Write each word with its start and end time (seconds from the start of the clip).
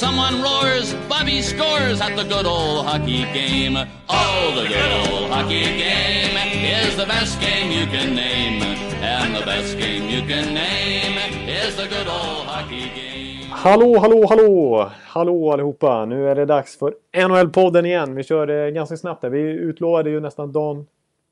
Someone 0.00 0.40
roars, 0.40 0.94
Bobby 1.10 1.42
scores 1.42 2.00
at 2.00 2.16
the 2.16 2.24
good 2.24 2.46
old 2.46 2.86
hockey 2.86 3.22
game. 3.34 3.76
Oh, 4.08 4.54
the 4.56 4.66
good 4.66 4.92
old 5.02 5.30
hockey 5.30 5.64
game 5.84 6.36
is 6.80 6.96
the 6.96 7.04
best 7.04 7.38
game 7.38 7.70
you 7.70 7.84
can 7.86 8.14
name. 8.14 8.62
And 9.02 9.36
the 9.36 9.44
best 9.44 9.76
game 9.78 10.08
you 10.08 10.22
can 10.22 10.54
name 10.54 11.18
is 11.46 11.76
the 11.76 11.86
good 11.86 12.08
old 12.08 12.46
hockey 12.46 12.88
game. 12.96 13.50
Hallå, 13.50 13.98
hallå, 13.98 14.26
hallå! 14.28 14.90
Hallå 15.04 15.52
allihopa! 15.52 16.04
Nu 16.04 16.28
är 16.28 16.34
det 16.34 16.46
dags 16.46 16.78
för 16.78 16.94
NHL-podden 17.12 17.86
igen. 17.86 18.14
Vi 18.14 18.22
kör 18.22 18.46
det 18.46 18.70
ganska 18.70 18.96
snabbt 18.96 19.22
där. 19.22 19.30
Vi 19.30 19.40
utlovade 19.40 20.10
ju 20.10 20.20
nästan 20.20 20.52
dagen 20.52 20.86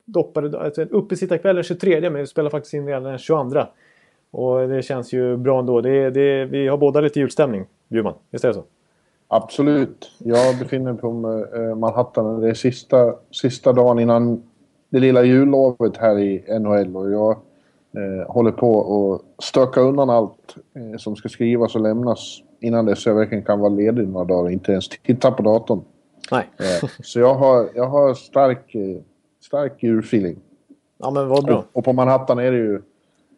doppade, 0.05 0.61
alltså 0.61 0.83
uppesittarkväll 0.83 1.55
den 1.55 1.65
23 1.65 2.01
men 2.01 2.21
vi 2.21 2.27
spelar 2.27 2.51
faktiskt 2.51 2.75
in 2.75 2.87
redan 2.87 3.03
den 3.03 3.19
22. 3.19 3.61
Och 4.31 4.69
det 4.69 4.83
känns 4.83 5.13
ju 5.13 5.37
bra 5.37 5.59
ändå. 5.59 5.81
Det, 5.81 6.11
det, 6.11 6.45
vi 6.45 6.69
har 6.69 6.77
båda 6.77 7.01
lite 7.01 7.21
julstämning, 7.21 7.67
Bjurman. 7.89 8.15
Visst 8.31 8.45
är 8.45 8.49
det 8.49 8.55
så? 8.55 8.65
Absolut. 9.29 10.11
Jag 10.19 10.59
befinner 10.59 10.93
mig 10.93 11.01
på 11.01 11.09
eh, 11.55 11.77
Manhattan. 11.77 12.41
Det 12.41 12.51
är 12.51 12.55
sista, 12.55 13.15
sista 13.31 13.73
dagen 13.73 13.99
innan 13.99 14.43
det 14.89 15.01
lilla 15.01 15.23
jullovet 15.23 15.97
här 15.97 16.19
i 16.19 16.59
NHL. 16.59 16.97
Och 16.97 17.11
jag 17.11 17.31
eh, 17.97 18.33
håller 18.33 18.53
på 18.53 18.81
att 19.15 19.45
stöka 19.45 19.81
undan 19.81 20.11
allt 20.11 20.57
eh, 20.75 20.99
som 20.99 21.17
ska 21.17 21.29
skrivas 21.29 21.75
och 21.75 21.81
lämnas 21.81 22.43
innan 22.61 22.87
dess 22.87 23.07
jag 23.07 23.15
verkligen 23.15 23.45
kan 23.45 23.61
vara 23.61 23.73
ledig 23.73 24.09
några 24.09 24.25
dagar 24.25 24.43
och 24.43 24.53
inte 24.53 24.73
ens 24.73 24.89
titta 24.89 25.31
på 25.31 25.43
datorn. 25.43 25.81
Nej. 26.33 26.47
Eh, 26.59 26.89
så 27.03 27.21
jag 27.21 27.35
har, 27.35 27.69
jag 27.75 27.87
har 27.87 28.15
stark, 28.15 28.75
eh, 28.75 28.97
stark 29.41 29.83
julfeeling. 29.83 30.37
Ja 30.99 31.11
men 31.11 31.29
vad 31.29 31.45
bra. 31.45 31.59
Och, 31.59 31.65
och 31.73 31.85
på 31.85 31.93
Manhattan 31.93 32.39
är 32.39 32.53
det 32.53 32.59
ju... 32.59 32.75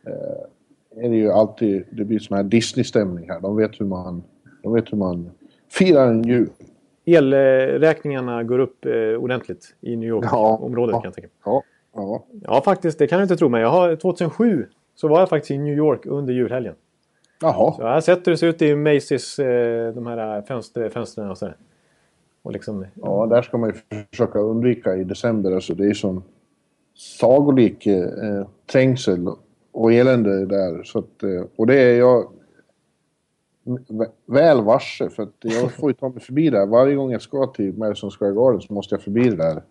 Eh, 0.06 1.04
är 1.04 1.08
det 1.08 1.16
ju 1.16 1.32
alltid... 1.32 1.84
Det 1.90 2.04
blir 2.04 2.18
sån 2.18 2.36
här 2.36 2.44
Disney-stämning 2.44 3.30
här. 3.30 3.40
De 3.40 3.56
vet 3.56 3.80
hur 3.80 3.86
man... 3.86 4.22
De 4.62 4.72
vet 4.72 4.92
hur 4.92 4.98
man 4.98 5.30
firar 5.68 6.06
en 6.06 6.22
jul. 6.22 6.50
Elräkningarna 7.04 8.42
går 8.42 8.58
upp 8.58 8.86
eh, 8.86 8.92
ordentligt 8.92 9.74
i 9.80 9.96
New 9.96 10.08
York-området 10.08 10.92
ja, 10.92 11.00
kan 11.00 11.08
jag 11.08 11.14
tänka 11.14 11.28
Ja, 11.44 11.62
ja. 11.94 12.24
Ja, 12.42 12.62
faktiskt. 12.64 12.98
Det 12.98 13.06
kan 13.06 13.18
du 13.18 13.22
inte 13.22 13.36
tro. 13.36 13.58
Jag 13.58 13.70
har, 13.70 13.96
2007 13.96 14.66
så 14.94 15.08
var 15.08 15.20
jag 15.20 15.28
faktiskt 15.28 15.50
i 15.50 15.58
New 15.58 15.76
York 15.76 16.06
under 16.06 16.34
julhelgen. 16.34 16.74
Jaha. 17.40 17.72
Så 17.72 17.82
jag 17.82 17.88
har 17.88 18.00
sett 18.00 18.26
hur 18.26 18.32
det 18.32 18.38
ser 18.38 18.46
ut 18.46 18.62
i 18.62 18.74
Macy's, 18.74 19.42
eh, 19.42 19.94
de 19.94 20.06
här 20.06 20.42
fönster, 20.42 20.88
fönstren 20.88 21.30
och 21.30 21.38
sådär. 21.38 21.56
Och 22.42 22.52
liksom, 22.52 22.86
Ja, 22.94 23.26
där 23.30 23.42
ska 23.42 23.58
man 23.58 23.70
ju 23.70 24.02
försöka 24.10 24.38
undvika 24.38 24.96
i 24.96 25.04
december. 25.04 25.52
Alltså, 25.52 25.74
det 25.74 25.86
är 25.86 25.94
som 25.94 26.22
sagolik 26.94 27.86
eh, 27.86 28.46
trängsel 28.72 29.28
och 29.72 29.92
elände 29.92 30.46
där. 30.46 30.82
Så 30.82 30.98
att, 30.98 31.22
eh, 31.22 31.42
och 31.56 31.66
det 31.66 31.74
är 31.74 31.98
jag 31.98 32.32
väl 34.26 34.62
varse. 34.62 35.10
För 35.10 35.22
att 35.22 35.34
jag 35.40 35.72
får 35.78 35.90
ju 35.90 35.94
ta 35.94 36.08
mig 36.08 36.20
förbi 36.20 36.50
där. 36.50 36.66
Varje 36.66 36.94
gång 36.94 37.12
jag 37.12 37.22
ska 37.22 37.46
till 37.46 37.78
Madison 37.78 38.10
Square 38.10 38.32
Garden 38.32 38.60
så 38.60 38.74
måste 38.74 38.94
jag 38.94 39.02
förbi 39.02 39.30
det 39.30 39.36
där. 39.36 39.62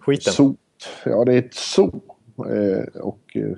skiten. 0.00 0.32
Sot. 0.32 0.56
Ja, 1.04 1.24
det 1.24 1.34
är 1.34 1.38
ett 1.38 1.54
zoo. 1.54 2.00
Eh, 2.38 3.00
och 3.02 3.36
eh, 3.36 3.56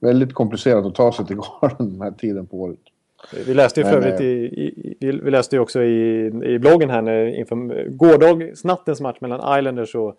väldigt 0.00 0.34
komplicerat 0.34 0.86
att 0.86 0.94
ta 0.94 1.12
sig 1.12 1.26
till 1.26 1.36
Garden 1.60 1.92
den 1.92 2.00
här 2.00 2.10
tiden 2.10 2.46
på 2.46 2.60
året. 2.60 2.78
Vi 3.46 3.54
läste 3.54 3.80
ju 3.80 3.86
för 3.86 3.96
övrigt 3.96 4.20
i, 4.20 4.24
i, 4.24 4.96
i, 5.00 5.12
vi 5.12 5.30
läste 5.30 5.56
ju 5.56 5.60
också 5.60 5.82
i, 5.82 6.26
i 6.26 6.58
bloggen 6.58 6.90
här 6.90 7.02
när, 7.02 7.26
inför 7.26 7.88
gårdagens, 7.88 8.64
nattens 8.64 9.00
match 9.00 9.16
mellan 9.20 9.58
Islanders 9.58 9.94
och, 9.94 10.16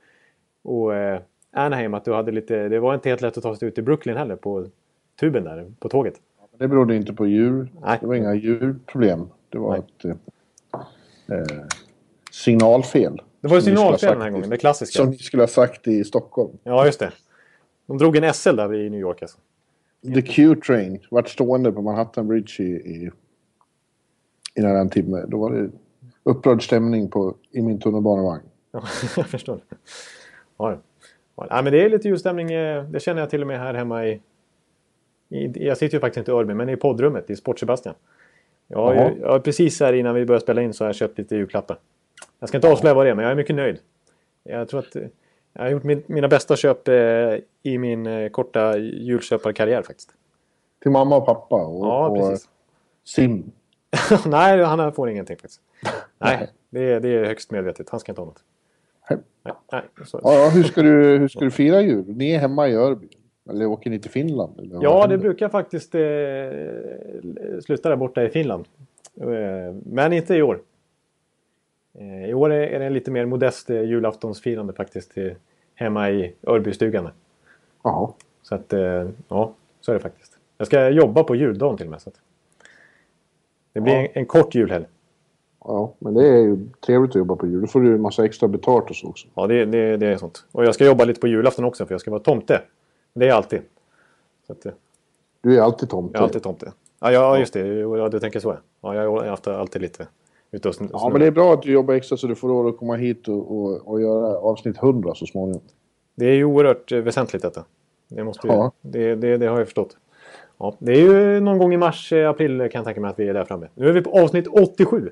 och 0.63 0.95
eh, 0.95 1.21
Anaheim 1.51 1.93
att 1.93 2.05
du 2.05 2.13
hade 2.13 2.31
lite, 2.31 2.69
det 2.69 2.79
var 2.79 2.93
inte 2.93 3.09
helt 3.09 3.21
lätt 3.21 3.37
att 3.37 3.43
ta 3.43 3.55
sig 3.55 3.67
ut 3.67 3.75
till 3.75 3.83
Brooklyn 3.83 4.17
heller 4.17 4.35
på 4.35 4.67
tuben 5.19 5.43
där, 5.43 5.71
på 5.79 5.89
tåget. 5.89 6.13
Det 6.61 6.67
berodde 6.67 6.95
inte 6.95 7.13
på 7.13 7.27
djur. 7.27 7.71
Nej. 7.81 7.97
Det 8.01 8.07
var 8.07 8.15
inga 8.15 8.33
djurproblem. 8.33 9.27
Det 9.49 9.57
var 9.57 9.71
Nej. 9.71 9.79
ett 9.79 10.05
eh, 10.05 11.37
eh, 11.37 11.65
signalfel. 12.31 13.21
Det 13.41 13.47
var 13.47 13.55
ju 13.55 13.61
ha 13.61 13.65
signalfel 13.65 14.09
den 14.09 14.21
här 14.21 14.29
gången, 14.29 14.49
det 14.49 14.57
klassiska. 14.57 14.97
Som 15.03 15.09
ni 15.09 15.17
skulle 15.17 15.43
ha 15.43 15.47
sagt 15.47 15.87
i 15.87 16.03
Stockholm. 16.03 16.51
Ja, 16.63 16.85
just 16.85 16.99
det. 16.99 17.11
De 17.85 17.97
drog 17.97 18.15
en 18.15 18.33
SL 18.33 18.55
där 18.55 18.73
i 18.73 18.89
New 18.89 18.99
York 18.99 19.21
alltså. 19.21 19.37
The 20.13 20.21
Q-Train 20.21 20.99
vart 21.11 21.29
stående 21.29 21.71
på 21.71 21.81
Manhattan 21.81 22.27
Bridge 22.27 22.63
i, 22.63 22.71
i, 22.71 23.11
i 24.55 24.61
nära 24.61 24.79
en 24.79 24.89
timme. 24.89 25.25
Då 25.27 25.37
var 25.37 25.51
det 25.51 25.69
upprörd 26.23 26.63
stämning 26.65 27.09
på, 27.09 27.35
i 27.51 27.61
min 27.61 27.79
tunnelbanevagn. 27.79 28.43
Ja, 28.71 28.83
jag 29.17 29.27
förstår. 29.27 29.59
Ja, 30.57 30.77
ja. 31.35 31.47
ja, 31.49 31.61
men 31.61 31.73
det 31.73 31.85
är 31.85 31.89
lite 31.89 32.07
julstämning. 32.07 32.51
eh, 32.51 32.83
Det 32.83 32.99
känner 32.99 33.21
jag 33.21 33.29
till 33.29 33.41
och 33.41 33.47
med 33.47 33.59
här 33.59 33.73
hemma 33.73 34.05
i... 34.05 34.21
i 35.31 35.65
jag 35.65 35.77
sitter 35.77 35.97
ju 35.97 36.01
faktiskt 36.01 36.17
inte 36.17 36.31
i 36.31 36.33
Örby, 36.33 36.53
men 36.53 36.69
i 36.69 36.75
poddrummet 36.75 37.29
i 37.29 37.35
Sport 37.35 37.59
Sebastian. 37.59 37.95
Jag 38.67 38.77
har, 38.77 38.93
ju, 38.93 39.19
jag 39.21 39.31
har 39.31 39.39
precis 39.39 39.79
här 39.79 39.93
innan 39.93 40.15
vi 40.15 40.25
började 40.25 40.43
spela 40.43 40.61
in 40.61 40.73
så 40.73 40.83
har 40.83 40.89
jag 40.89 40.95
köpt 40.95 41.17
lite 41.17 41.35
julklappar. 41.35 41.77
Jag 42.39 42.49
ska 42.49 42.57
inte 42.57 42.69
avslöja 42.69 42.93
vad 42.93 43.05
det 43.05 43.09
är, 43.09 43.15
men 43.15 43.23
jag 43.23 43.31
är 43.31 43.35
mycket 43.35 43.55
nöjd. 43.55 43.79
Jag 44.43 44.69
tror 44.69 44.79
att 44.79 44.95
eh, 44.95 45.03
jag 45.53 45.61
har 45.61 45.69
gjort 45.69 45.83
min, 45.83 46.03
mina 46.07 46.27
bästa 46.27 46.55
köp 46.55 46.87
eh, 46.87 46.93
i 47.63 47.77
min 47.77 48.07
eh, 48.07 48.29
korta 48.29 48.77
julköparkarriär 48.77 49.81
faktiskt. 49.81 50.09
Till 50.81 50.91
mamma 50.91 51.15
och 51.15 51.25
pappa 51.25 51.55
och, 51.55 51.85
Ja, 51.85 52.07
och 52.07 52.17
precis. 52.17 52.49
Sim. 53.03 53.51
Nej, 54.25 54.63
han 54.63 54.93
får 54.93 55.09
ingenting 55.09 55.37
faktiskt. 55.37 55.61
Nej, 56.19 56.49
det 56.69 56.91
är, 56.91 56.99
det 56.99 57.09
är 57.09 57.25
högst 57.25 57.51
medvetet. 57.51 57.89
Han 57.89 57.99
ska 57.99 58.11
inte 58.11 58.21
ha 58.21 58.25
något. 58.25 58.43
Nej. 59.09 59.53
Nej, 59.71 59.81
så. 60.05 60.19
Ja, 60.23 60.49
hur, 60.53 60.63
ska 60.63 60.81
du, 60.81 61.17
hur 61.17 61.27
ska 61.27 61.39
du 61.39 61.51
fira 61.51 61.81
jul? 61.81 62.05
Ni 62.07 62.31
är 62.31 62.39
hemma 62.39 62.67
i 62.67 62.75
Örby. 62.75 63.07
Eller 63.49 63.65
åker 63.65 63.89
ni 63.89 63.99
till 63.99 64.11
Finland? 64.11 64.59
Eller 64.59 64.79
Ja, 64.83 65.07
det 65.07 65.17
brukar 65.17 65.49
faktiskt 65.49 65.95
eh, 65.95 66.01
sluta 67.65 67.89
där 67.89 67.95
borta 67.95 68.23
i 68.23 68.29
Finland. 68.29 68.65
Eh, 69.21 69.75
men 69.85 70.13
inte 70.13 70.35
i 70.35 70.41
år. 70.41 70.59
Eh, 71.99 72.29
I 72.29 72.33
år 72.33 72.51
är 72.51 72.79
det 72.79 72.85
en 72.85 72.93
lite 72.93 73.11
mer 73.11 73.25
modest 73.25 73.69
eh, 73.69 73.81
julaftonsfirande 73.81 74.73
faktiskt 74.73 75.17
eh, 75.17 75.31
hemma 75.75 76.09
i 76.11 76.33
Örbystugan. 76.47 77.07
Jaha. 77.83 78.09
Så 78.41 78.55
att, 78.55 78.73
eh, 78.73 79.09
ja, 79.27 79.53
så 79.81 79.91
är 79.91 79.95
det 79.95 80.01
faktiskt. 80.01 80.37
Jag 80.57 80.67
ska 80.67 80.89
jobba 80.89 81.23
på 81.23 81.35
juldagen 81.35 81.77
till 81.77 81.85
och 81.85 81.91
med. 81.91 82.01
Så 82.01 82.09
att 82.09 82.15
det 83.73 83.81
blir 83.81 83.93
Ja. 83.93 83.99
en, 83.99 84.07
en 84.13 84.25
kort 84.25 84.55
julhelg. 84.55 84.85
Ja, 85.63 85.93
men 85.99 86.13
det 86.13 86.27
är 86.27 86.37
ju 86.37 86.57
trevligt 86.85 87.11
att 87.11 87.15
jobba 87.15 87.35
på 87.35 87.47
jul. 87.47 87.61
Då 87.61 87.67
får 87.67 87.81
du 87.81 87.93
en 87.95 88.01
massa 88.01 88.25
extra 88.25 88.47
betalt 88.47 88.89
och 88.89 88.95
så 88.95 89.07
också. 89.07 89.27
Ja, 89.35 89.47
det, 89.47 89.65
det, 89.65 89.97
det 89.97 90.07
är 90.07 90.17
sånt. 90.17 90.45
Och 90.51 90.65
jag 90.65 90.75
ska 90.75 90.85
jobba 90.85 91.05
lite 91.05 91.19
på 91.21 91.27
julafton 91.27 91.65
också 91.65 91.85
för 91.85 91.93
jag 91.93 92.01
ska 92.01 92.11
vara 92.11 92.21
tomte. 92.23 92.61
Det 93.13 93.27
är 93.27 93.33
alltid. 93.33 93.61
Att, 94.47 94.65
eh, 94.65 94.71
Du 95.41 95.57
är 95.57 95.61
alltid 95.61 95.89
tomte. 95.89 96.11
jag 96.13 96.19
är 96.21 96.23
alltid 96.23 96.43
tomte. 96.43 96.71
Ja, 96.99 97.11
ja 97.11 97.39
just 97.39 97.53
det. 97.53 97.67
Ja, 97.79 98.09
du 98.09 98.19
tänker 98.19 98.39
så. 98.39 98.57
Ja, 98.81 98.95
jag 98.95 99.25
är 99.25 99.31
alltid, 99.31 99.53
alltid 99.53 99.81
lite 99.81 100.07
ute 100.51 100.69
och 100.69 100.75
sn- 100.75 100.89
Ja, 100.93 101.09
men 101.11 101.21
det 101.21 101.27
är 101.27 101.31
bra 101.31 101.53
att 101.53 101.61
du 101.61 101.71
jobbar 101.71 101.93
extra 101.93 102.17
så 102.17 102.27
du 102.27 102.35
får 102.35 102.47
råd 102.49 102.67
att 102.73 102.77
komma 102.77 102.95
hit 102.95 103.27
och, 103.27 103.51
och, 103.57 103.87
och 103.87 104.01
göra 104.01 104.37
avsnitt 104.37 104.77
100 104.77 105.15
så 105.15 105.25
småningom. 105.25 105.61
Det 106.15 106.25
är 106.25 106.33
ju 106.33 106.43
oerhört 106.45 106.91
eh, 106.91 106.99
väsentligt 106.99 107.41
detta. 107.43 107.63
Det, 108.07 108.23
måste 108.23 108.47
ju, 108.47 108.53
Ja. 108.53 108.71
det, 108.81 109.15
det, 109.15 109.37
det 109.37 109.45
har 109.47 109.57
jag 109.57 109.67
förstått. 109.67 109.97
Ja, 110.57 110.75
det 110.79 110.91
är 110.91 110.97
ju 111.01 111.39
någon 111.39 111.57
gång 111.57 111.73
i 111.73 111.77
mars, 111.77 112.13
eh, 112.13 112.29
april 112.29 112.57
kan 112.57 112.69
jag 112.79 112.85
tänka 112.85 113.01
mig 113.01 113.09
att 113.09 113.19
vi 113.19 113.27
är 113.29 113.33
där 113.33 113.45
framme. 113.45 113.67
Nu 113.75 113.87
är 113.89 113.91
vi 113.93 114.01
på 114.01 114.19
avsnitt 114.19 114.47
87. 114.47 115.09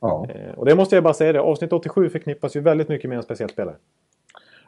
Ja. 0.00 0.26
Och 0.56 0.66
det 0.66 0.74
måste 0.74 0.94
jag 0.96 1.04
bara 1.04 1.14
säga 1.14 1.32
det. 1.32 1.40
Avsnitt 1.40 1.72
87 1.72 2.08
förknippas 2.08 2.56
ju 2.56 2.60
väldigt 2.60 2.88
mycket 2.88 3.08
med 3.08 3.16
en 3.16 3.22
speciell 3.22 3.48
spelare. 3.50 3.76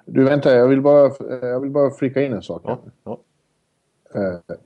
Du, 0.06 0.25
vänta, 0.25 0.55
jag 0.55 0.69
vill 0.69 0.81
bara, 0.81 1.11
jag 1.43 1.61
vill 1.61 1.71
bara 1.71 1.91
flika 1.91 2.22
in 2.22 2.33
en 2.33 2.43
sak. 2.43 2.62
Ja, 2.65 2.81
ja. 3.05 3.21
Eh, 4.15 4.56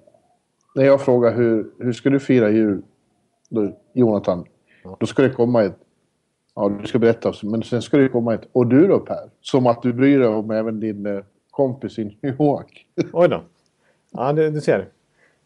när 0.74 0.84
jag 0.84 1.00
frågar 1.00 1.34
hur, 1.34 1.70
hur 1.78 1.92
ska 1.92 2.10
du 2.10 2.20
fira 2.20 2.50
jul, 2.50 2.82
då, 3.48 3.76
Jonathan, 3.92 4.44
Ja. 4.84 4.96
då 5.00 5.06
ska 5.06 5.22
det 5.22 5.30
komma 5.30 5.62
ett... 5.64 5.76
Ja, 6.54 6.68
du 6.80 6.86
ska 6.86 6.98
berätta, 6.98 7.32
men 7.42 7.62
sen 7.62 7.82
ska 7.82 7.96
det 7.96 8.08
komma 8.08 8.34
ett 8.34 8.48
och 8.52 8.66
du 8.66 8.86
då 8.88 8.98
Per? 8.98 9.30
Som 9.40 9.66
att 9.66 9.82
du 9.82 9.92
bryr 9.92 10.18
dig 10.18 10.28
om 10.28 10.50
även 10.50 10.80
din 10.80 11.06
eh, 11.06 11.24
kompis 11.50 11.98
i 11.98 12.04
New 12.04 12.34
York. 12.40 12.86
Oj 13.12 13.28
då. 13.28 13.42
Ja, 14.10 14.32
det, 14.32 14.50
du 14.50 14.60
ser. 14.60 14.88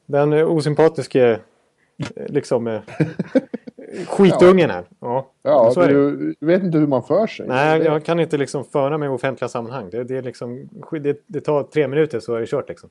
Den 0.07 0.33
eh, 0.33 0.51
osympatiske 0.51 1.31
eh, 2.17 2.27
liksom 2.29 2.67
skitungen 4.08 4.70
här. 4.70 4.85
Ja, 5.00 5.31
Ja, 5.43 5.70
så 5.70 5.87
du, 5.87 6.35
vet 6.41 6.62
inte 6.62 6.79
hur 6.79 6.87
man 6.87 7.02
för 7.02 7.26
sig. 7.26 7.46
Nej, 7.49 7.79
Det- 7.79 7.85
jag 7.85 8.05
kan 8.05 8.20
inte 8.20 8.37
liksom 8.37 8.64
föra 8.64 8.99
mig 8.99 9.06
i 9.06 9.11
offentliga 9.11 9.49
sammanhang. 9.49 9.91
Det, 9.91 10.05
det, 10.05 10.17
är 10.17 10.23
liksom, 10.23 10.69
det, 11.02 11.23
det 11.26 11.41
tar 11.41 11.62
tre 11.62 11.88
minuter 11.88 12.20
så 12.20 12.35
är 12.35 12.41
det 12.41 12.46
kört 12.46 12.69
liksom. 12.69 12.91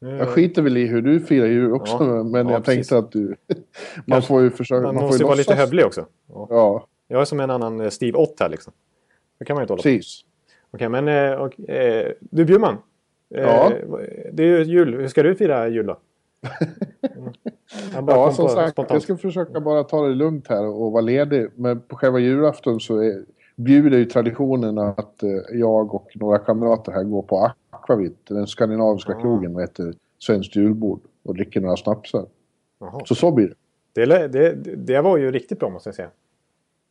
Jag 0.00 0.28
skiter 0.28 0.62
väl 0.62 0.76
i 0.76 0.86
hur 0.86 1.02
du 1.02 1.20
firar 1.20 1.46
jul 1.46 1.72
också, 1.72 1.96
Ja, 2.00 2.22
men 2.22 2.46
ja, 2.46 2.52
jag 2.52 2.64
precis. 2.64 2.88
tänkte 2.88 2.98
att 2.98 3.12
du... 3.12 3.34
man 4.06 4.22
får 4.22 4.42
ju 4.42 4.50
försöka... 4.50 4.82
Man, 4.82 4.94
får 4.94 5.02
måste 5.02 5.22
ju 5.22 5.26
vara 5.26 5.34
lite 5.36 5.54
hövlig 5.54 5.84
också. 5.86 6.06
Ja. 6.32 6.46
Ja, 6.50 6.86
Jag 7.08 7.20
är 7.20 7.24
som 7.24 7.40
en 7.40 7.50
annan 7.50 7.80
eh, 7.80 7.88
Steve 7.90 8.18
Ott 8.18 8.40
här 8.40 8.48
liksom. 8.48 8.72
Det 9.38 9.44
kan 9.44 9.54
man 9.54 9.60
ju 9.60 9.64
inte 9.64 9.72
hålla 9.72 9.78
på. 9.78 9.82
precis. 9.82 10.20
Okej, 10.70 10.88
men 10.88 11.08
eh, 11.08 11.32
och, 11.32 11.70
eh, 11.70 12.12
du 12.20 12.44
Bjurman. 12.44 12.76
Ja. 13.28 13.72
Det 14.32 14.42
är 14.42 14.46
ju 14.46 14.62
jul. 14.62 14.94
Hur 14.94 15.08
ska 15.08 15.22
du 15.22 15.34
fira 15.34 15.68
jul 15.68 15.86
då? 15.86 15.98
Ja, 18.06 18.32
som 18.32 18.48
sagt, 18.48 18.72
spontant. 18.72 18.90
jag 18.90 19.02
ska 19.02 19.16
försöka 19.16 19.60
bara 19.60 19.84
ta 19.84 20.06
det 20.06 20.14
lugnt 20.14 20.48
här 20.48 20.66
och 20.66 20.92
vara 20.92 21.00
ledig. 21.02 21.46
Men 21.54 21.80
på 21.80 21.96
själva 21.96 22.18
julafton 22.18 22.80
så 22.80 22.98
är, 23.02 23.24
bjuder 23.56 23.98
ju 23.98 24.04
traditionen 24.04 24.78
att 24.78 25.22
eh, 25.22 25.30
jag 25.52 25.94
och 25.94 26.10
några 26.14 26.38
kamrater 26.38 26.92
här 26.92 27.02
går 27.02 27.22
på 27.22 27.50
Aquavit, 27.70 28.26
den 28.26 28.46
skandinaviska 28.46 29.12
Ah. 29.16 29.20
krogen 29.20 29.52
med 29.52 29.64
ett 29.64 29.78
svenskt 30.18 30.56
julbord 30.56 31.00
och 31.22 31.34
dricker 31.34 31.60
några 31.60 31.76
snapsar. 31.76 32.26
Så 33.04 33.14
så 33.14 33.30
blir 33.30 33.54
det. 33.94 34.06
Det, 34.06 34.28
det, 34.28 34.52
det 34.76 35.00
var 35.00 35.16
ju 35.16 35.30
riktigt 35.32 35.58
bra 35.60 35.68
måste 35.70 35.88
jag 35.88 35.94
säga. 35.94 36.10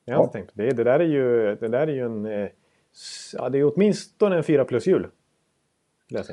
Jag 0.06 0.20
Ja. 0.20 0.28
tänkt 0.28 0.52
det. 0.54 0.72
Det 0.72 0.84
där 0.84 1.00
är 1.00 1.04
ju, 1.06 1.56
det 1.56 1.68
där 1.68 1.88
är 1.88 1.94
ju 1.94 2.06
en... 2.06 2.26
eh, 2.26 2.48
Ja, 3.34 3.50
det 3.50 3.58
är 3.60 3.72
åtminstone 3.76 4.38
en 4.38 4.44
fyra 4.44 4.66
plus 4.66 4.88
jul. 4.88 5.08
Skulle 6.06 6.24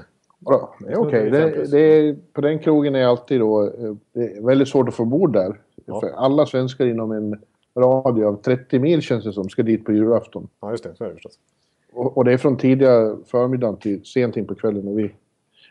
Bra, 0.44 0.74
det 0.78 0.92
är 0.92 0.98
okej. 0.98 1.30
fem 1.30 1.30
Det, 1.30 1.70
det 1.70 2.16
på 2.32 2.40
den 2.40 2.58
krogen 2.58 2.94
är 2.94 3.04
alltid 3.04 3.40
då, 3.40 3.72
det 4.12 4.20
är 4.20 4.46
väldigt 4.46 4.68
svårt 4.68 4.88
att 4.88 4.94
få 4.94 5.04
bord 5.04 5.32
där. 5.32 5.60
Ja. 5.86 6.00
För 6.00 6.08
alla 6.08 6.46
svenskar 6.46 6.86
inom 6.86 7.12
en 7.12 7.38
radie 7.76 8.26
av 8.26 8.42
30 8.42 8.78
mil 8.78 9.02
känns 9.02 9.24
det 9.24 9.32
som 9.32 9.48
ska 9.48 9.62
dit 9.62 9.84
på 9.84 9.92
julafton. 9.92 10.48
Ja, 10.60 10.70
just 10.70 10.84
det. 10.84 10.94
Så 10.94 11.04
är 11.04 11.08
det 11.08 11.14
förstås. 11.14 11.38
Och, 11.92 12.16
och 12.16 12.24
det 12.24 12.32
är 12.32 12.36
från 12.36 12.56
tidiga 12.56 13.16
förmiddagen 13.26 13.76
till 13.76 14.04
sent 14.04 14.36
in 14.36 14.46
på 14.46 14.54
kvällen. 14.54 14.88
Och 14.88 14.98
vi, 14.98 15.10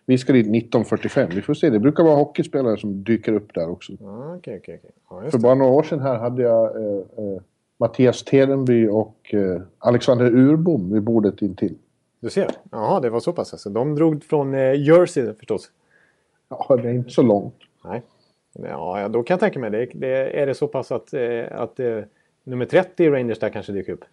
vi 0.06 0.18
ska 0.18 0.34
dit 0.34 0.48
19.45. 0.48 1.36
Vi 1.36 1.42
får 1.42 1.54
se. 1.54 1.70
Det 1.70 1.80
brukar 1.80 2.04
vara 2.04 2.16
hockeyspelare 2.16 2.78
som 2.78 3.04
dyker 3.04 3.34
upp 3.34 3.54
där 3.54 3.70
också. 3.70 3.94
Ja, 4.00 4.36
okej. 4.36 4.82
Ja, 5.10 5.24
just 5.24 5.32
För 5.32 5.40
bara 5.40 5.56
några 5.56 5.72
år 5.72 5.84
sedan 5.84 6.00
här 6.00 6.18
hade 6.18 6.42
jag 6.42 6.76
eh, 6.76 6.98
eh, 7.18 7.42
Mattias 7.78 8.24
Terenby 8.24 8.88
och 8.88 9.34
eh, 9.34 9.62
Alexander 9.78 10.26
Urbom 10.26 10.94
vid 10.94 11.04
bordet 11.04 11.42
intill. 11.42 11.76
Du 12.24 12.30
ser. 12.30 12.48
Jaha, 12.72 13.00
det 13.00 13.10
var 13.10 13.20
så 13.20 13.34
pass 13.34 13.54
alltså. 13.54 13.70
De 13.70 13.96
drog 13.96 14.24
från 14.24 14.54
eh, 14.54 14.82
Jersey 14.82 15.34
förstås. 15.34 15.72
Ja, 16.50 16.76
det 16.76 16.90
är 16.90 16.94
inte 16.94 17.10
så 17.10 17.22
långt. 17.22 17.56
Nej. 17.84 18.02
Ja, 18.54 19.02
ja, 19.02 19.08
då 19.08 19.24
kan 19.24 19.34
jag 19.34 19.40
tänka 19.40 19.60
mig 19.60 19.70
det. 19.70 19.86
det 19.94 20.42
är 20.42 20.46
det 20.48 20.54
så 20.54 20.68
pass 20.68 20.92
att, 20.92 21.14
eh, 21.14 21.46
att 21.52 21.80
eh, 21.80 22.00
nummer 22.44 22.66
30 22.66 23.04
i 23.04 23.10
Rangers 23.10 23.40
där 23.40 23.50
kanske 23.50 23.72
dyker 23.72 23.94
upp? 23.94 24.06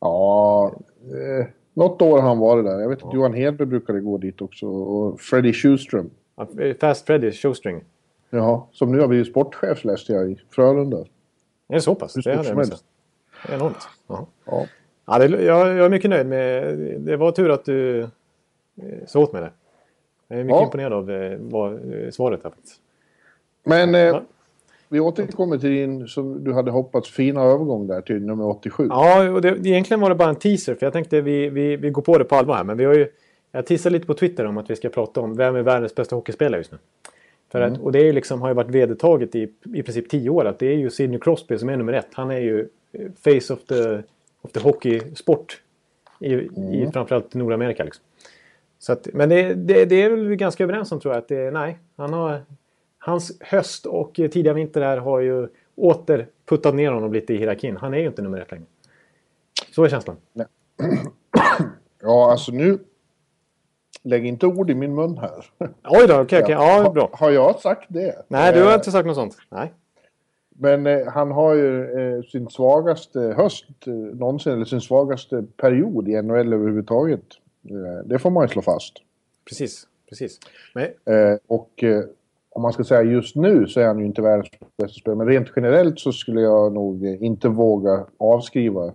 Ja, 0.00 0.72
eh, 1.02 1.46
något 1.74 2.02
år 2.02 2.20
har 2.20 2.28
han 2.28 2.38
varit 2.38 2.64
där. 2.64 2.80
Jag 2.80 2.88
vet 2.88 3.02
att 3.02 3.14
Johan 3.14 3.34
Hedberg 3.34 3.68
brukade 3.68 4.00
gå 4.00 4.18
dit 4.18 4.42
också. 4.42 4.66
Och 4.66 5.20
Freddie 5.20 5.52
Schuström. 5.52 6.10
Eh, 6.58 6.76
Fast 6.80 7.06
Freddy, 7.06 7.32
Showstring. 7.32 7.84
Ja, 8.30 8.68
som 8.72 8.92
nu 8.92 9.00
har 9.00 9.08
blivit 9.08 9.26
sportchef 9.26 9.84
läste 9.84 10.12
jag 10.12 10.30
i 10.30 10.40
Frölunda. 10.50 10.98
Är 11.68 11.74
det 11.74 11.80
så 11.80 11.94
pass? 11.94 12.16
Hur 12.16 12.22
Det 12.22 12.36
hade 12.36 12.48
jag 12.48 12.58
missat. 12.58 12.84
Enormt. 13.48 13.88
Jaha. 14.06 14.26
Ja. 14.44 14.66
Ja, 15.06 15.18
det, 15.18 15.26
jag, 15.44 15.68
jag 15.68 15.78
är 15.84 15.88
mycket 15.88 16.10
nöjd 16.10 16.26
med... 16.26 16.76
Det 16.98 17.16
var 17.16 17.32
tur 17.32 17.50
att 17.50 17.64
du 17.64 18.00
eh, 18.00 18.08
sa 19.06 19.20
åt 19.20 19.32
mig 19.32 19.42
det. 19.42 19.50
Jag 20.28 20.38
är 20.40 20.44
mycket 20.44 20.56
Ja. 20.58 20.64
imponerad 20.64 20.92
av 20.92 21.10
eh, 21.10 21.38
vad, 21.40 21.72
eh, 21.74 22.10
svaret 22.10 22.40
här 22.44 22.50
faktiskt. 22.50 22.80
Men 23.64 23.94
eh, 23.94 24.00
Ja. 24.00 24.22
vi 24.88 25.00
återkommer 25.00 25.58
till 25.58 25.70
din, 25.70 26.06
som 26.08 26.44
du 26.44 26.52
hade 26.52 26.70
hoppats, 26.70 27.10
fina 27.10 27.42
övergång 27.42 27.86
där 27.86 28.00
till 28.00 28.26
nummer 28.26 28.46
87. 28.46 28.86
Ja, 28.90 29.30
och 29.30 29.40
det, 29.42 29.48
egentligen 29.48 30.00
var 30.00 30.08
det 30.08 30.14
bara 30.14 30.28
en 30.28 30.36
teaser 30.36 30.74
för 30.74 30.86
jag 30.86 30.92
tänkte 30.92 31.20
vi, 31.20 31.48
vi, 31.48 31.76
vi 31.76 31.90
går 31.90 32.02
på 32.02 32.18
det 32.18 32.24
på 32.24 32.34
allvar 32.34 32.54
här. 32.54 32.64
Men 32.64 32.76
vi 32.76 32.84
har 32.84 32.94
ju... 32.94 33.08
Jag 33.52 33.66
teasade 33.66 33.92
lite 33.92 34.06
på 34.06 34.14
Twitter 34.14 34.44
om 34.46 34.58
att 34.58 34.70
vi 34.70 34.76
ska 34.76 34.88
prata 34.88 35.20
om 35.20 35.36
vem 35.36 35.56
är 35.56 35.62
världens 35.62 35.94
bästa 35.94 36.16
hockeyspelare 36.16 36.60
just 36.60 36.72
nu. 36.72 36.78
För 37.52 37.60
att, 37.60 37.78
och 37.80 37.92
det 37.92 38.08
är 38.08 38.12
liksom, 38.12 38.40
har 38.42 38.48
ju 38.48 38.54
varit 38.54 38.70
vedertaget 38.70 39.34
i, 39.34 39.48
i 39.74 39.82
princip 39.82 40.08
tio 40.08 40.30
år 40.30 40.44
att 40.44 40.58
det 40.58 40.66
är 40.66 40.76
ju 40.76 40.90
Sidney 40.90 41.18
Crosby 41.20 41.58
som 41.58 41.68
är 41.68 41.76
nummer 41.76 41.92
ett. 41.92 42.06
Han 42.12 42.30
är 42.30 42.38
ju 42.38 42.68
face 43.24 43.54
of 43.54 43.64
the, 43.64 43.98
of 44.46 44.52
the 44.52 44.60
hockeysport 44.60 45.62
i, 46.20 46.34
i 46.34 46.90
framförallt 46.92 47.34
Nordamerika. 47.34 47.84
Liksom. 47.84 48.04
Så 48.78 48.92
att, 48.92 49.08
men 49.12 49.28
det, 49.28 49.54
det, 49.54 49.84
det 49.84 50.02
är 50.02 50.10
väl 50.10 50.26
vi 50.26 50.36
ganska 50.36 50.64
överens 50.64 50.92
om 50.92 51.00
tror 51.00 51.14
jag 51.14 51.18
att 51.18 51.28
det, 51.28 51.50
nej, 51.50 51.78
han 51.96 52.12
har, 52.12 52.42
hans 52.98 53.32
höst 53.40 53.86
och 53.86 54.14
tidiga 54.14 54.52
vinter 54.52 54.82
här 54.82 54.96
har 54.96 55.20
ju 55.20 55.48
åter 55.74 56.26
puttat 56.46 56.74
ner 56.74 56.90
honom 56.92 57.12
lite 57.12 57.34
i 57.34 57.36
hierarkin. 57.36 57.76
Han 57.76 57.94
är 57.94 57.98
ju 57.98 58.06
inte 58.06 58.22
nummer 58.22 58.40
ett 58.40 58.50
längre. 58.50 58.66
Så 59.74 59.84
är 59.84 59.88
känslan. 59.88 60.16
Ja, 62.02 62.30
alltså 62.30 62.52
nu... 62.52 62.78
Lägg 64.02 64.26
inte 64.26 64.46
ord 64.46 64.70
i 64.70 64.74
min 64.74 64.94
mun 64.94 65.18
här. 65.18 65.44
Oj 65.84 66.06
då, 66.08 66.20
okej, 66.20 66.42
okej. 66.42 66.54
Ja, 66.54 66.90
bra. 66.94 67.08
Har, 67.12 67.26
har 67.26 67.30
jag 67.30 67.60
sagt 67.60 67.84
det? 67.88 68.24
Nej, 68.28 68.52
du 68.52 68.62
har 68.62 68.68
Eh, 68.68 68.74
inte 68.74 68.90
sagt 68.90 69.06
något 69.06 69.16
sånt. 69.16 69.36
Nej. 69.50 69.72
Men 70.58 70.86
eh, 70.86 71.06
han 71.06 71.30
har 71.30 71.54
ju 71.54 71.84
eh, 71.84 72.22
sin 72.22 72.48
svagaste 72.48 73.20
höst 73.20 73.66
eh, 73.86 73.92
någonsin, 73.94 74.52
eller 74.52 74.64
sin 74.64 74.80
svagaste 74.80 75.44
period 75.56 76.08
i 76.08 76.22
NHL 76.22 76.52
överhuvudtaget. 76.52 77.24
Eh, 77.64 78.04
det 78.04 78.18
får 78.18 78.30
man 78.30 78.44
ju 78.44 78.48
slå 78.48 78.62
fast. 78.62 78.92
Precis, 79.48 79.86
precis. 80.08 80.40
Eh, 81.04 81.38
och 81.46 81.84
eh, 81.84 82.04
om 82.50 82.62
man 82.62 82.72
ska 82.72 82.84
säga 82.84 83.02
just 83.02 83.36
nu 83.36 83.66
så 83.66 83.80
är 83.80 83.86
han 83.86 83.98
ju 83.98 84.06
inte 84.06 84.22
världens 84.22 84.48
bästa 84.76 85.00
spelare. 85.00 85.18
Men 85.18 85.28
rent 85.28 85.48
generellt 85.56 86.00
så 86.00 86.12
skulle 86.12 86.40
jag 86.40 86.72
nog 86.72 87.04
eh, 87.04 87.22
inte 87.22 87.48
våga 87.48 88.06
avskriva 88.18 88.94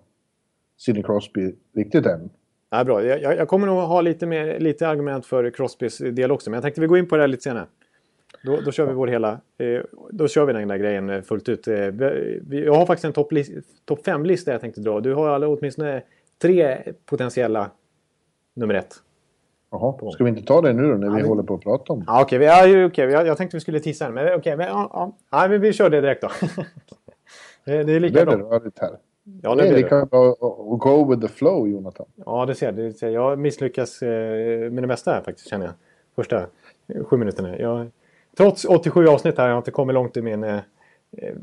Sidney 0.78 1.04
Crosby 1.04 1.56
riktigt 1.76 2.06
än. 2.06 2.30
nej, 2.72 2.86
bra. 2.86 3.04
Jag, 3.04 3.22
jag 3.22 3.38
jag 3.38 3.48
kommer 3.48 3.68
nog 3.68 3.78
ha 3.78 4.02
lite, 4.02 4.26
mer, 4.26 4.60
lite 4.60 4.88
argument 4.88 5.26
för 5.26 5.50
Crosbys 5.50 5.98
del 5.98 6.32
också. 6.32 6.50
Men 6.50 6.58
jag 6.58 6.64
tänkte 6.64 6.82
vi 6.82 6.88
går 6.88 6.98
in 6.98 7.08
på 7.08 7.16
det 7.16 7.24
här 7.24 7.28
lite 7.28 7.44
senare. 7.44 7.66
Då, 8.44 8.62
då 8.66 8.72
kör 8.72 8.86
vi 8.86 8.94
vår 8.94 9.08
hela... 9.08 9.32
Eh, 9.58 9.82
då 10.12 10.28
kör 10.28 10.46
vi 10.46 10.54
den 10.54 10.68
där 10.68 10.78
grejen 10.78 11.10
eh, 11.10 11.22
fullt 11.22 11.50
ut. 11.50 11.68
Eh, 11.68 11.74
vi, 11.76 12.40
vi- 12.48 12.66
jag 12.66 12.74
har 12.74 12.86
faktiskt 12.86 13.06
en 13.06 13.14
topp 13.14 13.30
top 13.86 14.06
5-lista 14.08 14.52
jag 14.52 14.62
tänkte 14.62 14.82
dra. 14.82 15.00
Du 15.00 15.14
har 15.14 15.30
alla, 15.30 15.48
åtminstone 15.48 16.02
tre 16.42 16.78
potentiella 17.06 17.72
nummer 18.54 18.74
ett. 18.74 18.96
Jaha, 19.72 20.12
ska 20.12 20.24
vi 20.24 20.30
inte 20.30 20.44
ta 20.44 20.62
det 20.62 20.74
nu 20.74 20.82
då 20.82 20.88
när 20.98 21.08
vi 21.10 21.14
men- 21.16 21.26
håller 21.26 21.44
på 21.44 21.54
att 21.54 21.62
prata 21.62 21.94
om 21.94 22.00
det? 22.00 22.06
Ja, 22.08 22.22
okej. 22.22 22.40
vi- 22.40 22.46
Ja, 22.46 22.86
okej. 22.86 23.10
Jag, 23.10 23.28
jag 23.28 23.38
tänkte 23.38 23.58
vi 23.58 23.62
skulle 23.62 23.80
tissa 23.80 24.06
den. 24.06 24.14
Men 24.14 24.34
okej. 24.36 24.58
men, 24.58 24.68
ja, 24.68 25.14
ja. 25.32 25.48
Men 25.48 25.62
vi 25.62 25.74
kör 25.74 25.90
det 25.90 26.02
direkt 26.02 26.22
då. 26.22 26.30
det, 27.66 27.74
är 27.74 28.00
lika 28.00 28.14
Blev 28.14 28.26
det 28.26 28.38
bra. 28.38 28.60
rörigt 28.60 28.80
här? 28.80 28.90
Ja, 29.44 29.56
Det 29.56 29.62
är 29.62 29.66
blir 29.66 29.78
det. 29.78 29.84
lika 29.84 30.06
bra 30.06 30.32
att 30.32 30.80
go 30.80 31.10
with 31.10 31.22
the 31.22 31.28
flow, 31.28 31.68
Jonathan. 31.68 32.06
Ja, 32.26 32.46
det 32.46 32.56
ser, 32.56 32.72
det 32.72 32.94
ser 32.94 33.10
jag. 33.10 33.40
misslyckas 33.40 34.02
eh, 34.02 34.10
med 34.72 34.84
det 34.84 34.88
mesta 34.88 35.12
här 35.12 35.22
faktiskt, 35.22 35.50
känner 35.50 35.66
jag. 35.66 35.74
Första 36.16 36.46
sju 37.06 37.18
minuterna. 37.18 37.58
Jag, 37.60 37.88
trots 38.38 38.66
87 38.66 39.08
avsnitt 39.08 39.38
här 39.38 39.44
har 39.44 39.50
jag 39.50 39.60
inte 39.60 39.72
kommit 39.72 39.94
långt 39.94 40.18
i 40.18 40.22
min 40.22 40.44
eh, 40.44 40.60
eh, 41.18 41.36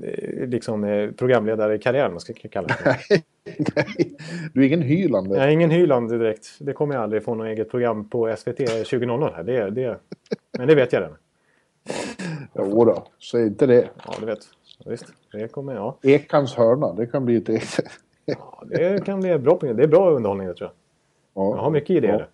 liksom, 0.49 0.85
eh, 0.85 1.11
programledarkarriär, 1.11 2.11
man 2.11 2.21
ska 2.21 2.33
kalla 2.35 2.69
det. 2.69 2.99
Nej, 3.77 4.17
du 4.53 4.63
är 4.63 4.67
ingen 4.67 4.83
Hyland. 4.83 5.29
Jag 5.29 5.45
är 5.45 5.49
ingen 5.49 5.71
Hyland 5.71 6.11
direkt. 6.11 6.47
Det 6.59 6.73
kommer 6.73 6.95
jag 6.95 7.03
aldrig 7.03 7.25
få 7.25 7.35
något 7.35 7.47
eget 7.47 7.71
program 7.71 8.09
på 8.09 8.37
SVT 8.37 8.57
2000 8.57 9.11
här. 9.11 9.43
Det, 9.43 9.71
det, 9.71 9.99
men 10.59 10.69
det 10.69 10.75
vet 10.75 10.93
jag 10.93 11.03
redan. 11.03 11.17
Jo 12.55 12.85
då, 12.85 13.07
säg 13.33 13.47
inte 13.47 13.67
det. 13.67 13.89
Ja, 14.07 14.15
du 14.21 14.27
vet. 14.27 14.39
Visst, 14.87 15.07
det 15.33 15.49
kommer 15.49 15.75
jag. 15.75 15.95
Ekans 16.03 16.55
hörna, 16.55 16.93
det 16.93 17.07
kan 17.07 17.25
bli 17.25 17.37
ett 17.37 17.49
eget. 17.49 17.79
Ja, 18.25 18.63
det 18.67 19.05
kan 19.05 19.21
bli 19.21 19.39
bra 19.39 19.57
program. 19.57 19.77
Det 19.77 19.83
är 19.83 19.89
bra 19.89 20.11
underhållning, 20.11 20.49
det 20.49 20.55
tror 20.55 20.71
jag. 21.35 21.45
Ja. 21.45 21.57
Jag 21.57 21.63
har 21.63 21.71
mycket 21.71 21.91
idéer. 21.91 22.19
Ja. 22.19 22.27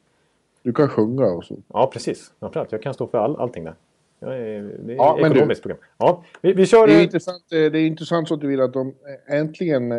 Du 0.63 0.73
kan 0.73 0.89
sjunga 0.89 1.27
och 1.27 1.45
så. 1.45 1.57
Ja, 1.69 1.91
precis. 1.93 2.33
Framförallt, 2.41 2.73
jag 2.73 2.83
kan 2.83 2.95
stå 2.95 3.07
för 3.07 3.19
all, 3.19 3.37
allting 3.37 3.65
där. 3.65 3.75
Jag 4.21 4.39
är, 4.39 4.63
det 4.63 4.93
är 4.93 4.97
Ja, 4.97 5.19
men 5.21 5.31
du- 5.31 5.37
ekonomiskt 5.37 5.63
program. 5.63 5.79
Ja, 5.99 6.25
vi, 6.43 6.53
vi 6.53 6.67
kör... 6.67 6.87
Det 6.87 6.93
är 6.93 6.99
eh, 6.99 7.05
intressant, 7.05 7.43
eh, 7.53 7.59
det 7.59 7.79
är 7.79 7.87
intressant 7.87 8.29
så 8.29 8.35
att 8.35 8.41
du 8.41 8.47
vill 8.47 8.61
att 8.61 8.73
de 8.73 8.89
eh, 9.29 9.37
äntligen 9.39 9.93
eh, 9.93 9.99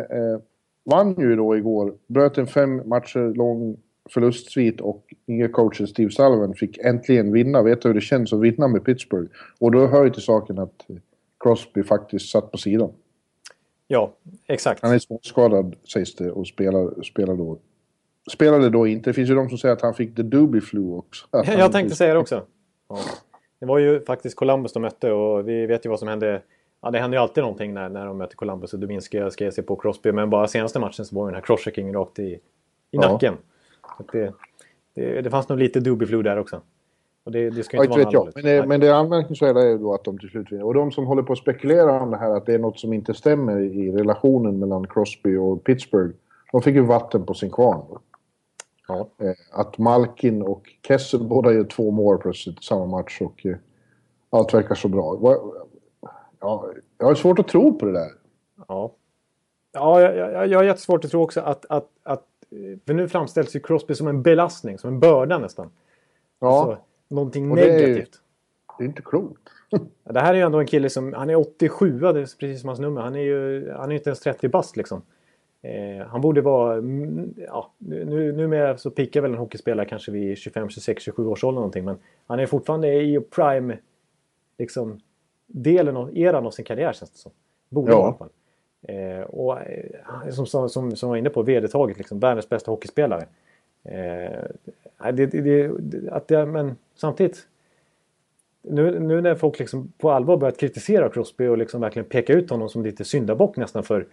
vann 0.84 1.14
ju 1.18 1.36
då 1.36 1.56
igår. 1.56 1.94
Bröt 2.06 2.38
en 2.38 2.46
fem 2.46 2.82
matcher 2.88 3.34
lång 3.34 3.76
förlustsvit 4.10 4.80
och 4.80 5.14
nya 5.26 5.48
coachen 5.48 5.86
Steve 5.86 6.10
Sullivan 6.10 6.54
fick 6.54 6.78
äntligen 6.78 7.32
vinna. 7.32 7.62
Veta 7.62 7.88
hur 7.88 7.94
det 7.94 8.00
känns 8.00 8.32
att 8.32 8.40
vinna 8.40 8.68
med 8.68 8.84
Pittsburgh. 8.84 9.28
Och 9.58 9.72
då 9.72 9.86
hör 9.86 10.04
ju 10.04 10.10
till 10.10 10.22
saken 10.22 10.58
att 10.58 10.86
Crosby 11.40 11.82
faktiskt 11.82 12.30
satt 12.30 12.52
på 12.52 12.58
sidan. 12.58 12.90
Ja, 13.88 14.12
exakt. 14.46 14.82
Han 14.82 14.94
är 14.94 14.98
småskadad 14.98 15.76
sägs 15.92 16.14
det 16.14 16.30
och 16.30 16.46
spelar, 16.46 17.02
spelar 17.02 17.34
då. 17.34 17.58
Spelade 18.32 18.70
då 18.70 18.86
inte. 18.86 19.10
Det 19.10 19.14
finns 19.14 19.30
ju 19.30 19.34
de 19.34 19.48
som 19.48 19.58
säger 19.58 19.72
att 19.72 19.82
han 19.82 19.94
fick 19.94 20.16
the 20.16 20.22
doobie 20.22 20.60
flu 20.60 20.90
också. 20.90 21.26
Jag 21.46 21.72
tänkte 21.72 21.96
säga 21.96 22.14
det 22.14 22.20
också. 22.20 22.42
Ja. 22.88 22.98
Det 23.66 23.68
var 23.68 23.78
ju 23.78 24.00
faktiskt 24.00 24.36
Columbus 24.36 24.72
de 24.72 24.82
mötte 24.82 25.12
och 25.12 25.48
vi 25.48 25.66
vet 25.66 25.86
ju 25.86 25.90
vad 25.90 25.98
som 25.98 26.08
hände. 26.08 26.42
Ja, 26.82 26.90
det 26.90 26.98
händer 26.98 27.18
ju 27.18 27.22
alltid 27.22 27.42
någonting 27.42 27.74
när, 27.74 27.88
när 27.88 28.06
de 28.06 28.18
möter 28.18 28.36
Columbus 28.36 28.72
och 28.72 28.78
Duminski 28.78 29.30
ska 29.30 29.44
ge 29.44 29.52
sig 29.52 29.64
på 29.64 29.76
Crosby. 29.76 30.12
Men 30.12 30.30
bara 30.30 30.48
senaste 30.48 30.78
matchen 30.78 31.04
så 31.04 31.16
var 31.16 31.26
den 31.26 31.34
här 31.34 31.42
crosscheckingen 31.42 31.94
rakt 31.94 32.18
i, 32.18 32.22
i 32.22 32.40
Ja. 32.90 33.12
nacken. 33.12 33.34
Det, 34.12 34.32
det, 34.94 35.20
det 35.20 35.30
fanns 35.30 35.48
nog 35.48 35.58
lite 35.58 35.80
doobie 35.80 36.06
flu 36.08 36.22
där 36.22 36.38
också. 36.38 36.60
Och 37.24 37.32
det, 37.32 37.50
det 37.50 37.62
ska 37.62 37.76
Ja, 37.76 37.84
inte 37.84 38.00
inte 38.00 38.16
vara 38.16 38.26
jag. 38.26 38.32
Men 38.34 38.44
det, 38.44 38.66
men 38.66 38.80
det 38.80 38.96
anmärkningsvärda 38.96 39.60
är 39.60 39.66
ju 39.68 39.78
då 39.78 39.94
att 39.94 40.04
de 40.04 40.18
till 40.18 40.28
slut 40.28 40.52
vinner. 40.52 40.64
Och 40.64 40.74
de 40.74 40.92
som 40.92 41.06
håller 41.06 41.22
på 41.22 41.32
att 41.32 41.38
spekulera 41.38 42.00
om 42.00 42.10
det 42.10 42.16
här, 42.16 42.30
att 42.30 42.46
det 42.46 42.54
är 42.54 42.58
något 42.58 42.78
som 42.78 42.92
inte 42.92 43.14
stämmer 43.14 43.60
i 43.60 43.92
relationen 43.92 44.58
mellan 44.58 44.86
Crosby 44.86 45.36
och 45.36 45.64
Pittsburgh. 45.64 46.14
De 46.52 46.62
fick 46.62 46.74
ju 46.74 46.82
vatten 46.82 47.26
på 47.26 47.34
sin 47.34 47.50
kvarn. 47.50 47.82
Ja. 48.88 49.08
Eh, 49.18 49.32
Att 49.50 49.78
Malkin 49.78 50.42
och 50.42 50.62
Kessel 50.88 51.24
båda 51.28 51.52
gör 51.52 51.64
två 51.64 51.90
mål 51.90 52.18
plötsligt 52.18 52.60
i 52.60 52.64
samma 52.64 52.86
match 52.86 53.20
och 53.20 53.46
eh, 53.46 53.56
allt 54.30 54.54
verkar 54.54 54.74
så 54.74 54.88
bra. 54.88 55.18
Ja, 56.40 56.72
jag 56.98 57.06
har 57.06 57.14
svårt 57.14 57.38
att 57.38 57.48
tro 57.48 57.78
på 57.78 57.86
det 57.86 57.92
där. 57.92 58.10
Ja, 58.68 58.92
ja 59.72 60.00
jag, 60.00 60.16
jag, 60.32 60.46
jag 60.48 60.58
har 60.58 60.64
jättesvårt 60.64 61.04
att 61.04 61.10
tro 61.10 61.22
också 61.22 61.40
att, 61.40 61.66
att, 61.68 61.88
att... 62.02 62.24
För 62.86 62.94
nu 62.94 63.08
framställs 63.08 63.56
ju 63.56 63.60
Crosby 63.60 63.94
som 63.94 64.08
en 64.08 64.22
belastning, 64.22 64.78
som 64.78 64.90
en 64.90 65.00
börda 65.00 65.38
nästan. 65.38 65.70
Ja, 66.40 66.60
Alltså, 66.60 66.82
någonting 67.08 67.50
Och 67.50 67.56
det 67.56 67.62
är 67.74 67.78
ju- 67.80 67.86
negativt. 67.86 68.20
Det 68.78 68.84
är 68.84 68.88
inte 68.88 69.02
klokt. 69.02 69.42
det 70.04 70.20
här 70.20 70.30
är 70.34 70.38
ju 70.38 70.42
ändå 70.42 70.58
en 70.60 70.66
kille 70.66 70.90
som, 70.90 71.12
han 71.12 71.30
är 71.30 71.36
87, 71.36 71.98
det 71.98 72.08
är 72.08 72.12
precis 72.12 72.60
som 72.60 72.68
hans 72.68 72.80
nummer. 72.80 73.00
Han 73.00 73.14
är 73.16 73.20
ju 73.20 73.70
han 73.72 73.90
är 73.90 73.94
inte 73.96 74.10
ens 74.10 74.20
30 74.20 74.48
bast 74.48 74.76
liksom. 74.76 75.02
Eh, 75.66 76.06
han 76.06 76.20
borde 76.20 76.40
vara, 76.40 76.74
mm, 76.74 77.34
ja, 77.36 77.72
nu, 77.78 78.32
numera 78.32 78.76
så 78.76 78.90
pickar 78.90 79.20
väl 79.20 79.32
en 79.32 79.38
hockeyspelare 79.38 79.86
kanske 79.86 80.12
vid 80.12 80.38
25, 80.38 80.68
26, 80.68 81.02
27 81.02 81.26
års 81.26 81.44
ålder 81.44 81.56
någonting. 81.60 81.84
Men 81.84 81.98
han 82.26 82.40
är 82.40 82.46
fortfarande 82.46 83.02
i 83.02 83.20
prime, 83.20 83.78
liksom, 84.58 85.00
delen 85.46 85.96
av 85.96 86.18
eran 86.18 86.46
av 86.46 86.50
sin 86.50 86.64
karriär 86.64 86.92
känns 86.92 87.10
det 87.10 87.18
som. 87.18 87.32
Borde 87.68 87.92
ja. 87.92 87.98
i 87.98 88.02
alla 88.02 88.14
fall. 88.14 88.28
Eh, 88.82 89.20
och 89.20 89.60
eh, 89.60 90.30
som, 90.30 90.46
som, 90.46 90.68
som, 90.68 90.96
som 90.96 91.08
var 91.08 91.16
inne 91.16 91.30
på, 91.30 91.42
vedertaget 91.42 91.98
liksom, 91.98 92.20
världens 92.20 92.48
bästa 92.48 92.70
hockeyspelare. 92.70 93.26
Eh, 93.84 95.12
det, 95.12 95.26
det, 95.26 95.70
det, 95.78 96.10
att 96.12 96.28
det, 96.28 96.46
men 96.46 96.76
samtidigt, 96.94 97.48
nu, 98.62 99.00
nu 99.00 99.20
när 99.20 99.34
folk 99.34 99.58
liksom 99.58 99.92
på 99.98 100.10
allvar 100.10 100.36
börjat 100.36 100.58
kritisera 100.58 101.08
Crosby 101.08 101.46
och 101.46 101.58
liksom 101.58 101.80
verkligen 101.80 102.08
peka 102.08 102.32
ut 102.32 102.50
honom 102.50 102.68
som 102.68 102.82
lite 102.82 103.04
syndabock 103.04 103.56
nästan 103.56 103.84
för, 103.84 104.06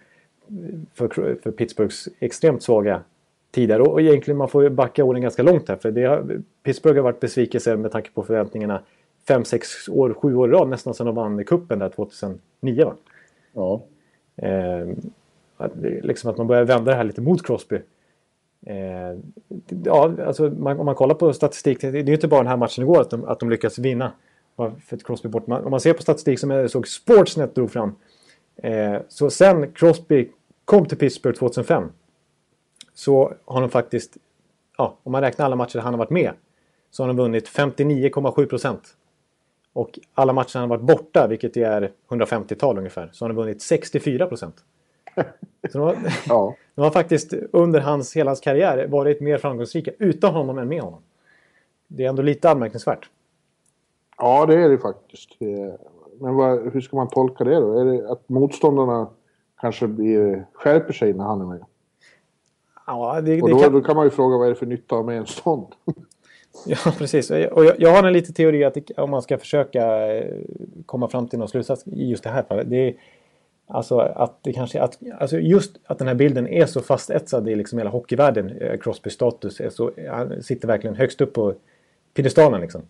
för, 0.94 1.08
för 1.42 1.50
Pittsburghs 1.50 2.08
extremt 2.20 2.62
svaga 2.62 3.02
tider. 3.50 3.80
Och, 3.80 3.92
och 3.92 4.00
egentligen 4.00 4.38
man 4.38 4.48
får 4.48 4.68
backa 4.68 5.04
orden 5.04 5.22
ganska 5.22 5.42
långt 5.42 5.68
här 5.68 5.76
för 5.76 5.90
det 5.90 6.04
har, 6.04 6.42
Pittsburgh 6.62 6.96
har 6.96 7.02
varit 7.02 7.20
besvikelse 7.20 7.76
med 7.76 7.92
tanke 7.92 8.10
på 8.10 8.22
förväntningarna 8.22 8.80
5-6 9.28 9.90
år, 9.90 10.14
7 10.14 10.34
år 10.34 10.48
i 10.48 10.52
rad 10.52 10.68
nästan 10.68 10.94
sedan 10.94 11.06
de 11.06 11.14
vann 11.14 11.44
kuppen 11.44 11.78
där 11.78 11.88
2009 11.88 12.84
va? 12.84 12.94
Ja. 13.52 13.82
Eh, 14.36 14.88
att, 15.56 15.72
liksom 16.02 16.30
att 16.30 16.36
man 16.36 16.46
börjar 16.46 16.64
vända 16.64 16.90
det 16.90 16.96
här 16.96 17.04
lite 17.04 17.20
mot 17.20 17.46
Crosby. 17.46 17.76
Eh, 18.66 19.18
ja, 19.84 20.12
alltså 20.26 20.50
man, 20.50 20.80
om 20.80 20.86
man 20.86 20.94
kollar 20.94 21.14
på 21.14 21.32
statistik, 21.32 21.80
det 21.80 21.88
är 21.88 22.02
ju 22.02 22.14
inte 22.14 22.28
bara 22.28 22.40
den 22.40 22.50
här 22.50 22.56
matchen 22.56 22.84
igår 22.84 23.00
att 23.00 23.10
de, 23.10 23.24
att 23.24 23.40
de 23.40 23.50
lyckas 23.50 23.78
vinna. 23.78 24.12
För 24.56 24.96
Crosby 24.96 25.28
bort. 25.28 25.48
om 25.48 25.70
man 25.70 25.80
ser 25.80 25.92
på 25.92 26.02
statistik 26.02 26.38
som 26.38 26.50
jag 26.50 26.70
såg 26.70 26.88
Sportsnet 26.88 27.54
drog 27.54 27.70
fram. 27.70 27.94
Eh, 28.64 29.00
så 29.08 29.30
sen 29.30 29.72
Crosby 29.72 30.28
kom 30.64 30.86
till 30.86 30.98
Pittsburgh 30.98 31.38
2005. 31.38 31.92
Så 32.94 33.34
har 33.44 33.60
de 33.60 33.70
faktiskt, 33.70 34.16
ja, 34.78 34.98
om 35.02 35.12
man 35.12 35.22
räknar 35.22 35.46
alla 35.46 35.56
matcher 35.56 35.78
han 35.78 35.94
har 35.94 35.98
varit 35.98 36.10
med. 36.10 36.32
Så 36.90 37.02
har 37.02 37.08
de 37.08 37.16
vunnit 37.16 37.48
59,7 37.48 38.46
procent. 38.46 38.96
Och 39.72 39.98
alla 40.14 40.32
matcher 40.32 40.58
han 40.58 40.70
har 40.70 40.76
varit 40.76 40.96
borta, 40.96 41.26
vilket 41.26 41.56
är 41.56 41.90
150-tal 42.08 42.78
ungefär, 42.78 43.10
så 43.12 43.24
har 43.24 43.28
han 43.28 43.36
vunnit 43.36 43.62
64 43.62 44.26
procent. 44.26 44.54
Så 45.72 45.78
de 45.78 45.80
har, 45.80 45.96
ja. 46.28 46.56
de 46.74 46.80
har 46.80 46.90
faktiskt 46.90 47.32
under 47.52 47.80
hans, 47.80 48.16
hela 48.16 48.30
hans 48.30 48.40
karriär 48.40 48.86
varit 48.86 49.20
mer 49.20 49.38
framgångsrika 49.38 49.90
utan 49.98 50.34
honom 50.34 50.58
än 50.58 50.68
med 50.68 50.82
honom. 50.82 51.02
Det 51.86 52.04
är 52.04 52.08
ändå 52.08 52.22
lite 52.22 52.50
anmärkningsvärt. 52.50 53.08
Ja, 54.18 54.46
det 54.46 54.54
är 54.54 54.68
det 54.68 54.78
faktiskt. 54.78 55.30
Men 56.20 56.34
vad, 56.34 56.72
hur 56.72 56.80
ska 56.80 56.96
man 56.96 57.08
tolka 57.08 57.44
det 57.44 57.54
då? 57.54 57.78
Är 57.78 57.84
det 57.84 58.10
att 58.10 58.28
motståndarna 58.28 59.08
kanske 59.60 59.86
blir, 59.86 60.46
skärper 60.52 60.92
sig 60.92 61.12
när 61.12 61.24
han 61.24 61.40
är 61.40 61.46
med? 61.46 61.64
Ja, 62.86 63.20
det, 63.20 63.42
och 63.42 63.50
då, 63.50 63.58
kan... 63.58 63.72
då 63.72 63.80
kan 63.80 63.96
man 63.96 64.04
ju 64.04 64.10
fråga 64.10 64.36
vad 64.36 64.46
är 64.46 64.50
det 64.50 64.56
för 64.56 64.66
nytta 64.66 65.02
med 65.02 65.18
en 65.18 65.26
stånd? 65.26 65.66
Ja, 66.66 66.76
precis. 66.98 67.30
Och 67.30 67.64
jag, 67.64 67.80
jag 67.80 67.90
har 67.90 68.04
en 68.04 68.12
liten 68.12 68.34
teori 68.34 68.64
att 68.64 68.76
om 68.96 69.10
man 69.10 69.22
ska 69.22 69.38
försöka 69.38 70.14
eh, 70.16 70.36
komma 70.86 71.08
fram 71.08 71.28
till 71.28 71.38
någon 71.38 71.48
slutsats 71.48 71.86
i 71.86 72.10
just 72.10 72.24
det 72.24 72.30
här 72.30 72.42
fallet. 72.42 72.70
Det 72.70 72.88
är 72.88 72.94
alltså 73.66 73.98
att 73.98 74.38
det 74.42 74.52
kanske 74.52 74.82
att, 74.82 74.98
alltså 75.20 75.38
just 75.38 75.76
att 75.86 75.98
den 75.98 76.08
här 76.08 76.14
bilden 76.14 76.48
är 76.48 76.66
så 76.66 76.80
fastetsad 76.80 77.48
i 77.48 77.54
liksom 77.54 77.78
hela 77.78 77.90
hockeyvärlden. 77.90 78.50
Eh, 78.50 78.78
Crosby 78.78 79.10
status 79.10 79.60
är 79.60 79.70
så, 79.70 79.90
han 80.10 80.42
sitter 80.42 80.68
verkligen 80.68 80.96
högst 80.96 81.20
upp 81.20 81.32
på 81.32 81.54
piedestalen 82.14 82.60
liksom. 82.60 82.82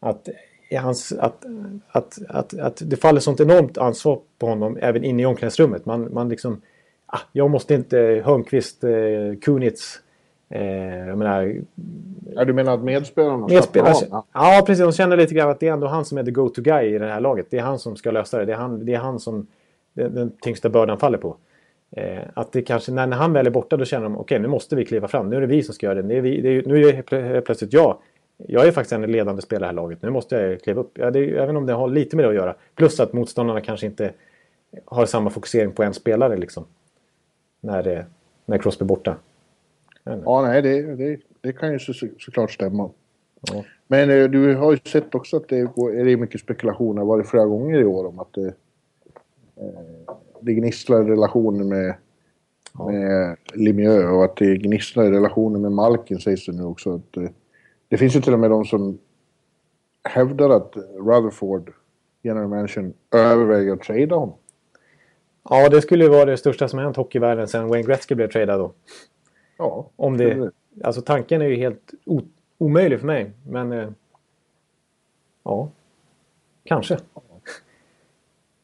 Att, 0.00 0.28
hans, 0.76 1.12
att, 1.12 1.44
att, 1.88 2.18
att, 2.28 2.58
att 2.58 2.82
det 2.84 2.96
faller 2.96 3.20
sånt 3.20 3.40
enormt 3.40 3.78
ansvar 3.78 4.20
på 4.38 4.46
honom 4.46 4.78
även 4.80 5.04
inne 5.04 5.22
i 5.22 5.26
omklädningsrummet. 5.26 5.86
Man, 5.86 6.14
man 6.14 6.28
liksom, 6.28 6.60
ah, 7.06 7.20
jag 7.32 7.50
måste 7.50 7.74
inte 7.74 8.22
Hörnqvist, 8.24 8.84
eh, 8.84 8.90
Kunitz 9.42 10.00
Eh, 10.54 11.08
jag 11.08 11.18
menar, 11.18 11.56
ja, 12.34 12.44
du 12.44 12.52
menar 12.52 12.74
att 12.74 12.82
medspelarna 12.82 13.46
medspelare, 13.46 13.94
ja. 14.10 14.26
ja, 14.32 14.62
precis. 14.66 14.84
De 14.84 14.92
känner 14.92 15.16
lite 15.16 15.34
grann 15.34 15.50
att 15.50 15.60
det 15.60 15.68
är 15.68 15.72
ändå 15.72 15.86
han 15.86 16.04
som 16.04 16.18
är 16.18 16.24
the 16.24 16.30
go-to 16.30 16.62
guy 16.62 16.94
i 16.94 16.98
det 16.98 17.06
här 17.06 17.20
laget. 17.20 17.46
Det 17.50 17.58
är 17.58 17.62
han 17.62 17.78
som 17.78 17.96
ska 17.96 18.10
lösa 18.10 18.38
det. 18.38 18.44
Det 18.44 18.52
är 18.52 18.56
han, 18.56 18.84
det 18.84 18.94
är 18.94 18.98
han 18.98 19.18
som 19.18 19.46
den, 19.94 20.14
den 20.14 20.32
tyngsta 20.40 20.68
bördan 20.68 20.98
faller 20.98 21.18
på. 21.18 21.36
Eh, 21.96 22.22
att 22.34 22.52
det 22.52 22.62
kanske, 22.62 22.92
när, 22.92 23.06
när 23.06 23.16
han 23.16 23.32
väl 23.32 23.46
är 23.46 23.50
borta 23.50 23.76
då 23.76 23.84
känner 23.84 24.04
de 24.04 24.14
okej 24.14 24.22
okay, 24.22 24.38
nu 24.38 24.48
måste 24.48 24.76
vi 24.76 24.84
kliva 24.84 25.08
fram. 25.08 25.30
Nu 25.30 25.36
är 25.36 25.40
det 25.40 25.46
vi 25.46 25.62
som 25.62 25.74
ska 25.74 25.86
göra 25.86 26.02
det. 26.02 26.02
det, 26.02 26.16
är 26.16 26.20
vi, 26.20 26.40
det 26.40 26.48
är, 26.48 26.62
nu 26.66 26.88
är 26.88 27.32
det 27.32 27.40
plötsligt 27.40 27.72
jag. 27.72 27.98
Jag 28.48 28.66
är 28.66 28.72
faktiskt 28.72 28.92
en 28.92 29.02
ledande 29.02 29.42
spelare 29.42 29.58
i 29.58 29.62
det 29.62 29.66
här 29.66 29.82
laget. 29.82 30.02
Nu 30.02 30.10
måste 30.10 30.36
jag 30.36 30.60
kliva 30.60 30.80
upp. 30.80 30.98
Ja, 30.98 31.10
det, 31.10 31.38
även 31.38 31.56
om 31.56 31.66
det 31.66 31.72
har 31.72 31.88
lite 31.88 32.16
med 32.16 32.24
det 32.24 32.28
att 32.28 32.34
göra. 32.34 32.54
Plus 32.74 33.00
att 33.00 33.12
motståndarna 33.12 33.60
kanske 33.60 33.86
inte 33.86 34.12
har 34.84 35.06
samma 35.06 35.30
fokusering 35.30 35.72
på 35.72 35.82
en 35.82 35.94
spelare 35.94 36.36
liksom. 36.36 36.64
När, 37.60 37.82
det, 37.82 38.06
när 38.46 38.58
Crosby 38.58 38.84
är 38.84 38.86
borta. 38.86 39.16
Ja, 40.04 40.42
nej, 40.42 40.62
det, 40.62 40.82
det, 40.82 41.20
det 41.40 41.52
kan 41.52 41.72
ju 41.72 41.78
så, 41.78 41.92
såklart 42.18 42.50
stämma. 42.50 42.90
Ja. 43.40 43.64
Men 43.86 44.10
eh, 44.10 44.30
du 44.30 44.54
har 44.54 44.72
ju 44.72 44.78
sett 44.78 45.14
också 45.14 45.36
att 45.36 45.48
det 45.48 45.62
går, 45.62 45.96
är 45.96 46.04
det 46.04 46.16
mycket 46.16 46.40
spekulationer, 46.40 47.18
det 47.18 47.24
flera 47.24 47.46
gånger 47.46 47.80
i 47.80 47.84
år, 47.84 48.06
om 48.06 48.18
att 48.18 48.32
det, 48.32 48.46
eh, 49.56 50.14
det 50.40 50.54
gnisslar 50.54 51.02
i 51.02 51.10
relationen 51.10 51.68
med, 51.68 51.94
ja. 52.78 52.90
med 52.90 53.36
Lemieux 53.54 54.04
och 54.04 54.24
att 54.24 54.36
det 54.36 54.56
gnisslar 54.56 55.04
i 55.04 55.10
relationen 55.10 55.62
med 55.62 55.72
Malkin 55.72 56.18
sägs 56.18 56.46
det 56.46 56.52
nu 56.52 56.64
också. 56.64 56.94
Att, 56.94 57.16
eh, 57.16 57.30
det 57.90 57.98
finns 57.98 58.16
ju 58.16 58.20
till 58.20 58.32
och 58.32 58.38
med 58.38 58.50
de 58.50 58.64
som 58.64 58.98
hävdar 60.04 60.50
att 60.50 60.76
Rutherford, 60.76 61.72
general 62.22 62.48
manager, 62.48 62.92
överväger 63.10 63.72
att 63.72 63.80
trada 63.80 64.16
honom. 64.16 64.36
Ja, 65.50 65.68
det 65.68 65.82
skulle 65.82 66.04
ju 66.04 66.10
vara 66.10 66.24
det 66.24 66.36
största 66.36 66.68
som 66.68 66.78
hänt 66.78 66.96
hockeyvärlden 66.96 67.48
sedan 67.48 67.68
Wayne 67.68 67.86
Gretzky 67.86 68.14
blev 68.14 68.30
tradad 68.30 68.60
då. 68.60 68.72
Ja. 69.56 69.90
Om 69.96 70.16
det, 70.16 70.50
alltså 70.84 71.02
tanken 71.02 71.42
är 71.42 71.46
ju 71.46 71.56
helt 71.56 71.92
omöjlig 72.58 73.00
för 73.00 73.06
mig. 73.06 73.32
Men 73.46 73.72
eh, 73.72 73.88
ja, 75.42 75.70
kanske. 76.64 76.98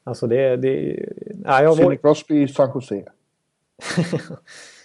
Alltså 0.05 0.27
det... 0.27 0.57
det 0.57 1.07
nej, 1.35 1.65
jag 1.65 1.77
Sidney 1.77 1.99
Crosby 1.99 2.43
i 2.43 2.49
San 2.49 2.71
Jose. 2.75 3.05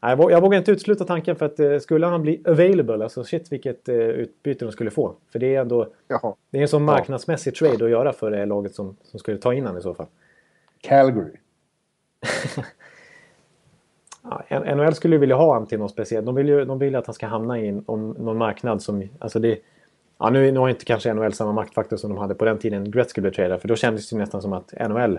nej, 0.00 0.16
jag 0.18 0.40
vågar 0.40 0.58
inte 0.58 0.72
utesluta 0.72 1.04
tanken 1.04 1.36
för 1.36 1.46
att 1.46 1.60
eh, 1.60 1.78
skulle 1.78 2.06
han 2.06 2.22
bli 2.22 2.42
available, 2.44 3.04
alltså 3.04 3.24
shit 3.24 3.52
vilket 3.52 3.88
eh, 3.88 3.96
utbyte 3.96 4.64
de 4.64 4.72
skulle 4.72 4.90
få. 4.90 5.14
För 5.32 5.38
det 5.38 5.54
är 5.54 5.60
ändå... 5.60 5.88
Jaha. 6.08 6.34
Det 6.50 6.58
är 6.58 6.62
en 6.62 6.68
sån 6.68 6.84
marknadsmässig 6.84 7.54
trade 7.54 7.84
att 7.84 7.90
göra 7.90 8.12
för 8.12 8.30
det 8.30 8.46
laget 8.46 8.74
som, 8.74 8.96
som 9.02 9.20
skulle 9.20 9.38
ta 9.38 9.54
in 9.54 9.64
honom 9.64 9.78
i 9.78 9.82
så 9.82 9.94
fall. 9.94 10.06
Calgary. 10.80 11.36
Ja, 14.22 14.74
NHL 14.74 14.94
skulle 14.94 15.18
vilja 15.18 15.36
ha 15.36 15.46
honom 15.46 15.66
till 15.66 15.78
något 15.78 15.90
speciellt. 15.90 16.26
De 16.26 16.34
vill 16.34 16.48
ju 16.48 16.64
de 16.64 16.78
vill 16.78 16.96
att 16.96 17.06
han 17.06 17.14
ska 17.14 17.26
hamna 17.26 17.58
i 17.58 17.72
någon 17.72 18.38
marknad 18.38 18.82
som... 18.82 19.08
Alltså 19.18 19.38
det, 19.38 19.58
ja, 20.18 20.30
nu, 20.30 20.52
nu 20.52 20.58
har 20.58 20.68
inte 20.68 20.84
kanske 20.84 21.14
NHL 21.14 21.32
samma 21.32 21.52
maktfaktor 21.52 21.96
som 21.96 22.10
de 22.10 22.18
hade 22.18 22.34
på 22.34 22.44
den 22.44 22.58
tiden 22.58 22.90
Gretzky 22.90 23.20
blev 23.20 23.32
tradad. 23.32 23.60
För 23.60 23.68
då 23.68 23.76
kändes 23.76 24.10
det 24.10 24.16
nästan 24.16 24.42
som 24.42 24.52
att 24.52 24.74
NHL 24.88 25.18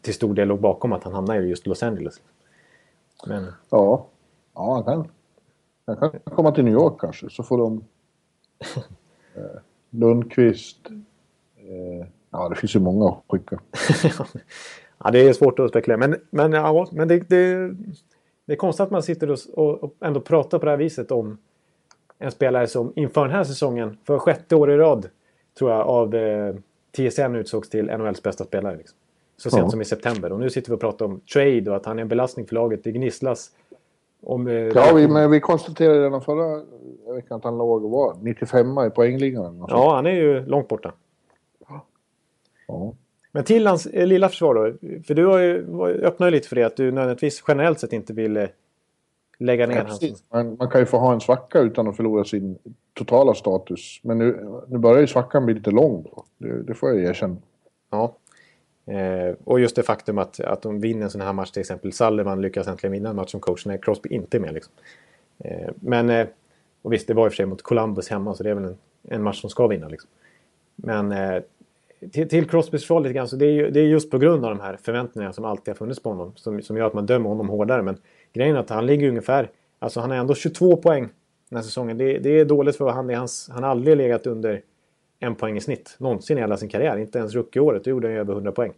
till 0.00 0.14
stor 0.14 0.34
del 0.34 0.48
låg 0.48 0.60
bakom 0.60 0.92
att 0.92 1.04
han 1.04 1.12
hamnade 1.12 1.42
i 1.42 1.48
just 1.48 1.66
Los 1.66 1.82
Angeles. 1.82 2.20
Men... 3.26 3.52
Ja, 3.70 4.06
ja 4.54 4.74
han 4.74 4.84
kan. 4.84 5.08
Han 5.86 5.96
kan 5.96 6.20
komma 6.20 6.52
till 6.52 6.64
New 6.64 6.74
York 6.74 7.00
kanske 7.00 7.30
så 7.30 7.42
får 7.42 7.58
de... 7.58 7.84
eh, 9.34 9.60
Lundqvist... 9.90 10.86
Eh, 11.56 12.06
ja, 12.30 12.48
det 12.48 12.56
finns 12.56 12.76
ju 12.76 12.80
många 12.80 13.08
att 13.08 13.22
skicka. 13.28 13.60
Ja, 15.04 15.10
det 15.10 15.28
är 15.28 15.32
svårt 15.32 15.58
att 15.58 15.70
spekulera. 15.70 15.98
Men, 15.98 16.16
men, 16.30 16.52
ja, 16.52 16.86
men 16.92 17.08
det, 17.08 17.28
det, 17.28 17.74
det 18.44 18.52
är 18.52 18.56
konstigt 18.56 18.80
att 18.80 18.90
man 18.90 19.02
sitter 19.02 19.30
och, 19.30 19.84
och 19.84 19.94
ändå 20.00 20.20
pratar 20.20 20.58
på 20.58 20.64
det 20.64 20.70
här 20.70 20.78
viset 20.78 21.10
om 21.10 21.38
en 22.18 22.30
spelare 22.30 22.66
som 22.66 22.92
inför 22.96 23.22
den 23.22 23.36
här 23.36 23.44
säsongen, 23.44 23.98
för 24.04 24.18
sjätte 24.18 24.56
år 24.56 24.70
i 24.70 24.76
rad, 24.76 25.08
tror 25.58 25.70
jag, 25.70 25.80
av 25.80 26.14
eh, 26.14 26.54
TSN 26.96 27.34
utsågs 27.34 27.68
till 27.68 27.86
NHLs 27.86 28.22
bästa 28.22 28.44
spelare. 28.44 28.76
Liksom. 28.76 28.98
Så 29.42 29.50
sent 29.50 29.62
ja. 29.62 29.70
som 29.70 29.80
i 29.80 29.84
september. 29.84 30.32
Och 30.32 30.40
nu 30.40 30.50
sitter 30.50 30.70
vi 30.70 30.76
och 30.76 30.80
pratar 30.80 31.06
om 31.06 31.20
trade 31.20 31.70
och 31.70 31.76
att 31.76 31.86
han 31.86 31.98
är 31.98 32.02
en 32.02 32.08
belastning 32.08 32.46
för 32.46 32.54
laget. 32.54 32.84
Det 32.84 32.92
gnisslas. 32.92 33.50
Om, 34.22 34.48
eh, 34.48 34.54
ja, 34.54 34.92
vi, 34.94 35.08
men 35.08 35.30
vi 35.30 35.40
konstaterade 35.40 36.04
redan 36.04 36.22
förra 36.22 36.62
veckan 37.14 37.36
att 37.36 37.44
han 37.44 37.58
låg 37.58 37.84
och 37.84 37.90
var 37.90 38.16
95 38.20 38.78
i 38.86 38.90
poängligan. 38.90 39.66
Ja, 39.68 39.94
han 39.94 40.06
är 40.06 40.10
ju 40.10 40.46
långt 40.46 40.68
borta. 40.68 40.92
Ja. 42.66 42.94
Men 43.32 43.44
till 43.44 43.66
hans 43.66 43.86
eh, 43.86 44.06
lilla 44.06 44.28
försvar 44.28 44.54
då. 44.54 44.72
För 45.02 45.14
du 45.14 45.26
har 45.26 45.38
ju, 45.38 45.66
öppnar 46.02 46.26
ju 46.26 46.30
lite 46.30 46.48
för 46.48 46.56
det 46.56 46.64
att 46.64 46.76
du 46.76 46.92
nödvändigtvis 46.92 47.44
generellt 47.48 47.80
sett 47.80 47.92
inte 47.92 48.12
vill 48.12 48.36
eh, 48.36 48.46
lägga 49.38 49.66
ner 49.66 49.76
ja, 49.76 49.84
hans... 49.86 50.22
Man, 50.32 50.56
man 50.58 50.68
kan 50.68 50.80
ju 50.80 50.86
få 50.86 50.98
ha 50.98 51.12
en 51.12 51.20
svacka 51.20 51.60
utan 51.60 51.88
att 51.88 51.96
förlora 51.96 52.24
sin 52.24 52.58
totala 52.94 53.34
status. 53.34 54.00
Men 54.02 54.18
nu, 54.18 54.48
nu 54.68 54.78
börjar 54.78 55.00
ju 55.00 55.06
svackan 55.06 55.44
bli 55.46 55.54
lite 55.54 55.70
lång 55.70 56.02
då. 56.02 56.24
Det, 56.38 56.62
det 56.62 56.74
får 56.74 56.88
jag 56.88 57.04
erkänna. 57.04 57.36
Ja. 57.90 58.16
Eh, 58.86 59.34
och 59.44 59.60
just 59.60 59.76
det 59.76 59.82
faktum 59.82 60.18
att, 60.18 60.40
att 60.40 60.62
de 60.62 60.80
vinner 60.80 61.02
en 61.02 61.10
sån 61.10 61.20
här 61.20 61.32
match 61.32 61.50
till 61.50 61.60
exempel. 61.60 61.92
Sullivan 61.92 62.42
lyckas 62.42 62.68
äntligen 62.68 62.92
vinna 62.92 63.10
en 63.10 63.16
match 63.16 63.30
som 63.30 63.40
coach 63.40 63.66
när 63.66 63.76
Crosby 63.76 64.08
inte 64.08 64.36
är 64.36 64.40
med. 64.40 64.54
Liksom. 64.54 64.72
Eh, 65.38 65.70
men, 65.74 66.10
eh, 66.10 66.26
och 66.82 66.92
visst 66.92 67.06
det 67.06 67.14
var 67.14 67.26
i 67.26 67.28
och 67.28 67.32
för 67.32 67.36
sig 67.36 67.46
mot 67.46 67.62
Columbus 67.62 68.08
hemma 68.08 68.34
så 68.34 68.42
det 68.42 68.50
är 68.50 68.54
väl 68.54 68.64
en, 68.64 68.78
en 69.08 69.22
match 69.22 69.40
som 69.40 69.50
ska 69.50 69.66
vinna. 69.66 69.88
Liksom. 69.88 70.10
men 70.76 71.12
eh, 71.12 71.42
till, 72.12 72.28
till 72.28 72.48
Crosbys 72.48 72.82
försvar 72.82 73.00
lite 73.00 73.12
grann, 73.12 73.28
så 73.28 73.36
det 73.36 73.46
är, 73.46 73.52
ju, 73.52 73.70
det 73.70 73.80
är 73.80 73.84
just 73.84 74.10
på 74.10 74.18
grund 74.18 74.44
av 74.44 74.50
de 74.50 74.60
här 74.60 74.76
förväntningarna 74.82 75.32
som 75.32 75.44
alltid 75.44 75.68
har 75.68 75.74
funnits 75.74 76.02
på 76.02 76.08
honom 76.08 76.32
som, 76.36 76.62
som 76.62 76.76
gör 76.76 76.86
att 76.86 76.94
man 76.94 77.06
dömer 77.06 77.28
honom 77.28 77.48
hårdare. 77.48 77.82
Men 77.82 77.96
grejen 78.32 78.56
är 78.56 78.60
att 78.60 78.70
han 78.70 78.86
ligger 78.86 79.08
ungefär, 79.08 79.50
alltså 79.78 80.00
han 80.00 80.10
har 80.10 80.16
ändå 80.16 80.34
22 80.34 80.76
poäng 80.76 81.08
den 81.48 81.56
här 81.56 81.62
säsongen. 81.62 81.98
Det, 81.98 82.18
det 82.18 82.40
är 82.40 82.44
dåligt 82.44 82.76
för 82.76 82.90
han, 82.90 83.14
hans, 83.14 83.50
han 83.52 83.62
har 83.62 83.70
aldrig 83.70 83.96
legat 83.96 84.26
under 84.26 84.62
en 85.22 85.34
poäng 85.34 85.56
i 85.56 85.60
snitt 85.60 85.96
någonsin 85.98 86.38
i 86.38 86.40
hela 86.40 86.56
sin 86.56 86.68
karriär. 86.68 86.96
Inte 86.96 87.18
ens 87.18 87.34
rookieåret, 87.34 87.84
då 87.84 87.90
gjorde 87.90 88.08
han 88.08 88.16
över 88.16 88.34
100 88.34 88.52
poäng. 88.52 88.72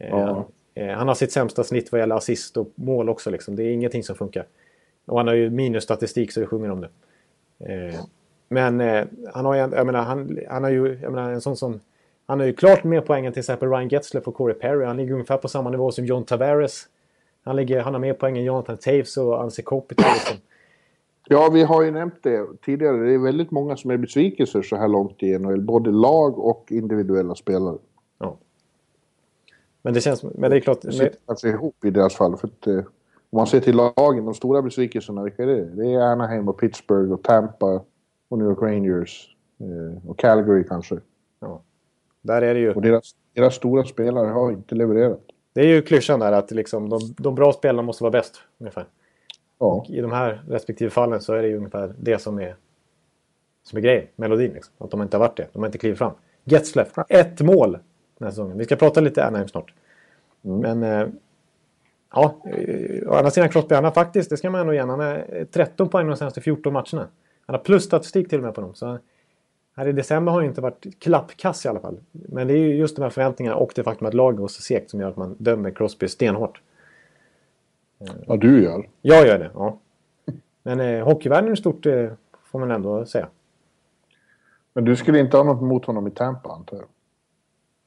Eh, 0.00 0.08
Ja. 0.10 0.46
eh, 0.74 0.88
han 0.88 1.08
har 1.08 1.14
sitt 1.14 1.32
sämsta 1.32 1.64
snitt 1.64 1.92
vad 1.92 1.98
gäller 2.00 2.16
assist 2.16 2.56
och 2.56 2.68
mål 2.74 3.08
också. 3.08 3.30
Liksom. 3.30 3.56
Det 3.56 3.62
är 3.64 3.70
ingenting 3.72 4.02
som 4.02 4.16
funkar. 4.16 4.46
Och 5.06 5.18
han 5.18 5.26
har 5.26 5.34
ju 5.34 5.50
minusstatistik 5.50 6.32
så 6.32 6.40
det 6.40 6.46
sjunger 6.46 6.70
om 6.70 6.80
det. 6.80 6.88
Eh, 7.74 8.00
men 8.48 8.80
han 9.32 9.44
har 9.44 9.54
ju, 9.54 9.60
jag 9.60 9.86
menar, 9.86 10.02
han, 10.02 10.38
han 10.48 10.62
har 10.64 10.70
ju, 10.70 10.98
jag 11.02 11.12
menar, 11.12 11.32
en 11.32 11.40
sån 11.40 11.56
som... 11.56 11.80
Han 12.26 12.40
har 12.40 12.46
ju 12.46 12.52
klart 12.52 12.84
mer 12.84 13.00
poäng 13.00 13.26
än 13.26 13.32
till 13.32 13.40
exempel 13.40 13.68
Ryan 13.70 13.88
Getzlaff 13.88 14.28
och 14.28 14.34
Corey 14.34 14.54
Perry. 14.58 14.84
Han 14.84 14.96
ligger 14.96 15.12
ungefär 15.12 15.36
på 15.36 15.48
samma 15.48 15.70
nivå 15.70 15.92
som 15.92 16.04
John 16.04 16.24
Tavares. 16.24 16.88
Han, 17.44 17.56
ligger, 17.56 17.80
han 17.80 17.94
har 17.94 18.00
mer 18.00 18.12
poäng 18.14 18.38
än 18.38 18.44
Jonathan 18.44 18.76
Taves 18.76 19.16
och 19.16 19.42
Anse 19.42 19.62
Kopitar. 19.62 20.12
Liksom. 20.14 20.36
Ja, 21.30 21.50
vi 21.52 21.62
har 21.62 21.82
ju 21.82 21.90
nämnt 21.90 22.22
det 22.22 22.46
tidigare. 22.64 22.96
Det 22.96 23.14
är 23.14 23.18
väldigt 23.18 23.50
många 23.50 23.76
som 23.76 23.90
är 23.90 23.96
besvikelser 23.96 24.62
så 24.62 24.76
här 24.76 24.88
långt 24.88 25.22
i 25.22 25.38
NHL. 25.38 25.60
Både 25.60 25.90
lag 25.90 26.38
och 26.38 26.66
individuella 26.70 27.34
spelare. 27.34 27.78
Ja. 28.18 28.36
Men 29.82 29.94
det 29.94 30.00
känns... 30.00 30.22
Men 30.22 30.50
det 30.50 30.56
är 30.56 30.60
klart... 30.60 30.82
Det 30.82 30.92
sitter 30.92 31.18
kanske 31.26 31.48
ihop 31.48 31.84
i 31.84 31.90
deras 31.90 32.14
fall. 32.14 32.36
För 32.36 32.48
att, 32.48 32.66
eh, 32.66 32.76
om 33.30 33.36
man 33.36 33.46
ser 33.46 33.60
till 33.60 33.76
lagen, 33.76 34.24
de 34.24 34.34
stora 34.34 34.62
besvikelserna, 34.62 35.22
vilka 35.22 35.42
är 35.42 35.46
det? 35.46 35.64
Det 35.64 35.92
är 35.92 36.00
Anaheim 36.00 36.48
och 36.48 36.58
Pittsburgh 36.58 37.12
och 37.12 37.22
Tampa 37.22 37.82
och 38.28 38.38
New 38.38 38.46
York 38.46 38.62
Rangers. 38.62 39.36
Eh, 39.60 40.10
och 40.10 40.18
Calgary 40.18 40.64
kanske. 40.64 40.98
Ja. 41.40 41.62
Där 42.22 42.42
är 42.42 42.54
det 42.54 42.60
ju... 42.60 42.72
Och 42.72 42.82
deras, 42.82 43.14
deras 43.32 43.54
stora 43.54 43.84
spelare 43.84 44.26
har 44.26 44.52
inte 44.52 44.74
levererat. 44.74 45.20
Det 45.52 45.60
är 45.60 45.66
ju 45.66 45.82
klyschan 45.82 46.20
där 46.20 46.32
att 46.32 46.50
liksom, 46.50 46.88
de, 46.88 47.00
de 47.18 47.34
bra 47.34 47.52
spelarna 47.52 47.82
måste 47.82 48.04
vara 48.04 48.10
bäst. 48.10 48.34
Ungefär. 48.58 48.86
Ja. 49.58 49.84
I 49.88 50.00
de 50.00 50.12
här 50.12 50.42
respektive 50.48 50.90
fallen 50.90 51.20
så 51.20 51.34
är 51.34 51.42
det 51.42 51.48
ju 51.48 51.56
ungefär 51.56 51.94
det 51.98 52.18
som 52.18 52.38
är, 52.38 52.56
som 53.62 53.76
är 53.76 53.82
grejen. 53.82 54.06
Melodin 54.16 54.52
liksom. 54.52 54.74
Att 54.78 54.90
de 54.90 55.02
inte 55.02 55.16
har 55.16 55.20
varit 55.20 55.36
det. 55.36 55.46
De 55.52 55.58
har 55.58 55.66
inte 55.66 55.78
klivit 55.78 55.98
fram. 55.98 56.12
Getzlaff, 56.44 56.92
ett 57.08 57.40
mål 57.40 57.72
den 58.18 58.26
här 58.26 58.30
säsongen. 58.30 58.58
Vi 58.58 58.64
ska 58.64 58.76
prata 58.76 59.00
lite 59.00 59.26
Anaheim 59.26 59.48
snart. 59.48 59.72
Men 60.40 60.82
eh, 60.82 61.08
ja, 62.14 62.42
eh, 62.44 63.08
å 63.08 63.14
andra 63.14 63.30
sidan 63.30 63.48
Crosby, 63.48 63.74
han 63.74 63.84
har 63.84 63.90
faktiskt, 63.90 64.30
det 64.30 64.36
ska 64.36 64.50
man 64.50 64.60
ändå 64.60 64.72
ge 64.72 64.80
han 64.80 65.00
har 65.00 65.44
13 65.50 65.88
poäng 65.88 66.06
de 66.06 66.16
senaste 66.16 66.40
14 66.40 66.72
matcherna. 66.72 67.08
Han 67.46 67.54
har 67.54 67.58
plusstatistik 67.58 68.28
till 68.28 68.38
och 68.38 68.44
med 68.44 68.54
på 68.54 68.60
dem. 68.60 68.74
Så 68.74 68.98
här 69.76 69.88
i 69.88 69.92
december 69.92 70.32
har 70.32 70.40
han 70.40 70.48
inte 70.48 70.60
varit 70.60 71.00
klappkass 71.00 71.64
i 71.64 71.68
alla 71.68 71.80
fall. 71.80 72.00
Men 72.12 72.46
det 72.46 72.54
är 72.54 72.58
ju 72.58 72.76
just 72.76 72.96
de 72.96 73.02
här 73.02 73.10
förväntningarna 73.10 73.56
och 73.56 73.72
det 73.74 73.82
faktum 73.82 74.06
att 74.06 74.14
laget 74.14 74.38
går 74.38 74.48
så 74.48 74.62
segt 74.62 74.90
som 74.90 75.00
gör 75.00 75.08
att 75.08 75.16
man 75.16 75.36
dömer 75.38 75.70
Crosby 75.70 76.08
stenhårt. 76.08 76.60
Ja, 78.26 78.36
du 78.36 78.62
gör. 78.62 78.88
Jag 79.02 79.26
gör 79.26 79.38
det, 79.38 79.50
ja. 79.54 79.78
Men 80.62 80.80
eh, 80.80 81.04
hockeyvärlden 81.04 81.52
i 81.52 81.56
stort 81.56 81.86
eh, 81.86 82.10
får 82.44 82.58
man 82.58 82.70
ändå 82.70 83.06
säga. 83.06 83.28
Men 84.72 84.84
du 84.84 84.96
skulle 84.96 85.18
inte 85.18 85.36
ha 85.36 85.44
något 85.44 85.62
emot 85.62 85.84
honom 85.84 86.06
i 86.06 86.10
Tampa, 86.10 86.48
antar 86.52 86.76
jag? 86.76 86.86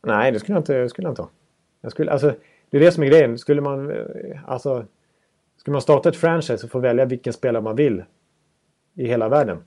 Nej, 0.04 0.32
det 0.32 0.40
skulle 0.40 0.56
jag 0.56 0.62
inte, 0.62 0.90
skulle 0.90 1.06
jag 1.06 1.12
inte 1.12 1.22
ha. 1.22 1.30
Jag 1.82 1.92
skulle, 1.92 2.12
alltså, 2.12 2.34
det 2.70 2.78
är 2.78 2.82
det 2.82 2.92
som 2.92 3.04
är 3.04 3.08
grejen. 3.08 3.38
Skulle 3.38 3.62
man, 3.62 3.92
eh, 3.92 4.40
alltså, 4.46 4.86
skulle 5.58 5.72
man 5.72 5.82
starta 5.82 6.10
ett 6.10 6.16
franchise 6.16 6.66
och 6.66 6.72
få 6.72 6.80
välja 6.80 7.06
vilken 7.06 7.34
spelare 7.34 7.64
man 7.64 7.76
vill 7.76 8.04
i 8.94 9.08
hela 9.08 9.30
världen 9.30 9.58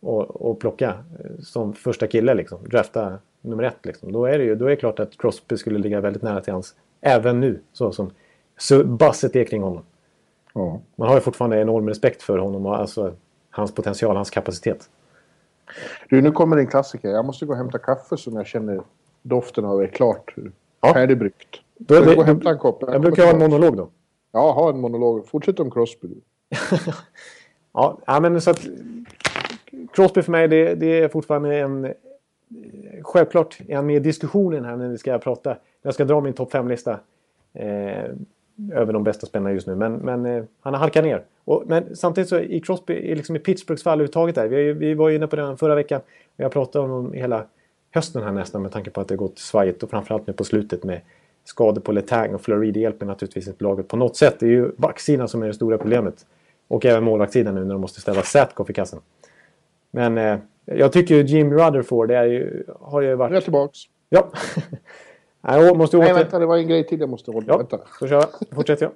och, 0.00 0.50
och 0.50 0.60
plocka 0.60 0.88
eh, 0.88 1.40
som 1.40 1.72
första 1.72 2.06
kille, 2.06 2.34
liksom, 2.34 2.68
drafta 2.68 3.18
nummer 3.40 3.62
ett, 3.62 3.86
liksom, 3.86 4.12
då 4.12 4.24
är 4.24 4.38
det 4.38 4.44
ju 4.44 4.54
då 4.54 4.64
är 4.64 4.70
det 4.70 4.76
klart 4.76 5.00
att 5.00 5.18
Crosby 5.18 5.56
skulle 5.56 5.78
ligga 5.78 6.00
väldigt 6.00 6.22
nära 6.22 6.40
till 6.40 6.52
hans, 6.52 6.74
även 7.00 7.40
nu, 7.40 7.60
så 7.72 7.92
som 7.92 8.10
så 8.58 8.84
basset 8.84 9.36
är 9.36 9.44
kring 9.44 9.62
honom. 9.62 9.82
Ja. 10.54 10.80
Man 10.96 11.08
har 11.08 11.14
ju 11.14 11.20
fortfarande 11.20 11.60
enorm 11.60 11.88
respekt 11.88 12.22
för 12.22 12.38
honom 12.38 12.66
och 12.66 12.76
alltså 12.76 13.12
hans 13.50 13.74
potential, 13.74 14.16
hans 14.16 14.30
kapacitet. 14.30 14.90
Du, 16.08 16.22
nu 16.22 16.30
kommer 16.32 16.56
en 16.56 16.66
klassiker. 16.66 17.08
Jag 17.08 17.24
måste 17.24 17.46
gå 17.46 17.52
och 17.52 17.58
hämta 17.58 17.78
kaffe 17.78 18.16
som 18.16 18.36
jag 18.36 18.46
känner 18.46 18.80
doften 19.22 19.64
av 19.64 19.82
är 19.82 19.86
klart 19.86 20.34
Ja. 20.80 20.94
färdigbryggt. 20.94 21.60
Får 21.88 21.96
jag 21.96 22.06
gå 22.06 22.20
och 22.20 22.26
hämta 22.26 22.50
en 22.50 22.58
kopp? 22.58 22.76
Jag 22.80 22.88
kommer 22.88 22.98
brukar 22.98 23.24
ha 23.24 23.32
en 23.32 23.38
monolog 23.38 23.76
då. 23.76 23.88
Ja, 24.32 24.52
ha 24.52 24.70
en 24.70 24.80
monolog. 24.80 25.28
Fortsätt 25.28 25.60
om 25.60 25.70
Crosby. 25.70 26.08
Ja, 27.72 28.20
men 28.20 28.40
så 28.40 28.50
att 28.50 28.60
Crosby 29.92 30.22
för 30.22 30.32
mig, 30.32 30.48
det, 30.48 30.74
det 30.74 31.00
är 31.00 31.08
fortfarande 31.08 31.58
en... 31.58 31.94
Självklart 33.02 33.58
är 33.68 33.76
han 33.76 33.86
med 33.86 33.96
i 33.96 33.98
diskussionen 33.98 34.64
här 34.64 34.76
när 34.76 34.88
vi 34.88 34.98
ska 34.98 35.18
prata. 35.18 35.56
Jag 35.82 35.94
ska 35.94 36.04
dra 36.04 36.20
min 36.20 36.32
topp 36.32 36.52
5-lista 36.52 37.00
eh, 37.52 38.10
över 38.72 38.92
de 38.92 39.04
bästa 39.04 39.26
spelarna 39.26 39.52
just 39.52 39.66
nu. 39.66 39.74
Men, 39.74 39.92
men 39.92 40.26
eh, 40.26 40.44
han 40.60 40.74
har 40.74 40.80
halkat 40.80 41.04
ner. 41.04 41.24
Och, 41.44 41.62
men 41.66 41.96
samtidigt 41.96 42.28
så 42.28 42.38
i 42.38 42.60
Crosby, 42.60 43.14
liksom 43.14 43.36
i 43.36 43.38
Pittsburghs 43.38 43.82
fall 43.82 43.92
överhuvudtaget 43.92 44.34
där. 44.34 44.48
Vi, 44.48 44.72
vi 44.72 44.94
var 44.94 45.08
ju 45.08 45.16
inne 45.16 45.26
på 45.26 45.36
det 45.36 45.56
förra 45.56 45.74
veckan. 45.74 46.00
Vi 46.36 46.44
har 46.44 46.50
pratat 46.50 46.76
om 46.76 46.88
dem 46.88 47.12
hela 47.12 47.44
hösten 47.90 48.22
här 48.22 48.32
nästan 48.32 48.62
med 48.62 48.72
tanke 48.72 48.90
på 48.90 49.00
att 49.00 49.08
det 49.08 49.16
gått 49.16 49.38
svajigt 49.38 49.82
och 49.82 49.90
framförallt 49.90 50.26
nu 50.26 50.32
på 50.32 50.44
slutet 50.44 50.84
med 50.84 51.00
skador 51.44 51.80
på 51.80 51.92
Letang 51.92 52.34
och 52.34 52.40
Fleury. 52.40 52.70
Det 52.70 52.80
hjälper 52.80 53.06
naturligtvis 53.06 53.48
inte 53.48 53.64
laget 53.64 53.88
på 53.88 53.96
något 53.96 54.16
sätt. 54.16 54.36
Det 54.40 54.46
är 54.46 54.50
ju 54.50 54.72
backsidan 54.76 55.28
som 55.28 55.42
är 55.42 55.46
det 55.46 55.54
stora 55.54 55.78
problemet. 55.78 56.26
Och 56.68 56.86
även 56.86 57.04
målvaktssidan 57.04 57.54
nu 57.54 57.64
när 57.64 57.72
de 57.72 57.80
måste 57.80 58.00
ställa 58.00 58.22
Satkoff 58.22 58.70
i 58.70 58.72
kassen. 58.72 59.00
Men 59.90 60.18
eh, 60.18 60.38
jag 60.64 60.92
tycker 60.92 61.14
ju 61.14 61.22
Jim 61.22 61.52
Rutherford 61.52 62.08
det 62.08 62.16
är 62.16 62.24
ju, 62.24 62.64
har 62.80 63.00
ju 63.00 63.06
är 63.06 63.10
jag 63.10 63.16
varit... 63.16 63.44
tillbaks. 63.44 63.78
Ja. 64.08 64.32
Nej, 65.40 65.62
jag 65.62 65.76
måste 65.76 65.96
Nej, 65.96 66.12
åter... 66.12 66.22
vänta. 66.22 66.38
Det 66.38 66.46
var 66.46 66.56
en 66.56 66.68
grej 66.68 66.86
till 66.86 67.00
jag 67.00 67.08
måste 67.08 67.30
hålla. 67.30 67.46
Ja, 67.48 67.56
Vänta. 67.56 67.80
så 67.98 68.08
kör 68.08 68.16
jag. 68.16 68.54
Fortsätter 68.54 68.84
jag. 68.84 68.92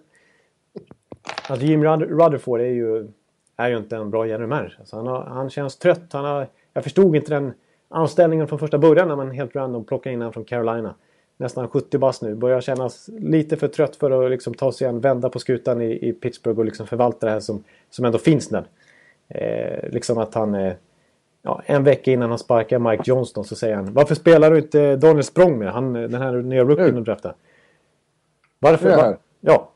Alltså 1.48 1.66
Jim 1.66 1.84
Rutherford 1.84 2.60
är 2.60 2.64
ju, 2.64 3.08
är 3.56 3.68
ju 3.68 3.76
inte 3.76 3.96
en 3.96 4.10
bra 4.10 4.26
general 4.26 4.48
manager. 4.48 4.76
Alltså 4.78 4.96
han, 4.96 5.06
har, 5.06 5.20
han 5.24 5.50
känns 5.50 5.76
trött. 5.76 6.12
Han 6.12 6.24
har, 6.24 6.46
jag 6.72 6.84
förstod 6.84 7.16
inte 7.16 7.30
den 7.30 7.52
anställningen 7.88 8.48
från 8.48 8.58
första 8.58 8.78
början 8.78 9.08
när 9.08 9.16
man 9.16 9.30
helt 9.30 9.56
random 9.56 9.84
plockade 9.84 10.12
in 10.12 10.20
honom 10.20 10.32
från 10.32 10.44
Carolina. 10.44 10.94
Nästan 11.36 11.68
70 11.68 11.98
bast 11.98 12.22
nu. 12.22 12.34
Börjar 12.34 12.60
kännas 12.60 13.08
lite 13.08 13.56
för 13.56 13.68
trött 13.68 13.96
för 13.96 14.24
att 14.24 14.30
liksom 14.30 14.54
ta 14.54 14.72
sig 14.72 14.86
an, 14.86 15.00
vända 15.00 15.28
på 15.28 15.38
skutan 15.38 15.82
i, 15.82 16.08
i 16.08 16.12
Pittsburgh 16.12 16.58
och 16.58 16.64
liksom 16.64 16.86
förvalta 16.86 17.26
det 17.26 17.32
här 17.32 17.40
som, 17.40 17.64
som 17.90 18.04
ändå 18.04 18.18
finns 18.18 18.48
där. 18.48 18.64
Eh, 19.28 19.90
liksom 19.92 20.18
att 20.18 20.34
han... 20.34 20.54
Eh, 20.54 20.72
ja, 21.44 21.62
en 21.66 21.84
vecka 21.84 22.12
innan 22.12 22.28
han 22.28 22.38
sparkar 22.38 22.78
Mike 22.78 23.02
Johnston 23.06 23.44
så 23.44 23.56
säger 23.56 23.76
han 23.76 23.92
Varför 23.94 24.14
spelar 24.14 24.50
du 24.50 24.58
inte 24.58 24.96
Daniel 24.96 25.24
Språng 25.24 25.58
med? 25.58 25.72
Han, 25.72 25.92
den 25.92 26.14
här 26.14 26.32
nya 26.32 26.64
rookien 26.64 26.94
du 26.94 27.00
draftade. 27.00 27.34
Varför? 28.58 28.96
Va- 28.96 29.02
här. 29.02 29.16
Ja. 29.40 29.70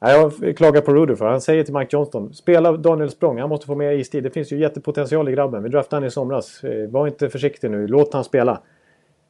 Nej, 0.00 0.30
Jag 0.40 0.56
klagar 0.56 0.80
på 0.80 0.94
Ruder 0.94 1.14
för 1.14 1.26
han 1.26 1.40
säger 1.40 1.64
till 1.64 1.74
Mike 1.74 1.96
Johnston 1.96 2.34
Spela 2.34 2.72
Daniel 2.72 3.10
Språng, 3.10 3.38
han 3.38 3.48
måste 3.48 3.66
få 3.66 3.74
mer 3.74 3.92
istid. 3.92 4.22
Det 4.24 4.30
finns 4.30 4.52
ju 4.52 4.58
jättepotential 4.58 5.28
i 5.28 5.32
grabben. 5.32 5.62
Vi 5.62 5.68
draftade 5.68 6.00
han 6.00 6.06
i 6.06 6.10
somras. 6.10 6.64
Eh, 6.64 6.88
Var 6.88 7.06
inte 7.06 7.28
försiktig 7.30 7.70
nu, 7.70 7.86
låt 7.86 8.14
han 8.14 8.24
spela. 8.24 8.60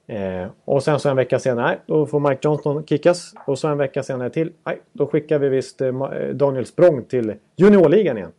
Eh, 0.06 0.46
och 0.64 0.82
sen 0.82 1.00
så 1.00 1.08
en 1.08 1.16
vecka 1.16 1.38
senare, 1.38 1.66
nej, 1.66 1.78
då 1.86 2.06
får 2.06 2.20
Mike 2.20 2.38
Johnston 2.42 2.86
kickas. 2.86 3.34
Och 3.46 3.58
så 3.58 3.68
en 3.68 3.78
vecka 3.78 4.02
senare 4.02 4.30
till, 4.30 4.52
nej, 4.66 4.80
då 4.92 5.06
skickar 5.06 5.38
vi 5.38 5.48
visst 5.48 5.80
eh, 5.80 5.88
eh, 5.88 6.28
Daniel 6.34 6.66
Språng 6.66 7.04
till 7.04 7.34
juniorligan 7.56 8.16
igen. 8.18 8.32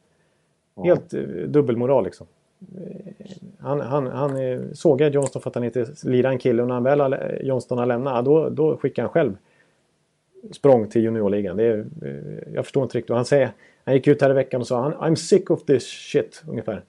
Helt 0.84 1.14
eh, 1.14 1.22
dubbelmoral 1.48 2.04
liksom. 2.04 2.28
Eh, 2.62 3.26
Han, 3.60 3.82
han, 3.82 4.08
han 4.08 4.62
sågade 4.76 5.16
Johnston 5.16 5.42
för 5.42 5.50
att 5.50 5.56
han 5.56 5.64
inte 5.64 5.88
lirade 6.04 6.34
en 6.34 6.40
kille 6.40 6.62
och 6.62 6.68
när 6.68 6.74
han 6.74 6.84
väl 6.84 7.16
Johnston 7.42 7.78
har 7.78 7.86
lämnat, 7.86 8.26
då, 8.26 8.50
då 8.50 8.78
skickar 8.78 9.04
han 9.04 9.12
själv 9.12 9.38
språng 10.52 10.88
till 10.88 11.04
juniorligan. 11.04 11.58
Det 11.58 11.64
är, 11.64 11.86
eh, 12.06 12.54
jag 12.54 12.66
förstår 12.66 12.84
inte 12.84 12.98
riktigt. 12.98 13.10
Och 13.10 13.16
han, 13.16 13.26
säger, 13.26 13.50
han 13.84 13.96
gick 13.96 14.08
ut 14.08 14.22
här 14.22 14.30
i 14.30 14.34
veckan 14.34 14.62
och 14.62 14.68
sa 14.68 14.82
han, 14.82 14.94
I'm 14.94 15.16
sick 15.16 15.50
of 15.50 15.66
this 15.66 15.84
shit 15.84 16.44
ungefär. 16.48 16.84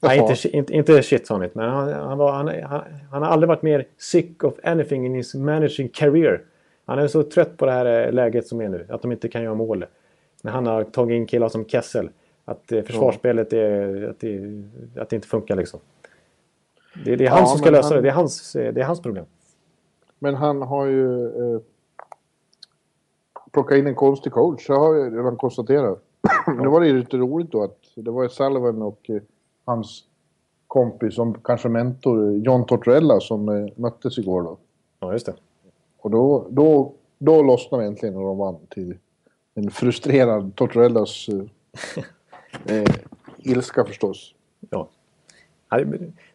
Nej, 0.00 0.18
inte, 0.18 0.56
inte, 0.56 0.72
inte 0.72 1.02
shit 1.02 1.26
sa 1.26 1.34
han 1.34 1.44
inte, 1.44 1.58
men 1.58 1.68
han, 1.70 1.92
han, 1.92 2.18
var, 2.18 2.32
han, 2.32 2.48
han, 2.48 2.82
han 3.10 3.22
har 3.22 3.28
aldrig 3.28 3.48
varit 3.48 3.62
mer 3.62 3.84
sick 3.98 4.44
of 4.44 4.54
anything 4.62 5.06
in 5.06 5.14
his 5.14 5.34
managing 5.34 5.88
career. 5.88 6.40
Han 6.86 6.98
är 6.98 7.06
så 7.06 7.22
trött 7.22 7.56
på 7.56 7.66
det 7.66 7.72
här 7.72 8.06
eh, 8.06 8.12
läget 8.12 8.46
som 8.46 8.60
är 8.60 8.68
nu, 8.68 8.86
att 8.88 9.02
de 9.02 9.12
inte 9.12 9.28
kan 9.28 9.42
göra 9.42 9.54
mål. 9.54 9.84
När 10.42 10.52
han 10.52 10.66
har 10.66 10.84
tagit 10.84 11.16
in 11.16 11.26
killar 11.26 11.48
som 11.48 11.64
Kessel. 11.64 12.10
Att 12.48 12.72
eh, 12.72 12.82
försvarsspelet 12.82 13.52
är, 13.52 14.08
att, 14.10 14.20
det, 14.20 14.62
att 14.96 15.10
det 15.10 15.16
inte 15.16 15.28
funkar 15.28 15.56
liksom. 15.56 15.80
Det, 17.04 17.16
det 17.16 17.26
är 17.26 17.30
han 17.30 17.38
Ja, 17.40 17.46
som 17.46 17.58
ska 17.58 17.70
lösa 17.70 17.88
han- 17.88 17.96
det. 17.96 18.02
Det 18.02 18.08
är, 18.08 18.12
hans, 18.12 18.56
eh, 18.56 18.72
det 18.74 18.80
är 18.80 18.84
hans 18.84 19.02
problem. 19.02 19.24
Men 20.18 20.34
han 20.34 20.62
har 20.62 20.86
ju 20.86 21.26
eh, 21.26 21.60
plockat 23.50 23.78
in 23.78 23.86
en 23.86 23.94
konstig 23.94 24.32
coach. 24.32 24.66
Det 24.66 24.72
har 24.74 24.94
jag 24.94 25.18
redan 25.18 25.36
konstaterat. 25.36 26.02
Men 26.46 26.62
det 26.62 26.68
var 26.68 26.80
det 26.80 26.92
lite 26.92 27.16
roligt 27.16 27.50
då 27.52 27.62
att 27.62 27.78
det 27.94 28.10
var 28.10 28.22
ju 28.22 28.28
Sullivan 28.28 28.82
och 28.82 29.10
eh, 29.10 29.22
hans 29.64 30.04
kompis 30.66 31.14
som 31.14 31.34
kanske 31.34 31.68
mentor 31.68 32.32
John 32.32 32.66
Tortorella 32.66 33.20
som 33.20 33.48
eh, 33.48 33.66
möttes 33.76 34.18
igår 34.18 34.42
då. 34.42 34.56
Ja, 35.00 35.12
just 35.12 35.26
det. 35.26 35.34
Och 35.98 36.10
då, 36.10 36.46
då, 36.50 36.92
då 37.18 37.42
lossnade 37.42 37.84
äntligen 37.84 38.14
när 38.14 38.22
de 38.22 38.38
vann 38.38 38.56
till 38.68 38.98
en 39.54 39.70
frustrerad 39.70 40.54
Tortorellas 40.54 41.28
eh, 41.28 41.42
eh, 42.66 42.94
ilska 43.38 43.84
förstås. 43.84 44.34
Ja. 44.70 44.88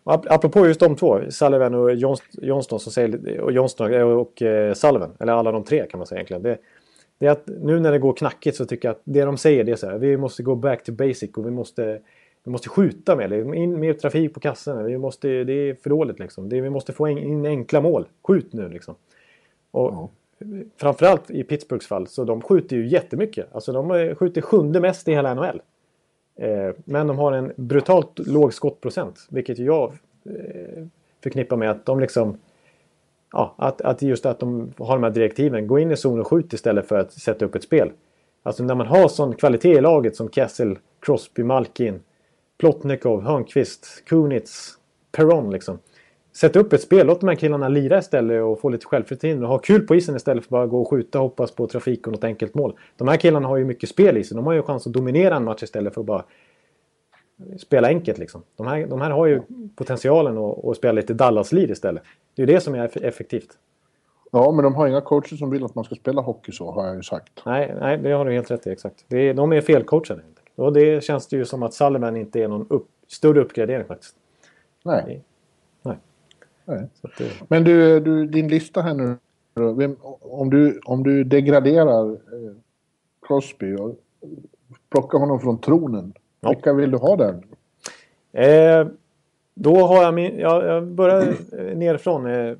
Apropå 0.04 0.68
just 0.68 0.80
de 0.80 0.96
två, 0.96 1.22
Sullivan 1.30 1.74
och 1.74 1.96
Johnston, 2.42 2.80
som 2.80 2.92
säger, 2.92 3.40
och, 3.40 3.52
Johnston 3.52 3.94
och 4.04 4.42
eh, 4.42 4.74
Sullivan, 4.74 5.12
eller 5.20 5.34
alla 5.34 5.52
de 5.52 5.64
tre 5.64 5.86
kan 5.86 5.98
man 5.98 6.08
säga 6.08 6.18
egentligen. 6.18 6.44
Det, 6.44 6.58
det 7.18 7.28
är 7.28 7.32
att 7.32 7.48
nu 7.48 7.80
när 7.80 7.92
det 7.92 8.00
går 8.00 8.14
knackigt 8.14 8.58
så 8.58 8.66
tycker 8.66 8.88
jag 8.88 8.96
att 8.96 9.02
det 9.04 9.26
de 9.26 9.38
säger 9.38 9.64
det 9.64 9.72
är 9.72 9.76
så 9.76 9.90
här, 9.90 9.98
vi 9.98 10.18
måste 10.18 10.44
gå 10.44 10.56
back 10.56 10.84
to 10.84 10.92
basic 10.92 11.32
och 11.34 11.46
vi 11.46 11.52
måste, 11.52 12.00
vi 12.44 12.52
måste 12.52 12.70
skjuta 12.70 13.16
mer, 13.16 13.54
in 13.54 13.80
mer 13.80 13.94
trafik 13.94 14.34
på 14.34 14.40
kassorna, 14.40 14.84
vi 14.84 14.98
måste, 14.98 15.44
det 15.44 15.54
är 15.54 15.76
för 15.76 15.90
dåligt 15.90 16.20
liksom. 16.20 16.50
Det, 16.50 16.62
vi 16.62 16.70
måste 16.70 16.94
få 16.94 17.08
in 17.08 17.46
enkla 17.46 17.82
mål, 17.82 18.08
skjut 18.28 18.54
nu 18.54 18.70
liksom. 18.70 18.96
Och 19.72 19.94
ja. 19.94 20.10
Framförallt 20.78 21.32
i 21.32 21.44
Pittsburghs 21.44 21.88
fall 21.88 22.08
så 22.08 22.24
de 22.24 22.42
skjuter 22.42 22.76
ju 22.76 22.88
jättemycket. 22.88 23.48
Alltså 23.52 23.72
de 23.72 24.16
skjuter 24.16 24.42
sjunde 24.42 24.80
mest 24.80 25.08
i 25.08 25.12
hela 25.12 25.34
NHL. 25.34 25.62
Eh, 26.36 26.70
men 26.86 27.08
de 27.08 27.18
har 27.18 27.32
en 27.32 27.54
brutalt 27.56 28.20
låg 28.20 28.54
skottprocent, 28.54 29.28
vilket 29.30 29.60
jag 29.60 29.94
eh, 30.26 30.86
förknippar 31.24 31.58
med 31.58 31.72
att 31.72 31.86
de 31.86 32.00
liksom... 32.00 32.38
Ja, 33.32 33.56
att, 33.58 33.82
att 33.82 34.02
just 34.02 34.26
att 34.26 34.40
de 34.40 34.74
har 34.78 34.96
de 34.96 35.04
här 35.04 35.12
direktiven. 35.12 35.68
Gå 35.68 35.80
in 35.80 35.92
i 35.92 35.98
zon 35.98 36.20
och 36.20 36.28
skjut 36.28 36.54
istället 36.54 36.88
för 36.88 37.00
att 37.00 37.14
sätta 37.14 37.46
upp 37.46 37.56
ett 37.56 37.64
spel. 37.64 37.92
Alltså 38.44 38.64
när 38.64 38.76
man 38.76 38.88
har 38.88 39.08
sån 39.08 39.36
kvalitet 39.36 39.72
i 39.72 39.82
laget 39.82 40.16
som 40.16 40.30
Kessel, 40.30 40.78
Crosby, 41.00 41.44
Malkin, 41.44 42.00
Plotnikov, 42.58 43.22
Hörnqvist, 43.22 44.04
Kunitz, 44.06 44.78
Peron 45.12 45.52
liksom. 45.52 45.80
Sätt 46.36 46.56
upp 46.56 46.74
ett 46.74 46.82
spel, 46.82 47.08
låt 47.08 47.20
de 47.20 47.30
här 47.30 47.36
killarna 47.36 47.68
lira 47.68 47.98
istället 47.98 48.44
och 48.44 48.60
få 48.60 48.70
lite 48.70 48.86
självförtroende 48.86 49.48
ha 49.48 49.58
kul 49.58 49.88
på 49.88 49.96
isen 49.96 50.16
istället 50.16 50.44
för 50.44 50.48
att 50.48 50.52
bara 50.52 50.68
gå 50.68 50.82
och 50.82 50.90
skjuta 50.90 51.20
och 51.20 51.24
hoppas 51.24 51.52
på 51.52 51.68
trafik 51.68 52.08
och 52.08 52.14
något 52.14 52.24
enkelt 52.24 52.54
mål. 52.54 52.74
De 52.98 53.08
här 53.08 53.18
killarna 53.18 53.48
har 53.48 53.58
ju 53.58 53.66
mycket 53.66 53.90
spel 53.90 54.18
i 54.18 54.24
sig. 54.24 54.36
De 54.36 54.46
har 54.46 54.54
ju 54.54 54.62
chans 54.62 54.88
att 54.88 54.94
dominera 54.94 55.36
en 55.36 55.44
match 55.44 55.64
istället 55.64 55.94
för 55.94 56.02
att 56.02 56.08
bara 56.08 56.24
spela 57.58 57.88
enkelt 57.88 58.18
liksom. 58.18 58.44
De 58.56 58.68
här, 58.68 58.88
de 58.88 59.02
här 59.02 59.10
har 59.12 59.26
ju 59.26 59.42
potentialen 59.76 60.38
att, 60.38 60.66
att 60.66 60.78
spela 60.78 60.94
lite 60.94 61.14
Dallas-lir 61.14 61.72
istället. 61.72 62.04
Det 62.36 62.42
är 62.42 62.48
ju 62.48 62.54
det 62.54 62.62
som 62.62 62.76
är 62.76 63.06
effektivt. 63.06 63.58
Ja, 64.32 64.52
men 64.52 64.64
de 64.64 64.76
har 64.76 64.88
inga 64.88 65.02
coacher 65.02 65.36
som 65.36 65.50
vill 65.50 65.66
att 65.66 65.76
man 65.76 65.84
ska 65.84 65.96
spela 65.96 66.22
hockey 66.22 66.52
så, 66.52 66.72
har 66.72 66.88
jag 66.88 66.96
ju 66.96 67.04
sagt. 67.04 67.42
Nej, 67.46 67.76
nej 67.80 67.98
det 67.98 68.12
har 68.12 68.26
du 68.26 68.34
helt 68.34 68.52
rätt 68.52 68.68
i. 68.68 68.70
Exakt. 68.70 69.06
Det 69.08 69.18
är, 69.18 69.34
de 69.34 69.54
är 69.54 69.62
felcoachade. 69.62 70.22
Och 70.56 70.74
det 70.74 71.04
känns 71.04 71.28
det 71.28 71.38
ju 71.38 71.46
som 71.46 71.64
att 71.64 71.74
Sullivan 71.74 72.18
inte 72.18 72.40
är 72.44 72.48
någon 72.48 72.68
upp, 72.70 72.88
större 73.08 73.42
uppgradering 73.42 73.86
faktiskt. 73.86 74.16
Nej. 74.84 75.24
Det... 76.66 76.90
Men 77.48 77.64
du, 77.64 78.00
du, 78.00 78.26
din 78.26 78.48
lista 78.48 78.82
här 78.82 78.94
nu. 78.94 79.18
om, 80.22 80.50
du, 80.50 80.80
om 80.86 81.04
du 81.04 81.24
degraderar 81.24 82.12
eh, 82.12 82.54
Crosby 83.28 83.76
och 83.76 83.96
plockar 84.90 85.20
honom 85.20 85.40
från 85.40 85.62
tronen. 85.62 86.14
Ja. 86.42 86.50
Vilka 86.50 86.74
vill 86.74 86.92
du 86.92 86.98
ha 86.98 87.16
där? 87.16 87.42
Eh, 88.32 88.88
då 89.56 89.76
har 89.76 90.04
jag 90.04 90.14
min... 90.14 90.40
Jag, 90.40 90.66
jag 90.66 90.88
börjar 90.88 91.36
nerifrån. 91.76 92.26
Eh, 92.26 92.56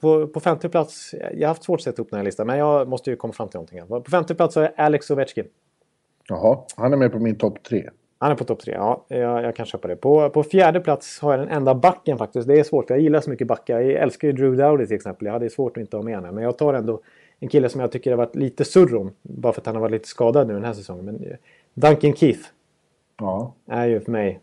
på, 0.00 0.26
på 0.26 0.40
femte 0.40 0.68
plats. 0.68 1.14
Jag 1.32 1.40
har 1.40 1.48
haft 1.48 1.64
svårt 1.64 1.80
att 1.80 1.84
sätta 1.84 2.02
upp 2.02 2.10
den 2.10 2.16
här 2.16 2.24
listan. 2.24 2.46
Men 2.46 2.58
jag 2.58 2.88
måste 2.88 3.10
ju 3.10 3.16
komma 3.16 3.32
fram 3.32 3.48
till 3.48 3.56
någonting. 3.56 4.02
På 4.04 4.10
femte 4.10 4.34
plats 4.34 4.56
har 4.56 4.62
jag 4.62 4.72
Alex 4.76 5.10
Ovechkin. 5.10 5.46
Jaha, 6.28 6.58
han 6.76 6.92
är 6.92 6.96
med 6.96 7.12
på 7.12 7.18
min 7.18 7.36
topp 7.36 7.62
tre. 7.62 7.90
Han 8.24 8.32
är 8.32 8.36
på 8.36 8.44
topp 8.44 8.60
tre, 8.60 8.72
ja. 8.72 9.04
Jag, 9.08 9.44
jag, 9.44 9.56
kan 9.56 9.66
köpa 9.66 9.88
det. 9.88 9.96
På, 9.96 10.30
på 10.30 10.42
fjärde 10.42 10.80
plats 10.80 11.20
har 11.20 11.30
jag 11.30 11.40
den 11.40 11.48
enda 11.48 11.74
backen 11.74 12.18
faktiskt. 12.18 12.48
Det 12.48 12.60
är 12.60 12.64
svårt, 12.64 12.86
för 12.86 12.94
jag 12.94 13.02
gillar 13.02 13.20
så 13.20 13.30
mycket 13.30 13.46
backar. 13.46 13.80
Jag 13.80 14.02
älskar 14.02 14.28
ju 14.28 14.32
Drew 14.32 14.56
Dowdy 14.56 14.86
till 14.86 14.96
exempel. 14.96 15.26
Jag 15.26 15.32
hade 15.32 15.50
svårt 15.50 15.76
att 15.76 15.80
inte 15.80 15.96
ha 15.96 16.04
med 16.04 16.14
honom. 16.14 16.34
Men 16.34 16.44
jag 16.44 16.58
tar 16.58 16.74
ändå 16.74 17.00
en 17.40 17.48
kille 17.48 17.68
som 17.68 17.80
jag 17.80 17.92
tycker 17.92 18.10
har 18.10 18.18
varit 18.18 18.36
lite 18.36 18.64
surr 18.64 18.94
om. 18.94 19.10
Bara 19.22 19.52
för 19.52 19.60
att 19.60 19.66
han 19.66 19.74
har 19.76 19.80
varit 19.80 19.92
lite 19.92 20.08
skadad 20.08 20.48
nu 20.48 20.54
den 20.54 20.64
här 20.64 20.72
säsongen. 20.72 21.04
Men 21.04 21.14
eh, 21.14 21.36
Duncan 21.74 22.12
Keith. 22.12 22.40
Ja. 23.20 23.54
Är 23.66 23.86
ju 23.86 24.00
för 24.00 24.12
mig. 24.12 24.40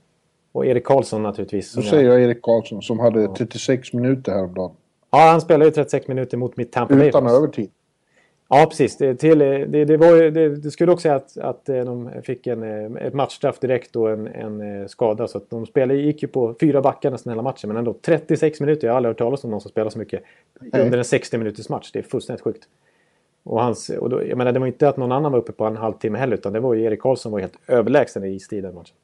Och 0.52 0.66
Erik 0.66 0.84
Karlsson 0.84 1.24
naturligtvis. 1.24 1.74
Då 1.74 1.82
säger 1.82 2.10
jag 2.10 2.22
Erik 2.22 2.42
Karlsson 2.42 2.82
som 2.82 3.00
hade 3.00 3.22
ja. 3.22 3.36
36 3.38 3.94
minuter 3.94 4.32
häromdagen. 4.32 4.72
Ja, 5.12 5.20
han 5.20 5.42
spelade 5.42 5.66
ju 5.66 5.72
36 5.72 6.08
minuter 6.08 6.38
mot 6.38 6.58
mitt 6.58 6.72
Tampa 6.72 6.96
Bay. 6.96 7.08
Utan 7.08 7.28
övertid. 7.28 7.70
Ja, 8.54 8.66
precis. 8.70 8.98
Det, 8.98 9.16
till, 9.16 9.40
det, 9.40 9.86
det, 9.86 9.98
var, 9.98 10.32
det, 10.32 10.56
det 10.56 10.72
skulle 10.72 10.92
också 10.92 11.02
säga 11.02 11.16
att, 11.16 11.38
att 11.38 11.70
eh, 11.70 11.86
de 11.86 12.12
fick 12.24 12.48
en, 12.48 12.64
eh, 12.64 13.06
ett 13.06 13.14
matchstraff 13.14 13.60
direkt 13.60 13.96
och 13.96 14.12
en, 14.12 14.28
en 14.28 14.82
eh, 14.82 14.88
skada. 14.88 15.28
Så 15.28 15.38
att 15.38 15.50
de 15.50 15.66
spelade, 15.66 16.00
gick 16.00 16.22
ju 16.22 16.28
på 16.28 16.56
fyra 16.60 16.82
backar 16.82 17.12
nästan 17.12 17.32
hela 17.32 17.42
matchen. 17.42 17.68
Men 17.68 17.78
ändå 17.78 17.96
36 18.02 18.60
minuter. 18.60 18.88
Jag 18.88 18.94
har 18.94 18.98
aldrig 18.98 19.10
hört 19.10 19.18
talas 19.18 19.44
om 19.44 19.52
någon 19.52 19.62
som 19.62 19.72
spelar 19.72 19.90
så 19.90 20.00
mycket 20.00 20.24
Nej. 20.60 20.86
under 20.86 20.98
en 20.98 21.06
60 21.06 21.38
minuters 21.38 21.70
match. 21.70 21.92
Det 21.94 22.00
är 22.00 22.04
fullständigt 22.04 22.44
sjukt. 22.44 22.68
Och, 23.44 23.64
hans, 23.64 23.90
och 23.90 24.10
då, 24.10 24.28
jag 24.28 24.38
menar, 24.38 24.52
det 24.52 24.60
var 24.60 24.68
inte 24.68 24.90
att 24.90 24.98
någon 24.98 25.12
annan 25.12 25.32
var 25.32 25.40
uppe 25.40 25.52
på 25.52 25.66
en 25.66 25.78
halvtimme 25.78 26.18
heller. 26.18 26.38
Utan 26.38 26.54
det 26.54 26.60
var 26.60 26.74
ju 26.74 26.84
Erik 26.84 27.02
Karlsson 27.02 27.32
var 27.32 27.40
helt 27.40 27.58
överlägsen 27.68 28.24
i 28.24 28.36
istid 28.36 28.64
den 28.64 28.76
matchen. 28.76 28.96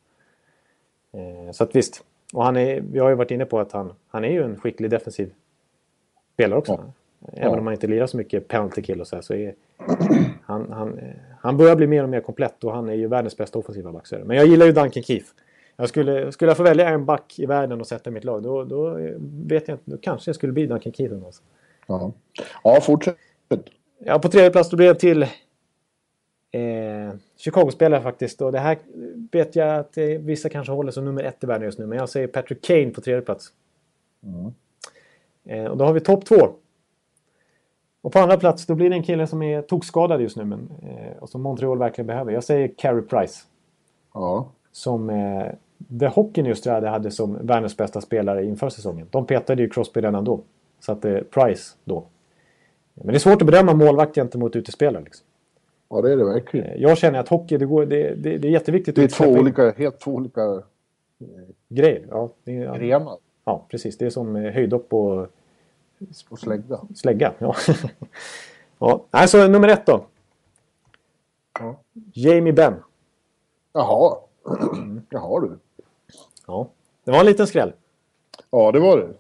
Eh, 1.14 1.52
så 1.52 1.64
att 1.64 1.76
visst. 1.76 2.04
Och 2.34 2.44
han 2.44 2.58
är, 2.58 2.82
vi 2.92 3.00
har 3.00 3.10
ju 3.10 3.16
varit 3.16 3.32
inne 3.32 3.46
på 3.46 3.60
att 3.60 3.72
han, 3.72 3.94
han 4.08 4.26
är 4.26 4.32
ju 4.32 4.44
en 4.44 4.60
skicklig 4.60 4.90
defensiv 4.90 5.34
spelare 6.34 6.60
också. 6.60 6.72
Ja. 6.72 6.94
Även 7.22 7.52
ja. 7.52 7.60
om 7.60 7.66
han 7.66 7.74
inte 7.74 7.88
lirar 7.88 8.08
så 8.08 8.18
mycket 8.18 8.48
penalty 8.48 8.82
kill 8.82 9.02
och 9.02 9.08
så 9.08 9.16
här, 9.16 9.22
så 9.22 9.34
är 9.34 9.56
han, 10.42 10.72
han, 10.72 11.00
han 11.40 11.58
börjar 11.58 11.76
bli 11.76 11.88
mer 11.88 12.04
och 12.04 12.10
mer 12.10 12.22
komplett 12.22 12.64
och 12.64 12.74
han 12.74 12.90
är 12.90 12.94
ju 12.94 13.08
världens 13.08 13.38
bästa 13.38 13.60
offensiva 13.60 13.92
back. 13.92 14.08
Men 14.26 14.38
jag 14.38 14.48
gillar 14.48 14.66
ju 14.66 14.72
Duncan 14.72 15.04
Keith. 15.04 15.28
Jag 15.76 15.90
skulle, 15.90 16.32
skulle 16.32 16.50
jag 16.50 16.58
få 16.58 16.64
välja 16.64 16.90
en 16.90 17.06
back 17.06 17.40
i 17.40 17.46
världen 17.46 17.82
och 17.82 17.88
sätta 17.88 18.10
i 18.10 18.14
mitt 18.14 18.24
lag 18.24 18.44
då, 18.44 18.64
då 18.64 18.98
vet 19.20 19.68
jag 19.68 19.76
inte. 19.76 19.92
Då 19.92 19.98
kanske 19.98 20.30
jag 20.30 20.36
skulle 20.36 20.54
bli 20.54 20.66
Duncan 20.66 20.94
Keith. 20.94 21.26
Alltså. 21.26 21.44
Ja. 21.88 22.12
ja, 22.64 22.82
fortsätt. 22.82 23.18
Ja, 24.00 24.20
på 24.20 24.30
tredje 24.30 24.52
plats 24.52 24.70
då 24.70 24.78
blir 24.78 24.88
det 24.88 24.96
till 24.96 25.24
eh, 25.24 27.14
Chicago-spelare 27.38 28.02
faktiskt. 28.02 28.42
Och 28.42 28.52
det 28.52 28.60
här 28.60 28.78
vet 29.32 29.56
jag 29.56 29.80
att 29.80 29.98
eh, 29.98 30.06
vissa 30.06 30.50
kanske 30.50 30.74
håller 30.74 30.92
som 30.92 31.06
nummer 31.06 31.24
ett 31.24 31.44
i 31.44 31.48
världen 31.48 31.66
just 31.66 31.80
nu. 31.80 31.86
Men 31.86 31.98
jag 31.98 32.10
säger 32.10 32.28
Patrick 32.28 32.66
Kane 32.66 32.90
på 32.90 33.02
tredje 33.02 33.22
plats. 33.22 33.48
Mm. 34.24 34.54
Eh, 35.46 35.72
och 35.72 35.78
då 35.78 35.86
har 35.86 35.94
vi 35.94 36.00
topp 36.00 36.26
två. 36.26 36.50
Och 38.08 38.14
på 38.14 38.20
andra 38.20 38.38
plats 38.38 38.66
då 38.66 38.76
blir 38.76 38.90
det 38.90 38.96
en 38.96 39.04
kille 39.04 39.28
som 39.28 39.42
är 39.42 39.62
tokskadad 39.62 40.22
just 40.22 40.38
nu 40.38 40.46
men, 40.46 40.70
eh, 40.82 41.18
och 41.20 41.30
som 41.30 41.42
Montreal 41.42 41.78
verkligen 41.78 42.08
behöver. 42.08 42.32
Jag 42.32 42.44
säger 42.44 42.68
Carey 42.78 43.02
Price. 43.02 43.44
Ja. 44.14 44.50
Som 44.72 45.10
eh, 45.10 45.46
The 46.00 46.08
Hockey 46.08 46.54
jag 46.66 46.84
det 46.84 46.90
hade 46.90 47.12
som 47.12 47.48
världens 47.48 47.78
bästa 47.78 48.02
spelare 48.02 48.46
inför 48.46 48.70
säsongen. 48.70 49.08
De 49.10 49.26
petade 49.26 49.62
ju 49.62 49.70
Crosby 49.70 50.02
redan 50.02 50.24
då. 50.24 50.42
Så 50.80 50.92
att 50.92 51.06
eh, 51.06 51.18
Price 51.20 51.76
då. 51.84 52.04
Men 52.94 53.08
det 53.08 53.14
är 53.14 53.20
svårt 53.20 53.42
att 53.42 53.48
bedöma 53.48 53.74
målvakt 53.74 54.16
gentemot 54.16 54.56
utespelare. 54.56 55.04
Liksom. 55.04 55.26
Ja 55.90 56.02
det 56.02 56.12
är 56.12 56.18
det 56.18 56.26
verkligen. 56.26 56.68
Eh, 56.68 56.82
jag 56.82 56.98
känner 56.98 57.20
att 57.20 57.30
hockey 57.30 57.58
det, 57.58 57.66
går, 57.66 57.86
det, 57.86 58.16
det, 58.16 58.38
det 58.38 58.48
är 58.48 58.52
jätteviktigt. 58.52 58.96
Det 58.96 59.04
är 59.04 59.08
två 59.08 59.26
olika, 59.26 59.72
helt 59.72 60.00
två 60.00 60.12
olika 60.12 60.64
grejer. 61.70 62.08
Ja, 62.10 62.30
det, 62.44 62.52
grenar. 62.54 63.18
Ja, 63.46 63.66
precis. 63.70 63.98
Det 63.98 64.06
är 64.06 64.10
som 64.10 64.36
eh, 64.36 64.52
höjdhopp 64.54 64.94
och 64.94 65.28
och 66.30 66.40
slägga. 66.40 66.80
Slägga, 66.96 67.34
ja. 67.40 67.56
ja. 68.80 69.06
Alltså 69.12 69.48
nummer 69.48 69.68
ett 69.68 69.86
då. 69.86 70.06
Ja. 71.60 71.80
Jamie 72.14 72.54
Benn. 72.54 72.76
Jaha. 73.74 74.18
Jaha 75.10 75.40
du. 75.40 75.60
Ja. 76.48 76.70
Det 77.04 77.12
var 77.12 77.20
en 77.20 77.26
liten 77.26 77.48
skräll. 77.48 77.74
Ja, 78.52 78.72
det 78.72 78.80
var 78.80 78.98
det. 78.98 79.14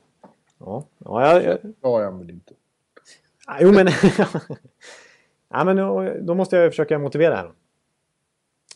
Ja, 0.59 0.83
ja 0.97 1.33
jag... 1.33 1.43
jag... 1.43 1.57
Ja, 1.81 2.01
jag 2.01 2.13
men 2.13 2.29
inte. 2.29 2.53
Jo, 3.59 3.71
men... 3.71 3.87
ja, 5.49 5.63
men 5.63 5.77
då 6.25 6.33
måste 6.33 6.57
jag 6.57 6.71
försöka 6.71 6.99
motivera 6.99 7.35
här. 7.35 7.51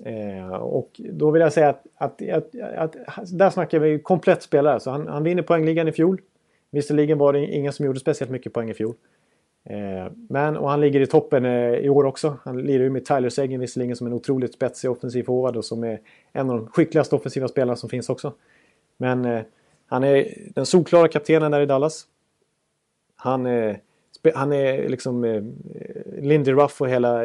Eh, 0.06 0.54
och 0.54 1.02
då 1.14 1.32
vill 1.32 1.42
jag 1.42 1.54
säga 1.54 1.70
att, 1.70 1.86
att, 1.96 2.30
att, 2.30 2.56
att, 2.78 2.96
där 3.38 3.50
snackar 3.50 3.80
vi 3.80 4.00
komplett 4.00 4.44
spelare. 4.44 4.80
Så 4.80 4.92
han, 4.92 5.08
han 5.08 5.24
vinner 5.24 5.44
poängligan 5.44 5.88
i 5.88 5.92
fjol. 5.92 6.22
Visserligen 6.72 7.18
var 7.18 7.34
det 7.34 7.46
ingen 7.46 7.74
som 7.74 7.86
gjorde 7.86 8.00
speciellt 8.00 8.32
mycket 8.32 8.54
poäng 8.54 8.70
i 8.70 8.74
fjol. 8.74 8.96
Eh, 9.64 10.12
men, 10.30 10.58
och 10.58 10.70
han 10.70 10.82
ligger 10.82 11.02
i 11.02 11.08
toppen 11.08 11.46
eh, 11.46 11.74
i 11.74 11.90
år 11.90 12.04
också. 12.04 12.38
Han 12.44 12.62
lirar 12.62 12.84
ju 12.84 12.90
med 12.90 13.06
Tyler 13.06 13.30
Seguin 13.30 13.60
visserligen 13.60 13.96
som 13.96 14.08
en 14.08 14.14
otroligt 14.14 14.54
spetsig 14.54 14.92
offensiv 14.92 15.24
forward 15.24 15.56
och 15.56 15.66
som 15.66 15.84
är 15.84 16.00
en 16.32 16.50
av 16.50 16.58
de 16.58 16.68
skickligaste 16.68 17.16
offensiva 17.16 17.48
spelarna 17.48 17.76
som 17.76 17.90
finns 17.90 18.10
också. 18.10 18.34
Men 18.98 19.26
eh, 19.26 19.42
han 19.86 20.04
är 20.04 20.34
den 20.56 20.66
solklara 20.66 21.08
kaptenen 21.08 21.52
där 21.52 21.62
i 21.62 21.66
Dallas. 21.66 22.08
Han, 23.16 23.46
han 24.36 24.54
är 24.54 24.90
liksom 24.90 25.44
Lindy 26.18 26.52
Ruff 26.52 26.82
och 26.82 26.90
hela 26.90 27.24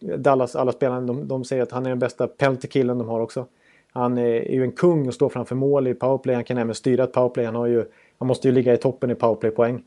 Dallas 0.00 0.56
alla 0.56 0.72
spelarna. 0.72 1.06
De, 1.06 1.28
de 1.28 1.44
säger 1.44 1.62
att 1.62 1.72
han 1.72 1.86
är 1.86 1.90
den 1.90 1.98
bästa 1.98 2.26
penalty-killen 2.26 2.98
de 2.98 3.08
har 3.08 3.20
också. 3.20 3.46
Han 3.92 4.18
är 4.18 4.50
ju 4.50 4.62
en 4.62 4.72
kung 4.72 5.08
och 5.08 5.14
står 5.14 5.28
framför 5.28 5.54
mål 5.54 5.86
i 5.86 5.94
powerplay. 5.94 6.34
Han 6.34 6.44
kan 6.44 6.58
även 6.58 6.74
styra 6.74 7.04
ett 7.04 7.12
powerplay. 7.12 7.46
Han, 7.46 7.54
har 7.54 7.66
ju, 7.66 7.84
han 8.18 8.28
måste 8.28 8.48
ju 8.48 8.54
ligga 8.54 8.74
i 8.74 8.76
toppen 8.76 9.10
i 9.10 9.14
powerplaypoäng. 9.14 9.82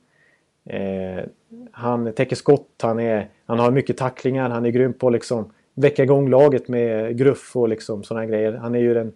Eh, 0.65 1.23
han 1.71 2.13
täcker 2.13 2.35
skott, 2.35 2.69
han, 2.81 2.99
är, 2.99 3.29
han 3.45 3.59
har 3.59 3.71
mycket 3.71 3.97
tacklingar, 3.97 4.49
han 4.49 4.65
är 4.65 4.69
grym 4.69 4.93
på 4.93 5.07
att 5.07 5.13
liksom 5.13 5.51
väcka 5.73 6.03
igång 6.03 6.29
laget 6.29 6.67
med 6.67 7.17
gruff 7.17 7.55
och 7.55 7.69
liksom 7.69 8.03
sådana 8.03 8.25
grejer. 8.25 8.53
Han 8.53 8.75
är 8.75 8.79
ju 8.79 8.93
den, 8.93 9.13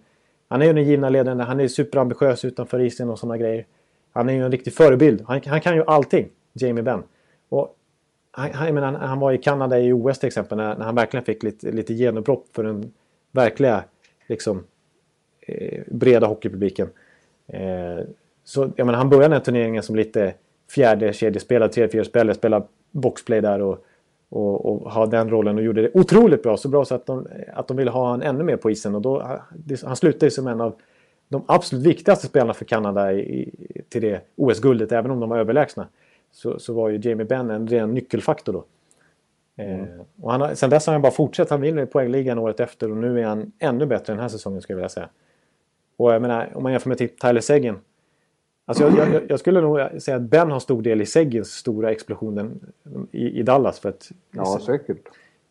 han 0.48 0.62
är 0.62 0.66
ju 0.66 0.74
den 0.74 0.84
givna 0.84 1.10
ledaren, 1.10 1.40
han 1.40 1.60
är 1.60 1.68
superambitiös 1.68 2.46
utanför 2.46 2.80
isen 2.80 3.10
och 3.10 3.20
sådana 3.20 3.38
grejer. 3.38 3.66
Han 4.14 4.30
är 4.30 4.34
ju 4.34 4.46
en 4.46 4.52
riktig 4.52 4.74
förebild. 4.74 5.24
Han, 5.28 5.42
han 5.46 5.62
kan 5.62 5.76
ju 5.76 5.84
allting, 5.88 6.30
Jamie 6.54 6.84
Benn. 6.84 7.04
Och 7.50 7.76
han, 8.32 8.52
han, 8.54 8.74
menar, 8.74 8.94
han 8.94 9.20
var 9.20 9.32
i 9.32 9.38
Kanada 9.38 9.80
i 9.80 9.94
OS 9.94 10.20
till 10.20 10.28
exempel 10.28 10.58
när, 10.58 10.78
när 10.78 10.86
han 10.86 10.96
verkligen 10.96 11.26
fick 11.26 11.44
lite, 11.44 11.72
lite 11.72 11.94
genombrott 11.94 12.46
för 12.54 12.64
den 12.64 12.94
verkliga 13.32 13.84
liksom, 14.28 14.64
breda 15.88 16.28
hockeypubliken. 16.28 16.90
Eh, 17.48 18.06
så 18.44 18.72
jag 18.76 18.86
menar, 18.86 18.98
han 19.00 19.10
började 19.10 19.26
den 19.26 19.32
här 19.32 19.40
turneringen 19.40 19.84
som 19.84 19.96
lite 19.96 20.34
fjärde 20.72 21.14
kedjespelare, 21.14 21.70
tredje, 21.70 21.90
fjärde 21.90 22.06
spelare, 22.06 22.36
spela 22.36 22.64
boxplay 22.92 23.42
där 23.42 23.62
och, 23.62 23.86
och, 24.30 24.66
och, 24.66 24.92
ha 24.92 25.06
den 25.06 25.30
rollen 25.30 25.58
och 25.58 25.64
gjorde 25.64 25.82
det 25.82 25.92
otroligt 25.94 26.44
bra. 26.44 26.58
Så 26.58 26.70
bra 26.70 26.86
så 26.86 26.96
att 26.96 27.06
de, 27.06 27.28
att 27.54 27.68
de 27.68 27.78
ville 27.78 27.92
ha 27.92 28.10
han 28.10 28.22
ännu 28.22 28.44
mer 28.44 28.58
på 28.58 28.72
isen 28.72 28.96
och 28.96 29.02
då, 29.02 29.40
han 29.84 29.96
slutade 29.96 30.26
ju 30.26 30.32
som 30.32 30.48
en 30.48 30.62
av 30.62 30.76
de 31.30 31.44
absolut 31.48 31.86
viktigaste 31.86 32.28
spelarna 32.28 32.54
för 32.54 32.66
Kanada 32.66 33.14
i, 33.14 33.52
till 33.90 34.02
det 34.02 34.22
OS-guldet, 34.36 34.92
även 34.92 35.12
om 35.12 35.20
de 35.20 35.30
var 35.30 35.38
överlägsna. 35.38 35.88
Så, 36.32 36.60
så 36.60 36.74
var 36.74 36.90
ju 36.90 37.10
Jamie 37.10 37.26
Benn 37.26 37.50
en 37.50 37.68
ren 37.68 37.94
nyckelfaktor 37.94 38.54
då. 38.54 38.64
Mm. 39.58 39.82
Eh, 39.82 39.88
och 40.22 40.32
han 40.32 40.42
har, 40.42 40.54
sen 40.54 40.70
dess 40.70 40.86
har 40.86 40.94
han 40.94 41.02
bara 41.02 41.12
fortsatt. 41.12 41.50
Han 41.50 41.62
vinner 41.62 41.86
poängligan 41.86 42.40
året 42.40 42.60
efter 42.60 42.92
och 42.92 42.98
nu 42.98 43.20
är 43.20 43.26
han 43.26 43.52
ännu 43.60 43.86
bättre 43.86 44.14
den 44.14 44.22
här 44.22 44.30
säsongen 44.30 44.62
skulle 44.62 44.76
jag 44.76 44.78
vilja 44.78 44.90
säga. 44.90 45.10
Och 45.98 46.14
jag 46.14 46.22
menar, 46.22 46.52
om 46.56 46.64
man 46.64 46.72
jämför 46.72 46.90
med 46.90 46.98
typ 46.98 47.20
Tyler 47.20 47.42
Seguin. 47.42 47.76
Alltså 48.66 48.84
jag, 48.84 49.14
jag, 49.14 49.24
jag, 49.30 49.40
skulle 49.40 49.62
nog 49.62 50.02
säga 50.02 50.18
att 50.18 50.24
Ben 50.24 50.52
har 50.52 50.60
stor 50.60 50.82
del 50.82 51.02
i 51.02 51.06
Seguins 51.06 51.52
stora 51.52 51.92
explosionen 51.92 52.60
i, 53.12 53.40
i 53.40 53.44
Dallas. 53.44 53.80
För 53.80 53.90
att, 53.90 54.12
ja, 54.32 54.60
säkert. 54.66 54.98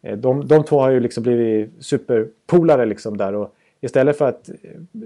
Eh, 0.03 0.19
de, 0.19 0.47
de 0.47 0.65
två 0.65 0.81
har 0.81 0.91
ju 0.91 1.01
liksom 1.01 1.23
blivit 1.23 1.71
superpolare 1.85 2.87
liksom 2.87 3.17
där. 3.17 3.35
Och 3.35 3.55
istället 3.81 4.19
för 4.19 4.29
att 4.29 4.51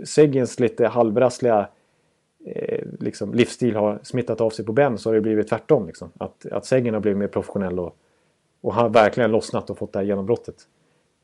Seguins 0.05 0.61
lite 0.61 0.87
halvrassliga 0.87 1.69
eh, 2.45 2.85
liksom, 2.99 3.35
livsstil 3.35 3.77
har 3.77 3.99
smittat 4.03 4.41
av 4.41 4.51
sig 4.51 4.65
på 4.65 4.73
Ben 4.73 4.99
så 4.99 5.09
har 5.09 5.15
det 5.15 5.21
blivit 5.21 5.49
tvärtom. 5.49 5.87
Liksom. 5.87 6.11
Att, 6.19 6.47
att 6.47 6.67
Seguin 6.67 6.95
har 6.95 7.01
blivit 7.01 7.19
mer 7.19 7.29
professionell 7.29 7.79
och, 7.79 7.97
och 8.61 8.75
har 8.75 8.89
verkligen 8.89 9.31
lossnat 9.31 9.71
och 9.71 9.79
fått 9.79 9.93
det 9.93 9.99
här 9.99 10.07
genombrottet. 10.07 10.67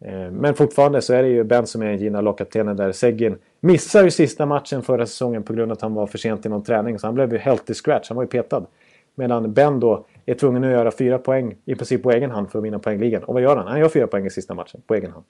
Eh, 0.00 0.30
men 0.30 0.54
fortfarande 0.54 1.02
så 1.02 1.14
är 1.14 1.22
det 1.22 1.28
ju 1.28 1.44
Ben 1.44 1.66
som 1.66 1.82
är 1.82 1.92
Gina 1.92 2.20
lagkaptenen 2.20 2.76
där 2.76 2.92
Seguin 2.92 3.38
missar 3.60 4.04
ju 4.04 4.10
sista 4.10 4.46
matchen 4.46 4.82
förra 4.82 5.06
säsongen 5.06 5.42
på 5.42 5.52
grund 5.52 5.72
av 5.72 5.76
att 5.76 5.82
han 5.82 5.94
var 5.94 6.06
för 6.06 6.18
sent 6.18 6.46
i 6.46 6.48
någon 6.48 6.62
träning. 6.62 6.98
Så 6.98 7.06
han 7.06 7.14
blev 7.14 7.32
ju 7.32 7.38
helt 7.38 7.70
i 7.70 7.74
scratch, 7.74 8.08
han 8.08 8.16
var 8.16 8.24
ju 8.24 8.28
petad. 8.28 8.66
Medan 9.14 9.52
Ben 9.52 9.80
då 9.80 10.06
är 10.26 10.34
tvungen 10.34 10.64
att 10.64 10.70
göra 10.70 10.90
fyra 10.90 11.18
poäng 11.18 11.56
i 11.64 11.74
princip 11.74 12.02
på 12.02 12.10
egen 12.10 12.30
hand 12.30 12.50
för 12.50 12.58
att 12.58 12.64
vinna 12.64 12.78
poängligan. 12.78 13.24
Och 13.24 13.34
vad 13.34 13.42
gör 13.42 13.56
han? 13.56 13.66
Han 13.66 13.80
gör 13.80 13.88
fyra 13.88 14.06
poäng 14.06 14.26
i 14.26 14.30
sista 14.30 14.54
matchen 14.54 14.80
på 14.86 14.94
egen 14.94 15.12
hand. 15.12 15.24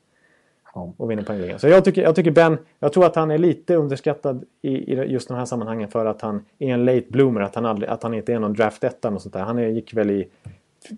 Och 0.96 1.10
vinner 1.10 1.22
poängligan. 1.22 1.58
Så 1.58 1.68
jag 1.68 1.84
tycker, 1.84 2.02
jag 2.02 2.14
tycker 2.14 2.30
Ben, 2.30 2.58
jag 2.78 2.92
tror 2.92 3.06
att 3.06 3.16
han 3.16 3.30
är 3.30 3.38
lite 3.38 3.74
underskattad 3.74 4.44
i, 4.62 4.68
i 4.68 4.94
just 4.94 5.28
de 5.28 5.36
här 5.36 5.44
sammanhangen 5.44 5.88
för 5.88 6.06
att 6.06 6.20
han 6.20 6.44
är 6.58 6.74
en 6.74 6.84
late 6.84 7.06
bloomer. 7.08 7.40
Att 7.40 7.54
han, 7.54 7.66
aldrig, 7.66 7.90
att 7.90 8.02
han 8.02 8.14
inte 8.14 8.32
är 8.32 8.38
någon 8.38 8.52
draft 8.52 8.84
etta 8.84 9.08
och 9.08 9.22
sånt 9.22 9.32
där. 9.32 9.40
Han 9.40 9.58
är, 9.58 9.68
gick 9.68 9.94
väl 9.94 10.10
i 10.10 10.28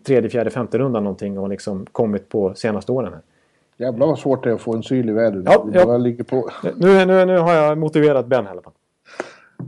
tredje, 0.07 0.31
fjärde, 0.31 0.51
femte 0.51 0.79
rundan 0.79 1.05
någonting 1.05 1.39
och 1.39 1.49
liksom 1.49 1.87
kommit 1.93 2.29
på 2.29 2.55
senaste 2.55 2.93
åren. 2.93 3.13
Här. 3.13 3.23
Jävlar 3.79 4.07
vad 4.07 4.19
svårt 4.19 4.45
det 4.45 4.51
är 4.51 4.55
att 4.55 4.61
få 4.61 4.75
en 4.75 4.83
syl 4.83 5.09
i 5.09 5.13
vädret. 5.13 5.45
Ja, 5.47 5.67
ja. 5.73 5.97
Ligger 5.97 6.25
på. 6.25 6.51
Nu, 6.77 7.07
nu, 7.07 7.25
nu 7.25 7.39
har 7.39 7.55
jag 7.55 7.79
motiverat 7.79 8.27
Ben 8.27 8.45
i 8.45 8.49
alla 8.49 8.63
fall. 8.63 8.73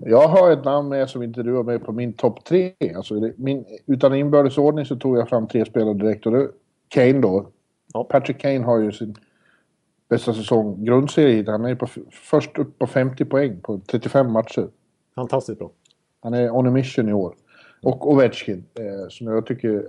Jag 0.05 0.29
har 0.29 0.51
ett 0.51 0.65
namn 0.65 0.89
med 0.89 1.11
som 1.11 1.23
inte 1.23 1.43
du 1.43 1.55
har 1.55 1.63
med 1.63 1.85
på 1.85 1.93
min 1.93 2.13
topp 2.13 2.45
tre. 2.45 2.73
Alltså, 2.97 3.33
min, 3.37 3.65
utan 3.87 4.15
inbördes 4.15 4.59
ordning 4.59 4.85
så 4.85 4.97
tog 4.97 5.19
jag 5.19 5.29
fram 5.29 5.49
tre 5.49 5.65
spelare 5.65 5.95
direkt. 5.95 6.27
Och 6.27 6.33
det, 6.33 6.49
Kane 6.89 7.21
då. 7.21 7.47
Ja. 7.93 8.05
Patrick 8.05 8.39
Kane 8.39 8.65
har 8.65 8.79
ju 8.79 8.93
sin 8.93 9.17
bästa 10.09 10.35
säsong. 10.35 10.85
Grundserie 10.85 11.45
Han 11.51 11.65
är 11.65 11.75
på, 11.75 11.87
först 12.11 12.59
upp 12.59 12.79
på 12.79 12.87
50 12.87 13.25
poäng 13.25 13.61
på 13.61 13.81
35 13.91 14.33
matcher. 14.33 14.69
Fantastiskt 15.15 15.59
bra. 15.59 15.71
Han 16.23 16.35
är 16.35 16.51
on 16.51 16.67
a 16.67 16.71
mission 16.71 17.09
i 17.09 17.13
år. 17.13 17.35
Och 17.83 18.11
Ovechkin, 18.11 18.65
eh, 18.75 19.09
som 19.09 19.27
jag 19.27 19.47
tycker 19.47 19.87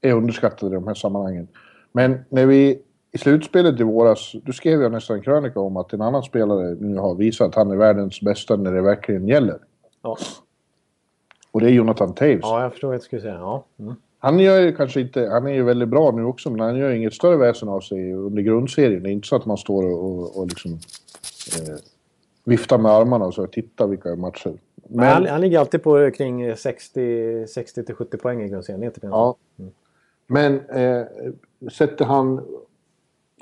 är 0.00 0.12
underskattad 0.12 0.72
i 0.72 0.74
de 0.74 0.86
här 0.86 0.94
sammanhangen. 0.94 1.48
Men 1.92 2.18
när 2.28 2.46
vi 2.46 2.82
i 3.12 3.18
slutspelet 3.18 3.80
i 3.80 3.82
våras, 3.82 4.32
då 4.44 4.52
skrev 4.52 4.82
jag 4.82 4.92
nästan 4.92 5.16
en 5.16 5.22
krönika 5.22 5.60
om 5.60 5.76
att 5.76 5.92
en 5.92 6.00
annan 6.00 6.22
spelare 6.22 6.76
nu 6.80 6.96
har 6.96 7.14
visat 7.14 7.48
att 7.48 7.54
han 7.54 7.70
är 7.70 7.76
världens 7.76 8.20
bästa 8.20 8.56
när 8.56 8.72
det 8.72 8.82
verkligen 8.82 9.28
gäller. 9.28 9.58
Ja. 10.02 10.16
Och 11.52 11.60
det 11.60 11.66
är 11.66 11.70
Jonathan 11.70 12.14
Taves. 12.14 12.40
Ja, 12.42 12.62
jag 12.62 12.72
förstår 12.72 12.88
vad 12.88 12.94
jag 12.94 13.02
skulle 13.02 13.22
säga. 13.22 13.34
Ja. 13.34 13.64
Mm. 13.78 13.94
Han 14.18 14.38
gör 14.38 14.60
ju 14.60 14.76
kanske 14.76 15.00
inte... 15.00 15.28
Han 15.28 15.46
är 15.46 15.52
ju 15.52 15.62
väldigt 15.62 15.88
bra 15.88 16.10
nu 16.10 16.24
också, 16.24 16.50
men 16.50 16.60
han 16.60 16.76
gör 16.76 16.90
inget 16.90 17.14
större 17.14 17.36
väsen 17.36 17.68
av 17.68 17.80
sig 17.80 18.12
under 18.12 18.42
grundserien. 18.42 19.02
Det 19.02 19.08
är 19.08 19.12
inte 19.12 19.28
så 19.28 19.36
att 19.36 19.46
man 19.46 19.56
står 19.56 19.84
och, 19.84 20.38
och 20.38 20.46
liksom... 20.46 20.72
Eh, 20.72 21.76
viftar 22.44 22.78
med 22.78 22.92
armarna 22.92 23.24
och 23.24 23.34
så 23.34 23.46
tittar 23.46 23.86
vilka 23.86 24.16
matcher. 24.16 24.52
Men, 24.88 25.08
han, 25.08 25.26
han, 25.26 25.40
ligger 25.40 25.58
alltid 25.58 25.82
på 25.82 26.10
kring 26.10 26.56
60, 26.56 27.46
60 27.46 27.84
till 27.84 27.94
70 27.94 28.16
poäng 28.16 28.42
i 28.42 28.48
grundserien. 28.48 28.92
Ja. 29.02 29.36
Mm. 29.58 29.70
Men 30.26 30.60
eh, 30.60 31.06
sätter 31.72 32.04
han 32.04 32.44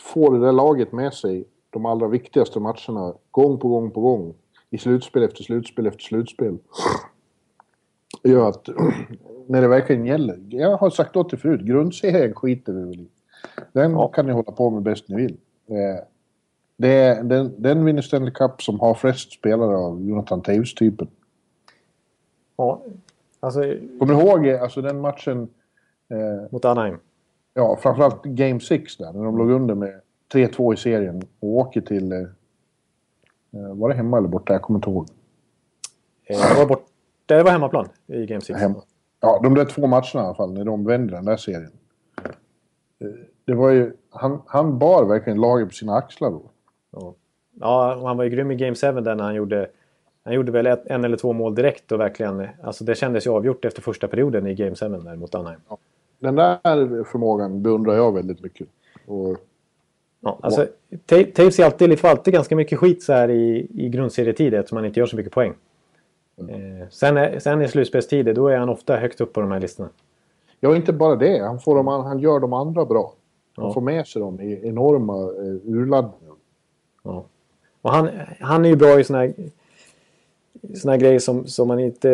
får 0.03 0.33
det 0.33 0.47
där 0.47 0.53
laget 0.53 0.93
med 0.93 1.15
sig 1.15 1.45
de 1.71 1.87
allra 1.87 2.09
viktigaste 2.09 2.61
matcherna 2.61 3.15
gång 3.31 3.59
på 3.59 3.69
gång 3.69 3.91
på 3.91 4.01
gång 4.01 4.35
i 4.71 4.79
slutspel 4.79 5.23
efter 5.23 5.43
slutspel 5.43 5.87
efter 5.87 6.03
slutspel 6.03 6.59
gör 8.25 8.49
att 8.49 8.69
när 9.47 9.63
det 9.63 9.69
verkligen 9.69 10.07
gäller. 10.07 10.41
Jag 10.49 10.77
har 10.77 10.91
sagt 10.91 11.17
åt 11.17 11.33
er 11.33 11.37
förut, 11.37 11.61
grundserien 11.61 12.35
skiter 12.35 12.73
vi 12.73 12.83
väl 12.83 13.01
i. 13.01 13.09
Den 13.73 13.93
ja. 13.93 14.09
kan 14.09 14.27
ni 14.27 14.33
hålla 14.33 14.53
på 14.53 14.71
med 14.71 14.83
bäst 14.83 15.09
ni 15.09 15.17
vill. 15.17 15.37
Eh, 15.67 16.05
det 16.77 16.89
är 16.89 17.23
den, 17.23 17.55
den 17.63 17.85
vinner 17.85 18.03
Stanley 18.03 18.31
Cup 18.31 18.63
som 18.63 18.81
har 18.81 18.95
flest 18.95 19.33
spelare 19.33 19.77
av 19.77 20.03
Jonathan 20.03 20.43
Taves-typen. 20.43 21.09
Ja, 22.57 22.83
alltså... 23.41 23.61
Kommer 23.99 24.15
du 24.15 24.21
ihåg 24.21 24.49
alltså, 24.49 24.83
den 24.83 25.01
matchen... 25.01 25.49
Eh, 26.11 26.53
mot 26.53 26.65
Anaheim? 26.65 26.99
Ja, 27.59 27.79
framförallt 27.83 28.23
Game 28.23 28.61
6 28.61 28.97
där, 28.97 29.13
när 29.13 29.25
de 29.25 29.39
låg 29.39 29.51
under 29.51 29.75
med 29.75 30.01
3-2 30.33 30.75
i 30.75 30.77
serien 30.77 31.23
och 31.41 31.49
åker 31.49 31.81
till... 31.81 32.13
Eh, 32.13 32.19
eh, 32.19 33.75
var 33.75 33.89
det 33.89 33.95
hemma 33.95 34.19
eller 34.19 34.29
borta? 34.29 34.53
Jag 34.53 34.63
kommer 34.63 34.79
inte 34.79 34.91
ihåg. 34.91 35.09
Eh, 36.25 36.39
det 36.39 36.59
var, 36.59 36.67
bort, 36.67 36.87
det 37.27 37.43
var 37.43 37.51
hemmaplan 37.51 37.89
i 38.07 38.27
Game 38.27 38.41
6. 38.41 38.61
Hemma. 38.61 38.83
Ja, 39.21 39.41
de 39.43 39.55
där 39.55 39.65
två 39.65 39.87
matcherna 39.87 40.05
i 40.15 40.19
alla 40.19 40.35
fall, 40.35 40.53
när 40.53 40.65
de 40.65 40.85
vände 40.85 41.13
den 41.13 41.25
där 41.25 41.37
serien. 41.37 41.73
Eh, 43.01 43.09
det 43.45 43.55
var 43.55 43.71
ju... 43.71 43.93
Han, 44.11 44.43
han 44.47 44.79
bar 44.79 45.05
verkligen 45.05 45.41
laget 45.41 45.69
på 45.69 45.75
sina 45.75 45.95
axlar 45.95 46.31
då. 46.31 46.43
Ja. 46.91 47.15
ja, 47.61 48.03
han 48.07 48.17
var 48.17 48.25
ju 48.25 48.31
grym 48.31 48.51
i 48.51 48.57
Game 48.57 48.75
7 48.75 49.01
där 49.01 49.15
när 49.15 49.25
han 49.25 49.35
gjorde... 49.35 49.71
Han 50.25 50.35
gjorde 50.35 50.53
väl 50.53 50.67
ett, 50.67 50.87
en 50.87 51.05
eller 51.05 51.17
två 51.17 51.33
mål 51.33 51.55
direkt 51.55 51.93
och 51.93 52.01
verkligen... 52.01 52.49
Alltså 52.63 52.85
det 52.85 52.95
kändes 52.95 53.27
ju 53.27 53.31
avgjort 53.31 53.65
efter 53.65 53.83
första 53.83 54.09
perioden 54.09 54.47
i 54.47 54.55
Game 54.55 54.75
7 54.77 54.89
där 54.89 55.17
mot 55.17 55.35
Anaheim. 55.35 55.61
Ja 55.69 55.79
den 56.19 56.35
där 56.35 57.05
förmågan 57.05 57.63
beundrar 57.63 57.95
jag 57.95 58.15
väldigt 58.15 58.43
mycket. 58.43 58.69
Och, 59.07 59.37
ja, 60.21 60.39
alltså, 60.43 60.67
Taves 61.07 61.59
är 61.59 61.65
alltid, 61.65 61.99
får 61.99 62.09
alltid 62.09 62.35
ganska 62.35 62.57
mycket 62.57 62.79
skit 62.79 63.03
så 63.03 63.13
här 63.13 63.31
i, 63.31 63.69
i 63.75 63.89
grundserietid 63.89 64.55
eftersom 64.55 64.77
han 64.77 64.85
inte 64.85 65.01
gör 65.01 65.07
så 65.07 65.17
mycket 65.17 65.33
poäng. 65.33 65.55
Mm. 66.39 66.81
Eh, 66.81 66.89
sen, 66.91 67.17
är, 67.17 67.39
sen 67.39 67.63
i 67.63 67.69
slutspelstider 67.69 68.35
då 68.35 68.49
är 68.49 68.57
han 68.57 68.69
ofta 68.69 68.97
högt 68.97 69.21
upp 69.21 69.33
på 69.33 69.41
de 69.41 69.53
här 69.53 69.61
listorna. 69.61 69.89
Ja, 70.61 70.77
inte 70.77 70.93
bara 70.93 71.17
det. 71.17 71.39
Han, 71.39 71.61
får 71.61 71.77
dem, 71.77 71.87
han 71.87 72.19
gör 72.19 72.41
de 72.41 72.53
andra 72.53 72.85
bra. 72.85 73.15
Han 73.57 73.67
ja. 73.67 73.73
får 73.73 73.81
med 73.81 74.07
sig 74.07 74.21
dem 74.21 74.41
i 74.41 74.69
enorma 74.69 75.15
eh, 75.15 75.73
urladdningar. 75.73 76.35
Ja. 77.03 77.25
Och 77.83 77.91
han, 77.93 78.11
han 78.41 78.65
är 78.65 78.69
ju 78.69 78.77
bra 78.77 79.01
i 79.01 79.05
såna 79.05 79.19
här, 79.19 79.35
såna 80.75 80.93
här 80.93 81.01
grejer 81.01 81.19
som, 81.19 81.47
som 81.47 81.69
man 81.69 81.81
inte 81.81 82.11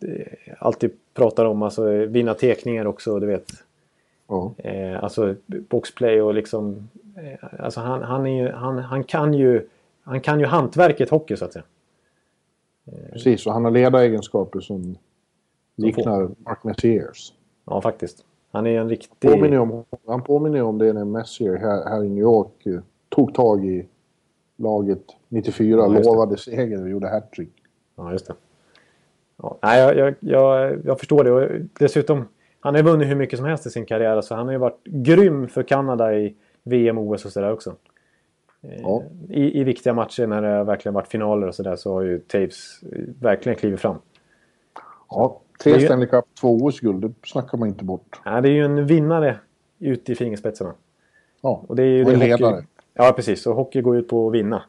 eh, 0.00 0.54
alltid 0.58 0.90
pratar 1.14 1.44
om. 1.44 1.62
Alltså 1.62 2.06
vinna 2.06 2.34
tekningar 2.34 2.84
också, 2.84 3.20
du 3.20 3.26
vet. 3.26 3.52
Oh. 4.26 4.52
Eh, 4.58 5.04
alltså 5.04 5.34
boxplay 5.46 6.22
och 6.22 6.34
liksom... 6.34 6.88
Eh, 7.16 7.64
alltså 7.64 7.80
han, 7.80 8.02
han, 8.02 8.26
är 8.26 8.42
ju, 8.42 8.52
han, 8.52 8.78
han, 8.78 9.04
kan 9.04 9.34
ju, 9.34 9.68
han 10.02 10.20
kan 10.20 10.40
ju 10.40 10.46
hantverket 10.46 11.10
hockey 11.10 11.36
så 11.36 11.44
att 11.44 11.52
säga. 11.52 11.64
Eh, 12.86 13.12
Precis, 13.12 13.46
och 13.46 13.52
han 13.52 13.64
har 13.64 13.70
ledaregenskaper 13.70 14.60
som 14.60 14.96
liknar 15.76 16.30
Mark 16.38 16.64
Messiers. 16.64 17.32
Ja, 17.64 17.80
faktiskt. 17.80 18.24
Han 18.52 18.66
är 18.66 18.80
en 18.80 18.88
riktig... 18.88 19.30
Påminner 19.30 19.58
om, 19.58 19.84
han 20.06 20.22
påminner 20.22 20.62
om 20.62 20.78
det 20.78 20.92
när 20.92 21.04
Messier 21.04 21.56
här, 21.56 21.88
här 21.88 22.04
i 22.04 22.08
New 22.08 22.22
York 22.22 22.66
eh, 22.66 22.80
tog 23.08 23.34
tag 23.34 23.66
i 23.66 23.86
laget 24.56 25.02
94, 25.28 25.76
ja, 25.76 25.86
lovade 25.86 26.36
seger 26.36 26.82
och 26.82 26.88
gjorde 26.88 27.08
hattrick. 27.08 27.59
Ja, 28.00 28.12
just 28.12 28.26
det. 28.26 28.34
Ja, 29.42 29.58
nej, 29.62 29.80
jag, 29.80 29.96
jag, 29.96 30.14
jag, 30.20 30.78
jag 30.84 30.98
förstår 30.98 31.24
det. 31.24 31.32
Och 31.32 31.48
dessutom, 31.78 32.28
han 32.60 32.74
har 32.74 32.82
ju 32.82 32.88
vunnit 32.88 33.08
hur 33.08 33.16
mycket 33.16 33.38
som 33.38 33.46
helst 33.48 33.66
i 33.66 33.70
sin 33.70 33.86
karriär. 33.86 34.20
Så 34.20 34.34
han 34.34 34.46
har 34.46 34.52
ju 34.52 34.58
varit 34.58 34.84
grym 34.84 35.48
för 35.48 35.62
Kanada 35.62 36.14
i 36.14 36.36
VM, 36.62 36.98
OS 36.98 37.24
och 37.24 37.32
sådär 37.32 37.52
också. 37.52 37.74
Eh, 38.62 38.80
ja. 38.82 39.02
I, 39.28 39.60
I 39.60 39.64
viktiga 39.64 39.94
matcher 39.94 40.26
när 40.26 40.42
det 40.42 40.64
verkligen 40.64 40.94
varit 40.94 41.08
finaler 41.08 41.46
och 41.46 41.54
sådär 41.54 41.76
så 41.76 41.92
har 41.92 42.02
ju 42.02 42.18
Taves 42.18 42.80
verkligen 43.20 43.58
klivit 43.58 43.80
fram. 43.80 43.96
Ja, 45.10 45.40
tre 45.62 45.72
ju... 45.72 45.80
Stanley 45.80 46.08
Cup, 46.08 46.24
två 46.40 46.56
OS-guld, 46.56 47.02
det 47.02 47.12
snackar 47.24 47.58
man 47.58 47.68
inte 47.68 47.84
bort. 47.84 48.20
Ja, 48.24 48.40
det 48.40 48.48
är 48.48 48.52
ju 48.52 48.64
en 48.64 48.86
vinnare 48.86 49.36
ute 49.78 50.12
i 50.12 50.14
fingerspetsarna. 50.14 50.74
Ja, 51.40 51.64
och 51.68 51.76
det 51.76 51.82
är 51.82 51.86
ju 51.86 52.04
och 52.04 52.12
en 52.12 52.18
ledare. 52.18 52.54
Hockey... 52.54 52.66
Ja, 52.94 53.12
precis. 53.16 53.46
Och 53.46 53.54
hockey 53.54 53.80
går 53.80 53.96
ut 53.96 54.08
på 54.08 54.28
att 54.28 54.34
vinna. 54.34 54.62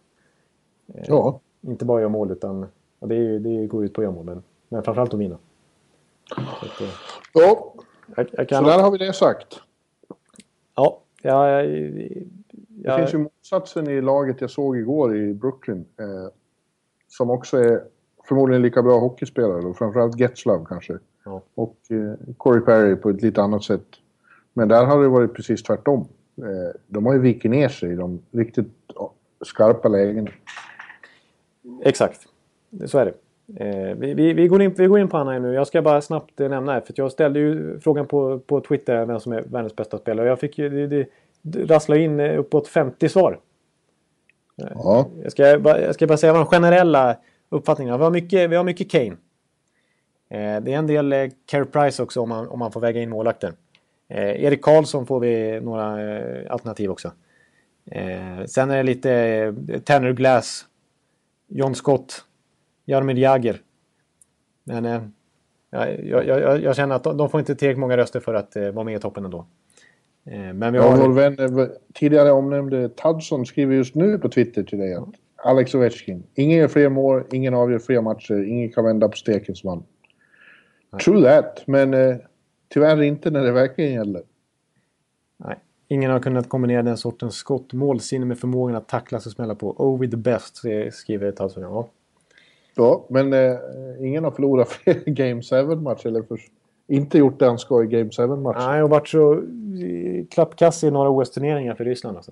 Ja. 0.86 1.41
Eh, 1.63 1.70
inte 1.70 1.86
bara 1.86 2.00
göra 2.00 2.10
mål 2.10 2.32
utan... 2.32 2.67
Ja, 3.02 3.08
det, 3.08 3.16
är, 3.16 3.40
det 3.40 3.68
går 3.68 3.86
ut 3.86 3.94
på 3.94 4.02
att 4.02 4.06
göra 4.06 4.16
mål, 4.16 4.26
men 4.26 4.44
men 4.72 4.84
framförallt 4.84 5.14
att 5.14 5.20
vinna. 5.20 5.38
Så, 6.34 6.76
ja, 7.34 7.74
jag, 8.16 8.30
jag 8.32 8.50
kan... 8.50 8.64
så 8.64 8.70
där 8.70 8.80
har 8.80 8.92
vi 8.92 8.98
det 8.98 9.14
sagt. 9.14 9.62
Ja, 10.76 11.02
jag, 11.22 11.66
jag, 11.66 11.68
Det 12.68 12.98
finns 12.98 13.14
ju 13.14 13.18
motsatsen 13.18 13.88
i 13.88 14.02
laget 14.02 14.42
jag 14.42 14.50
såg 14.50 14.78
igår 14.78 15.18
i 15.18 15.34
Brooklyn. 15.34 15.86
Eh, 16.00 16.34
som 17.08 17.30
också 17.30 17.58
är 17.58 17.84
förmodligen 18.28 18.62
lika 18.62 18.84
bra 18.84 19.00
hockeyspelare 19.00 19.62
då, 19.62 19.74
framförallt 19.74 20.20
Getzlav 20.20 20.66
kanske. 20.66 21.00
Ja. 21.26 21.42
Och 21.56 21.78
eh, 21.90 22.34
Corey 22.38 22.62
Perry 22.62 22.96
på 22.96 23.10
ett 23.10 23.22
lite 23.22 23.42
annat 23.42 23.64
sätt. 23.64 23.88
Men 24.54 24.68
där 24.68 24.86
har 24.86 25.02
det 25.02 25.08
varit 25.08 25.34
precis 25.34 25.64
tvärtom. 25.64 26.08
Eh, 26.38 26.80
de 26.88 27.06
har 27.06 27.14
ju 27.14 27.20
vikit 27.20 27.52
ner 27.52 27.70
sig 27.70 27.92
i 27.92 27.96
de 27.96 28.22
riktigt 28.32 28.72
skarpa 29.46 29.88
lägena. 29.88 30.30
Exakt, 31.84 32.28
så 32.86 32.98
är 32.98 33.06
det. 33.06 33.14
Eh, 33.56 33.96
vi, 33.96 34.14
vi, 34.14 34.34
vi, 34.34 34.48
går 34.48 34.62
in, 34.62 34.74
vi 34.78 34.88
går 34.88 35.00
in 35.00 35.08
på 35.08 35.18
Anna 35.18 35.40
nu. 35.40 35.54
Jag 35.54 35.68
ska 35.68 35.82
bara 35.82 36.02
snabbt 36.02 36.40
eh, 36.40 36.50
nämna 36.50 36.72
här, 36.72 36.82
för 36.82 36.94
jag 36.98 37.12
ställde 37.12 37.40
ju 37.40 37.80
frågan 37.80 38.08
på, 38.08 38.40
på 38.40 38.62
Twitter 38.62 39.06
vem 39.06 39.20
som 39.20 39.32
är 39.32 39.42
världens 39.42 39.76
bästa 39.76 39.98
spelare. 39.98 40.28
Jag 40.28 40.40
fick 40.40 40.58
ju, 40.58 40.70
det, 40.70 40.88
det, 40.88 41.10
det 41.42 41.66
rasslade 41.66 42.02
in 42.02 42.20
eh, 42.20 42.40
uppåt 42.40 42.68
50 42.68 43.10
svar. 43.10 43.40
Ja. 44.56 45.08
Jag, 45.24 45.32
ska 45.32 45.60
bara, 45.60 45.82
jag 45.82 45.96
ska 45.96 46.08
bara 46.08 46.18
säga 46.18 46.34
de 46.34 46.46
generella 46.46 47.18
uppfattningarna. 47.50 47.98
Vi 47.98 48.04
har 48.04 48.12
mycket, 48.12 48.50
vi 48.50 48.56
har 48.56 48.64
mycket 48.64 48.92
Kane. 48.92 49.18
Det 50.30 50.74
är 50.74 50.78
en 50.78 50.88
del 50.88 51.14
eh, 51.14 51.30
Carey 51.46 51.66
Price 51.66 52.04
också 52.04 52.22
om 52.22 52.30
man, 52.30 52.48
om 52.48 52.60
man 52.60 52.72
får 52.72 52.82
väga 52.82 53.02
in 53.02 53.10
målvakten. 53.10 53.54
Eh, 54.12 54.44
Erik 54.44 54.62
Karlsson 54.62 55.06
får 55.06 55.20
vi 55.20 55.62
några 55.62 56.18
eh, 56.18 56.52
alternativ 56.52 56.92
också. 56.92 57.12
Sen 58.48 58.72
är 58.72 58.78
det 58.78 58.84
lite 58.84 59.12
eh, 59.14 59.80
Tanner 59.80 60.14
Glass, 60.14 60.66
John 61.48 61.76
Scott, 61.76 62.26
Jaromir 62.91 63.15
Jagr. 63.15 63.62
Men 64.63 64.86
eh, 64.86 65.01
jag, 65.71 66.27
jag, 66.27 66.62
jag, 66.62 66.75
känner 66.75 66.95
att 66.95 67.04
de, 67.04 67.17
de, 67.17 67.30
får 67.30 67.39
inte 67.39 67.56
tillräckligt 67.56 67.80
många 67.80 67.97
röster 67.97 68.19
för 68.19 68.34
att 68.34 68.56
eh, 68.56 68.71
vara 68.71 68.86
med 68.86 68.95
i 68.95 68.99
toppen 68.99 69.25
ändå. 69.25 69.45
Eh, 70.25 70.54
men 70.54 70.73
vi 70.73 70.80
har... 70.80 70.86
Ja, 70.86 70.95
vår 70.95 71.13
vän, 71.13 71.60
eh, 71.60 71.67
tidigare 71.93 72.32
omnämnde 72.32 72.89
Tadson 72.89 73.45
skriver 73.45 73.75
just 73.75 73.95
nu 73.95 74.17
på 74.17 74.30
Twitter 74.30 74.63
till 74.63 74.80
dig 74.80 74.93
att 74.93 75.10
Alex 75.43 75.75
Ovechkin, 75.75 76.23
ingen 76.36 76.58
gör 76.58 76.67
fler 76.67 76.89
mål, 76.89 77.23
ingen 77.32 77.54
avgör 77.54 77.80
fler 77.80 78.01
matcher, 78.01 78.43
ingen 78.43 78.71
kan 78.71 78.86
vända 78.86 79.10
på 79.10 79.17
steken 79.17 79.56
som 79.56 79.69
han. 79.69 79.84
True 80.99 81.23
that, 81.23 81.63
men 81.67 81.93
eh, 81.93 82.15
tyvärr 82.73 83.01
inte 83.01 83.32
när 83.32 83.43
det 83.43 83.51
verkligen 83.51 83.93
gäller. 83.93 84.21
Nej, 85.38 85.56
ingen 85.88 86.12
har 86.12 86.19
kunnat 86.19 86.49
kombinera 86.49 86.84
den 86.84 86.97
sortens 86.97 87.36
skott, 87.36 87.73
målsinne 87.73 88.25
med 88.25 88.39
förmågan 88.39 88.75
att 88.75 88.88
tacklas 88.88 89.25
och 89.25 89.32
smälla 89.32 89.56
på. 89.56 89.71
Oh 89.71 89.99
with 89.99 90.12
the 90.12 90.17
best, 90.17 90.58
skriver 90.91 91.32
Tadson. 91.32 91.63
Ja. 91.63 91.89
Ja, 92.76 93.06
men 93.10 93.34
eh, 93.34 93.58
ingen 94.00 94.24
har 94.24 94.32
förlorat 94.32 94.70
fler 94.70 95.04
Game 95.06 95.42
7-matcher. 95.42 96.08
Eller 96.08 96.22
för, 96.22 96.40
inte 96.88 97.18
gjort 97.18 97.40
det 97.40 97.46
han 97.46 97.60
ska 97.60 97.84
i 97.84 97.88
Game 97.88 98.10
7-matcher. 98.10 98.68
Nej, 98.68 98.84
och 98.84 98.90
varit 98.90 99.08
så 99.08 99.44
klappkass 100.30 100.84
i 100.84 100.92
några 100.92 101.10
OS-turneringar 101.10 101.76
för 101.76 101.86
Ryssland. 101.86 102.18
Alltså. 102.18 102.32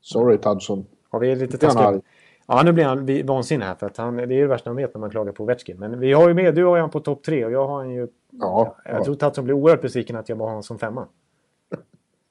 Sorry, 0.00 0.38
Tadson. 0.38 0.86
Ja, 1.12 1.18
vi 1.18 1.30
är 1.30 1.36
lite 1.36 1.58
taskiga. 1.58 2.00
Ja, 2.48 2.62
nu 2.62 2.72
blir 2.72 2.84
han 2.84 3.26
vansinnig 3.26 3.66
här. 3.66 3.74
För 3.74 3.86
att 3.86 3.96
han, 3.96 4.16
det 4.16 4.22
är 4.22 4.26
det 4.26 4.46
värsta 4.46 4.70
han 4.70 4.76
vet 4.76 4.94
när 4.94 5.00
man 5.00 5.10
klagar 5.10 5.32
på 5.32 5.42
Ovechkin. 5.42 5.78
Men 5.78 6.00
vi 6.00 6.12
har 6.12 6.28
ju 6.28 6.34
med, 6.34 6.54
du 6.54 6.64
har 6.64 6.76
ju 6.76 6.80
han 6.80 6.90
på 6.90 7.00
topp 7.00 7.22
tre 7.22 7.44
och 7.44 7.52
jag 7.52 7.66
har 7.66 7.76
han 7.76 7.90
ju... 7.90 8.08
Ja, 8.30 8.76
jag 8.84 8.94
ja. 8.94 9.04
tror 9.04 9.14
Tadson 9.14 9.44
blir 9.44 9.54
oerhört 9.54 9.82
besviken 9.82 10.16
att 10.16 10.28
jag 10.28 10.38
bara 10.38 10.44
har 10.44 10.50
honom 10.50 10.62
som 10.62 10.78
femma. 10.78 11.06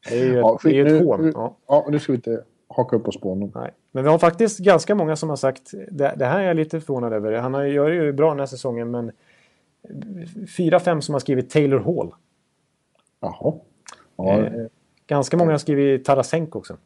Det 0.09 0.19
är 0.19 0.25
ju 0.25 0.33
ja, 0.33 0.55
ett, 0.55 0.61
det 0.63 0.79
är 0.79 0.85
ett 0.85 1.05
hån. 1.05 1.31
Ja. 1.35 1.57
ja, 1.67 1.87
nu 1.89 1.99
ska 1.99 2.11
vi 2.11 2.15
inte 2.15 2.43
haka 2.75 2.95
upp 2.95 3.07
oss 3.07 3.19
på 3.19 3.29
honom. 3.29 3.51
Nej. 3.55 3.71
Men 3.91 4.03
vi 4.03 4.09
har 4.09 4.17
faktiskt 4.17 4.59
ganska 4.59 4.95
många 4.95 5.15
som 5.15 5.29
har 5.29 5.35
sagt, 5.35 5.71
det, 5.91 6.13
det 6.17 6.25
här 6.25 6.39
är 6.39 6.47
jag 6.47 6.55
lite 6.55 6.79
förvånad 6.79 7.13
över. 7.13 7.33
Han 7.33 7.53
har, 7.53 7.63
gör 7.63 7.89
det 7.89 7.95
ju 7.95 8.13
bra 8.13 8.29
den 8.29 8.39
här 8.39 8.45
säsongen 8.45 8.91
men 8.91 9.11
fyra, 10.57 10.79
fem 10.79 11.01
som 11.01 11.13
har 11.13 11.19
skrivit 11.19 11.49
Taylor 11.49 11.79
Hall. 11.79 12.13
Jaha. 13.19 13.53
Ja. 14.17 14.39
Eh, 14.39 14.65
ganska 15.07 15.37
många 15.37 15.51
har 15.51 15.57
skrivit 15.57 16.05
Tarasenko 16.05 16.59
också. 16.59 16.77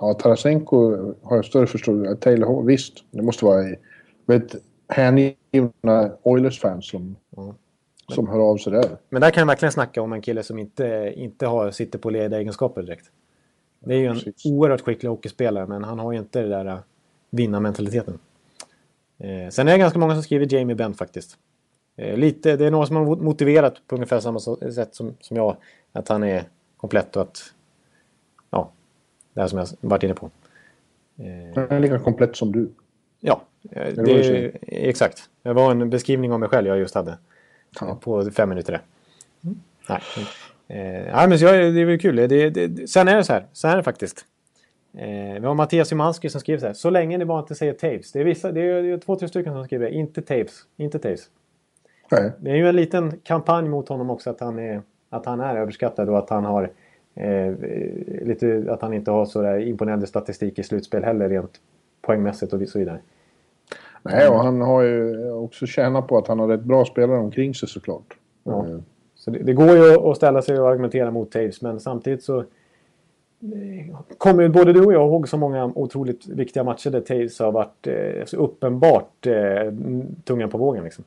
Ja, 0.00 0.14
Tarasenko 0.14 0.90
har 1.22 1.36
jag 1.36 1.44
större 1.44 1.66
förståelse 1.66 2.16
Taylor 2.16 2.54
Hall, 2.54 2.66
visst. 2.66 3.04
Det 3.10 3.22
måste 3.22 3.44
vara 3.44 3.64
vet, 4.26 4.54
hängivna 4.88 6.12
Oilers-fans 6.22 6.88
som, 6.88 7.16
ja. 7.36 7.54
som 8.14 8.28
hör 8.28 8.40
av 8.40 8.56
sig 8.56 8.72
där. 8.72 8.96
Men 9.08 9.20
där 9.20 9.30
kan 9.30 9.40
jag 9.40 9.46
verkligen 9.46 9.72
snacka 9.72 10.02
om 10.02 10.12
en 10.12 10.22
kille 10.22 10.42
som 10.42 10.58
inte, 10.58 11.12
inte 11.16 11.46
har, 11.46 11.70
sitter 11.70 11.98
på 11.98 12.10
ledaregenskaper 12.10 12.82
direkt. 12.82 13.10
Det 13.84 13.94
är 13.94 13.98
ju 13.98 14.06
en 14.06 14.14
Precis. 14.14 14.46
oerhört 14.46 14.80
skicklig 14.80 15.10
hockeyspelare 15.10 15.66
men 15.66 15.84
han 15.84 15.98
har 15.98 16.12
ju 16.12 16.18
inte 16.18 16.42
det 16.42 16.48
där 16.48 16.66
äh, 16.66 16.78
vinnarmentaliteten. 17.30 18.18
Eh, 19.18 19.48
sen 19.50 19.68
är 19.68 19.72
det 19.72 19.78
ganska 19.78 19.98
många 19.98 20.14
som 20.14 20.22
skriver 20.22 20.54
Jamie 20.54 20.76
Benn 20.76 20.94
faktiskt. 20.94 21.38
Eh, 21.96 22.16
lite, 22.16 22.56
det 22.56 22.66
är 22.66 22.70
några 22.70 22.86
som 22.86 22.96
har 22.96 23.16
motiverat 23.16 23.86
på 23.86 23.94
ungefär 23.94 24.20
samma 24.20 24.40
sätt 24.40 24.94
som, 24.94 25.14
som 25.20 25.36
jag. 25.36 25.56
Att 25.92 26.08
han 26.08 26.22
är 26.22 26.44
komplett 26.76 27.16
och 27.16 27.22
att... 27.22 27.52
Ja, 28.50 28.70
det 29.34 29.40
här 29.40 29.48
som 29.48 29.58
jag 29.58 29.68
varit 29.80 30.02
inne 30.02 30.14
på. 30.14 30.30
Eh, 31.16 31.54
han 31.54 31.70
är 31.70 31.80
lika 31.80 31.98
komplett 31.98 32.36
som 32.36 32.52
du. 32.52 32.70
Ja, 33.20 33.42
eh, 33.70 33.94
det, 33.94 34.02
det 34.04 34.52
exakt. 34.88 35.30
Det 35.42 35.52
var 35.52 35.70
en 35.70 35.90
beskrivning 35.90 36.32
av 36.32 36.40
mig 36.40 36.48
själv 36.48 36.68
jag 36.68 36.78
just 36.78 36.94
hade. 36.94 37.18
Ja. 37.80 37.94
På 37.94 38.30
fem 38.30 38.48
minuter. 38.48 38.80
Mm. 39.44 39.60
Nej. 39.88 40.00
Eh, 40.72 41.08
ja, 41.08 41.26
men 41.28 41.38
så 41.38 41.44
jag, 41.44 41.74
det 41.74 41.80
är 41.80 41.84
väl 41.84 41.98
kul. 41.98 42.16
Det, 42.16 42.50
det, 42.50 42.90
sen 42.90 43.08
är 43.08 43.16
det 43.16 43.24
så 43.24 43.32
här. 43.32 43.46
Så 43.52 43.68
här 43.68 43.74
är 43.74 43.76
det 43.76 43.82
faktiskt. 43.82 44.26
Eh, 44.94 45.40
vi 45.40 45.46
har 45.46 45.54
Mattias 45.54 45.88
Szymanski 45.88 46.28
som 46.28 46.40
skriver 46.40 46.60
så 46.60 46.66
här. 46.66 46.74
Så 46.74 46.90
länge 46.90 47.18
ni 47.18 47.24
bara 47.24 47.40
inte 47.40 47.54
säger 47.54 47.72
tapes. 47.72 48.12
Det 48.12 48.20
är, 48.20 48.24
vissa, 48.24 48.52
det 48.52 48.60
är, 48.60 48.82
det 48.82 48.90
är 48.90 48.98
två, 48.98 49.16
tre 49.16 49.28
stycken 49.28 49.52
som 49.52 49.64
skriver 49.64 49.88
inte 49.88 50.22
tapes. 50.22 50.62
Inte 50.76 50.98
tapes. 50.98 51.30
Nej. 52.10 52.32
Det 52.38 52.50
är 52.50 52.56
ju 52.56 52.68
en 52.68 52.76
liten 52.76 53.12
kampanj 53.22 53.68
mot 53.68 53.88
honom 53.88 54.10
också 54.10 54.30
att 54.30 54.40
han 54.40 54.58
är, 54.58 54.82
att 55.10 55.26
han 55.26 55.40
är 55.40 55.56
överskattad 55.56 56.08
och 56.08 56.18
att 56.18 56.30
han 56.30 56.44
har 56.44 56.70
eh, 57.14 57.52
lite, 58.22 58.66
att 58.68 58.82
han 58.82 58.92
inte 58.92 59.10
har 59.10 59.26
så 59.26 59.56
imponerande 59.56 60.06
statistik 60.06 60.58
i 60.58 60.62
slutspel 60.62 61.04
heller 61.04 61.28
rent 61.28 61.60
poängmässigt 62.02 62.52
och 62.52 62.68
så 62.68 62.78
vidare. 62.78 62.98
Nej, 64.02 64.28
och 64.28 64.38
han 64.38 64.60
har 64.60 64.82
ju 64.82 65.30
också 65.32 65.66
tjänat 65.66 66.08
på 66.08 66.18
att 66.18 66.28
han 66.28 66.38
har 66.38 66.48
rätt 66.48 66.64
bra 66.64 66.84
spelare 66.84 67.18
omkring 67.18 67.54
sig 67.54 67.68
såklart. 67.68 68.16
Ja. 68.44 68.66
Eh, 68.66 68.78
så 69.24 69.30
det, 69.30 69.38
det, 69.38 69.52
går 69.52 69.76
ju 69.76 70.10
att 70.10 70.16
ställa 70.16 70.42
sig 70.42 70.60
och 70.60 70.68
argumentera 70.68 71.10
mot 71.10 71.30
Taves 71.30 71.62
men 71.62 71.80
samtidigt 71.80 72.22
så 72.22 72.38
eh, 72.38 73.96
kommer 74.18 74.48
både 74.48 74.72
du 74.72 74.84
och 74.84 74.92
jag 74.92 75.06
ihåg 75.06 75.28
så 75.28 75.36
många 75.36 75.72
otroligt 75.74 76.26
viktiga 76.26 76.64
matcher 76.64 76.90
där 76.90 77.00
Taves 77.00 77.38
har 77.38 77.52
varit 77.52 77.86
eh, 77.86 78.40
uppenbart 78.40 79.26
eh, 79.26 79.72
tungan 80.24 80.50
på 80.50 80.58
vågen. 80.58 80.84
Liksom. 80.84 81.04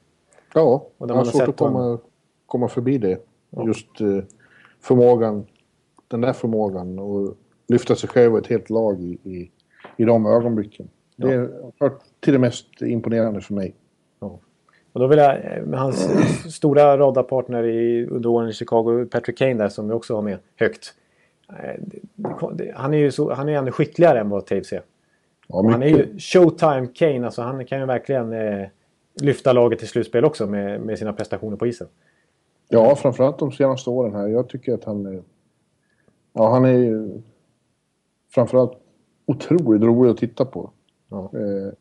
Ja, 0.54 0.88
och 0.98 1.08
man 1.08 1.18
har 1.18 1.26
svårt 1.26 1.48
att 1.48 1.58
komma, 1.58 2.00
komma 2.46 2.68
förbi 2.68 2.98
det. 2.98 3.18
Ja. 3.50 3.66
Just 3.66 4.02
eh, 4.02 4.24
förmågan, 4.82 5.46
den 6.08 6.22
där 6.22 6.34
förmågan 6.34 7.00
att 7.00 7.38
lyfta 7.68 7.96
sig 7.96 8.10
själv 8.10 8.34
och 8.34 8.40
ett 8.40 8.48
helt 8.48 8.70
lag 8.70 9.02
i, 9.02 9.18
i, 9.24 9.52
i 9.98 10.06
de 10.06 10.26
ögonblicken. 10.26 10.90
Det 11.16 11.50
ja. 11.78 11.90
till 12.20 12.34
det 12.34 12.40
mest 12.40 12.82
imponerande 12.82 13.42
för 13.42 13.54
mig. 13.54 13.76
Och 14.96 15.02
då 15.02 15.08
vill 15.08 15.20
jag, 15.20 15.38
med 15.68 15.80
hans 15.80 16.10
stora 16.56 16.98
radarpartner 16.98 17.64
i, 17.64 18.06
under 18.06 18.30
åren 18.30 18.50
i 18.50 18.54
Chicago, 18.54 19.06
Patrick 19.12 19.38
Kane 19.38 19.54
där 19.54 19.70
som 19.70 19.88
vi 19.88 19.94
också 19.94 20.16
har 20.16 20.22
med 20.22 20.38
högt. 20.56 20.94
Eh, 21.50 21.84
han 22.76 22.94
är 22.94 22.98
ju 22.98 23.12
så, 23.12 23.34
han 23.34 23.50
är 23.50 23.54
ännu 23.54 23.72
skickligare 23.72 24.20
än 24.20 24.30
vad 24.30 24.46
Taves 24.46 24.74
är. 24.74 24.82
Ja, 25.48 25.70
han 25.72 25.84
är 25.84 25.88
ju 25.88 26.20
showtime 26.20 26.88
Kane, 26.88 27.26
alltså 27.26 27.42
han 27.42 27.66
kan 27.66 27.80
ju 27.80 27.86
verkligen 27.86 28.34
eh, 28.34 28.68
lyfta 29.22 29.54
laget 29.54 29.80
till 29.80 29.88
slutspel 29.88 30.26
också 30.26 30.48
med, 30.48 30.82
med 30.82 31.00
sina 31.00 31.14
prestationer 31.14 31.58
på 31.58 31.68
isen. 31.68 31.88
Ja, 32.70 32.96
framförallt 32.96 33.40
de 33.40 33.52
senaste 33.52 33.90
åren 33.90 34.16
här. 34.16 34.28
Jag 34.28 34.50
tycker 34.50 34.74
att 34.74 34.84
han 34.84 35.06
är... 35.06 35.22
Ja, 36.34 36.50
han 36.50 36.66
är 36.66 36.78
ju 36.78 37.22
framförallt 38.34 38.74
otroligt 39.26 39.84
rolig 39.84 40.12
att 40.12 40.18
titta 40.18 40.46
på. 40.46 40.70
Ja. 41.10 41.32
Eh, 41.34 41.74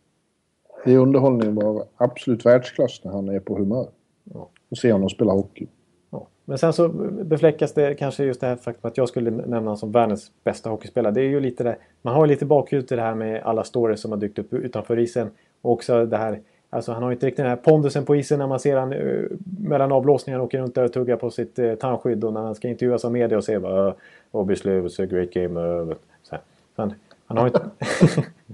det 0.84 0.92
är 0.92 0.98
underhållning 0.98 1.64
av 1.64 1.84
absolut 1.96 2.46
världsklass 2.46 3.00
när 3.04 3.12
han 3.12 3.28
är 3.28 3.40
på 3.40 3.58
humör. 3.58 3.88
Ja. 4.24 4.48
Och 4.68 4.78
se 4.78 4.92
honom 4.92 5.10
spela 5.10 5.32
hockey. 5.32 5.66
Ja. 6.10 6.26
Men 6.44 6.58
sen 6.58 6.72
så 6.72 6.88
befläckas 7.24 7.72
det 7.72 7.94
kanske 7.94 8.24
just 8.24 8.40
det 8.40 8.46
här 8.46 8.56
faktum 8.56 8.88
att 8.88 8.96
jag 8.96 9.08
skulle 9.08 9.30
nämna 9.30 9.56
honom 9.56 9.76
som 9.76 9.92
världens 9.92 10.32
bästa 10.44 10.70
hockeyspelare. 10.70 11.12
Det 11.12 11.20
är 11.20 11.28
ju 11.28 11.40
lite 11.40 11.64
det, 11.64 11.76
man 12.02 12.14
har 12.14 12.26
ju 12.26 12.28
lite 12.28 12.46
bakhuvudet 12.46 12.92
i 12.92 12.96
det 12.96 13.02
här 13.02 13.14
med 13.14 13.42
alla 13.42 13.64
stories 13.64 14.00
som 14.00 14.10
har 14.12 14.18
dykt 14.18 14.38
upp 14.38 14.52
utanför 14.52 14.98
isen. 14.98 15.30
Och 15.62 15.72
också 15.72 16.06
det 16.06 16.16
här, 16.16 16.40
alltså 16.70 16.92
han 16.92 17.02
har 17.02 17.12
inte 17.12 17.26
riktigt 17.26 17.44
den 17.44 17.46
här 17.46 17.56
pondusen 17.56 18.04
på 18.04 18.16
isen 18.16 18.38
när 18.38 18.46
man 18.46 18.60
ser 18.60 18.76
han 18.76 18.92
uh, 18.92 19.30
mellan 19.60 19.92
avblåsningarna 19.92 20.44
åker 20.44 20.58
runt 20.58 20.74
där 20.74 20.84
och 20.84 20.92
tuggar 20.92 21.16
på 21.16 21.30
sitt 21.30 21.58
uh, 21.58 21.74
tandskydd 21.74 22.24
och 22.24 22.32
när 22.32 22.40
han 22.40 22.54
ska 22.54 22.68
intervjuas 22.68 23.04
av 23.04 23.12
media 23.12 23.38
och 23.38 23.44
säger 23.44 23.60
bara 23.60 23.88
uh, 23.88 23.94
Obviously 24.30 24.78
it 24.78 24.82
was 24.82 25.00
a 25.00 25.06
great 25.06 25.30
game. 25.30 25.60
Uh, 25.60 25.94
så 26.22 26.36
han, 26.76 26.94
han 27.26 27.38
har 27.38 27.46
inte... 27.46 27.60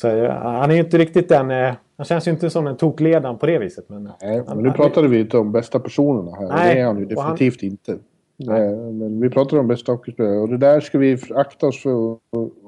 Så 0.00 0.08
eh, 0.08 0.30
han 0.30 0.70
är 0.70 0.74
ju 0.74 0.80
inte 0.80 0.98
riktigt 0.98 1.28
den... 1.28 1.50
Eh, 1.50 1.74
han 1.96 2.04
känns 2.04 2.26
ju 2.26 2.30
inte 2.30 2.50
som 2.50 2.66
en 2.66 2.76
tokledaren 2.76 3.38
på 3.38 3.46
det 3.46 3.58
viset. 3.58 3.88
Men, 3.88 4.10
nej, 4.22 4.42
men 4.48 4.58
nu 4.58 4.70
pratade 4.70 5.08
vi 5.08 5.20
inte 5.20 5.38
om 5.38 5.52
bästa 5.52 5.80
personerna 5.80 6.36
här. 6.36 6.48
Nej, 6.48 6.74
det 6.74 6.80
är 6.80 6.86
han 6.86 6.98
ju 6.98 7.04
definitivt 7.04 7.60
han, 7.60 7.70
inte. 7.70 7.96
Nej, 8.36 8.76
men 8.76 9.20
vi 9.20 9.30
pratar 9.30 9.58
om 9.58 9.68
bästa 9.68 9.92
hockeyspelare 9.92 10.38
och 10.38 10.48
det 10.48 10.56
där 10.56 10.80
ska 10.80 10.98
vi 10.98 11.18
akta 11.34 11.66
oss 11.66 11.82
för 11.82 12.12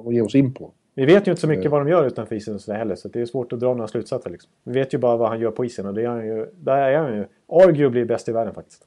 att 0.06 0.14
ge 0.14 0.20
oss 0.20 0.34
in 0.34 0.54
på. 0.54 0.70
Vi 0.94 1.06
vet 1.06 1.26
ju 1.26 1.30
inte 1.30 1.40
så 1.40 1.48
mycket 1.48 1.70
vad 1.70 1.80
de 1.80 1.88
gör 1.88 2.06
utanför 2.06 2.34
isen 2.34 2.58
så 2.58 2.72
heller 2.72 2.94
så 2.94 3.08
det 3.08 3.20
är 3.20 3.26
svårt 3.26 3.52
att 3.52 3.60
dra 3.60 3.74
några 3.74 3.88
slutsatser. 3.88 4.30
Liksom. 4.30 4.50
Vi 4.64 4.72
vet 4.72 4.94
ju 4.94 4.98
bara 4.98 5.16
vad 5.16 5.28
han 5.28 5.40
gör 5.40 5.50
på 5.50 5.64
isen 5.64 5.86
och 5.86 5.94
det 5.94 6.02
är 6.02 6.08
han 6.08 6.26
ju, 6.26 6.46
där 6.56 6.76
är 6.76 6.98
han 6.98 7.16
ju 7.16 7.26
arguably 7.62 8.04
bäst 8.04 8.28
i 8.28 8.32
världen 8.32 8.54
faktiskt. 8.54 8.86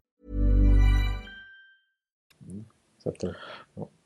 att, 3.09 3.23
eh, 3.23 3.29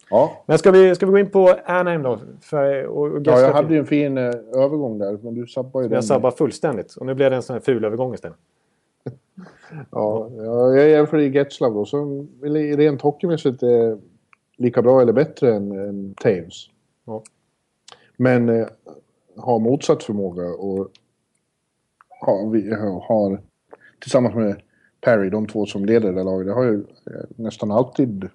Ja. 0.09 0.43
men 0.45 0.57
ska 0.57 0.71
vi, 0.71 0.95
ska 0.95 1.05
vi 1.05 1.11
gå 1.11 1.17
in 1.17 1.29
på 1.29 1.55
Anaheim 1.65 2.03
då? 2.03 2.19
För, 2.41 2.85
och, 2.85 3.11
och 3.11 3.21
ja, 3.23 3.39
jag 3.39 3.53
hade 3.53 3.73
ju 3.73 3.79
en 3.79 3.85
fin 3.85 4.17
eh, 4.17 4.23
övergång 4.53 4.97
där, 4.97 5.19
men 5.23 5.33
du 5.33 5.47
sabbar 5.47 5.81
ju 5.81 5.87
den. 5.87 5.95
Jag 5.95 6.03
sabbar 6.05 6.31
fullständigt. 6.31 6.95
Och 6.95 7.05
nu 7.05 7.13
blev 7.13 7.29
det 7.29 7.35
en 7.35 7.43
sån 7.43 7.53
här 7.53 7.61
ful 7.61 7.85
övergång 7.85 8.13
istället. 8.13 8.37
Ja, 9.91 10.29
ja, 10.37 10.75
jag 10.75 10.89
jämför 10.89 11.17
i 11.17 11.29
Getzlav 11.29 11.73
då, 11.73 11.85
som 11.85 12.29
rent 12.77 13.01
hockeymässigt 13.01 13.63
är 13.63 13.97
lika 14.57 14.81
bra 14.81 15.01
eller 15.01 15.13
bättre 15.13 15.55
än, 15.55 15.71
än 15.71 16.13
Taves. 16.13 16.65
Ja. 17.05 17.23
Men 18.17 18.49
eh, 18.49 18.67
har 19.37 19.59
motsatt 19.59 20.03
förmåga 20.03 20.43
och 20.43 20.89
har, 22.19 22.49
vi, 22.49 22.73
har 23.07 23.41
tillsammans 23.99 24.35
med 24.35 24.61
Perry, 25.01 25.29
de 25.29 25.47
två 25.47 25.65
som 25.65 25.85
leder 25.85 26.13
det 26.13 26.23
laget, 26.23 26.47
det 26.47 26.53
har 26.53 26.63
ju 26.63 26.75
eh, 26.75 27.25
nästan 27.35 27.71
alltid 27.71 28.29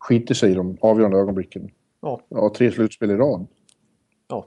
skitit 0.00 0.36
sig 0.36 0.50
i 0.50 0.54
de 0.54 0.76
avgörande 0.80 1.18
ögonblicken. 1.18 1.70
Ja, 2.00 2.20
Ja, 2.28 2.52
tre 2.56 2.70
slutspel 2.72 3.10
i 3.10 3.16
rad. 3.16 3.46
ja. 4.28 4.46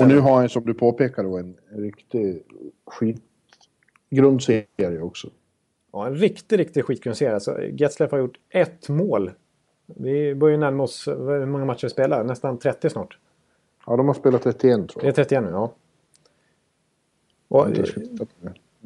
Och 0.00 0.08
nu 0.08 0.18
har 0.18 0.36
han 0.36 0.48
som 0.48 0.64
du 0.64 0.74
påpekar 0.74 1.22
då 1.22 1.38
en 1.38 1.56
riktig 1.70 2.42
skitgrundserie 2.86 5.00
också. 5.00 5.28
Ja, 5.92 6.06
en 6.06 6.14
riktig, 6.14 6.58
riktig 6.58 6.84
skitgrundserie. 6.84 7.34
Alltså, 7.34 7.62
Getzlaff 7.62 8.10
har 8.10 8.18
gjort 8.18 8.38
ett 8.50 8.88
mål. 8.88 9.30
Vi 9.86 10.34
börjar 10.34 10.54
ju 10.56 10.60
närma 10.60 10.82
oss 10.82 11.08
hur 11.08 11.46
många 11.46 11.64
matcher 11.64 11.86
vi 11.86 11.90
spelar. 11.90 12.24
Nästan 12.24 12.58
30 12.58 12.90
snart. 12.90 13.18
Ja, 13.86 13.96
de 13.96 14.06
har 14.06 14.14
spelat 14.14 14.42
31 14.42 14.88
tror 14.88 15.00
Det 15.02 15.06
är 15.06 15.08
jag. 15.08 15.14
31 15.14 15.42
nu, 15.44 15.50
ja. 15.50 15.72
Och, 17.48 17.68
Jag 17.70 17.86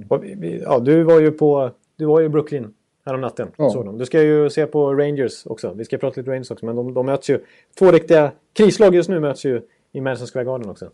och 0.09 0.24
vi, 0.24 0.61
ja, 0.62 0.78
du 0.78 1.02
var 1.02 1.20
ju 1.20 1.30
på 1.30 1.70
du 1.96 2.04
var 2.04 2.20
ju 2.20 2.26
i 2.26 2.28
Brooklyn 2.28 2.74
härom 3.07 3.20
natten. 3.20 3.48
Ja. 3.57 3.70
Såg. 3.70 3.98
Du 3.98 4.07
ska 4.07 4.22
ju 4.22 4.50
se 4.50 4.66
på 4.66 4.94
Rangers 4.94 5.46
också. 5.46 5.72
Vi 5.74 5.84
ska 5.84 5.98
prata 5.98 6.20
lite 6.20 6.30
Rangers 6.30 6.50
också. 6.50 6.66
Men 6.66 6.76
de, 6.76 6.94
de 6.94 7.07
möts 7.07 7.30
ju. 7.30 7.40
Två 7.78 7.90
riktiga 7.90 8.32
krislag 8.52 8.94
just 8.94 9.09
nu 9.09 9.20
möts 9.20 9.44
ju 9.44 9.62
i 9.92 10.00
Madison 10.00 10.26
Square 10.26 10.44
Garden 10.44 10.70
också. 10.70 10.90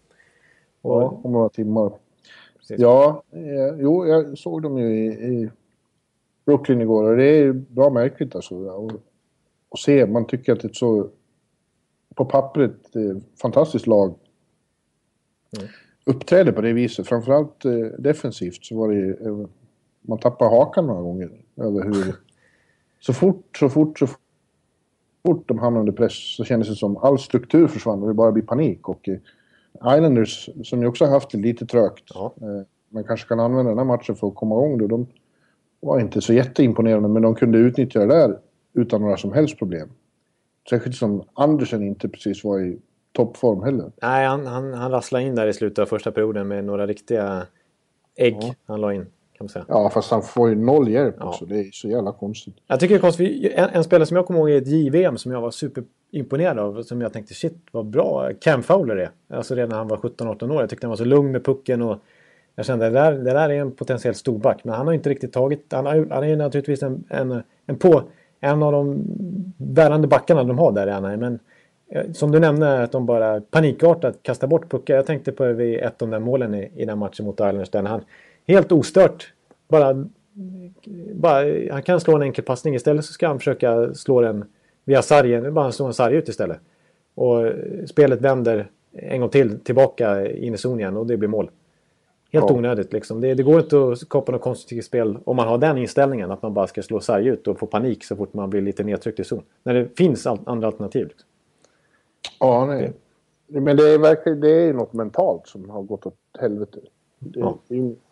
Och, 0.83 1.03
Ja, 1.03 1.21
om 1.25 1.33
några 1.33 1.49
timmar. 1.49 1.93
precis. 2.59 2.79
Ja, 2.81 3.23
eh, 3.31 3.77
jo, 3.81 4.07
jag 4.07 4.39
såg 4.39 4.63
dem 4.63 4.79
ju 4.79 4.87
i, 4.97 5.07
i 5.07 5.51
Brooklyn 6.47 6.81
igår 6.81 7.05
och 7.11 7.17
det 7.17 7.25
är 7.25 7.37
ju 7.39 7.53
bra 7.53 7.91
märkligt 7.91 8.35
alltså. 8.35 8.55
Och, 8.55 8.93
och 9.69 9.79
se, 9.79 10.07
man 10.07 10.27
tycker 10.27 10.53
att 10.53 10.61
det 10.61 10.67
är 10.67 10.71
ett 10.71 10.77
så 10.77 11.09
på 12.15 12.25
pappret 12.25 12.97
eh, 12.97 13.17
fantastiskt 13.43 13.87
lag 13.87 14.15
Mm. 15.59 15.69
uppträder 16.07 16.53
på 16.53 16.61
det 16.61 16.73
viset. 16.73 17.07
Framförallt 17.09 17.65
eh, 17.65 17.73
defensivt 17.99 18.65
så 18.65 18.77
var 18.79 18.89
det 18.89 18.95
ju, 18.95 19.11
eh, 19.27 19.47
man 20.01 20.19
tappar 20.19 20.51
hakan 20.51 20.87
några 20.87 21.03
gånger 21.03 21.31
över 21.57 21.85
hur 21.85 22.15
så 23.01 23.13
fort, 23.13 23.57
så 23.59 23.69
fort, 23.69 23.99
så 23.99 24.07
fort 25.27 25.49
de 25.49 25.59
hamnade 25.59 25.81
under 25.81 25.93
press 25.93 26.37
så 26.37 26.45
kändes 26.45 26.69
det 26.69 26.75
som 26.77 26.97
all 26.97 27.19
struktur 27.19 27.67
försvann 27.69 28.03
och 28.03 28.09
det 28.09 28.15
bara 28.15 28.33
blir 28.33 28.43
panik. 28.43 28.89
Och 28.89 29.09
eh, 29.09 29.17
Islanders, 29.97 30.51
som 30.65 30.83
ju 30.83 30.89
också 30.89 31.05
har 31.05 31.13
haft 31.13 31.31
det 31.31 31.39
lite 31.39 31.67
trögt, 31.67 32.05
Ja. 32.15 32.35
eh, 32.41 32.67
men 32.89 33.05
kanske 33.05 33.29
kan 33.29 33.41
använda 33.41 33.71
den 33.71 33.79
här 33.79 33.85
matchen 33.85 34.17
för 34.17 34.29
att 34.29 34.35
komma 34.35 34.55
igång 34.55 34.79
då. 34.79 34.87
De 34.87 35.07
var 35.81 36.01
inte 36.01 36.21
så 36.21 36.33
jätteimponerande, 36.33 37.09
men 37.09 37.23
de 37.23 37.35
kunde 37.35 37.59
utnyttja 37.59 38.01
det 38.01 38.07
där 38.07 38.39
utan 38.75 39.01
några 39.01 39.17
som 39.17 39.33
helst 39.33 39.59
problem. 39.59 39.89
Särskilt 40.71 40.97
som 40.97 41.23
Andersen 41.35 41.83
inte 41.83 42.09
precis 42.09 42.45
var 42.45 42.61
i 42.61 42.79
toppform 43.13 43.63
heller. 43.63 43.93
Nej, 44.03 44.27
han, 44.27 44.47
han, 44.47 44.73
han 44.75 44.91
rasslade 44.91 45.25
in 45.25 45.35
där 45.35 45.47
i 45.47 45.53
slutet 45.53 45.79
av 45.79 45.87
första 45.87 46.13
perioden 46.13 46.49
med 46.49 46.65
några 46.65 46.87
riktiga 46.87 47.47
ägg 48.17 48.37
Ja. 48.41 48.55
han 48.65 48.81
la 48.81 48.93
in. 48.95 49.07
Man 49.43 49.49
säga. 49.49 49.65
Ja, 49.69 49.91
fast 49.91 50.11
han 50.11 50.23
får 50.23 50.49
ju 50.49 50.55
noll 50.55 50.89
hjälp 50.89 51.17
Ja. 51.19 51.29
också. 51.29 51.45
Det 51.47 51.61
är 51.61 51.71
så 51.73 51.89
jävla 51.89 52.13
konstigt. 52.13 52.55
Jag 52.67 52.81
tycker 52.81 52.95
det 52.95 52.99
är 52.99 53.01
konstigt. 53.01 53.53
En, 53.55 53.69
en 53.69 53.85
spelare 53.85 54.07
som 54.07 54.17
jag 54.17 54.27
kommer 54.27 54.41
ihåg 54.41 54.51
i 54.51 54.57
ett 54.57 54.67
JVM 54.67 55.17
som 55.19 55.33
jag 55.33 55.41
var 55.41 55.51
superimponerad 55.51 56.59
av. 56.59 56.83
Som 56.83 57.01
jag 57.01 57.13
tänkte 57.13 57.35
shit 57.35 57.57
vad 57.71 57.87
bra 57.87 58.31
Cam 58.41 58.63
Fowler 58.63 58.97
är. 58.97 59.11
Alltså 59.31 59.55
redan 59.55 59.69
när 59.69 59.77
han 59.77 59.89
var 59.89 59.97
17-18 59.97 60.51
år. 60.51 60.61
Jag 60.61 60.71
tyckte 60.71 60.87
han 60.87 60.91
var 60.91 60.97
så 60.97 61.05
lugn 61.05 61.33
med 61.33 61.45
pucken. 61.45 61.83
Och 61.83 61.99
jag 62.57 62.67
kände 62.67 62.85
det 62.85 62.91
där, 62.91 63.13
det 63.13 63.33
där 63.33 63.49
är 63.49 63.61
en 63.61 63.71
potentiell 63.73 64.15
storback. 64.15 64.65
Men 64.65 64.75
han 64.75 64.87
har 64.87 64.95
inte 64.95 65.11
riktigt 65.11 65.33
tagit. 65.33 65.67
Han, 65.73 65.87
har, 65.87 66.07
han 66.11 66.25
är 66.25 66.37
naturligtvis 66.37 66.83
en, 66.83 67.05
en, 67.09 67.43
en, 67.67 67.77
på, 67.79 68.03
en 68.41 68.63
av 68.63 68.73
de 68.73 69.03
bärande 69.57 70.09
backarna 70.09 70.45
de 70.45 70.59
har 70.59 70.73
där 70.73 70.87
i 70.87 70.91
Anaheim. 70.91 71.21
Men 71.21 71.39
eh, 71.93 72.13
som 72.13 72.31
du 72.31 72.41
nämnde 72.41 72.83
att 72.83 72.93
de 72.93 73.07
bara 73.07 73.41
panikartat 73.41 74.23
kastar 74.23 74.47
bort 74.49 74.71
puckar. 74.71 74.95
Jag 74.97 75.07
tänkte 75.07 75.33
på 75.33 75.53
vid 75.53 75.79
ett 75.79 76.03
av 76.03 76.09
de 76.09 76.11
där 76.11 76.19
målen 76.21 76.55
i, 76.55 76.73
i 76.77 76.85
den 76.85 76.99
matchen 76.99 77.27
mot 77.27 77.35
Islanders. 77.35 77.71
Där 77.71 77.83
han 77.83 78.01
helt 78.47 78.73
ostört 78.73 79.33
bara 79.69 80.07
bara, 81.15 81.45
han 81.73 81.83
kan 81.83 82.01
slå 82.01 82.17
en 82.17 82.23
enkel 82.23 82.45
passning. 82.45 82.75
Istället 82.75 83.05
så 83.05 83.13
ska 83.13 83.29
han 83.29 83.39
försöka 83.39 83.95
slå 83.95 84.21
den 84.21 84.45
via 84.85 85.03
sargen. 85.03 85.55
Bara 85.55 85.73
slå 85.73 85.87
en 85.87 85.95
sarg 85.95 86.15
ut 86.17 86.29
istället. 86.29 86.59
Och 87.15 87.53
spelet 87.87 88.21
vänder 88.21 88.71
en 88.93 89.21
gång 89.21 89.31
till 89.31 89.61
tillbaka 89.61 90.31
in 90.31 90.55
i 90.55 90.57
zon 90.57 90.81
igen 90.81 90.97
och 90.97 91.07
det 91.07 91.17
blir 91.17 91.29
mål. 91.29 91.51
Helt 92.33 92.45
Ja. 92.49 92.55
onödigt 92.57 92.93
liksom. 92.93 93.21
Det, 93.21 93.35
det 93.35 93.43
går 93.43 93.61
inte 93.61 93.89
att 93.93 93.99
skapa 93.99 94.33
något 94.33 94.41
konstruktivt 94.43 94.85
spel 94.85 95.19
om 95.25 95.37
man 95.37 95.49
har 95.49 95.59
den 95.59 95.79
inställningen. 95.79 96.31
Att 96.31 96.43
man 96.43 96.55
bara 96.55 96.67
ska 96.67 96.83
slå 96.83 97.01
sarg 97.01 97.27
ut 97.29 97.49
och 97.49 97.59
få 97.59 97.67
panik 97.67 98.05
så 98.05 98.17
fort 98.17 98.35
man 98.35 98.51
blir 98.51 98.63
lite 98.63 98.85
nedtryckt 98.85 99.21
i 99.21 99.25
zon. 99.25 99.43
När 99.63 99.75
det 99.75 99.97
finns 99.97 100.27
all, 100.27 100.39
andra 100.47 100.67
alternativ. 100.67 101.09
Liksom. 101.09 101.29
Ja, 102.41 102.67
nej. 102.67 102.93
Men 103.47 103.77
det 103.77 103.89
är 103.91 103.99
verkligen 103.99 104.41
det 104.41 104.51
är 104.51 104.73
något 104.73 104.93
mentalt 104.93 105.47
som 105.49 105.71
har 105.71 105.83
gått 105.83 106.07
åt 106.07 106.17
helvete. 106.41 106.79
Det, 107.25 107.41
Ja. 107.41 107.59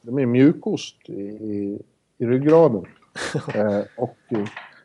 de 0.02 0.18
är 0.18 0.26
mjukost 0.26 0.96
i, 1.08 1.20
i, 1.22 1.78
i 2.18 2.26
ryggraden. 2.26 2.84
eh, 3.54 3.80
och 3.96 4.16
eh, 4.28 4.44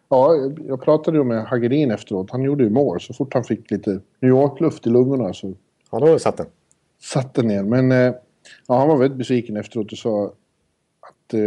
ja, 0.10 0.36
jag 0.68 0.82
pratade 0.82 1.18
ju 1.18 1.24
med 1.24 1.46
Hagerin 1.46 1.92
efteråt. 1.92 2.32
Han 2.32 2.44
gjorde 2.44 2.64
ju 2.64 2.70
mål. 2.70 3.02
Så 3.02 3.14
fort 3.14 3.34
han 3.34 3.44
fick 3.44 3.72
lite 3.72 3.90
New 4.20 4.30
York-luft 4.32 4.88
i 4.88 4.90
lungorna 4.90 5.34
så 5.34 5.54
Ja, 5.92 6.00
då 6.00 6.20
satt 6.20 6.38
den. 6.38 6.46
satt 7.02 7.34
den 7.34 7.48
ner. 7.48 7.64
Men 7.64 7.92
eh, 7.92 8.14
ja, 8.68 8.78
han 8.78 8.88
var 8.88 8.98
väldigt 8.98 9.18
besviken 9.18 9.58
efteråt 9.58 9.92
och 9.92 9.98
sa 9.98 10.26
att 11.00 11.34
eh, 11.34 11.42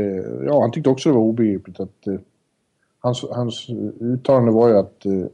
ja, 0.46 0.60
han 0.60 0.70
tyckte 0.72 0.90
också 0.90 1.08
det 1.08 1.14
var 1.14 1.22
obegripligt 1.22 1.80
att 1.80 2.06
eh, 2.06 2.14
hans, 3.00 3.24
hans 3.30 3.66
uttalande 4.00 4.50
var 4.52 4.68
ju 4.68 4.76
att 4.78 5.06
eh, 5.06 5.24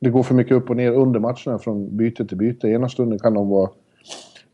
det 0.00 0.10
går 0.10 0.22
för 0.22 0.34
mycket 0.34 0.56
upp 0.56 0.70
och 0.70 0.76
ner 0.76 0.92
under 0.92 1.20
matcherna 1.20 1.58
från 1.58 1.96
byte 1.96 2.26
till 2.26 2.36
byte. 2.36 2.68
Ena 2.68 2.88
stunden 2.88 3.18
kan 3.18 3.34
de 3.34 3.48
vara 3.48 3.70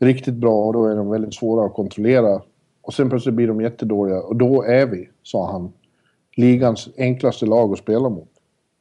riktigt 0.05 0.33
bra 0.33 0.65
och 0.65 0.73
då 0.73 0.85
är 0.85 0.95
de 0.95 1.09
väldigt 1.09 1.33
svåra 1.33 1.65
att 1.65 1.73
kontrollera. 1.73 2.41
Och 2.81 2.93
sen 2.93 3.09
plötsligt 3.09 3.35
blir 3.35 3.47
de 3.47 3.61
jättedåliga 3.61 4.21
och 4.21 4.35
då 4.35 4.63
är 4.63 4.85
vi, 4.85 5.09
sa 5.23 5.51
han, 5.51 5.73
ligans 6.35 6.89
enklaste 6.97 7.45
lag 7.45 7.71
att 7.71 7.77
spela 7.79 8.09
mot. 8.09 8.29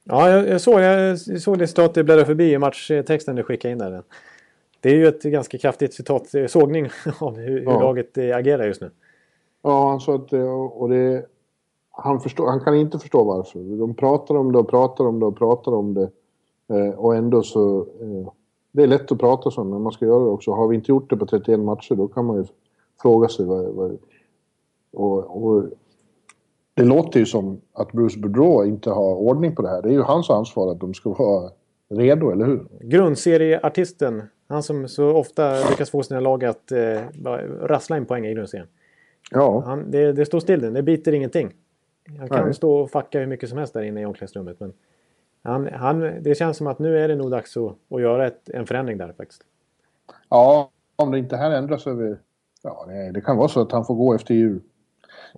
Ja, 0.04 0.30
jag, 0.30 0.48
jag, 0.48 0.60
såg, 0.60 0.80
jag 0.80 1.18
såg 1.18 1.58
det 1.58 1.66
citat 1.66 1.96
jag 1.96 2.04
bläddrade 2.04 2.26
förbi 2.26 2.52
i 2.52 2.58
matchtexten 2.58 3.36
du 3.36 3.42
skickade 3.42 3.72
in 3.72 3.78
där. 3.78 4.02
Det 4.80 4.90
är 4.90 4.94
ju 4.94 5.06
ett 5.08 5.22
ganska 5.22 5.58
kraftigt 5.58 5.94
citat, 5.94 6.26
sågning 6.48 6.88
av 7.18 7.36
hur, 7.36 7.58
hur 7.58 7.64
Ja. 7.64 7.80
laget 7.80 8.18
eh, 8.18 8.36
agerar 8.36 8.66
just 8.66 8.80
nu. 8.80 8.90
Ja, 9.62 9.88
han 9.88 10.00
sa 10.00 10.14
att 10.14 10.32
eh, 10.32 10.52
och 10.62 10.88
det, 10.88 11.26
han, 11.90 12.20
förstår, 12.20 12.46
han 12.46 12.60
kan 12.60 12.74
inte 12.76 12.98
förstå 12.98 13.24
varför. 13.24 13.78
De 13.78 13.94
pratar 13.94 14.34
om 14.34 14.52
det 14.52 14.58
och 14.58 14.68
pratar 14.70 15.04
om 15.04 15.20
det 15.20 15.26
och 15.26 15.38
pratar 15.38 15.74
om 15.74 15.94
det. 15.94 16.10
Eh, 16.76 16.90
och 16.90 17.16
ändå 17.16 17.42
så... 17.42 17.86
Det 18.72 18.82
är 18.82 18.86
lätt 18.86 19.12
att 19.12 19.18
prata 19.18 19.50
så, 19.50 19.64
men 19.64 19.82
man 19.82 19.92
ska 19.92 20.06
göra 20.06 20.24
det 20.24 20.30
också. 20.30 20.50
Har 20.50 20.68
vi 20.68 20.76
inte 20.76 20.92
gjort 20.92 21.10
det 21.10 21.16
på 21.16 21.26
31 21.26 21.60
matcher, 21.60 21.94
då 21.94 22.08
kan 22.08 22.24
man 22.24 22.36
ju 22.36 22.44
fråga 23.02 23.28
sig 23.28 23.46
vad... 23.46 23.64
vad 23.64 23.98
och, 24.92 25.44
och 25.44 25.64
det 26.74 26.84
låter 26.84 27.20
ju 27.20 27.26
som 27.26 27.60
att 27.72 27.92
Bruce 27.92 28.18
Boudreau 28.18 28.64
inte 28.64 28.90
har 28.90 29.14
ordning 29.14 29.54
på 29.54 29.62
det 29.62 29.68
här. 29.68 29.82
Det 29.82 29.88
är 29.88 29.92
ju 29.92 30.02
hans 30.02 30.30
ansvar 30.30 30.72
att 30.72 30.80
de 30.80 30.94
ska 30.94 31.10
vara 31.10 31.50
redo, 31.88 32.30
eller 32.30 32.46
hur? 32.46 32.66
Grundserieartisten, 32.80 34.22
han 34.48 34.62
som 34.62 34.88
så 34.88 35.16
ofta 35.16 35.68
lyckas 35.70 35.90
få 35.90 36.02
sina 36.02 36.20
lag 36.20 36.44
att 36.44 36.72
eh, 36.72 37.00
rassla 37.60 37.96
in 37.96 38.06
poäng 38.06 38.26
i 38.26 38.34
grundserien. 38.34 38.68
Ja, 39.30 39.62
Han, 39.66 39.90
det, 39.90 40.12
det 40.12 40.26
står 40.26 40.40
still 40.40 40.74
det 40.74 40.82
biter 40.82 41.12
ingenting. 41.12 41.52
Han 42.18 42.28
kan 42.28 42.44
Nej. 42.44 42.54
stå 42.54 42.72
och 42.80 42.90
facka 42.90 43.18
hur 43.18 43.26
mycket 43.26 43.48
som 43.48 43.58
helst 43.58 43.74
där 43.74 43.82
inne 43.82 44.00
i 44.02 44.06
omklädningsrummet. 44.06 44.60
Men 44.60 44.72
han, 45.42 45.68
han, 45.72 46.22
det 46.22 46.34
känns 46.34 46.56
som 46.56 46.66
att 46.66 46.78
nu 46.78 46.98
är 46.98 47.08
det 47.08 47.16
nog 47.16 47.30
dags 47.30 47.56
att, 47.56 47.76
att 47.90 48.00
göra 48.00 48.26
ett, 48.26 48.48
en 48.48 48.66
förändring 48.66 48.98
där 48.98 49.12
faktiskt. 49.12 49.42
Ja, 50.28 50.70
om 50.96 51.10
det 51.10 51.18
inte 51.18 51.36
här 51.36 51.50
ändras 51.50 51.86
över... 51.86 52.18
Ja, 52.62 52.84
det, 52.88 53.12
det 53.12 53.20
kan 53.20 53.36
vara 53.36 53.48
så 53.48 53.60
att 53.60 53.72
han 53.72 53.84
får 53.84 53.94
gå 53.94 54.14
efter 54.14 54.34
jul. 54.34 54.60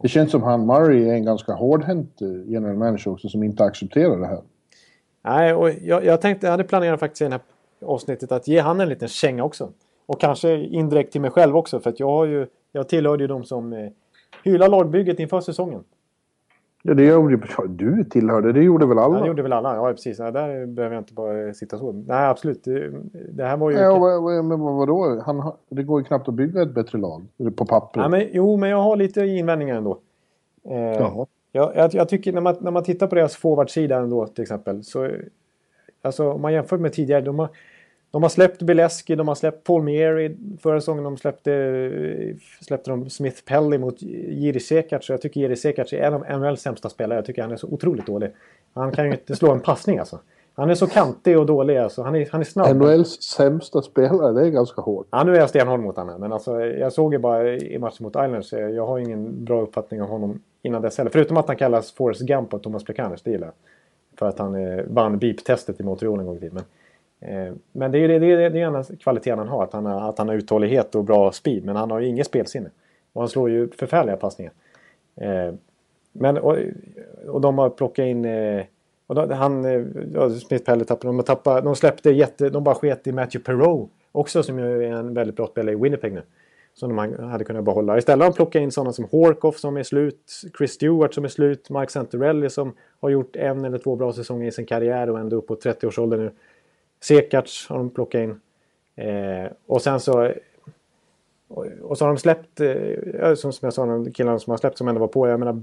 Det 0.02 0.08
känns 0.08 0.30
som 0.30 0.42
han 0.42 0.66
Murray 0.66 1.08
är 1.08 1.14
en 1.14 1.24
ganska 1.24 1.52
hårdhänt 1.52 2.22
eh, 2.22 2.52
general 2.52 2.76
manager 2.76 3.10
också 3.10 3.28
som 3.28 3.42
inte 3.42 3.64
accepterar 3.64 4.18
det 4.18 4.26
här. 4.26 4.42
Nej, 5.22 5.54
och 5.54 5.70
jag, 5.70 6.04
jag 6.04 6.20
tänkte, 6.20 6.46
jag 6.46 6.50
hade 6.50 6.64
planerat 6.64 7.00
faktiskt 7.00 7.20
i 7.20 7.24
den 7.24 7.32
här 7.32 7.40
avsnittet 7.84 8.32
att 8.32 8.48
ge 8.48 8.60
han 8.60 8.80
en 8.80 8.88
liten 8.88 9.08
känga 9.08 9.44
också. 9.44 9.72
Och 10.06 10.20
kanske 10.20 10.56
indirekt 10.56 11.12
till 11.12 11.20
mig 11.20 11.30
själv 11.30 11.56
också 11.56 11.80
för 11.80 11.90
att 11.90 12.00
jag 12.00 12.08
har 12.10 12.24
ju, 12.24 12.46
jag 12.72 12.88
tillhörde 12.88 13.24
ju 13.24 13.28
de 13.28 13.44
som 13.44 13.72
eh, 13.72 13.90
hyllar 14.44 14.68
lagbygget 14.68 15.18
inför 15.18 15.40
säsongen. 15.40 15.84
Ja, 16.86 16.94
det 16.94 17.04
gjorde 17.04 17.40
du 17.68 18.04
tillhörde, 18.04 18.52
det 18.52 18.62
gjorde 18.62 18.86
väl 18.86 18.98
alla? 18.98 19.16
Ja, 19.16 19.20
det 19.20 19.28
gjorde 19.28 19.42
väl 19.42 19.52
alla, 19.52 19.74
ja 19.74 19.92
precis. 19.92 20.18
Ja, 20.18 20.30
där 20.30 20.66
behöver 20.66 20.94
jag 20.94 21.00
inte 21.00 21.14
bara 21.14 21.54
sitta 21.54 21.78
så. 21.78 21.92
Nej, 21.92 22.26
absolut. 22.26 22.64
Det, 22.64 22.92
det 23.32 23.44
här 23.44 23.56
var 23.56 23.70
ju... 23.70 23.76
Ja, 23.76 23.98
vad, 23.98 24.44
men 24.44 24.60
vadå? 24.60 25.22
Han, 25.26 25.52
det 25.68 25.82
går 25.82 26.00
ju 26.00 26.04
knappt 26.04 26.28
att 26.28 26.34
bygga 26.34 26.62
ett 26.62 26.74
bättre 26.74 26.98
lag 26.98 27.26
på 27.56 27.66
papper. 27.66 28.00
Ja, 28.00 28.08
men, 28.08 28.28
jo, 28.32 28.56
men 28.56 28.70
jag 28.70 28.82
har 28.82 28.96
lite 28.96 29.20
invändningar 29.20 29.76
ändå. 29.76 29.98
Eh, 30.68 30.76
ja. 30.76 31.26
jag, 31.52 31.94
jag, 31.94 32.08
tycker 32.08 32.32
när 32.32 32.40
man, 32.40 32.56
när 32.60 32.70
man 32.70 32.84
tittar 32.84 33.06
på 33.06 33.14
deras 33.14 33.36
forwardsida 33.36 33.96
ändå 33.96 34.26
till 34.26 34.42
exempel. 34.42 34.84
Så, 34.84 35.10
alltså 36.02 36.32
om 36.32 36.42
man 36.42 36.52
jämför 36.52 36.78
med 36.78 36.92
tidigare. 36.92 37.20
De 37.20 37.38
har, 37.38 37.48
de 38.14 38.22
har 38.22 38.30
släppt 38.30 38.62
Bileski, 38.62 39.14
de 39.14 39.28
har 39.28 39.34
släppt 39.34 39.64
Paul 39.64 39.82
Meary. 39.82 40.36
Förra 40.62 40.80
säsongen 40.80 41.04
de 41.04 41.16
släppte, 41.16 42.34
släppte 42.60 42.90
de 42.90 43.10
Smith 43.10 43.42
Pelly 43.44 43.78
mot 43.78 44.02
Jiri 44.02 44.60
Sekac. 44.60 45.08
Jag 45.08 45.22
tycker 45.22 45.40
Jiri 45.40 45.56
Sekac 45.56 45.92
är 45.92 46.02
en 46.02 46.14
av 46.14 46.40
NHLs 46.40 46.60
sämsta 46.60 46.88
spelare. 46.88 47.18
Jag 47.18 47.26
tycker 47.26 47.42
han 47.42 47.52
är 47.52 47.56
så 47.56 47.66
otroligt 47.66 48.06
dålig. 48.06 48.30
Han 48.74 48.92
kan 48.92 49.04
ju 49.04 49.10
inte 49.10 49.36
slå 49.36 49.52
en 49.52 49.60
passning 49.60 49.98
alltså. 49.98 50.18
Han 50.54 50.70
är 50.70 50.74
så 50.74 50.86
kantig 50.86 51.38
och 51.38 51.46
dålig 51.46 51.76
alltså. 51.76 52.02
Han 52.02 52.14
är, 52.14 52.28
han 52.30 52.40
är 52.40 52.44
snabb. 52.44 52.76
NHLs 52.76 53.22
sämsta 53.22 53.82
spelare, 53.82 54.32
det 54.32 54.46
är 54.46 54.50
ganska 54.50 54.80
hårt. 54.80 55.06
Ja, 55.10 55.24
nu 55.24 55.34
är 55.34 55.40
jag 55.40 55.48
stenhård 55.48 55.80
mot 55.80 55.96
honom. 55.96 56.20
Men 56.20 56.32
alltså, 56.32 56.60
jag 56.60 56.92
såg 56.92 57.12
ju 57.12 57.18
bara 57.18 57.48
i 57.48 57.78
matchen 57.78 58.04
mot 58.04 58.12
Islanders. 58.12 58.52
Jag 58.52 58.86
har 58.86 58.98
ingen 58.98 59.44
bra 59.44 59.62
uppfattning 59.62 60.02
om 60.02 60.08
honom 60.08 60.40
innan 60.62 60.82
dess 60.82 60.98
heller. 60.98 61.10
Förutom 61.10 61.36
att 61.36 61.46
han 61.46 61.56
kallas 61.56 61.92
Forrest 61.92 62.20
Gump 62.20 62.54
av 62.54 62.58
Thomas 62.58 62.84
Plekanec. 62.84 63.22
Det 63.22 63.30
gillar 63.30 63.46
jag. 63.46 63.54
För 64.18 64.26
att 64.28 64.38
han 64.38 64.54
eh, 64.54 64.84
vann 64.86 65.18
beep-testet 65.18 65.80
i 65.80 65.82
Montreal 65.82 66.20
en 66.20 66.26
gång 66.26 66.36
i 66.36 66.40
tiden. 66.40 66.62
Eh, 67.24 67.54
men 67.72 67.92
det 67.92 67.98
är 67.98 68.00
ju 68.00 68.08
det, 68.08 68.18
det, 68.18 68.48
det 68.48 68.60
är 68.60 68.96
kvaliteten 68.96 69.38
han 69.38 69.48
har 69.48 69.62
att, 69.64 69.72
han 69.72 69.86
har. 69.86 70.08
att 70.08 70.18
han 70.18 70.28
har 70.28 70.34
uthållighet 70.34 70.94
och 70.94 71.04
bra 71.04 71.32
speed. 71.32 71.64
Men 71.64 71.76
han 71.76 71.90
har 71.90 72.00
ju 72.00 72.06
inget 72.06 72.26
spelsinne. 72.26 72.70
Och 73.12 73.22
han 73.22 73.28
slår 73.28 73.50
ju 73.50 73.70
förfärliga 73.70 74.16
passningar. 74.16 74.52
Eh, 75.16 75.54
men, 76.12 76.38
och, 76.38 76.56
och 77.26 77.40
de 77.40 77.58
har 77.58 77.70
plockat 77.70 78.04
in... 78.04 78.24
Eh, 78.24 78.64
och 79.06 79.14
då, 79.14 79.34
han, 79.34 79.64
ja, 80.14 80.30
Smith 80.30 80.64
Pellet 80.64 80.88
tappade, 80.88 81.16
de, 81.16 81.22
tappade, 81.22 81.60
de 81.60 81.76
släppte 81.76 82.10
jätte... 82.10 82.50
De 82.50 82.64
bara 82.64 82.74
sket 82.74 83.06
i 83.06 83.12
Matthew 83.12 83.44
Perreault. 83.44 83.90
Också 84.12 84.42
som 84.42 84.58
ju 84.58 84.84
är 84.84 84.92
en 84.92 85.14
väldigt 85.14 85.36
bra 85.36 85.46
spelare 85.46 85.72
i 85.72 85.78
Winnipeg 85.78 86.12
nu. 86.12 86.22
Som 86.74 86.96
de 86.96 87.14
hade 87.18 87.44
kunnat 87.44 87.64
behålla. 87.64 87.98
Istället 87.98 88.24
har 88.24 88.30
de 88.30 88.36
plockat 88.36 88.62
in 88.62 88.72
sådana 88.72 88.92
som 88.92 89.04
Horkoff 89.04 89.58
som 89.58 89.76
är 89.76 89.82
slut. 89.82 90.42
Chris 90.58 90.72
Stewart 90.72 91.14
som 91.14 91.24
är 91.24 91.28
slut. 91.28 91.70
Mike 91.70 91.92
Santorelli 91.92 92.50
som 92.50 92.72
har 93.00 93.10
gjort 93.10 93.36
en 93.36 93.64
eller 93.64 93.78
två 93.78 93.96
bra 93.96 94.12
säsonger 94.12 94.48
i 94.48 94.52
sin 94.52 94.66
karriär 94.66 95.10
och 95.10 95.18
ändå 95.18 95.36
upp 95.36 95.46
på 95.46 95.54
30-årsåldern 95.54 96.20
nu. 96.20 96.30
Sekac 97.04 97.66
har 97.68 97.78
de 97.78 97.90
plockat 97.90 98.18
in. 98.18 98.40
Eh, 98.96 99.52
och 99.66 99.82
sen 99.82 100.00
så... 100.00 100.32
Och, 101.48 101.66
och, 101.82 101.98
så 101.98 102.04
har 102.04 102.12
de 102.12 102.18
släppt, 102.18 102.60
eh, 102.60 103.34
som, 103.34 103.52
som 103.52 103.66
jag 103.66 103.72
sa, 103.72 103.86
de 103.86 104.12
killarna 104.12 104.38
som 104.38 104.50
har 104.50 104.58
släppt 104.58 104.78
som 104.78 104.88
ändå 104.88 105.00
var 105.00 105.08
på. 105.08 105.28
Jag 105.28 105.38
menar, 105.38 105.62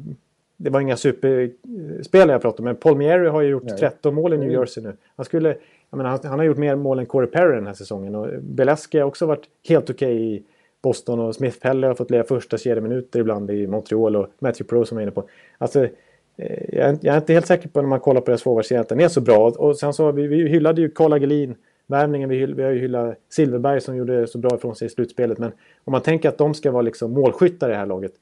det 0.58 0.70
var 0.70 0.82
inga 0.82 0.98
superspelare 0.98 2.32
jag 2.32 2.42
pratade 2.42 2.62
om, 2.62 2.66
men 2.66 2.76
Paul 2.76 2.98
Mieri 2.98 3.28
har 3.28 3.42
ju 3.42 3.50
gjort 3.50 3.64
Nej. 3.64 3.78
13 3.78 4.16
mål 4.16 4.34
i 4.34 4.38
New 4.38 4.52
Jersey 4.52 4.84
nu. 4.84 4.98
Han, 5.16 5.26
skulle, 5.26 5.50
jag 5.90 5.98
menar, 5.98 6.10
han, 6.10 6.20
han, 6.24 6.40
har 6.40 6.46
gjort 6.46 6.58
mer 6.58 6.76
mål 6.76 7.00
än 7.00 7.06
Corey 7.06 7.30
Perry 7.30 7.56
den 7.56 7.68
här 7.68 7.74
säsongen. 7.74 8.16
Och 8.16 8.28
Beleski 8.42 9.00
har 9.00 9.08
också 9.08 9.26
varit 9.26 9.44
helt 9.68 9.90
okej 9.90 10.16
okay 10.16 10.36
i 10.36 10.44
Boston 10.82 11.20
och 11.20 11.36
Smith 11.36 11.60
Pelle 11.60 11.88
har 11.88 11.94
fått 11.94 12.12
leva 12.12 12.24
första 12.24 12.58
kedjeminuter 12.58 13.20
ibland 13.20 13.52
i 13.52 13.68
Montreal 13.68 14.16
och 14.16 14.28
Matthew 14.40 14.70
Pro 14.70 14.86
som 14.86 14.96
var 14.96 15.02
inne 15.02 15.12
på. 15.12 15.24
Alltså, 15.58 15.88
Eh, 16.38 16.76
jag 16.78 16.90
är, 16.90 16.98
jag 17.02 17.16
är 17.16 17.20
inte 17.20 17.34
helt 17.34 17.48
säker 17.48 17.70
på 17.70 17.82
när 17.82 17.90
man 17.90 18.00
kollar 18.00 18.22
på 18.22 18.26
deras 18.26 18.44
forwardsida 18.44 18.82
att 18.82 18.90
den 18.90 19.00
är 19.00 19.08
så 19.08 19.22
bra. 19.22 19.50
Och 19.50 19.78
sen 19.78 19.94
så 19.94 20.12
vi, 20.12 20.28
vi 20.28 20.50
hyllade 20.50 20.82
ju 20.82 20.90
Karl 20.90 21.14
Agelin 21.14 21.56
värvningen. 21.88 22.30
Vi, 22.30 22.46
vi 22.46 22.64
har 22.64 22.72
ju 22.72 22.80
hyllat 22.80 23.18
Silverberg 23.30 23.82
som 23.82 23.96
gjorde 23.96 24.28
så 24.28 24.38
bra 24.38 24.56
ifrån 24.56 24.76
sig 24.76 24.86
i 24.86 24.90
slutspelet. 24.90 25.38
Men 25.38 25.52
om 25.84 25.92
man 25.92 26.02
tänker 26.02 26.30
att 26.30 26.38
de 26.38 26.54
ska 26.54 26.72
vara 26.72 26.82
liksom 26.82 27.12
målskyttar 27.14 27.70
i 27.70 27.72
det 27.72 27.78
här 27.78 27.86
laget. 27.86 28.14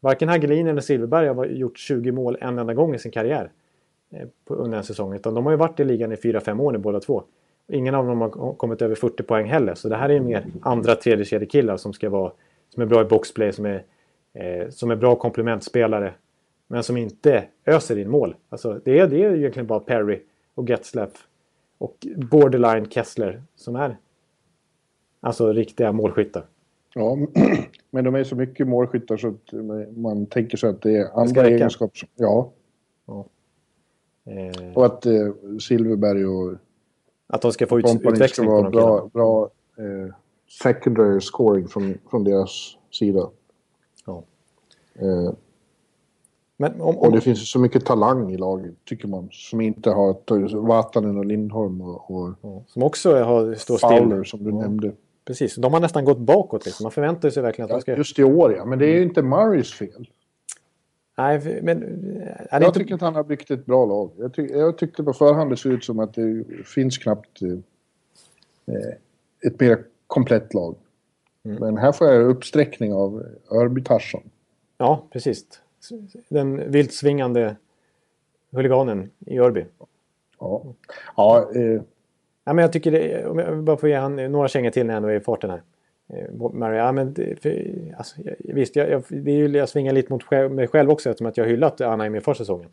Varken 0.00 0.28
Hagelin 0.28 0.66
eller 0.66 0.80
Silverberg 0.80 1.28
har 1.28 1.46
gjort 1.46 1.78
20 1.78 2.12
mål 2.12 2.38
en 2.40 2.58
enda 2.58 2.74
gång 2.74 2.94
i 2.94 2.98
sin 2.98 3.12
karriär. 3.12 3.50
Eh, 4.10 4.28
under 4.46 4.78
en 4.78 4.84
säsong. 4.84 5.14
Utan 5.14 5.34
de 5.34 5.44
har 5.44 5.52
ju 5.52 5.58
varit 5.58 5.80
i 5.80 5.84
ligan 5.84 6.12
i 6.12 6.16
4-5 6.16 6.60
år 6.60 6.72
nu 6.72 6.78
båda 6.78 7.00
två. 7.00 7.22
Ingen 7.68 7.94
av 7.94 8.06
dem 8.06 8.20
har 8.20 8.54
kommit 8.54 8.82
över 8.82 8.94
40 8.94 9.22
poäng 9.22 9.46
heller. 9.46 9.74
Så 9.74 9.88
det 9.88 9.96
här 9.96 10.08
är 10.08 10.14
ju 10.14 10.20
mer 10.20 10.46
andra 10.60 10.94
tredje 10.94 11.24
kedjekillar 11.24 11.76
som 11.76 11.92
ska 11.92 12.10
vara 12.10 12.32
som 12.74 12.82
är 12.82 12.86
bra 12.86 13.02
i 13.02 13.04
boxplay, 13.04 13.52
som 13.52 13.66
är, 13.66 13.82
eh, 14.34 14.68
som 14.68 14.90
är 14.90 14.96
bra 14.96 15.16
komplementspelare 15.16 16.14
men 16.66 16.82
som 16.82 16.96
inte 16.96 17.44
öser 17.64 17.98
in 17.98 18.10
mål. 18.10 18.36
Alltså, 18.48 18.80
det, 18.84 18.98
är, 18.98 19.06
det 19.06 19.24
är 19.24 19.34
egentligen 19.34 19.66
bara 19.66 19.80
Perry 19.80 20.22
och 20.54 20.68
Getzlaff 20.68 21.26
och 21.78 22.06
borderline 22.16 22.90
Kessler 22.90 23.42
som 23.56 23.76
är 23.76 23.96
alltså 25.20 25.52
riktiga 25.52 25.92
målskyttar. 25.92 26.44
Ja, 26.94 27.18
men 27.90 28.04
de 28.04 28.14
är 28.14 28.24
så 28.24 28.36
mycket 28.36 28.66
målskyttar 28.66 29.16
så 29.16 29.28
att 29.28 29.52
man 29.96 30.26
tänker 30.26 30.56
sig 30.56 30.70
att 30.70 30.82
det 30.82 30.96
är 30.96 31.20
andra 31.20 31.46
egenskaper. 31.46 32.08
Ja. 32.14 32.52
ja. 33.06 33.26
Eh, 34.24 34.72
och 34.74 34.86
att 34.86 35.06
eh, 35.06 35.32
Silverberg 35.60 36.26
och 36.26 36.54
att 37.26 37.42
de 37.42 37.52
ska 37.52 37.66
få 37.66 37.78
ut, 37.78 37.84
utväxling 37.94 38.28
ska 38.28 38.44
vara 38.44 38.70
bra, 38.70 39.10
bra 39.12 39.50
eh, 39.78 40.14
secondary 40.62 41.20
scoring 41.20 41.68
från, 41.68 41.98
från 42.10 42.24
deras 42.24 42.76
sida. 42.90 43.30
Ja. 44.06 44.22
Eh, 44.94 45.32
men 46.56 46.80
om, 46.80 46.80
om... 46.80 46.96
Och 46.96 47.12
det 47.12 47.20
finns 47.20 47.50
så 47.50 47.58
mycket 47.58 47.84
talang 47.84 48.32
i 48.32 48.36
laget, 48.36 48.74
tycker 48.84 49.08
man. 49.08 49.28
Som 49.32 49.60
inte 49.60 49.90
har 49.90 50.66
Vatanen 50.66 51.18
och 51.18 51.24
Lindholm 51.24 51.80
och... 51.80 52.10
och 52.10 52.34
ja, 52.42 52.62
som 52.66 52.82
också 52.82 53.22
har 53.22 53.54
stått 53.54 53.80
Fowler, 53.80 54.24
som 54.24 54.44
du 54.44 54.50
ja. 54.50 54.56
nämnde. 54.56 54.92
Precis, 55.24 55.54
de 55.54 55.72
har 55.72 55.80
nästan 55.80 56.04
gått 56.04 56.18
bakåt. 56.18 56.64
Liksom. 56.64 56.84
Man 56.84 56.92
förväntar 56.92 57.30
sig 57.30 57.42
verkligen 57.42 57.64
att 57.64 57.70
ja, 57.70 57.76
de 57.76 57.80
ska... 57.80 57.96
Just 57.96 58.18
i 58.18 58.24
år, 58.24 58.54
ja. 58.54 58.64
Men 58.64 58.78
det 58.78 58.86
är 58.86 58.94
ju 58.94 59.02
inte 59.02 59.22
Murrays 59.22 59.72
fel. 59.72 60.08
Nej, 61.18 61.60
men... 61.62 61.80
jag 62.50 62.62
inte... 62.62 62.78
tycker 62.78 62.94
att 62.94 63.00
han 63.00 63.14
har 63.14 63.24
byggt 63.24 63.50
ett 63.50 63.66
bra 63.66 63.86
lag. 63.86 64.10
Jag, 64.18 64.34
tyck, 64.34 64.50
jag 64.50 64.78
tyckte 64.78 65.02
på 65.02 65.12
förhand 65.12 65.50
det 65.50 65.56
såg 65.56 65.72
ut 65.72 65.84
som 65.84 65.98
att 65.98 66.14
det 66.14 66.44
finns 66.64 66.98
knappt 66.98 67.42
eh, 67.42 67.58
ett 69.46 69.60
mer 69.60 69.84
komplett 70.06 70.54
lag. 70.54 70.74
Mm. 71.44 71.58
Men 71.60 71.76
här 71.76 71.92
får 71.92 72.06
jag 72.06 72.30
uppsträckning 72.30 72.92
av 72.92 73.26
Örby 73.50 73.82
Tarzan. 73.82 74.22
Ja, 74.78 75.06
precis 75.10 75.44
den 76.28 76.70
vilt 76.70 76.92
svingande 76.92 77.56
huliganen 78.50 79.10
i 79.26 79.38
Örby. 79.38 79.64
Ja. 80.40 80.62
ja 81.16 81.50
eh. 81.54 81.80
ja 82.44 82.52
men 82.52 82.58
jag 82.58 82.72
tycker 82.72 82.90
det, 82.90 83.26
om 83.26 83.38
jag 83.38 83.62
bara 83.62 83.76
får 83.76 83.88
ge 83.88 83.94
han 83.94 84.16
några 84.16 84.48
kängor 84.48 84.70
till 84.70 84.86
när 84.86 84.96
ändå 84.96 85.08
är 85.08 85.14
i 85.14 85.20
farten 85.20 85.50
här. 85.50 85.62
Eh, 86.08 86.50
Murray, 86.52 86.76
ja, 86.76 86.92
men 86.92 87.14
för, 87.14 87.64
alltså, 87.96 88.16
visst, 88.38 88.76
jag, 88.76 88.90
jag, 88.90 89.02
det 89.08 89.30
är 89.30 89.36
ju, 89.36 89.48
jag 89.48 89.68
svingar 89.68 89.92
lite 89.92 90.12
mot 90.12 90.30
mig 90.30 90.68
själv 90.68 90.90
också 90.90 91.10
eftersom 91.10 91.26
att 91.26 91.36
jag 91.36 91.46
hyllat 91.46 91.80
Anaheim 91.80 92.14
i 92.14 92.20
försäsongen. 92.20 92.68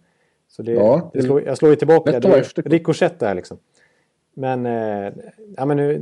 Så 0.48 0.64
det, 0.64 0.72
ja, 0.72 1.12
det 1.14 1.22
slår, 1.22 1.44
jag 1.44 1.58
slår 1.58 1.72
ju 1.72 1.76
tillbaka. 1.76 2.20
Det 2.20 2.28
är 2.28 2.70
rikoschett 2.70 3.20
där 3.20 3.34
liksom. 3.36 3.58
Men, 4.34 4.66
eh, 4.66 5.14
ja, 5.58 5.66
men 5.66 5.78
nu, 5.78 5.98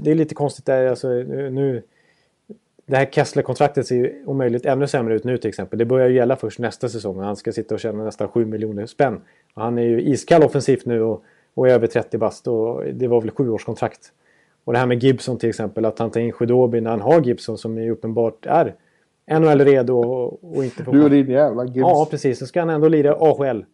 det 0.00 0.10
är 0.10 0.14
lite 0.14 0.34
konstigt 0.34 0.66
där. 0.66 0.86
Alltså, 0.86 1.08
nu, 1.08 1.50
nu 1.50 1.82
det 2.90 2.96
här 2.96 3.04
Kessler-kontraktet 3.04 3.86
ser 3.86 3.96
ju 3.96 4.24
omöjligt 4.26 4.66
ännu 4.66 4.86
sämre 4.86 5.14
ut 5.14 5.24
nu 5.24 5.38
till 5.38 5.48
exempel. 5.48 5.78
Det 5.78 5.84
börjar 5.84 6.08
ju 6.08 6.14
gälla 6.14 6.36
först 6.36 6.58
nästa 6.58 6.88
säsong 6.88 7.18
och 7.18 7.24
han 7.24 7.36
ska 7.36 7.52
sitta 7.52 7.74
och 7.74 7.80
tjäna 7.80 8.04
nästan 8.04 8.28
7 8.28 8.44
miljoner 8.44 8.86
spänn. 8.86 9.20
Och 9.54 9.62
han 9.62 9.78
är 9.78 9.82
ju 9.82 10.02
iskall 10.02 10.42
offensivt 10.42 10.86
nu 10.86 11.02
och, 11.02 11.24
och 11.54 11.68
är 11.68 11.72
över 11.72 11.86
30 11.86 12.18
bast 12.18 12.48
och 12.48 12.84
det 12.92 13.08
var 13.08 13.20
väl 13.20 13.30
sjuårskontrakt. 13.30 14.12
Och 14.64 14.72
det 14.72 14.78
här 14.78 14.86
med 14.86 15.02
Gibson 15.02 15.38
till 15.38 15.48
exempel, 15.48 15.84
att 15.84 15.98
han 15.98 16.10
tar 16.10 16.20
in 16.20 16.32
Sjödobi 16.32 16.80
när 16.80 16.90
han 16.90 17.00
har 17.00 17.20
Gibson 17.20 17.58
som 17.58 17.78
ju 17.78 17.90
uppenbart 17.90 18.46
är 18.46 18.74
NHL-redo 19.30 19.92
och, 19.92 20.56
och 20.56 20.64
inte 20.64 20.84
får... 20.84 20.92
Du 20.92 21.04
och 21.04 21.10
din 21.10 21.30
jävla 21.30 21.64
Gibson. 21.64 21.80
Ja, 21.80 22.08
precis. 22.10 22.38
Så 22.38 22.46
ska 22.46 22.60
han 22.60 22.70
ändå 22.70 22.88
lira 22.88 23.14
AHL. 23.14 23.64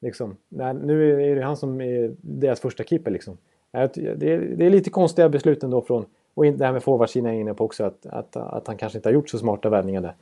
Liksom. 0.00 0.36
Nu 0.82 1.30
är 1.30 1.36
det 1.36 1.42
han 1.42 1.56
som 1.56 1.80
är 1.80 2.14
deras 2.20 2.60
första 2.60 2.84
keeper 2.84 3.10
liksom. 3.10 3.38
Det 3.72 4.32
är, 4.32 4.54
det 4.56 4.66
är 4.66 4.70
lite 4.70 4.90
konstiga 4.90 5.28
beslut 5.28 5.62
ändå 5.62 5.82
från 5.82 6.04
och 6.36 6.44
det 6.44 6.64
här 6.64 6.72
med 6.72 6.82
forwardsidan 6.82 7.32
är 7.32 7.40
inne 7.40 7.54
på 7.54 7.64
också 7.64 7.84
att, 7.84 8.06
att, 8.06 8.36
att 8.36 8.66
han 8.66 8.76
kanske 8.76 8.98
inte 8.98 9.08
har 9.08 9.14
gjort 9.14 9.28
så 9.28 9.38
smarta 9.38 9.68
värvningar 9.68 10.00
där. 10.00 10.14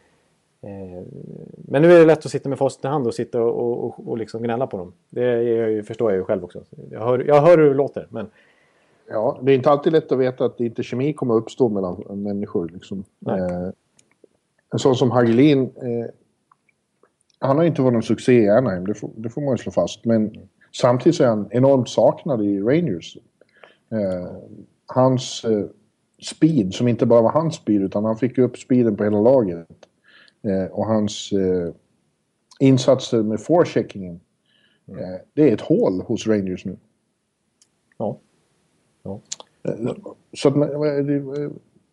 Eh, 0.63 1.03
men 1.57 1.83
nu 1.83 1.93
är 1.93 1.99
det 1.99 2.07
lätt 2.07 2.27
att 2.27 2.33
sitta 2.33 2.49
med 2.49 2.59
facit 2.59 2.85
i 2.85 2.89
hand 2.89 3.07
och 3.07 3.15
sitta 3.15 3.43
och, 3.43 3.85
och, 3.85 4.09
och 4.09 4.19
liksom 4.19 4.43
gnälla 4.43 4.67
på 4.67 4.77
dem. 4.77 4.93
Det 5.11 5.43
jag 5.43 5.87
förstår 5.87 6.11
jag 6.11 6.19
ju 6.19 6.25
själv 6.25 6.45
också. 6.45 6.65
Jag 6.91 7.01
hör, 7.01 7.19
jag 7.19 7.41
hör 7.41 7.59
hur 7.59 7.69
det 7.69 7.75
låter. 7.75 8.07
Men... 8.11 8.27
Ja, 9.09 9.39
det 9.43 9.53
är 9.53 9.57
inte 9.57 9.71
alltid 9.71 9.93
lätt 9.93 10.13
att 10.13 10.19
veta 10.19 10.45
att 10.45 10.61
inte 10.61 10.83
kemi 10.83 11.13
kommer 11.13 11.35
att 11.35 11.43
uppstå 11.43 11.69
mellan 11.69 12.23
människor. 12.23 12.69
Liksom. 12.69 13.05
Eh, 13.27 13.69
en 14.73 14.79
sån 14.79 14.95
som 14.95 15.11
Hagelin, 15.11 15.63
eh, 15.63 16.11
han 17.39 17.57
har 17.57 17.65
inte 17.65 17.83
varit 17.83 17.93
någon 17.93 18.03
succé 18.03 18.33
i 18.33 18.49
Anaheim, 18.49 18.87
det 18.87 18.95
får, 18.95 19.11
det 19.17 19.31
får 19.31 19.41
man 19.41 19.55
ju 19.55 19.59
slå 19.59 19.73
fast. 19.73 20.05
Men 20.05 20.29
mm. 20.29 20.49
samtidigt 20.73 21.21
är 21.21 21.27
han 21.27 21.49
enormt 21.51 21.89
saknad 21.89 22.43
i 22.43 22.61
Rangers. 22.61 23.19
Eh, 23.91 24.37
hans 24.87 25.45
eh, 25.45 25.67
speed 26.25 26.75
som 26.75 26.89
inte 26.89 27.07
bara 27.07 27.23
var 27.23 27.33
hans 27.33 27.55
speed 27.55 27.83
utan 27.83 28.05
han 28.05 28.17
fick 28.17 28.39
upp 28.39 28.59
speeden 28.59 28.97
på 28.97 29.05
hela 29.05 29.21
laget. 29.21 29.69
Eh, 30.43 30.73
och 30.73 30.87
hans 30.87 31.33
eh, 31.33 31.75
insatser 32.61 33.23
med 33.23 33.41
forecheckingen. 33.41 34.21
Mm. 34.89 35.01
Eh, 35.01 35.21
det 35.35 35.49
är 35.49 35.55
ett 35.55 35.61
hål 35.61 36.01
hos 36.01 36.27
Rangers 36.27 36.65
nu. 36.65 36.77
Ja. 37.99 38.19
ja. 39.03 39.21
Så 40.37 40.49
att, 40.49 40.55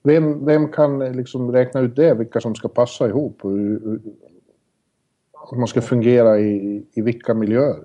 vem, 0.03 0.45
vem 0.45 0.71
kan 0.71 0.99
liksom 0.99 1.51
räkna 1.51 1.79
ut 1.79 1.95
det, 1.95 2.13
vilka 2.13 2.41
som 2.41 2.55
ska 2.55 2.67
passa 2.67 3.07
ihop? 3.07 3.45
Och 3.45 3.51
hur, 3.51 3.99
hur 5.51 5.57
man 5.57 5.67
ska 5.67 5.81
fungera 5.81 6.39
i, 6.39 6.83
i 6.93 7.01
vilka 7.01 7.33
miljöer? 7.33 7.79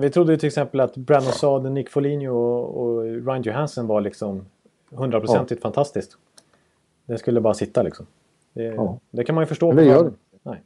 vi 0.00 0.10
trodde 0.10 0.32
ju 0.32 0.38
till 0.38 0.46
exempel 0.46 0.80
att 0.80 0.96
Brandon 0.96 1.32
Saad, 1.32 1.72
Nick 1.72 1.90
Foligno 1.90 2.30
och, 2.30 2.82
och 2.82 3.02
Ryan 3.02 3.42
Johansson 3.42 3.86
var 3.86 4.00
liksom 4.00 4.44
hundraprocentigt 4.90 5.60
ja. 5.62 5.62
fantastiskt. 5.62 6.16
Det 7.06 7.18
skulle 7.18 7.40
bara 7.40 7.54
sitta 7.54 7.82
liksom. 7.82 8.06
Det, 8.52 8.62
ja. 8.62 8.98
det 9.10 9.24
kan 9.24 9.34
man 9.34 9.42
ju 9.42 9.46
förstå. 9.46 9.72
Det 9.72 9.84
gör. 9.84 10.12
Nej. 10.42 10.62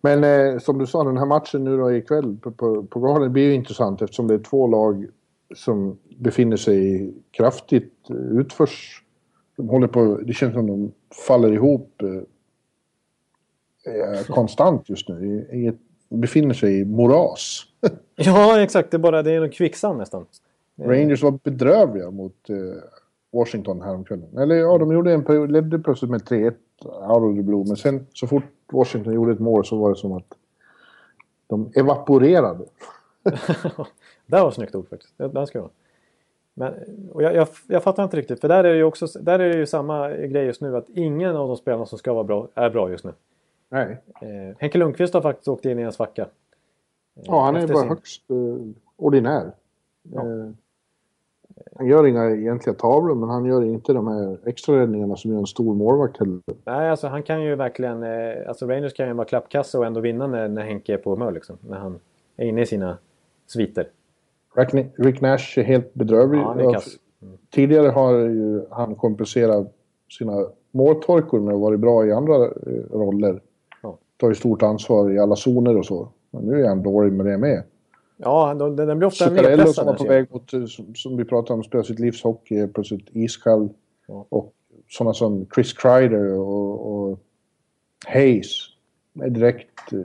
Men 0.00 0.24
eh, 0.24 0.58
som 0.58 0.78
du 0.78 0.86
sa, 0.86 1.04
den 1.04 1.18
här 1.18 1.26
matchen 1.26 1.64
nu 1.64 1.76
då 1.76 1.92
ikväll 1.92 2.36
på, 2.36 2.50
på, 2.50 2.82
på 2.82 3.00
Garden 3.00 3.32
blir 3.32 3.42
ju 3.42 3.54
intressant 3.54 4.02
eftersom 4.02 4.28
det 4.28 4.34
är 4.34 4.38
två 4.38 4.66
lag 4.66 5.06
som 5.54 5.98
befinner 6.18 6.56
sig 6.56 7.12
kraftigt 7.30 8.10
utförs. 8.10 9.02
De 9.56 9.68
håller 9.68 9.86
på, 9.86 10.20
det 10.24 10.32
känns 10.32 10.54
som 10.54 10.66
de 10.66 10.92
faller 11.26 11.52
ihop 11.52 12.02
eh, 12.02 12.08
eh 13.94 14.22
konstant 14.28 14.88
just 14.88 15.08
nu. 15.08 15.46
I, 15.52 15.58
i 15.62 15.66
ett, 15.66 15.78
befinner 16.08 16.54
sig 16.54 16.80
i 16.80 16.84
moras. 16.84 17.62
ja, 18.16 18.60
exakt. 18.60 18.90
Det 18.90 18.96
är 18.96 18.98
bara 18.98 19.22
det 19.22 19.32
är 19.32 19.42
en 19.42 19.50
kvicksand 19.50 19.98
nästan. 19.98 20.26
Rangers 20.76 21.22
var 21.22 21.38
bedrövliga 21.42 22.10
mot 22.10 22.50
eh, 22.50 22.56
Washington 23.32 23.82
häromkvällen. 23.82 24.38
Eller 24.38 24.54
ja, 24.54 24.78
de 24.78 24.92
gjorde 24.92 25.12
en 25.12 25.24
period, 25.24 25.52
ledde 25.52 25.78
plötsligt 25.78 26.10
med 26.10 26.20
3-1 26.20 26.54
out 26.84 27.22
of 27.32 27.36
the 27.36 27.42
blue. 27.42 27.64
Men 27.66 27.76
sen 27.76 28.06
så 28.12 28.26
fort 28.26 28.44
Washington 28.72 29.14
gjorde 29.14 29.32
ett 29.32 29.40
mål 29.40 29.64
så 29.64 29.78
var 29.78 29.90
det 29.90 29.96
som 29.96 30.12
att 30.12 30.34
de 31.46 31.72
evaporerade. 31.74 32.64
det 34.26 34.40
var 34.40 34.50
snyggt 34.50 34.74
ord 34.74 34.88
faktiskt. 34.88 35.14
Det 35.18 35.46
ska 35.46 35.58
jag 35.58 35.70
men, 36.56 36.74
och 37.12 37.22
jag, 37.22 37.34
jag, 37.34 37.48
jag, 37.66 37.82
fattar 37.82 38.04
inte 38.04 38.16
riktigt, 38.16 38.40
för 38.40 38.48
där 38.48 38.64
är 38.64 38.70
det 38.70 38.76
ju 38.76 38.84
också 38.84 39.06
där 39.20 39.38
är 39.38 39.48
det 39.48 39.56
ju 39.56 39.66
samma 39.66 40.10
grej 40.10 40.46
just 40.46 40.60
nu 40.60 40.76
att 40.76 40.88
ingen 40.88 41.36
av 41.36 41.48
de 41.48 41.56
spelarna 41.56 41.86
som 41.86 41.98
ska 41.98 42.12
vara 42.12 42.24
bra 42.24 42.48
är 42.54 42.70
bra 42.70 42.90
just 42.90 43.04
nu. 43.04 43.12
Nej. 43.68 43.98
Eh, 44.20 44.56
Henke 44.58 44.78
Lundqvist 44.78 45.14
har 45.14 45.22
faktiskt 45.22 45.48
åkt 45.48 45.64
in 45.64 45.78
i 45.78 45.82
en 45.82 45.92
svacka. 45.92 46.22
Eh, 46.22 46.28
ja, 47.26 47.44
han 47.44 47.56
är 47.56 47.68
bara 47.68 47.78
sin... 47.78 47.88
högst 47.88 48.30
eh, 48.30 48.36
ordinär. 48.96 49.52
Ja. 50.02 50.20
Eh, 50.20 50.50
han 51.76 51.86
gör 51.86 52.06
inga 52.06 52.30
egentliga 52.30 52.74
tavlor, 52.74 53.14
men 53.14 53.28
han 53.28 53.44
gör 53.44 53.64
inte 53.64 53.92
de 53.92 54.08
här 54.08 54.38
extra 54.44 54.80
räddningarna 54.80 55.16
som 55.16 55.30
gör 55.30 55.38
en 55.38 55.46
stor 55.46 55.74
målvakt 55.74 56.18
heller. 56.18 56.40
Nej, 56.64 56.90
alltså 56.90 57.06
han 57.06 57.22
kan 57.22 57.42
ju 57.42 57.54
verkligen... 57.54 58.02
Eh, 58.02 58.48
alltså 58.48 58.66
Rangers 58.66 58.94
kan 58.94 59.08
ju 59.08 59.12
vara 59.12 59.26
klappkassa 59.26 59.78
och 59.78 59.86
ändå 59.86 60.00
vinna 60.00 60.26
när, 60.26 60.48
när 60.48 60.62
Henke 60.62 60.94
är 60.94 60.98
på 60.98 61.10
humör 61.10 61.32
liksom. 61.32 61.56
När 61.68 61.78
han 61.78 61.98
är 62.36 62.46
inne 62.46 62.62
i 62.62 62.66
sina 62.66 62.98
sviter. 63.46 63.88
Rick 64.96 65.20
Nash 65.20 65.58
är 65.58 65.62
helt 65.62 65.94
bedrövlig. 65.94 66.40
Ja, 66.40 66.54
är 66.54 66.62
mm. 66.62 67.38
Tidigare 67.50 67.88
har 67.88 68.12
ju 68.12 68.62
han 68.70 68.94
kompenserat 68.94 69.72
sina 70.18 70.46
måltorkor 70.70 71.40
med 71.40 71.54
att 71.54 71.60
vara 71.60 71.76
bra 71.76 72.06
i 72.06 72.12
andra 72.12 72.44
eh, 72.44 72.50
roller. 72.92 73.40
Ja. 73.82 73.98
Tar 74.16 74.28
ju 74.28 74.34
stort 74.34 74.62
ansvar 74.62 75.10
i 75.10 75.18
alla 75.18 75.36
zoner 75.36 75.78
och 75.78 75.86
så. 75.86 76.08
Men 76.30 76.42
nu 76.42 76.62
är 76.64 76.68
han 76.68 76.82
dålig 76.82 77.12
med 77.12 77.26
det 77.26 77.38
med. 77.38 77.62
Ja, 78.16 78.54
den, 78.54 78.76
den 78.76 78.98
blir 78.98 79.08
ofta 79.08 79.28
Zuccarello 79.28 79.66
som 79.66 79.86
var 79.86 79.94
på 79.94 80.04
väg 80.04 80.26
mot, 80.30 80.52
eh, 80.52 80.64
som, 80.64 80.94
som 80.94 81.16
vi 81.16 81.24
pratade 81.24 81.54
om, 81.54 81.62
spela 81.64 81.84
sitt 81.84 81.98
livs 81.98 82.22
hockey, 82.22 82.56
är 82.56 82.66
plötsligt 82.66 83.08
iskall. 83.12 83.68
Ja. 84.06 84.26
Och 84.28 84.52
sådana 84.88 85.14
som 85.14 85.46
Chris 85.54 85.72
Kreider 85.72 86.38
och, 86.38 86.92
och 86.92 87.18
Hayes 88.06 88.48
är 89.22 89.30
direkt 89.30 89.92
eh, 89.92 89.98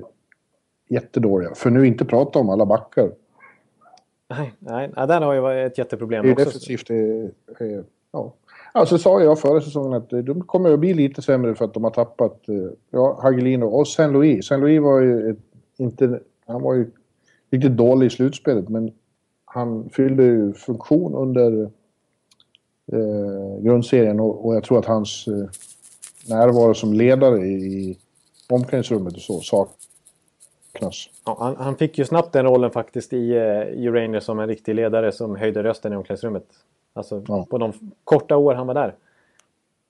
jättedåliga. 0.89 1.55
För 1.55 1.69
nu 1.69 1.87
inte 1.87 2.05
prata 2.05 2.39
om 2.39 2.49
alla 2.49 2.65
backar. 2.65 3.11
Nej, 4.29 4.53
nej, 4.59 4.91
nej 4.95 5.07
där 5.07 5.21
har 5.21 5.33
ju 5.33 5.65
ett 5.65 5.77
jätteproblem 5.77 6.23
det 6.23 6.29
är 6.29 6.33
också. 6.33 6.45
Defensivt 6.45 6.89
är, 6.89 7.31
är, 7.59 7.83
ja. 8.11 8.33
Alltså 8.73 8.97
sa 8.97 9.21
jag 9.21 9.39
förra 9.39 9.61
säsongen 9.61 9.93
att 9.93 10.09
de 10.09 10.41
kommer 10.41 10.73
att 10.73 10.79
bli 10.79 10.93
lite 10.93 11.21
sämre 11.21 11.55
för 11.55 11.65
att 11.65 11.73
de 11.73 11.83
har 11.83 11.91
tappat 11.91 12.49
eh, 12.49 12.55
ja, 12.89 13.19
Hagelino 13.21 13.65
och 13.65 13.87
Saint 13.87 14.13
Louis. 14.13 14.47
Saint 14.47 14.61
Louis 14.61 14.81
var 14.81 14.99
ju 14.99 15.29
ett, 15.29 15.37
inte... 15.77 16.19
Han 16.45 16.61
var 16.61 16.73
ju 16.73 16.91
riktigt 17.49 17.77
dålig 17.77 18.07
i 18.07 18.09
slutspelet 18.09 18.69
men 18.69 18.91
han 19.45 19.89
fyllde 19.89 20.23
ju 20.23 20.53
funktion 20.53 21.15
under 21.15 21.61
eh, 22.91 23.61
grundserien 23.61 24.19
och, 24.19 24.45
och, 24.45 24.55
jag 24.55 24.63
tror 24.63 24.79
att 24.79 24.85
hans 24.85 25.27
eh, 25.27 25.49
närvaro 26.29 26.73
som 26.73 26.93
ledare 26.93 27.47
i 27.47 27.97
omklädningsrummet 28.49 29.15
och 29.15 29.21
så 29.21 29.41
saknas. 29.41 31.09
Ja, 31.25 31.37
han, 31.39 31.55
han, 31.55 31.75
fick 31.75 31.97
ju 31.97 32.05
snabbt 32.05 32.33
den 32.33 32.45
rollen 32.45 32.71
faktiskt 32.71 33.13
i, 33.13 33.31
eh, 33.31 33.63
i 33.63 33.89
Rangers 33.89 34.23
som 34.23 34.39
en 34.39 34.47
riktig 34.47 34.75
ledare 34.75 35.11
som 35.11 35.35
höjde 35.35 35.63
rösten 35.63 35.93
i 35.93 35.95
omklädningsrummet. 35.95 36.45
Alltså 36.93 37.23
ja. 37.27 37.47
på 37.49 37.57
de 37.57 37.73
korta 38.03 38.37
år 38.37 38.53
han 38.53 38.67
var 38.67 38.73
där. 38.73 38.95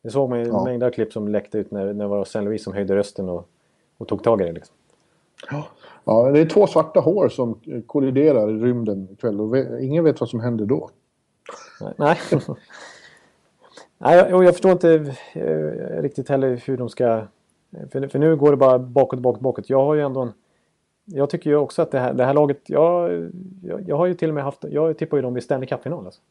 Det 0.01 0.09
såg 0.09 0.29
man 0.29 0.39
ju 0.39 0.45
ja. 0.45 0.63
mängder 0.63 0.87
av 0.87 0.91
klipp 0.91 1.13
som 1.13 1.27
läckte 1.27 1.57
ut 1.57 1.71
när, 1.71 1.85
när 1.85 2.05
det 2.05 2.07
var 2.07 2.25
Saint 2.25 2.45
Louis 2.45 2.63
som 2.63 2.73
höjde 2.73 2.95
rösten 2.95 3.29
och, 3.29 3.49
och 3.97 4.07
tog 4.07 4.23
tag 4.23 4.41
i 4.41 4.45
det. 4.45 4.51
Liksom. 4.51 4.75
Ja. 5.51 5.67
Ja, 6.09 6.31
det 6.31 6.39
är 6.39 6.45
två 6.45 6.67
svarta 6.67 6.99
hår 6.99 7.29
som 7.29 7.59
kolliderar 7.85 8.49
i 8.49 8.53
rymden 8.53 9.07
ikväll 9.11 9.41
och 9.41 9.57
ingen 9.81 10.03
vet 10.03 10.19
vad 10.19 10.29
som 10.29 10.39
händer 10.39 10.65
då. 10.65 10.89
Nej. 11.97 12.17
Nej, 13.97 14.33
och 14.33 14.43
jag 14.43 14.53
förstår 14.53 14.71
inte 14.71 15.15
eh, 15.33 16.01
riktigt 16.01 16.29
heller 16.29 16.61
hur 16.65 16.77
de 16.77 16.89
ska... 16.89 17.21
För, 17.91 18.19
nu 18.19 18.35
går 18.35 18.51
det 18.51 18.57
bara 18.57 18.79
bakåt, 18.79 19.19
bakåt, 19.19 19.41
bakåt. 19.41 19.69
Jag 19.69 19.85
har 19.85 19.95
ju 19.95 20.01
ändå 20.01 20.21
en 20.21 20.33
jag 21.11 21.29
tycker 21.29 21.49
ju 21.49 21.55
också 21.55 21.81
att 21.81 21.91
det 21.91 21.99
här, 21.99 22.13
det 22.13 22.25
här 22.25 22.33
laget, 22.33 22.61
jag, 22.65 23.11
jag, 23.63 23.81
jag, 23.87 23.97
har 23.97 24.05
ju 24.05 24.13
till 24.13 24.29
och 24.29 24.35
med 24.35 24.43
haft, 24.43 24.63
jag 24.69 24.97
tippar 24.97 25.17
ju 25.17 25.23
dem 25.23 25.37
i 25.37 25.41
Stanley 25.41 25.67
Cup-final. 25.67 26.05
Alltså. 26.05 26.21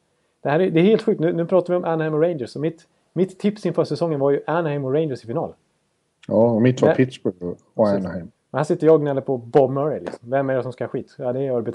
Det, 0.43 0.49
här 0.49 0.61
är, 0.61 0.71
det 0.71 0.81
är 0.81 0.85
helt 0.85 1.03
sjukt, 1.03 1.21
nu, 1.21 1.33
nu 1.33 1.47
pratar 1.47 1.73
vi 1.73 1.77
om 1.77 1.85
Anaheim 1.85 2.15
och 2.15 2.23
Rangers 2.23 2.57
och 2.57 2.63
mitt, 2.63 2.87
mitt 3.13 3.39
tips 3.39 3.67
inför 3.67 3.85
säsongen 3.85 4.21
var 4.21 4.31
ju 4.31 4.41
Anaheim 4.47 4.85
och 4.85 4.93
Rangers 4.93 5.25
i 5.25 5.27
final. 5.27 5.53
Ja, 6.29 6.51
och 6.51 6.63
mitt 6.63 6.83
var 6.83 6.95
Pittsburgh 6.95 7.37
och 7.75 7.89
Anaheim. 7.89 8.31
Och 8.51 8.59
här 8.59 8.65
sitter 8.65 8.87
jag 8.87 8.95
och 8.95 9.01
gnäller 9.01 9.21
på 9.21 9.37
Bob 9.37 9.71
Murray. 9.71 10.01
Liksom. 10.01 10.31
Vem 10.31 10.51
är 10.51 10.57
det 10.57 10.63
som 10.63 10.73
ska 10.73 10.85
ha 10.85 10.89
skit? 10.89 11.15
Ja, 11.19 11.33
det 11.33 11.47
är 11.47 11.53
Örby. 11.53 11.73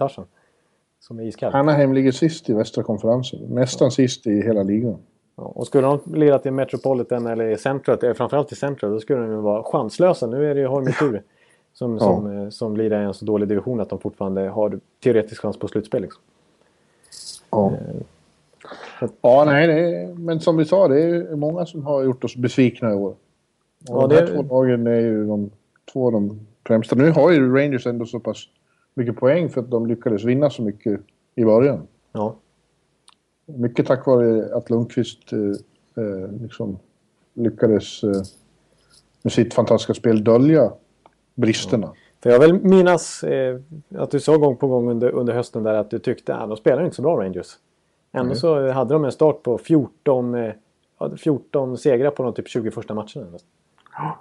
Som 0.99 1.19
är 1.19 1.23
iskall. 1.23 1.55
Anaheim 1.55 1.93
ligger 1.93 2.11
sist 2.11 2.49
i 2.49 2.53
västra 2.53 2.83
konferensen. 2.83 3.39
Nästan 3.49 3.85
ja. 3.85 3.91
sist 3.91 4.27
i 4.27 4.41
hela 4.41 4.63
ligan. 4.63 4.97
Ja, 5.35 5.43
och 5.43 5.67
skulle 5.67 5.87
de 5.87 5.99
lira 6.15 6.39
till 6.39 6.51
Metropolitan 6.51 7.27
eller 7.27 7.49
i 7.49 7.57
centret, 7.57 8.03
eh, 8.03 8.13
framförallt 8.13 8.51
i 8.51 8.55
centret, 8.55 8.91
då 8.91 8.99
skulle 8.99 9.19
de 9.19 9.29
ju 9.29 9.35
vara 9.35 9.63
chanslösa. 9.63 10.27
Nu 10.27 10.51
är 10.51 10.55
det 10.55 10.61
ju 10.61 10.67
Holm 10.67 10.91
tur. 10.99 11.23
Som, 11.73 11.93
ja. 11.93 11.99
som, 11.99 12.37
eh, 12.37 12.49
som 12.49 12.73
blir 12.73 12.93
en 12.93 13.13
så 13.13 13.25
dålig 13.25 13.47
division 13.47 13.79
att 13.79 13.89
de 13.89 13.99
fortfarande 13.99 14.41
har 14.41 14.79
teoretisk 15.03 15.41
chans 15.41 15.57
på 15.57 15.67
slutspel. 15.67 16.01
Liksom. 16.01 16.21
Ja. 17.49 17.71
Eh, 17.71 19.07
ja, 19.21 19.43
nej, 19.45 19.69
är, 19.69 20.07
men 20.13 20.39
som 20.39 20.57
vi 20.57 20.65
sa, 20.65 20.87
det 20.87 21.01
är 21.01 21.35
många 21.35 21.65
som 21.65 21.85
har 21.85 22.03
gjort 22.03 22.23
oss 22.23 22.35
besvikna 22.35 22.91
i 22.91 22.95
år. 22.95 23.09
Och 23.89 24.03
ja, 24.03 24.07
de 24.07 24.15
här 24.15 24.21
det... 24.21 24.27
två 24.27 24.41
lagen 24.41 24.87
är 24.87 24.99
ju 24.99 25.27
de 25.27 25.51
två 25.93 26.11
de 26.11 26.39
främsta. 26.67 26.95
Nu 26.95 27.11
har 27.11 27.31
ju 27.31 27.55
Rangers 27.55 27.87
ändå 27.87 28.05
så 28.05 28.19
pass 28.19 28.47
mycket 28.93 29.15
poäng 29.15 29.49
för 29.49 29.61
att 29.61 29.71
de 29.71 29.87
lyckades 29.87 30.23
vinna 30.23 30.49
så 30.49 30.61
mycket 30.61 31.01
i 31.35 31.45
början. 31.45 31.87
Ja. 32.11 32.35
Mycket 33.45 33.87
tack 33.87 34.05
vare 34.05 34.55
att 34.55 34.69
Lundqvist 34.69 35.33
eh, 35.33 35.39
eh 36.03 36.31
liksom 36.41 36.79
lyckades 37.33 38.03
eh, 38.03 38.21
med 39.21 39.33
sitt 39.33 39.53
fantastiska 39.53 39.93
spel 39.93 40.23
dölja 40.23 40.71
bristerna. 41.35 41.87
Ja. 41.87 41.95
För 42.23 42.29
jag 42.29 42.39
vill 42.39 42.53
minnas 42.53 43.23
eh, 43.23 43.59
att 43.97 44.11
du 44.11 44.19
sa 44.19 44.37
gång 44.37 44.57
på 44.57 44.67
gång 44.67 44.89
under, 44.89 45.09
under 45.09 45.33
hösten 45.33 45.63
där 45.63 45.73
att 45.73 45.89
du 45.89 45.99
tyckte 45.99 46.35
att 46.35 46.43
ah, 46.43 46.47
de 46.47 46.57
spelar 46.57 46.83
inte 46.83 46.95
så 46.95 47.01
bra 47.01 47.17
Rangers. 47.17 47.47
Ändå 48.11 48.25
mm. 48.25 48.35
så 48.35 48.71
hade 48.71 48.93
de 48.93 49.05
en 49.05 49.11
start 49.11 49.43
på 49.43 49.57
14, 49.57 50.35
eh, 50.35 50.53
14 51.17 51.77
segrar 51.77 52.11
på 52.11 52.23
de 52.23 52.33
typ 52.33 52.47
20 52.47 52.71
första 52.71 52.93
matcherna. 52.93 53.37
Ja. 53.97 54.17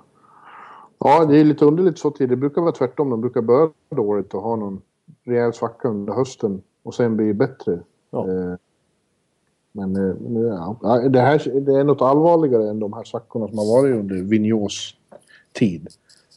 Ja, 1.04 1.24
det 1.24 1.38
är 1.38 1.44
lite 1.44 1.64
underligt 1.64 1.98
så 1.98 2.10
tid. 2.10 2.28
Det 2.28 2.36
brukar 2.36 2.62
vara 2.62 2.72
tvärtom. 2.72 3.10
De 3.10 3.20
brukar 3.20 3.40
börja 3.40 3.70
dåligt 3.90 4.34
och 4.34 4.42
ha 4.42 4.56
någon 4.56 4.82
rejäl 5.24 5.52
svacka 5.52 5.88
under 5.88 6.12
hösten 6.12 6.62
och 6.82 6.94
sen 6.94 7.16
bli 7.16 7.34
bättre. 7.34 7.80
Ja. 8.10 8.28
Eh, 8.28 8.54
men 9.72 9.96
eh, 9.96 10.16
ja, 10.82 11.08
det, 11.08 11.20
här, 11.20 11.60
det 11.60 11.74
är 11.74 11.84
något 11.84 12.02
allvarligare 12.02 12.70
än 12.70 12.80
de 12.80 12.92
här 12.92 13.04
svackorna 13.04 13.48
som 13.48 13.58
har 13.58 13.66
varit 13.66 13.96
under 13.96 14.16
Vigneaus 14.22 14.96
tid. 15.52 15.88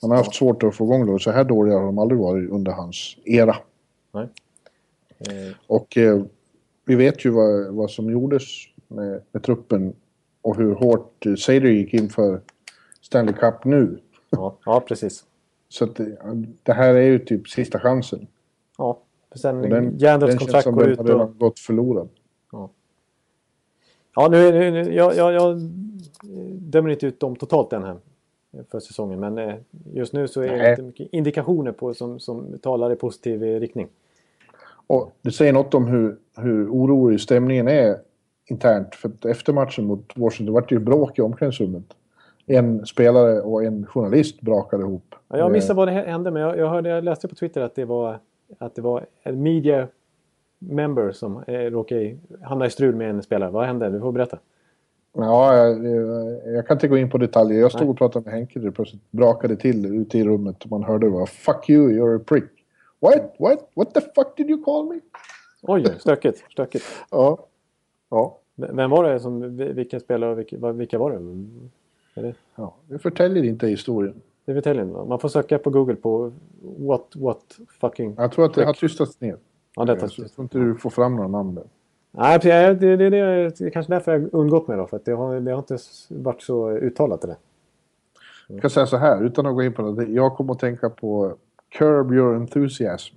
Han 0.02 0.12
har 0.12 0.18
haft 0.18 0.36
svårt 0.36 0.64
att 0.64 0.76
få 0.76 0.84
igång 0.84 1.14
det. 1.14 1.20
Så 1.20 1.32
här 1.32 1.44
dåliga 1.44 1.78
har 1.78 1.86
de 1.86 2.00
aldrig 2.00 2.20
varit 2.20 2.50
under 2.50 2.72
hans 2.72 3.18
era. 3.26 3.56
Nej. 4.12 4.30
Eh. 5.20 5.56
Och 5.68 5.98
eh, 5.98 6.24
vi 6.86 6.96
vet 6.96 7.26
ju 7.26 7.30
vad, 7.30 7.74
vad 7.74 7.92
som 7.92 8.10
gjordes 8.10 8.44
med, 8.88 9.22
med 9.32 9.44
truppen 9.44 9.94
och 10.42 10.58
hur 10.58 10.76
hårt 10.76 11.26
eh, 11.26 11.36
Seider 11.36 11.70
gick 11.70 11.94
in 11.94 12.10
för 12.10 12.42
Stanley 13.02 13.34
Cup 13.34 13.66
nu. 13.66 14.00
Ja, 14.36 14.58
ja 14.66 14.80
precis. 14.80 15.26
Så 15.70 15.84
att 15.84 15.96
det, 15.96 16.18
det, 16.64 16.74
här 16.74 16.94
är 16.94 17.02
ju 17.02 17.20
typ 17.20 17.50
sista 17.50 17.80
chansen. 17.80 18.28
Ja, 18.78 19.00
för 19.32 19.40
sen 19.40 19.62
den, 19.62 19.98
Järndals 19.98 20.36
kontrakt 20.36 20.68
går 20.68 20.88
ut. 20.88 20.98
Den 20.98 21.08
har 21.08 21.14
redan 21.14 21.38
gått 21.38 21.60
förlorad. 21.60 22.10
Ja, 22.52 22.70
ja 24.16 24.28
nu, 24.28 24.52
nu, 24.52 24.72
nu 24.72 24.94
jag, 24.94 25.16
jag, 25.16 25.34
jag 25.34 25.60
dömer 26.52 26.90
inte 26.90 27.08
ut 27.08 27.20
dem 27.20 27.36
totalt 27.36 27.74
än 27.74 27.84
här 27.84 27.98
för 28.72 28.80
säsongen. 28.80 29.20
Men 29.20 29.38
eh, 29.38 29.56
just 29.94 30.14
nu 30.14 30.28
så 30.28 30.42
är 30.42 30.48
det 30.48 30.70
inte 30.70 30.82
mycket 30.82 31.08
indikationer 31.12 31.72
på 31.72 31.94
som, 31.94 32.20
som 32.20 32.60
talar 32.60 32.92
i 32.92 32.96
positiv 32.96 33.42
riktning. 33.42 33.88
Och 34.88 35.12
det 35.22 35.32
säger 35.32 35.54
något 35.54 35.74
om 35.74 35.88
hur, 35.88 36.18
hur 36.38 36.70
orolig 36.70 37.22
stämningen 37.22 37.68
är 37.68 38.00
internt. 38.46 38.96
För 38.96 39.10
att 39.10 39.26
efter 39.26 39.54
matchen 39.54 39.86
mot 39.86 40.12
Washington 40.16 40.54
var 40.54 40.62
det 40.62 40.76
ju 40.76 40.80
bråk 40.80 41.20
i 41.20 41.22
omklädningsrummet. 41.22 41.86
En 42.48 42.86
spelare 42.86 43.42
och 43.42 43.64
en 43.64 43.86
journalist 43.86 44.42
brakade 44.42 44.84
ihop. 44.84 45.16
Ja, 45.28 45.38
jag 45.38 45.52
missade 45.52 45.78
vad 45.78 45.88
det 45.88 45.92
hände, 45.92 46.32
men 46.32 46.42
jag, 46.42 46.58
jag, 46.58 46.70
hörde, 46.70 46.90
jag 46.90 47.04
läste 47.04 47.28
på 47.28 47.36
Twitter 47.36 47.62
att 47.62 47.76
det 47.76 47.86
var, 47.86 48.20
att 48.60 48.76
det 48.76 48.82
var 48.82 49.06
en 49.24 49.44
media 49.44 49.88
member 50.60 51.12
som 51.12 51.44
eh, 51.48 51.54
råkade 51.54 52.18
hamna 52.42 52.66
i 52.66 52.70
strul 52.70 52.96
med 52.96 53.10
en 53.10 53.24
spelare. 53.24 53.52
Vad 53.52 53.66
hände? 53.66 53.90
Du 53.90 54.00
får 54.00 54.12
berätta. 54.12 54.40
Ja, 55.18 55.56
jag, 55.56 55.86
jag, 56.56 56.68
kan 56.68 56.76
inte 56.76 56.88
gå 56.88 56.98
in 56.98 57.10
på 57.10 57.18
detaljer. 57.18 57.60
Jag 57.60 57.72
stod 57.72 57.90
och 57.90 57.98
pratade 57.98 58.26
med 58.26 58.34
Henke 58.34 58.68
och 58.68 58.76
plötsligt 58.76 59.12
brakade 59.12 59.56
till 59.56 59.86
ute 59.86 60.18
i 60.18 60.24
rummet 60.24 60.64
och 60.64 60.72
man 60.72 60.84
hörde 60.84 61.10
bara 61.10 61.26
“Fuck 61.26 61.70
you, 61.70 61.90
you're 61.90 62.16
a 62.16 62.24
prick”. 62.28 62.44
What? 63.00 63.36
What? 63.40 63.70
What 63.74 63.94
the 63.94 64.02
fuck 64.02 64.38
did 64.38 64.50
you 64.50 64.64
call 64.64 64.90
me? 64.90 65.00
Oj, 65.62 65.86
stökigt. 66.00 66.44
stökigt. 66.52 66.86
ja. 67.12 67.48
ja. 68.10 68.40
Vem 68.56 68.90
var 68.90 69.04
det 69.04 69.20
som, 69.20 69.58
vilken 69.58 70.00
spelare 70.00 70.32
och 70.32 70.40
vilka, 70.40 70.72
vilka 70.72 71.00
var 71.00 71.12
det? 71.12 71.20
Det? 72.22 72.36
Ja, 72.56 72.76
det 72.88 73.00
förtäljer 73.00 73.44
inte 73.44 73.68
historien. 73.68 74.22
Det 74.46 74.54
förtäljer 74.54 74.84
inte. 74.84 75.04
Man 75.04 75.20
får 75.20 75.30
söka 75.30 75.60
på 75.60 75.70
Google 75.70 75.96
på 75.96 76.32
what, 76.62 77.16
what 77.16 77.60
fucking... 77.82 78.16
Jag 78.18 78.32
tror 78.32 78.46
att 78.46 78.54
det 78.54 78.66
har 78.66 78.74
tystats 78.74 79.22
ner. 79.22 79.38
Ja, 79.76 79.86
det 79.86 79.92
har 79.92 80.02
Jag 80.02 80.32
tror 80.32 80.44
inte 80.44 80.58
du 80.58 80.76
får 80.76 80.90
fram 80.90 81.16
några 81.16 81.28
namn 81.28 81.56
där. 81.56 81.64
Nej, 82.12 82.40
det, 82.44 82.74
det, 82.74 82.98
det, 82.98 83.10
det 83.10 83.62
är 83.62 83.70
kanske 83.70 83.94
därför 83.94 84.12
jag 84.12 84.20
har 84.20 84.36
undgått 84.36 84.68
mig 84.68 84.78
då. 84.78 84.88
För 84.88 84.98
att 84.98 85.06
det, 85.06 85.12
har, 85.12 85.40
det 85.40 85.52
har 85.52 85.58
inte 85.58 85.78
varit 86.10 86.42
så 86.42 86.72
uttalat 86.72 87.22
det. 87.22 87.38
Jag 88.48 88.62
kan 88.62 88.70
säga 88.70 88.86
så 88.86 88.98
här, 88.98 89.24
utan 89.24 89.46
att 89.46 89.56
gå 89.56 89.64
in 89.64 89.74
på 89.74 89.92
det. 89.92 90.06
Jag 90.06 90.36
kommer 90.36 90.54
att 90.54 90.60
tänka 90.60 90.90
på 90.90 91.36
Curb 91.70 92.14
Your 92.14 92.36
Enthusiasm. 92.36 93.16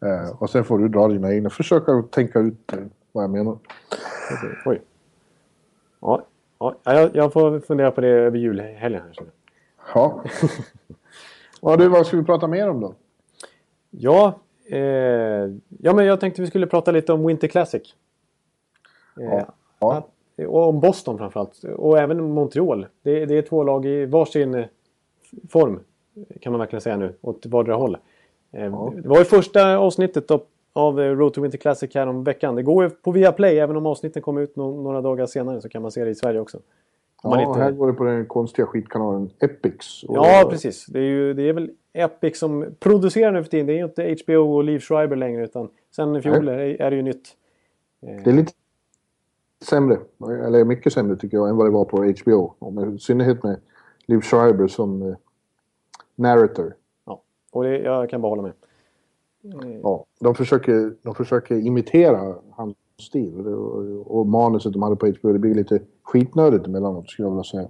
Eh, 0.00 0.42
och 0.42 0.50
sen 0.50 0.64
får 0.64 0.78
du 0.78 0.88
dra 0.88 1.08
dina 1.08 1.34
egna. 1.34 1.50
Försöka 1.50 2.02
tänka 2.10 2.38
ut 2.40 2.72
vad 3.12 3.24
jag 3.24 3.30
menar. 3.30 3.58
Oj. 4.66 4.82
Ja, 6.00 6.26
ja 6.84 6.94
jag, 6.94 7.16
jag 7.16 7.32
får 7.32 7.60
fundera 7.60 7.90
på 7.90 8.00
det 8.00 8.08
över 8.08 8.38
julhelgen. 8.38 9.02
Här, 9.02 9.26
ja. 9.94 10.24
ja 11.60 11.76
du, 11.76 11.88
vad 11.88 12.06
ska 12.06 12.16
vi 12.16 12.24
prata 12.24 12.46
mer 12.46 12.70
om 12.70 12.80
då? 12.80 12.94
Ja, 13.90 14.38
eh, 14.70 14.78
ja 15.78 15.94
men 15.94 16.04
jag 16.04 16.20
tänkte 16.20 16.42
vi 16.42 16.46
skulle 16.46 16.66
prata 16.66 16.90
lite 16.90 17.12
om 17.12 17.26
Winter 17.26 17.48
Classic. 17.48 17.94
Eh, 19.20 19.24
ja. 19.24 19.54
ja. 19.78 20.08
Och 20.46 20.68
om 20.68 20.80
Boston 20.80 21.18
framförallt. 21.18 21.64
Och 21.64 21.98
även 21.98 22.30
Montreal. 22.30 22.86
Det, 23.02 23.26
det 23.26 23.38
är 23.38 23.42
två 23.42 23.62
lag 23.62 23.86
i 23.86 24.06
varsin 24.06 24.64
form. 25.50 25.80
Kan 26.40 26.52
man 26.52 26.58
verkligen 26.58 26.80
säga 26.80 26.96
nu. 26.96 27.14
Åt 27.20 27.46
vardera 27.46 27.76
håll. 27.76 27.96
Eh, 28.52 28.64
ja. 28.64 28.92
Det 28.96 29.08
var 29.08 29.18
ju 29.18 29.24
första 29.24 29.78
avsnittet 29.78 30.30
av, 30.30 30.42
av 30.76 30.98
Road 30.98 31.34
to 31.34 31.40
Winter 31.40 31.58
Classic 31.58 31.94
här 31.94 32.06
om 32.06 32.24
veckan. 32.24 32.54
Det 32.54 32.62
går 32.62 32.84
ju 32.84 32.90
på 32.90 33.12
Viaplay. 33.12 33.58
Även 33.58 33.76
om 33.76 33.86
avsnitten 33.86 34.22
kommer 34.22 34.40
ut 34.40 34.56
några 34.56 35.00
dagar 35.00 35.26
senare 35.26 35.60
så 35.60 35.68
kan 35.68 35.82
man 35.82 35.90
se 35.90 36.04
det 36.04 36.10
i 36.10 36.14
Sverige 36.14 36.40
också. 36.40 36.58
Ja, 37.22 37.42
inte... 37.42 37.60
här 37.60 37.70
går 37.70 37.86
det 37.86 37.92
på 37.92 38.04
den 38.04 38.26
konstiga 38.26 38.66
skitkanalen 38.66 39.30
Epix. 39.40 40.02
Och... 40.02 40.16
Ja, 40.16 40.48
precis. 40.50 40.86
Det 40.86 40.98
är, 40.98 41.02
ju, 41.02 41.34
det 41.34 41.48
är 41.48 41.52
väl 41.52 41.70
Epic 41.92 42.38
som 42.38 42.74
producerar 42.80 43.32
nu 43.32 43.42
för 43.42 43.50
tiden. 43.50 43.66
Det 43.66 43.72
är 43.72 43.76
ju 43.76 43.84
inte 43.84 44.16
HBO 44.24 44.56
och 44.56 44.64
Liv 44.64 44.78
Schreiber 44.78 45.16
längre 45.16 45.44
utan 45.44 45.68
sen 45.96 46.16
i 46.16 46.22
fjol 46.22 46.48
är, 46.48 46.58
är 46.58 46.90
det 46.90 46.96
ju 46.96 47.02
nytt. 47.02 47.28
Det 48.00 48.30
är 48.30 48.32
lite 48.32 48.52
sämre, 49.64 49.98
eller 50.46 50.64
mycket 50.64 50.92
sämre 50.92 51.16
tycker 51.16 51.36
jag, 51.36 51.48
än 51.48 51.56
vad 51.56 51.66
det 51.66 51.70
var 51.70 51.84
på 51.84 51.96
HBO. 51.96 52.54
I 52.96 52.98
synnerhet 52.98 53.42
med 53.42 53.60
Liv 54.06 54.20
Schreiber 54.20 54.66
som 54.66 55.02
eh, 55.02 55.16
narrator. 56.14 56.74
Ja, 57.06 57.22
och 57.52 57.64
det, 57.64 57.78
jag 57.78 58.10
kan 58.10 58.20
bara 58.20 58.28
hålla 58.28 58.42
med. 58.42 58.52
Ja, 59.82 60.04
de 60.20 60.34
försöker, 60.34 60.94
de 61.02 61.14
försöker 61.14 61.54
imitera 61.54 62.34
hans 62.50 62.76
stil 63.00 63.46
och, 63.46 64.16
och 64.18 64.26
manuset 64.26 64.72
de 64.72 64.82
hade 64.82 64.96
på 64.96 65.06
HBO. 65.06 65.32
Det 65.32 65.38
blir 65.38 65.54
lite 65.54 65.80
skitnödigt 66.02 66.66
emellanåt 66.66 67.10
skulle 67.10 67.28
jag 67.28 67.30
vilja 67.30 67.44
säga. 67.44 67.68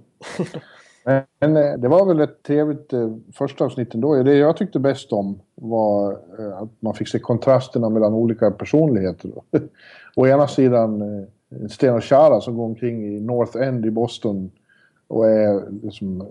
Men 1.39 1.57
eh, 1.57 1.73
det 1.77 1.87
var 1.87 2.05
väl 2.05 2.19
ett 2.19 2.43
trevligt 2.43 2.93
eh, 2.93 3.15
första 3.33 3.65
avsnitt 3.65 3.93
ändå. 3.93 4.23
Det 4.23 4.35
jag 4.35 4.57
tyckte 4.57 4.79
bäst 4.79 5.13
om 5.13 5.39
var 5.55 6.11
eh, 6.11 6.57
att 6.57 6.69
man 6.79 6.93
fick 6.93 7.07
se 7.07 7.19
kontrasterna 7.19 7.89
mellan 7.89 8.13
olika 8.13 8.51
personligheter. 8.51 9.31
Å 10.15 10.27
ena 10.27 10.47
sidan 10.47 11.03
Sten 11.69 11.93
och 11.93 12.03
Chara 12.03 12.41
som 12.41 12.57
går 12.57 12.65
omkring 12.65 13.05
i 13.05 13.19
North 13.19 13.57
End 13.57 13.85
i 13.85 13.91
Boston 13.91 14.51
och 15.07 15.29
är 15.29 15.69
liksom 15.83 16.23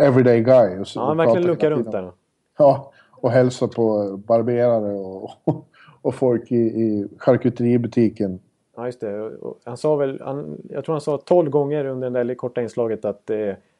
everyday 0.00 0.40
guy. 0.40 0.78
Och, 0.78 0.86
ja, 0.94 1.06
han 1.06 1.16
verkligen 1.16 1.46
luckar 1.46 1.70
runt 1.70 1.92
där. 1.92 2.12
Ja, 2.58 2.92
och 3.22 3.30
hälsar 3.30 3.66
på 3.66 4.16
barberare 4.26 4.94
och, 4.94 5.30
och 6.02 6.14
folk 6.14 6.52
i, 6.52 6.56
i 6.56 7.08
charkuteributiken. 7.18 8.40
Ja, 8.76 8.86
just 8.86 9.00
det. 9.00 9.30
Han 9.64 9.76
sa 9.76 9.96
väl, 9.96 10.20
han, 10.24 10.58
jag 10.70 10.84
tror 10.84 10.94
han 10.94 11.00
sa 11.00 11.18
12 11.18 11.50
gånger 11.50 11.84
under 11.84 12.10
det 12.10 12.24
där 12.24 12.34
korta 12.34 12.62
inslaget 12.62 13.04
att 13.04 13.30
eh, 13.30 13.36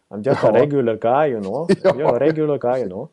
I'm 0.09 0.22
just 0.24 0.45
a 0.45 0.53
regular 0.53 0.97
guy, 0.97 1.30
you 1.30 1.40
know. 1.40 1.68
ja. 1.82 1.90
You're 1.90 2.16
a 2.16 2.18
regular 2.18 2.59
guy, 2.59 2.80
you 2.80 2.88
know. 2.88 3.09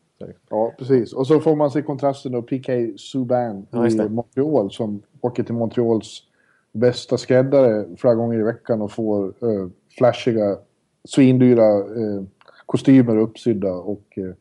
Ja, 0.50 0.74
precis. 0.78 1.14
Och 1.14 1.28
så 1.28 1.40
får 1.40 1.56
man 1.56 1.72
se 1.72 1.82
kontrasten 1.82 2.32
då 2.32 2.42
PK 2.42 2.72
Subban 2.98 3.68
ja, 3.72 3.88
i 3.88 4.10
Montreal 4.10 4.72
som 4.72 5.02
åker 5.22 5.44
till 5.44 5.56
Montreals 5.56 6.24
bästa 6.72 7.18
skräddare 7.18 7.86
flera 7.98 8.16
gånger 8.16 8.40
i 8.40 8.44
veckan 8.44 8.82
och 8.82 8.92
får 8.92 9.26
eh, 9.28 9.68
flashiga, 9.98 10.58
svindyra 11.04 11.78
eh, 11.78 12.24
kostymer 12.66 13.18
uppsydda 13.18 13.74
och 13.74 14.18
eh, 14.18 14.34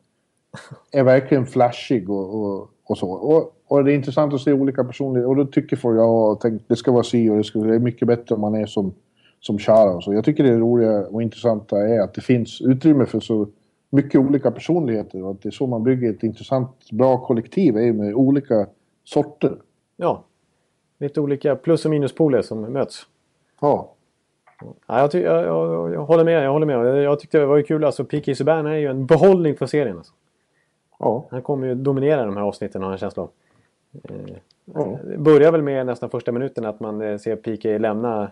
är 0.91 1.03
verkligen 1.03 1.45
flashig 1.45 2.09
och, 2.09 2.35
och, 2.35 2.69
och 2.83 2.97
så. 2.97 3.11
Och, 3.11 3.53
och, 3.67 3.83
det 3.83 3.91
är 3.91 3.95
intressant 3.95 4.33
att 4.33 4.41
se 4.41 4.53
olika 4.53 4.83
personligheter 4.83 5.29
och 5.29 5.35
då 5.35 5.45
tycker 5.45 5.75
folk, 5.75 5.99
ja, 5.99 6.39
tänk, 6.41 6.61
det 6.67 6.75
ska 6.75 6.91
vara 6.91 7.03
si 7.03 7.29
och 7.29 7.37
det, 7.37 7.43
ska, 7.43 7.59
det 7.59 7.75
är 7.75 7.79
mycket 7.79 8.07
bättre 8.07 8.35
om 8.35 8.41
man 8.41 8.55
är 8.55 8.65
som, 8.65 8.93
som 9.39 9.59
Chara 9.59 9.95
och 9.95 10.03
så. 10.03 10.13
Jag 10.13 10.25
tycker 10.25 10.43
det 10.43 10.57
roliga 10.57 11.07
och 11.07 11.21
intressanta 11.21 11.77
är 11.77 11.99
att 11.99 12.13
det 12.13 12.21
finns 12.21 12.61
utrymme 12.61 13.05
för 13.05 13.19
så 13.19 13.47
mycket 13.89 14.21
olika 14.21 14.51
personligheter 14.51 15.23
och 15.23 15.31
att 15.31 15.41
det 15.41 15.49
är 15.49 15.51
så 15.51 15.67
man 15.67 15.83
bygger 15.83 16.09
ett 16.09 16.23
intressant, 16.23 16.91
bra 16.91 17.17
kollektiv, 17.17 17.77
är 17.77 17.93
med 17.93 18.13
olika 18.13 18.67
sorter. 19.03 19.57
Ja, 19.97 20.23
lite 20.99 21.21
olika 21.21 21.55
plus 21.55 21.85
och 21.85 21.91
minuspoler 21.91 22.41
som 22.41 22.61
möts. 22.61 23.05
Ja. 23.61 23.95
Ja, 24.87 24.99
jag, 24.99 25.23
jag, 25.23 25.45
jag, 25.45 25.93
jag, 25.93 26.05
håller 26.05 26.23
med. 26.23 26.43
Jag 26.43 26.51
håller 26.51 26.65
med. 26.65 27.03
Jag 27.03 27.19
tyckte 27.19 27.39
det 27.39 27.45
var 27.45 27.61
kul. 27.61 27.83
Alltså, 27.83 28.05
P.K. 28.05 28.35
Subban 28.35 28.65
är 28.65 28.75
ju 28.75 28.87
en 28.87 29.05
behållning 29.05 29.55
för 29.55 29.65
serien. 29.65 29.97
Alltså. 29.97 30.13
Ja. 30.99 31.27
Han 31.31 31.41
kommer 31.41 31.67
ju 31.67 31.75
dominera 31.75 32.25
de 32.25 32.37
här 32.37 32.43
avsnitten 32.43 32.81
har 32.81 32.89
jag 32.89 32.93
en 32.93 32.99
känsla 32.99 33.23
av. 33.23 33.29
Eh, 34.03 34.35
ja. 34.73 34.99
Det 35.03 35.17
börjar 35.17 35.51
väl 35.51 35.61
med 35.61 35.85
nästan 35.85 36.09
första 36.09 36.31
minuten 36.31 36.65
att 36.65 36.79
man 36.79 37.01
eh, 37.01 37.17
ser 37.17 37.35
P.K. 37.35 37.77
lämna, 37.77 38.31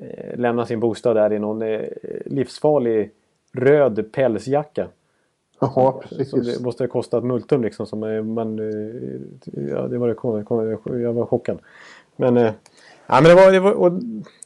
eh, 0.00 0.38
lämna 0.38 0.66
sin 0.66 0.80
bostad 0.80 1.16
där 1.16 1.32
i 1.32 1.38
någon 1.38 1.62
eh, 1.62 1.80
livsfarlig 2.26 3.10
röd 3.52 4.12
pälsjacka. 4.12 4.88
Ja, 5.60 6.00
precis. 6.02 6.30
Som 6.30 6.42
det 6.42 6.60
måste 6.60 6.82
ha 6.82 6.88
kostat 6.88 7.24
multum 7.24 7.62
liksom. 7.62 7.86
Som 7.86 8.00
man, 8.34 8.58
eh, 8.58 9.20
ja, 9.70 9.88
det 9.88 9.98
var 9.98 10.08
det, 10.08 11.00
jag 11.02 11.12
var 11.12 11.26
chockad. 11.26 11.58
Men, 12.16 12.36
eh, 12.36 12.52
ja, 13.06 13.20
men 13.20 13.24
det 13.24 13.34
var... 13.34 13.52
Det 13.52 13.60
var 13.60 13.72
och 13.72 13.92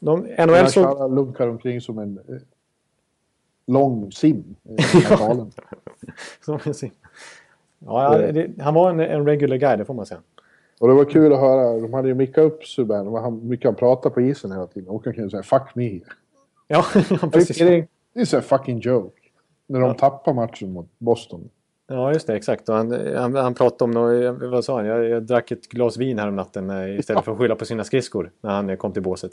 de, 0.00 0.20
NHL 0.38 0.68
så... 0.68 1.08
lunkar 1.08 1.48
omkring 1.48 1.80
som 1.80 1.98
en 1.98 2.18
eh, 2.28 2.34
lång 3.66 4.12
sim. 4.12 4.56
som 6.44 6.58
en 6.64 6.74
sim. 6.74 6.90
Ja, 7.78 8.18
det, 8.18 8.50
han 8.60 8.74
var 8.74 8.90
en, 8.90 9.00
en 9.00 9.26
regular 9.26 9.56
guy, 9.56 9.76
det 9.76 9.84
får 9.84 9.94
man 9.94 10.06
säga. 10.06 10.20
Och 10.80 10.88
det 10.88 10.94
var 10.94 11.04
kul 11.04 11.32
att 11.32 11.40
höra. 11.40 11.80
De 11.80 11.94
hade 11.94 12.08
ju 12.08 12.14
mickat 12.14 12.44
upp 12.44 12.64
Subban. 12.64 13.14
Han, 13.14 13.48
mycket 13.48 13.64
han 13.64 13.74
pratade 13.74 14.14
på 14.14 14.20
isen 14.20 14.52
hela 14.52 14.66
tiden. 14.66 14.88
Och 14.88 15.04
han 15.04 15.14
kunde 15.14 15.30
säga 15.30 15.42
'fuck 15.42 15.74
me'. 15.74 16.00
Ja, 16.68 16.84
precis. 17.32 17.58
Det 17.58 17.74
är 18.14 18.34
en 18.34 18.42
fucking 18.42 18.78
joke. 18.78 19.20
När 19.66 19.80
de 19.80 19.88
ja. 19.88 19.94
tappar 19.94 20.32
matchen 20.32 20.72
mot 20.72 20.86
Boston. 20.98 21.48
Ja, 21.88 22.12
just 22.12 22.26
det. 22.26 22.36
Exakt. 22.36 22.68
Och 22.68 22.74
han, 22.74 23.14
han, 23.16 23.34
han 23.34 23.54
pratade 23.54 23.84
om 23.84 23.90
något, 23.90 24.42
vad 24.50 24.64
sa 24.64 24.76
han? 24.76 24.86
Jag, 24.86 25.04
jag 25.04 25.22
drack 25.22 25.50
ett 25.50 25.68
glas 25.68 25.96
vin 25.96 26.18
här 26.18 26.28
om 26.28 26.36
natten 26.36 26.70
eh, 26.70 26.98
istället 26.98 27.24
för 27.24 27.32
att 27.32 27.38
skylla 27.38 27.54
på 27.54 27.64
sina 27.64 27.84
skridskor 27.84 28.30
när 28.40 28.50
han 28.50 28.76
kom 28.76 28.92
till 28.92 29.02
båset. 29.02 29.32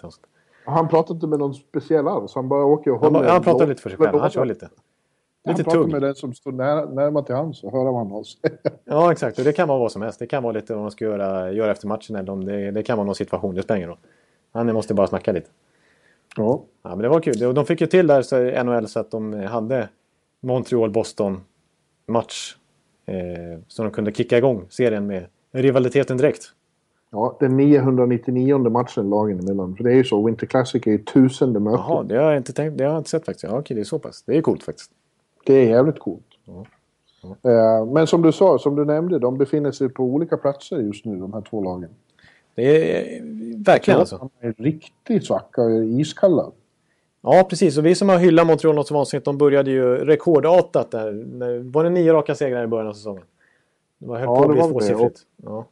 Han 0.69 0.87
pratade 0.87 1.17
inte 1.17 1.27
med 1.27 1.39
någon 1.39 1.53
speciell 1.53 2.07
alls. 2.07 2.35
Han 2.35 2.49
bara 2.49 2.65
åker 2.65 2.91
och 2.91 2.99
håller... 2.99 3.19
Han, 3.19 3.29
han 3.29 3.43
pratade 3.43 3.65
lite 3.65 3.81
för 3.81 3.89
sig 3.89 3.99
själv. 3.99 4.19
Han 4.19 4.29
kör 4.29 4.45
lite. 4.45 4.69
Lite 5.47 5.63
han 5.63 5.63
pratar 5.63 5.91
med 5.91 6.01
den 6.01 6.15
som 6.15 6.33
står 6.33 6.51
nära, 6.51 6.85
närmare 6.85 7.25
till 7.25 7.35
hands 7.35 7.63
och 7.63 7.71
hör 7.71 7.83
vad 7.83 7.97
han 7.97 8.11
har 8.11 8.23
Ja, 8.85 9.11
exakt. 9.11 9.39
Och 9.39 9.45
det 9.45 9.53
kan 9.53 9.67
vara 9.67 9.79
vad 9.79 9.91
som 9.91 10.01
helst. 10.01 10.19
Det 10.19 10.27
kan 10.27 10.43
vara 10.43 10.53
lite 10.53 10.73
vad 10.73 10.81
man 10.81 10.91
ska 10.91 11.05
göra, 11.05 11.51
göra 11.51 11.71
efter 11.71 11.87
matchen 11.87 12.15
eller 12.15 12.31
om 12.31 12.45
det, 12.45 12.71
det 12.71 12.83
kan 12.83 12.97
vara 12.97 13.05
någon 13.05 13.15
situation. 13.15 13.55
Det 13.55 13.63
spelar 13.63 13.77
ingen 13.77 13.89
roll. 13.89 13.97
Han 14.51 14.73
måste 14.73 14.93
bara 14.93 15.07
snacka 15.07 15.31
lite. 15.31 15.49
Ja. 16.37 16.63
ja 16.83 16.89
men 16.89 16.99
det 16.99 17.09
var 17.09 17.19
kul. 17.19 17.53
De 17.53 17.65
fick 17.65 17.81
ju 17.81 17.87
till 17.87 18.07
där 18.07 18.21
så 18.21 18.63
NHL 18.63 18.87
så 18.87 18.99
att 18.99 19.11
de 19.11 19.33
hade 19.33 19.89
Montreal-Boston 20.41 21.41
match. 22.07 22.55
Eh, 23.05 23.59
så 23.67 23.83
de 23.83 23.91
kunde 23.91 24.11
kicka 24.11 24.37
igång 24.37 24.65
serien 24.69 25.07
med 25.07 25.25
rivaliteten 25.51 26.17
direkt. 26.17 26.53
Ja, 27.11 27.37
den 27.39 27.57
999 27.57 28.69
matchen 28.69 29.09
lagen 29.09 29.39
emellan. 29.39 29.75
För 29.75 29.83
det 29.83 29.91
är 29.91 29.95
ju 29.95 30.03
så, 30.03 30.25
Winter 30.25 30.47
Classic 30.47 30.87
är 30.87 30.91
ju 30.91 30.97
tusende 30.97 31.59
möten. 31.59 31.79
Jaha, 31.87 32.03
det 32.03 32.15
har 32.15 32.23
jag 32.23 32.37
inte, 32.37 32.53
tänkt, 32.53 32.77
det 32.77 32.83
har 32.83 32.91
jag 32.91 32.99
inte 32.99 33.09
sett 33.09 33.25
faktiskt. 33.25 33.43
Ja, 33.43 33.59
okej, 33.59 33.75
det 33.75 33.81
är 33.81 33.85
så 33.85 33.99
pass. 33.99 34.23
Det 34.25 34.37
är 34.37 34.41
coolt 34.41 34.63
faktiskt. 34.63 34.91
Det 35.45 35.53
är 35.53 35.69
jävligt 35.69 35.99
coolt. 35.99 36.25
Ja. 36.45 36.65
Ja. 37.21 37.51
Eh, 37.51 37.85
men 37.85 38.07
som 38.07 38.21
du 38.21 38.31
sa, 38.31 38.59
som 38.59 38.75
du 38.75 38.85
nämnde, 38.85 39.19
de 39.19 39.37
befinner 39.37 39.71
sig 39.71 39.89
på 39.89 40.03
olika 40.03 40.37
platser 40.37 40.77
just 40.77 41.05
nu, 41.05 41.15
de 41.19 41.33
här 41.33 41.41
två 41.41 41.63
lagen. 41.63 41.89
Det 42.55 42.97
är 42.97 43.21
verkligen 43.63 43.99
alltså. 43.99 44.17
Han 44.17 44.29
är 44.39 44.53
riktigt 44.57 45.25
svacka 45.25 45.61
och 45.61 45.85
iskalla. 45.85 46.51
Ja, 47.21 47.45
precis. 47.49 47.77
Och 47.77 47.85
vi 47.85 47.95
som 47.95 48.09
har 48.09 48.17
hyllat 48.17 48.47
Montreal 48.47 48.75
något 48.75 48.87
så 48.87 48.93
vansinnigt, 48.93 49.25
de 49.25 49.37
började 49.37 49.71
ju 49.71 49.95
rekordartat 49.95 50.91
där. 50.91 51.11
Var 51.71 51.83
det 51.83 51.89
nio 51.89 52.13
raka 52.13 52.35
segrar 52.35 52.63
i 52.63 52.67
början 52.67 52.87
av 52.87 52.93
säsongen? 52.93 53.23
Det 53.97 54.07
var 54.07 54.17
höll 54.17 54.25
Ja, 54.25 54.35
på 54.35 54.43
att 54.43 54.51
bli 54.51 54.61
tvåsiffrigt. 54.61 55.19
Ja. 55.43 55.65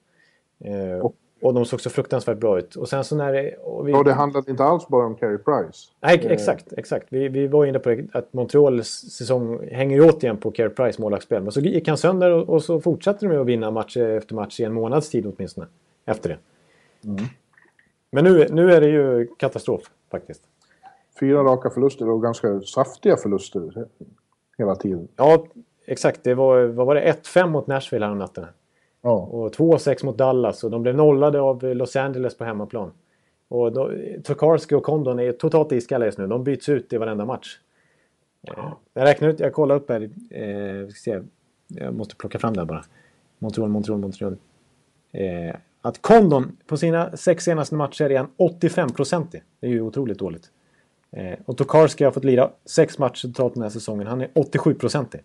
Eh, 0.60 1.00
och, 1.00 1.16
och 1.42 1.54
de 1.54 1.66
såg 1.66 1.82
så 1.82 1.90
fruktansvärt 1.90 2.38
bra 2.38 2.60
ut. 2.60 2.76
Och 2.76 2.90
sen 2.90 3.04
så 3.04 3.16
när 3.16 3.34
det... 3.34 3.56
Och 3.56 3.88
vi, 3.88 3.94
Och 3.94 4.04
det 4.04 4.14
handlade 4.14 4.52
inte 4.52 4.64
alls 4.64 4.88
bara 4.88 5.06
om 5.06 5.16
Carey 5.16 5.38
Price. 5.38 5.90
Nej, 6.02 6.28
exakt. 6.30 6.74
exakt. 6.74 7.08
Vi, 7.10 7.28
vi 7.28 7.48
var 7.48 7.66
inne 7.66 7.80
på 7.80 7.90
det, 7.90 8.06
att 8.12 8.34
Montreals 8.34 8.90
säsong 8.90 9.68
hänger 9.72 10.02
återigen 10.02 10.38
på 10.38 10.52
Carey 10.52 10.70
Price 10.70 11.02
målvaktsspel. 11.02 11.44
Men 11.44 11.52
så 11.52 11.60
gick 11.60 11.88
han 11.88 11.98
sönder 11.98 12.32
och, 12.32 12.50
och 12.50 12.64
så 12.64 12.82
fortsatte 12.82 13.26
de 13.26 13.30
med 13.30 13.40
att 13.40 13.48
vinna 13.48 13.72
match 13.72 13.98
efter 13.98 14.36
match 14.36 14.60
i 14.60 14.64
en 14.64 14.74
månads 14.74 15.10
tid 15.10 15.34
åtminstone. 15.38 15.68
Efter 16.06 16.30
det. 16.30 16.38
Men 18.12 18.24
nu, 18.24 18.48
nu 18.50 18.74
är 18.74 18.82
det 18.82 18.88
ju 18.88 19.28
katastrof 19.38 19.82
faktiskt. 20.12 20.42
Fyra 21.20 21.44
raka 21.44 21.70
förluster 21.70 22.10
och 22.10 22.22
ganska 22.22 22.62
saftiga 22.62 23.18
förluster 23.18 23.88
hela 24.58 24.76
tiden. 24.76 25.08
Ja, 25.16 25.48
exakt. 25.86 26.24
Det 26.24 26.34
var, 26.34 26.64
vad 26.66 26.88
var 26.88 26.96
det? 26.96 27.16
1-5 27.24 27.48
mot 27.48 27.68
Nashville 27.68 28.06
här 28.06 28.12
om 28.12 28.18
natten. 28.18 28.46
Ja. 29.08 29.16
Och 29.16 29.56
2-6 29.56 30.06
mot 30.06 30.18
Dallas. 30.18 30.64
Och 30.64 30.72
de 30.72 30.82
blev 30.82 30.96
nollade 30.96 31.42
av 31.42 31.64
Los 31.64 31.96
Angeles 31.96 32.38
på 32.38 32.44
hemmaplan. 32.44 32.92
Och 33.48 33.72
då, 33.72 33.92
Tokarski 34.24 34.76
och 34.76 34.84
Condon 34.84 35.20
är 35.20 35.32
totalt 35.32 35.72
iskalla 35.72 36.06
just 36.06 36.18
nu. 36.18 36.28
De 36.28 36.44
byts 36.44 36.70
ut 36.70 36.94
i 36.94 36.98
varenda 36.98 37.26
match. 37.26 37.60
Ja. 38.42 38.78
Jag 38.94 39.06
räknar 39.06 39.30
ut, 39.30 39.40
jag 39.40 39.54
kollar 39.54 39.76
upp 39.76 39.90
här. 39.90 40.02
Eh, 40.30 40.88
se. 40.88 41.22
Jag 41.68 41.94
måste 41.94 42.16
plocka 42.16 42.40
fram 42.40 42.54
det 42.54 42.60
här 42.60 42.66
bara. 42.66 42.84
Montreal, 43.40 43.70
Montreal, 43.70 44.00
Montreal. 44.00 44.38
Eh, 45.12 45.56
att 45.82 46.02
Condon 46.02 46.58
på 46.66 46.78
sina 46.78 47.18
sex 47.18 47.44
senaste 47.44 47.76
matcher 47.76 48.12
är 48.12 48.18
han 48.18 48.30
85-procentig. 48.38 49.42
Det 49.60 49.68
är 49.68 49.72
ju 49.72 49.82
otroligt 49.82 50.20
dåligt. 50.20 50.52
Eh, 51.12 51.40
och 51.46 51.58
Tokarski 51.58 52.04
har 52.04 52.12
fått 52.12 52.24
lira 52.24 52.52
sex 52.66 52.98
matcher 52.98 53.28
totalt 53.28 53.54
den 53.54 53.64
här 53.64 53.70
säsongen. 53.70 54.08
Han 54.08 54.22
är 54.22 54.28
87-procentig 54.28 55.20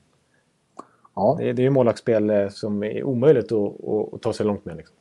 ja. 1.15 1.35
Det, 1.39 1.49
är- 1.49 1.53
det 1.53 1.63
är 1.63 1.65
ju 1.65 1.71
målvaktsspel 1.71 2.31
eh, 2.31 2.49
som 2.49 2.83
är 2.83 3.05
omöjligt 3.05 3.53
att, 3.53 3.85
att, 4.15 4.23
ta 4.23 4.33
sig 4.33 4.47
långt 4.47 4.65
med. 4.65 4.77
Liksom. 4.77 4.97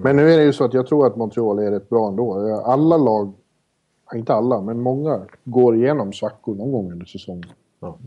Men 0.00 0.16
nu 0.16 0.32
är 0.32 0.36
det 0.36 0.44
ju 0.44 0.52
så 0.52 0.64
att 0.64 0.74
jag 0.74 0.86
tror 0.86 1.06
att 1.06 1.16
Montreal 1.16 1.58
är 1.58 1.70
rätt 1.70 1.88
bra 1.88 2.08
ändå. 2.08 2.34
Alla 2.64 2.96
lag, 2.96 3.32
ja, 4.10 4.16
inte 4.18 4.34
alla, 4.34 4.60
men 4.60 4.80
många 4.80 5.20
går 5.44 5.76
igenom 5.76 6.12
svackor 6.12 6.54
någon 6.54 6.72
gång 6.72 6.92
under 6.92 7.06
säsongen. 7.06 7.48
ja. 7.80 7.98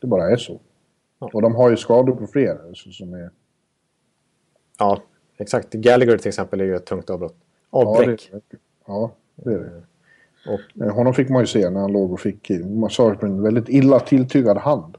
Det 0.00 0.06
bara 0.06 0.30
är 0.30 0.36
så. 0.36 0.60
Ja. 1.18 1.30
Och 1.34 1.42
de 1.42 1.54
har 1.54 1.70
ju 1.70 1.76
skador 1.76 2.14
på 2.14 2.26
flera. 2.26 2.58
Så, 2.74 2.90
som 2.90 3.14
är, 3.14 3.30
ja, 4.78 4.98
exakt. 5.38 5.72
Gallagher 5.72 6.18
till 6.18 6.28
exempel 6.28 6.60
är 6.60 6.64
ju 6.64 6.76
ett 6.76 6.86
tungt 6.86 7.10
avbrott. 7.10 7.36
ja, 7.70 7.78
Avbräck. 7.86 8.30
det, 8.32 8.56
ja, 8.86 9.10
det 9.34 9.52
är 9.52 9.58
det. 9.58 9.82
Och, 10.52 10.82
Eh, 10.86 10.94
Honom 10.94 11.14
fick 11.14 11.28
man 11.28 11.42
ju 11.42 11.46
se 11.46 11.70
när 11.70 11.80
han 11.80 11.92
låg 11.92 12.12
och 12.12 12.20
fick 12.20 12.50
massage 12.64 13.22
med 13.22 13.30
en 13.30 13.42
väldigt 13.42 13.68
illa 13.68 14.00
tilltygad 14.00 14.56
hand. 14.56 14.96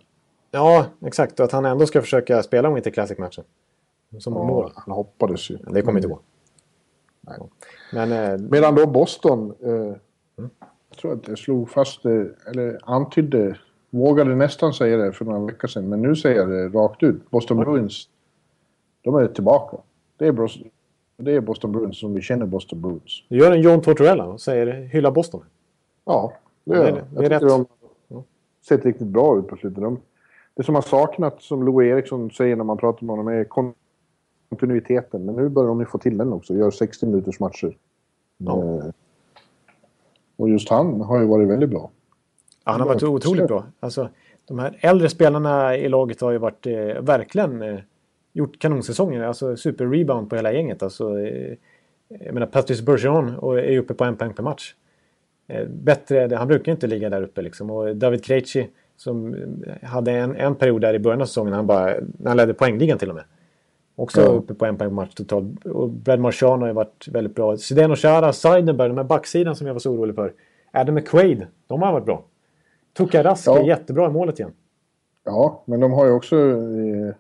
Ja, 0.54 0.86
exakt. 1.06 1.40
Och 1.40 1.44
att 1.46 1.52
han 1.52 1.66
ändå 1.66 1.86
ska 1.86 2.02
försöka 2.02 2.44
spela 2.44 2.74
Winter 2.74 2.92
Classic-matchen. 2.92 3.44
Som 4.20 4.34
mål. 4.34 4.72
Ja, 4.76 4.82
han 4.86 4.96
hoppades 4.96 5.50
ju. 5.50 5.58
Det 5.58 5.82
kommer 5.82 6.00
inte 6.00 6.08
gå. 6.10 6.20
Nej. 7.22 7.38
Men 7.94 8.12
eh, 8.12 8.40
Medan 8.50 8.76
då 8.76 8.88
Boston, 8.88 9.54
eh, 9.64 9.94
Mm. 10.38 10.50
jag 10.90 10.98
tror 10.98 11.14
att 11.14 11.28
jag 11.28 11.38
slog 11.38 11.70
fast 11.70 12.04
det, 12.04 12.30
eller 12.48 12.80
antydde, 12.84 13.58
vågade 13.90 14.36
nästan 14.36 14.74
säga 14.74 14.98
det 14.98 15.14
för 15.14 15.26
några 15.26 15.40
veckor 15.46 15.68
sedan, 15.68 15.90
men 15.90 16.02
nu 16.02 16.16
säger 16.16 16.36
jag 16.40 16.50
det 16.50 16.68
rakt 16.70 17.04
ut. 17.04 17.30
Boston 17.30 17.58
Bruins, 17.58 18.10
de 19.02 19.16
är 19.16 19.28
tillbaka. 19.28 19.78
Det 20.18 20.28
är, 20.28 20.32
Bros, 20.32 20.58
det 21.18 21.32
är 21.32 21.42
Boston 21.42 21.72
Bruins 21.72 22.00
som 22.00 22.14
vi 22.14 22.22
känner 22.22 22.46
Boston 22.46 22.82
Bruins. 22.82 23.24
du 23.30 23.38
gör 23.38 23.52
en 23.52 23.62
John 23.62 23.82
Tortorella 23.82 24.26
och 24.26 24.42
säger 24.42 24.74
hylla 24.74 25.12
Boston. 25.12 25.44
Ja, 26.06 26.34
det 26.64 26.76
gör 26.76 26.84
är- 26.86 26.88
jag. 26.90 26.98
det 27.10 27.20
är 27.20 27.24
Jag 27.24 27.32
rätt. 27.44 27.50
de 28.10 28.24
sett 28.68 28.86
riktigt 28.86 29.08
bra 29.08 29.40
ut 29.40 29.48
på 29.48 29.56
slutet. 29.56 29.84
De, 29.84 30.00
det 30.56 30.64
som 30.64 30.76
har 30.76 30.82
saknats, 30.82 31.48
som 31.48 31.64
Louis 31.64 31.88
Eriksson 31.88 32.32
säger 32.32 32.56
när 32.56 32.64
man 32.64 32.78
pratar 32.78 33.06
med 33.06 33.16
honom, 33.16 33.28
är 33.28 33.48
kontinuiteten. 34.50 35.26
Men 35.26 35.36
nu 35.36 35.50
börjar 35.50 35.68
de 35.68 35.80
ju 35.80 35.86
få 35.86 35.98
till 35.98 36.18
den 36.18 36.34
också. 36.34 36.54
Gör 36.54 36.72
60 36.72 37.06
minuters 37.06 37.40
matcher. 37.40 37.78
Ja. 38.38 38.64
Eh, 38.64 38.86
och 40.38 40.50
just 40.50 40.70
han 40.70 41.02
har 41.02 41.20
ju 41.20 41.26
varit 41.26 41.50
väldigt 41.50 41.70
bra. 41.70 41.92
Ja, 42.66 42.72
han 42.72 42.82
har 42.82 42.88
varit 42.88 43.04
otroligt 43.04 43.48
bra. 43.48 43.66
Alltså, 43.80 44.10
de 44.46 44.60
här 44.60 44.78
äldre 44.80 45.10
spelarna 45.10 45.78
i 45.78 45.90
laget 45.90 46.22
har 46.22 46.32
ju 46.32 46.38
varit 46.38 46.68
eh, 46.68 47.02
verkligen 47.02 47.62
eh, 47.62 47.80
gjort 48.34 48.60
kanonsäsonger. 48.60 49.24
Alltså 49.24 49.58
super-rebound 49.58 50.30
på 50.30 50.36
hela 50.36 50.54
gänget. 50.54 50.84
Alltså, 50.84 51.20
eh, 51.20 51.56
jag 52.08 52.34
menar, 52.34 52.48
Patrice 52.48 52.82
Bergeron 52.82 53.36
och 53.36 53.60
är 53.60 53.78
uppe 53.78 53.94
på 53.94 54.04
en 54.04 54.18
poäng 54.18 54.34
per 54.34 54.44
match. 54.44 54.76
Eh, 55.48 55.68
bättre, 55.68 56.36
han 56.36 56.48
brukar 56.48 56.72
inte 56.72 56.88
ligga 56.88 57.10
där 57.10 57.22
uppe 57.22 57.42
liksom. 57.42 57.70
Och 57.70 57.96
David 57.96 58.24
Krejci 58.24 58.70
som 58.98 59.36
hade 59.84 60.12
en, 60.12 60.36
en 60.36 60.56
period 60.56 60.82
där 60.82 60.94
i 60.94 61.00
början 61.00 61.22
av 61.22 61.26
säsongen 61.26 61.54
han 61.54 61.68
bara, 61.68 61.86
när 62.18 62.28
han 62.28 62.38
ledde 62.38 62.54
poängligan 62.54 62.98
till 62.98 63.10
och 63.10 63.16
med. 63.16 63.24
Också 63.96 64.22
Ja. 64.22 64.28
uppe 64.28 64.54
på 64.54 64.66
en 64.66 64.78
poäng 64.78 64.90
per 64.90 64.96
match 64.96 65.14
totalt. 65.14 65.66
Och 65.66 65.90
Brad 65.90 66.20
Marchand 66.20 66.62
har 66.62 66.68
ju 66.68 66.74
varit 66.74 67.08
väldigt 67.08 67.36
bra. 67.36 67.58
Zdeno 67.58 67.96
Chara, 67.96 68.34
Seidenberg, 68.34 68.88
de 68.90 68.98
här 68.98 69.04
backsidan 69.04 69.56
som 69.56 69.68
jag 69.68 69.74
var 69.74 69.80
så 69.80 69.92
orolig 69.92 70.16
för. 70.16 70.34
Adam 70.72 70.96
McQuaid, 70.96 71.48
de 71.68 71.82
har 71.82 71.92
varit 71.92 72.06
bra. 72.06 72.24
Tuka 72.98 73.24
Rask 73.24 73.48
Ja. 73.48 73.60
är 73.60 73.64
jättebra 73.64 74.06
i 74.08 74.10
målet 74.10 74.40
igen. 74.40 74.52
Ja, 75.26 75.64
men 75.66 75.80
de 75.80 75.92
har 75.92 76.06
ju 76.06 76.12
också 76.12 76.36
eh, 76.38 77.14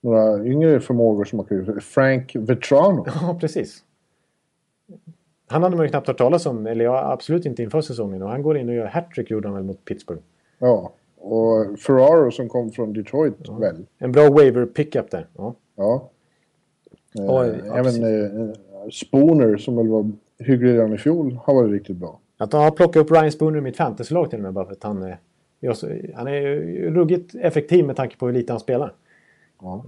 några 0.00 0.44
yngre 0.44 0.80
förmågor 0.80 1.24
som 1.24 1.44
kan 1.44 1.56
ju 1.56 1.80
Frank 1.80 2.36
Vetrano. 2.36 3.06
Ja, 3.22 3.36
precis. 3.40 3.84
Han 5.48 5.62
hade 5.62 5.76
man 5.76 5.84
ju 5.86 5.90
knappt 5.90 6.06
hört 6.06 6.18
talas 6.18 6.46
om, 6.46 6.66
eller 6.66 6.84
ja, 6.84 7.12
absolut 7.12 7.46
inte 7.46 7.62
inför 7.62 7.80
säsongen. 7.80 8.22
Och 8.22 8.28
han 8.28 8.42
går 8.42 8.58
in 8.58 8.68
och 8.68 8.74
gör 8.74 8.86
hattrick 8.86 9.30
gjorde 9.30 9.48
han 9.48 9.54
väl 9.54 9.64
mot 9.64 9.84
Pittsburgh. 9.84 10.22
Ja. 10.62 10.92
Och 11.16 11.78
Ferraro 11.80 12.30
som 12.30 12.48
kom 12.48 12.70
från 12.70 12.92
Detroit 12.92 13.48
väl. 13.60 13.86
En 13.98 14.12
bra 14.12 14.30
waiver 14.30 14.66
pickup 14.66 15.10
där. 15.10 15.26
Ja. 15.36 15.54
Ja. 15.76 16.10
Eh, 17.18 17.24
ja, 17.24 17.44
även 17.46 18.04
eh, 18.04 18.54
Spooner 18.92 19.56
som 19.56 19.76
väl 19.76 19.88
var 19.88 20.10
hygglig 20.38 20.74
redan 20.74 20.94
i 20.94 20.98
fjol 20.98 21.38
har 21.44 21.54
varit 21.54 21.70
riktigt 21.70 21.96
bra. 21.96 22.18
Att 22.36 22.52
ha 22.52 22.70
plockat 22.70 23.02
upp 23.02 23.10
Ryan 23.10 23.32
Spooner 23.32 23.58
i 23.58 23.60
mitt 23.60 23.76
fantasylag 23.76 24.30
till 24.30 24.38
och 24.38 24.42
med 24.42 24.52
bara 24.52 24.64
för 24.64 24.72
att 24.72 24.82
han, 24.82 25.02
eh, 25.02 25.14
är 25.60 26.14
han 26.14 26.28
är 26.28 26.56
ruggigt 26.90 27.34
effektiv 27.34 27.86
med 27.86 27.96
tanke 27.96 28.16
på 28.16 28.26
hur 28.26 28.32
lite 28.32 28.52
han 28.52 28.60
spelar. 28.60 28.92
Ja. 29.62 29.84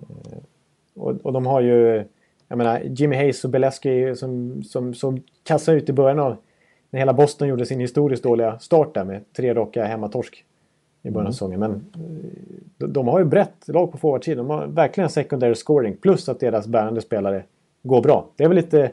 Och, 0.95 1.13
och 1.23 1.33
de 1.33 1.47
har 1.47 1.61
ju, 1.61 2.05
jag 2.49 2.59
menar, 2.59 2.81
Jimmy 2.85 3.17
Hayes 3.17 3.45
och 3.45 3.51
Beleski 3.51 4.17
som, 4.17 4.63
som, 4.63 4.95
som 4.95 5.23
kassade 5.45 5.77
ut 5.77 5.89
i 5.89 5.93
början 5.93 6.19
av 6.19 6.37
när 6.91 6.99
hela 6.99 7.13
Boston 7.13 7.49
gjorde 7.49 7.67
sin 7.67 7.81
historiskt 7.81 8.23
dåliga 8.23 8.59
start 8.59 8.95
där 8.95 9.05
med 9.05 9.33
tre 9.37 9.55
raka 9.55 9.85
hemmatorsk 9.85 10.45
i 11.05 11.11
början 11.11 11.27
av 11.27 11.33
säsongen. 11.33 11.61
Men 11.61 11.71
eh, 12.81 12.89
de, 12.89 13.09
har 13.09 13.19
ju 13.19 13.25
brett 13.25 13.69
lag 13.69 13.93
på 13.93 13.99
forwardsidan. 13.99 14.49
De 14.49 14.51
har 14.59 14.67
verkligen 14.67 15.11
secondary 15.11 15.55
scoring 15.55 15.97
plus 15.97 16.29
att 16.29 16.41
deras 16.41 16.67
bärande 16.67 17.01
spelare 17.01 17.43
går 17.83 18.03
bra. 18.03 18.27
Det 18.37 18.45
är 18.45 18.49
väl 18.49 18.57
lite 18.57 18.91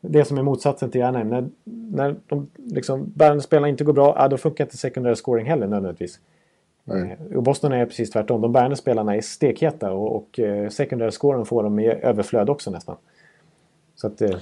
det 0.00 0.24
som 0.24 0.38
är 0.38 0.42
motsatsen 0.42 0.90
till 0.90 1.02
Anaheim. 1.02 1.28
När, 1.28 1.48
när 1.64 2.16
de 2.26 2.46
liksom, 2.56 3.12
bärande 3.14 3.42
spelarna 3.42 3.68
inte 3.68 3.84
går 3.84 3.92
bra, 3.92 4.16
ja, 4.18 4.28
då 4.28 4.36
funkar 4.36 4.64
inte 4.64 4.76
secondary 4.76 5.14
scoring 5.14 5.46
heller 5.46 5.66
nödvändigtvis. 5.66 6.20
Nej. 6.84 7.16
Eh, 7.30 7.36
Och 7.36 7.42
Boston 7.42 7.72
är 7.72 7.86
precis 7.86 8.10
tvärtom. 8.10 8.40
De 8.40 8.52
bärande 8.52 8.76
spelarna 8.76 9.16
är 9.16 9.20
stekheta 9.20 9.92
och, 9.92 10.16
och 10.16 10.40
eh, 10.40 10.68
secondary 10.68 11.10
scoren 11.10 11.44
får 11.44 11.62
de 11.62 11.78
i 11.78 11.86
överflöd 11.86 12.50
också 12.50 12.70
nästan. 12.70 12.96
Så 13.94 14.06
att, 14.06 14.22
eh, 14.22 14.36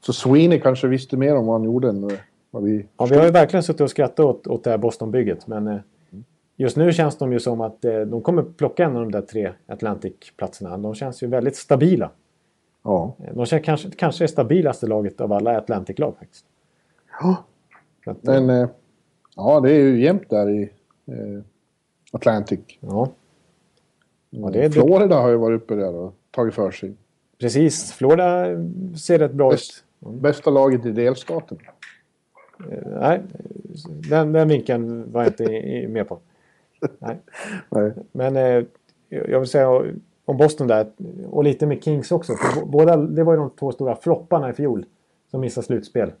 Så 0.00 0.12
Sweeney 0.12 0.60
kanske 0.60 0.88
visste 0.88 1.16
mer 1.16 1.36
om 1.36 1.46
vad 1.46 1.54
han 1.54 1.64
gjorde 1.64 1.88
än 1.88 2.10
vad 2.50 2.62
vi... 2.62 2.86
ja, 2.96 3.06
vi 3.06 3.16
har 3.16 3.24
ju 3.24 3.30
verkligen 3.30 3.62
suttit 3.62 3.80
och 3.80 3.90
skrattat 3.90 4.20
åt, 4.20 4.46
åt 4.46 4.64
det 4.64 4.70
här 4.70 4.78
Boston-bygget. 4.78 5.46
Men 5.46 5.68
eh, 5.68 5.76
just 6.62 6.76
nu 6.76 6.92
känns 6.92 7.18
de 7.18 7.32
ju 7.32 7.40
som 7.40 7.60
att 7.60 7.84
eh, 7.84 8.00
de 8.00 8.22
kommer 8.22 8.42
plocka 8.42 8.84
en 8.84 8.96
av 8.96 9.02
de 9.02 9.10
där 9.12 9.22
tre 9.22 9.52
Atlantic-platserna. 9.66 10.78
De 10.78 10.94
känns 10.94 11.22
ju 11.22 11.26
väldigt 11.26 11.56
stabila. 11.56 12.10
Ja. 12.82 13.16
Eh, 13.18 13.34
De 13.34 13.46
känns 13.46 13.64
kanske, 13.64 13.90
kanske 13.90 14.24
är 14.24 14.28
stabilaste 14.28 14.86
laget 14.86 15.20
av 15.20 15.32
alla 15.32 15.58
Atlantic-lag 15.58 16.14
faktiskt. 16.18 16.44
Ja. 17.20 17.36
Att, 18.06 18.22
Men 18.22 18.50
eh, 18.50 18.68
ja, 19.36 19.60
det 19.60 19.72
är 19.72 19.78
ju 19.78 20.02
jämnt 20.02 20.30
där 20.30 20.50
i 20.50 20.62
eh, 21.06 21.42
Atlantic. 22.12 22.60
ja. 22.80 23.08
Ja, 24.32 24.50
det 24.50 24.70
Florida 24.74 25.16
har 25.16 25.28
ju 25.28 25.36
varit 25.36 25.62
uppe 25.62 25.74
där 25.74 25.94
och 25.94 26.14
tagit 26.30 26.54
för 26.54 26.70
sig. 26.70 26.94
Precis, 27.38 27.92
Florida 27.92 28.44
ser 28.96 29.18
rätt 29.18 29.32
bra 29.32 29.50
Bäst, 29.50 29.84
ut. 30.00 30.08
Bästa 30.22 30.50
laget 30.50 30.86
i 30.86 30.92
delstaten. 30.92 31.58
Eh, 32.70 32.78
Nej, 33.00 33.20
den, 34.10 34.32
den 34.32 34.48
vinkeln 34.48 35.12
var 35.12 35.22
jag 35.22 35.30
inte 35.32 35.88
med 35.88 36.08
på. 36.08 36.18
Nej. 36.98 37.16
Nej. 37.70 37.92
Men 38.12 38.36
eh, 38.36 38.64
jag 39.08 39.40
vill 39.40 39.48
säga 39.48 39.68
om 40.24 40.36
Boston 40.36 40.66
där, 40.66 40.86
och 41.30 41.44
lite 41.44 41.66
med 41.66 41.84
Kings 41.84 42.12
också. 42.12 42.34
För 42.34 42.66
båda, 42.66 42.96
det 42.96 43.24
var 43.24 43.32
ju 43.32 43.38
de 43.38 43.50
två 43.50 43.72
stora 43.72 43.96
flopparna 43.96 44.50
i 44.50 44.52
fjol 44.52 44.84
som 45.30 45.40
missade 45.40 45.66
slutspel. 45.66 46.12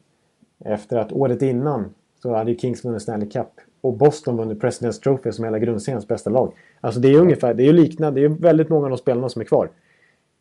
Efter 0.64 0.96
att 0.96 1.12
året 1.12 1.42
innan 1.42 1.94
så 2.22 2.34
hade 2.34 2.50
ju 2.50 2.58
Kings 2.58 2.84
vunnit 2.84 3.02
Stanley 3.02 3.28
Cup. 3.28 3.46
Och 3.80 3.92
Boston 3.92 4.36
vunnit 4.36 4.62
President's 4.62 5.02
Trophy 5.02 5.32
som 5.32 5.44
hela 5.44 5.58
grundseriens 5.58 6.08
bästa 6.08 6.30
lag. 6.30 6.52
Alltså 6.80 7.00
det 7.00 7.08
är 7.08 7.12
ju 7.12 7.18
ungefär, 7.18 7.54
det 7.54 7.62
är 7.62 7.66
ju 7.66 7.72
liknande, 7.72 8.20
det 8.20 8.24
är 8.24 8.28
väldigt 8.28 8.68
många 8.68 8.84
av 8.84 8.90
de 8.90 8.98
spelarna 8.98 9.28
som 9.28 9.40
är 9.40 9.46
kvar. 9.46 9.70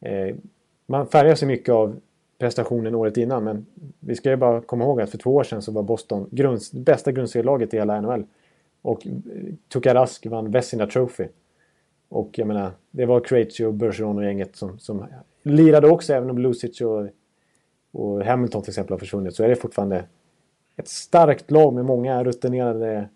Eh, 0.02 0.36
man 0.86 1.08
färgar 1.08 1.36
sig 1.36 1.48
mycket 1.48 1.74
av 1.74 2.00
prestationen 2.40 2.96
året 2.96 3.18
innan. 3.18 3.44
Men 3.44 3.66
vi 4.00 4.16
ska 4.16 4.30
ju 4.30 4.36
bara 4.36 4.62
komma 4.62 4.84
ihåg 4.84 5.02
att 5.02 5.10
för 5.10 5.18
två 5.18 5.36
år 5.36 5.44
sedan 5.44 5.62
så 5.62 5.72
var 5.72 5.84
Boston 5.84 6.28
grund, 6.32 6.62
bästa 6.74 7.12
grundserielaget 7.12 7.74
i 7.74 7.78
hela 7.78 8.02
NHL. 8.02 8.24
Och 8.82 9.08
eh, 9.08 9.14
Tukarask 9.68 10.26
vann 10.26 10.52
Vessina 10.52 10.88
Trophy. 10.88 11.28
Och 12.10 12.40
jag 12.40 12.48
menar, 12.48 12.72
det 12.92 13.06
var 13.06 13.20
Krejci 13.20 13.66
och 13.66 13.74
Bergeron 13.74 14.18
och 14.18 14.24
gänget 14.24 14.56
som, 14.56 14.80
som 14.80 15.06
lirade 15.44 15.88
också. 15.88 16.14
Även 16.14 16.30
om 16.30 16.38
Lucic 16.38 16.82
och, 16.82 17.08
och 17.92 18.24
Hamilton 18.24 18.62
till 18.62 18.72
exempel 18.72 18.94
har 18.94 19.00
försvunnit 19.00 19.36
så 19.36 19.44
är 19.44 19.50
det 19.50 19.56
fortfarande 19.56 20.06
ett 20.76 20.88
starkt 20.88 21.52
lag 21.52 21.74
med 21.74 21.86
många 21.86 22.24
rutinerade 22.24 23.10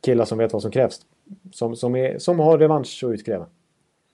killar 0.00 0.24
som 0.24 0.38
vet 0.38 0.52
vad 0.52 0.62
som 0.62 0.70
krävs. 0.70 1.00
Som, 1.52 1.76
som, 1.76 1.96
är, 1.96 2.18
som 2.18 2.38
har 2.38 2.58
revansch 2.58 3.04
att 3.04 3.10
utkräva. 3.10 3.46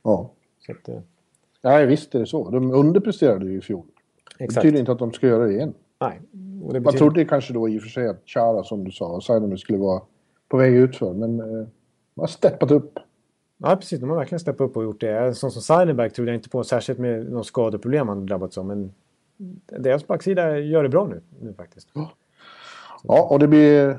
Ja. 0.03 0.31
Så 0.67 0.73
att, 0.73 0.89
eh, 0.89 1.01
ja, 1.61 1.79
visst 1.79 2.15
är 2.15 2.19
det 2.19 2.27
så. 2.27 2.51
De 2.51 2.71
underpresterade 2.71 3.47
ju 3.47 3.59
i 3.59 3.61
fjol. 3.61 3.87
Det 4.39 4.45
exakt. 4.45 4.63
betyder 4.63 4.81
inte 4.81 4.93
att 4.93 4.99
de 4.99 5.13
ska 5.13 5.27
göra 5.27 5.45
det 5.45 5.53
igen. 5.53 5.75
Nej. 6.01 6.21
Det 6.33 6.39
Man 6.39 6.83
betyder, 6.83 6.99
trodde 6.99 7.25
kanske 7.25 7.53
då 7.53 7.69
i 7.69 7.79
och 7.79 7.83
för 7.83 7.89
sig 7.89 8.09
att 8.09 8.23
Chara, 8.27 8.65
som 8.65 8.85
du 8.85 8.91
sa, 8.91 9.07
och 9.07 9.25
Seidenberg 9.25 9.59
skulle 9.59 9.79
vara 9.79 10.03
på 10.49 10.57
väg 10.57 10.75
utför. 10.75 11.13
Men 11.13 11.41
eh, 11.41 11.67
de 12.15 12.21
har 12.21 12.27
steppat 12.27 12.71
upp. 12.71 12.99
Ja, 13.59 13.77
precis. 13.77 14.01
De 14.01 14.11
har 14.11 14.17
verkligen 14.17 14.41
steppat 14.41 14.61
upp 14.71 14.77
och 14.77 14.83
gjort 14.85 15.01
det. 15.01 15.35
Sån 15.35 15.51
som 15.51 15.63
Seidenberg 15.63 16.11
trodde 16.11 16.31
jag 16.31 16.39
inte 16.39 16.49
på, 16.49 16.65
särskilt 16.65 16.99
med 16.99 17.27
de 17.27 17.45
skadeproblem 17.45 18.09
han 18.09 18.27
drabbats 18.27 18.59
av. 18.59 18.67
Men 18.67 18.93
deras 19.67 20.07
backsida 20.07 20.59
gör 20.59 20.83
det 20.83 20.89
bra 20.89 21.07
nu, 21.07 21.21
nu 21.41 21.53
faktiskt. 21.53 21.89
Ja, 23.03 23.23
och 23.31 23.39
det 23.39 23.49
blir... 23.49 23.99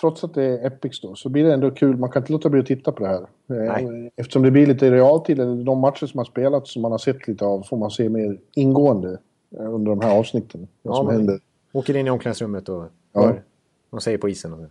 Trots 0.00 0.24
att 0.24 0.34
det 0.34 0.42
är 0.44 0.66
Epics 0.66 1.00
då, 1.00 1.14
så 1.14 1.28
blir 1.28 1.44
det 1.44 1.52
ändå 1.54 1.70
kul. 1.70 1.96
Man 1.96 2.10
kan 2.10 2.22
inte 2.22 2.32
låta 2.32 2.48
bli 2.48 2.60
att 2.60 2.66
titta 2.66 2.92
på 2.92 3.02
det 3.02 3.08
här. 3.08 3.20
Eh, 3.20 3.86
Nej. 3.86 4.10
Eftersom 4.16 4.42
det 4.42 4.50
blir 4.50 4.66
lite 4.66 4.86
i 4.86 4.90
realtid, 4.90 5.40
eller 5.40 5.64
de 5.64 5.78
matcher 5.78 6.06
som 6.06 6.18
har 6.18 6.24
spelats 6.24 6.72
som 6.72 6.82
man 6.82 6.90
har 6.90 6.98
sett 6.98 7.28
lite 7.28 7.44
av, 7.44 7.62
får 7.62 7.76
man 7.76 7.90
se 7.90 8.08
mer 8.08 8.38
ingående 8.54 9.18
eh, 9.58 9.74
under 9.74 9.90
de 9.90 10.00
här 10.00 10.18
avsnitten. 10.18 10.68
Vad 10.82 10.92
Ja, 10.92 10.96
som 10.96 11.06
men- 11.06 11.16
händer. 11.16 11.40
Åker 11.72 11.96
in 11.96 12.06
i 12.06 12.10
omklädningsrummet 12.10 12.68
och 12.68 12.84
Ja. 13.12 13.20
hör 13.20 13.26
vad 13.32 13.42
de 13.90 14.00
säger 14.00 14.18
på 14.18 14.28
isen. 14.28 14.52
Och 14.52 14.58
så. 14.60 14.66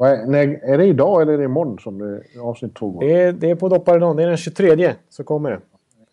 Är, 0.00 0.26
när, 0.26 0.60
är 0.62 0.78
det 0.78 0.84
idag 0.84 1.22
eller 1.22 1.32
är 1.32 1.38
det 1.38 1.44
imorgon 1.44 1.78
som 1.78 1.98
det, 1.98 2.40
avsnitt 2.40 2.74
två 2.74 2.90
går? 2.90 3.00
det, 3.00 3.12
är, 3.12 3.32
det 3.32 3.50
är 3.50 3.54
på 3.54 3.68
dopparedagen. 3.68 4.16
Det 4.16 4.22
är 4.22 4.26
den 4.28 4.36
23 4.36 4.94
så 5.08 5.24
kommer 5.24 5.50
det. 5.50 5.60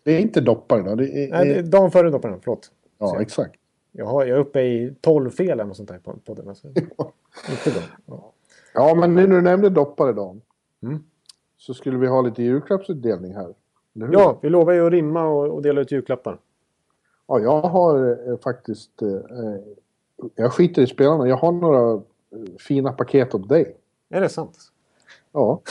Det 0.02 0.12
är 0.12 0.20
inte 0.20 0.40
doppare 0.40 0.82
då. 0.82 0.94
Det 0.94 1.04
är, 1.04 1.30
Nej, 1.30 1.48
det 1.48 1.54
är 1.54 1.62
dagen 1.62 1.90
före 1.90 2.10
dopparedagen. 2.10 2.40
Förlåt. 2.44 2.70
ja, 2.98 3.20
exakt. 3.22 3.54
Jag, 3.92 4.06
har, 4.06 4.24
jag 4.24 4.36
är 4.36 4.40
uppe 4.40 4.60
i 4.60 4.94
12 5.00 5.30
fel 5.30 5.50
eller 5.50 5.64
något 5.64 5.76
sånt 5.76 5.88
där 5.88 5.98
på 5.98 6.14
podden. 6.24 6.48
Alltså. 6.48 6.68
inte 6.68 7.70
bra. 7.70 7.82
Ja. 8.06 8.32
Ja, 8.74 8.94
men 8.94 9.14
nu 9.14 9.26
när 9.26 9.36
du 9.36 9.42
nämnde 9.42 9.68
dopparedagen. 9.68 10.40
Mm. 10.82 10.98
Så 11.56 11.74
skulle 11.74 11.98
vi 11.98 12.06
ha 12.06 12.22
lite 12.22 12.42
julklappsutdelning 12.42 13.34
här. 13.34 13.54
Ja, 13.92 14.38
vi 14.42 14.48
lovar 14.48 14.72
ju 14.72 14.86
att 14.86 14.92
rimma 14.92 15.28
och, 15.28 15.54
och 15.54 15.62
dela 15.62 15.80
ut 15.80 15.92
julklappar. 15.92 16.38
Ja, 17.26 17.40
jag 17.40 17.60
har 17.60 18.10
eh, 18.30 18.38
faktiskt... 18.38 19.02
Eh, 19.02 19.08
eh, 19.08 19.60
jag 20.34 20.52
skiter 20.52 20.82
i 20.82 20.86
spelarna. 20.86 21.28
Jag 21.28 21.36
har 21.36 21.52
några 21.52 22.02
fina 22.58 22.92
paket 22.92 23.34
åt 23.34 23.48
dig. 23.48 23.76
Är 24.10 24.20
det 24.20 24.28
sant? 24.28 24.58
Ja. 25.32 25.60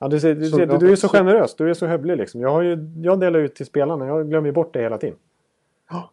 Ja, 0.00 0.08
du, 0.08 0.20
ser, 0.20 0.34
du, 0.34 0.50
ser, 0.50 0.66
jag- 0.66 0.80
du 0.80 0.92
är 0.92 0.96
så 0.96 1.08
generös. 1.08 1.54
Du 1.54 1.70
är 1.70 1.74
så 1.74 1.86
hövlig 1.86 2.16
liksom. 2.16 2.40
Jag, 2.40 2.50
har 2.50 2.62
ju, 2.62 2.90
jag 3.02 3.20
delar 3.20 3.38
ut 3.38 3.54
till 3.54 3.66
spelarna. 3.66 4.06
Jag 4.06 4.28
glömmer 4.28 4.52
bort 4.52 4.72
det 4.74 4.80
hela 4.80 4.98
tiden. 4.98 5.16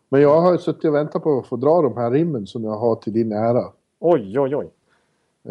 Men 0.10 0.22
jag 0.22 0.42
har 0.42 0.58
suttit 0.58 0.86
och 0.86 0.94
väntat 0.96 1.24
på 1.24 1.40
att 1.40 1.46
få 1.48 1.56
dra 1.56 1.82
de 1.82 1.98
här 1.98 2.12
rimmen 2.12 2.48
som 2.48 2.64
jag 2.64 2.72
har 2.78 2.96
till 2.96 3.14
din 3.14 3.32
ära. 3.32 3.64
Oj, 4.00 4.40
oj, 4.40 4.56
oj. 4.56 4.70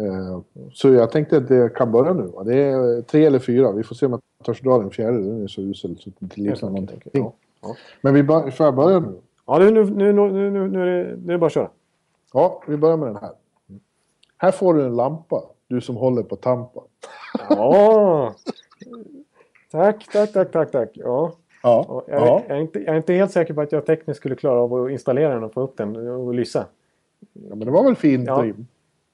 Eh, 0.05 0.39
Så 0.73 0.89
jag 0.89 1.11
tänkte 1.11 1.37
att 1.37 1.47
det 1.47 1.73
kan 1.75 1.91
börja 1.91 2.13
nu. 2.13 2.31
Det 2.45 2.55
är 2.55 3.01
tre 3.01 3.25
eller 3.25 3.39
fyra. 3.39 3.71
Vi 3.71 3.83
får 3.83 3.95
se 3.95 4.05
om 4.05 4.11
jag 4.11 4.21
törs 4.45 4.61
dra 4.61 4.77
den 4.79 4.89
fjärde. 4.91 5.17
Den 5.17 5.43
är 5.43 5.47
så 5.47 5.61
usel 5.61 5.97
så 5.99 6.09
det 6.09 6.15
inte 6.25 6.41
liknar 6.41 6.69
någonting. 6.69 6.97
Okej, 7.05 7.21
okej. 7.21 7.31
Ja. 7.61 7.75
Men 8.01 8.13
vi 8.13 8.23
bör, 8.23 8.51
får 8.51 8.65
jag 8.65 8.75
börja 8.75 8.99
nu? 8.99 9.13
Ja, 9.45 9.59
nu, 9.59 9.71
nu, 9.71 9.83
nu, 9.85 10.13
nu, 10.13 10.31
nu, 10.51 10.67
nu, 10.67 10.69
nu 10.69 10.83
är 10.83 11.31
det 11.31 11.37
bara 11.37 11.45
att 11.45 11.51
köra. 11.53 11.69
Ja, 12.33 12.63
vi 12.67 12.77
börjar 12.77 12.97
med 12.97 13.07
den 13.07 13.15
här. 13.17 13.31
Här 14.45 14.51
får 14.51 14.73
du 14.73 14.85
en 14.85 14.95
lampa. 14.95 15.43
Du 15.67 15.81
som 15.81 15.95
håller 15.95 16.23
på 16.23 16.35
Tampa. 16.35 16.81
Ja. 17.49 18.35
Tack, 19.71 20.07
tack, 20.13 20.33
tack, 20.33 20.51
tack, 20.51 20.71
tack. 20.71 20.89
Ja. 20.93 21.33
Ja. 21.63 21.85
Ja, 21.87 22.03
Jag, 22.07 22.21
är, 22.21 22.25
jag, 22.47 22.57
är 22.57 22.61
inte, 22.61 22.79
jag 22.79 22.93
är 22.93 22.97
inte 22.97 23.13
helt 23.13 23.31
säker 23.31 23.53
på 23.53 23.61
att 23.61 23.71
jag 23.71 23.85
tekniskt 23.85 24.19
skulle 24.19 24.35
klara 24.35 24.59
av 24.59 24.73
att 24.73 24.91
installera 24.91 25.33
den 25.33 25.43
och 25.43 25.53
få 25.53 25.61
upp 25.61 25.77
den 25.77 25.95
och 26.09 26.33
lysa. 26.33 26.65
ja, 27.33 27.55
men 27.55 27.59
det 27.59 27.71
var 27.71 27.83
väl 27.83 27.95
fint 27.95 28.27
Ja. 28.27 28.41
rim? 28.43 28.67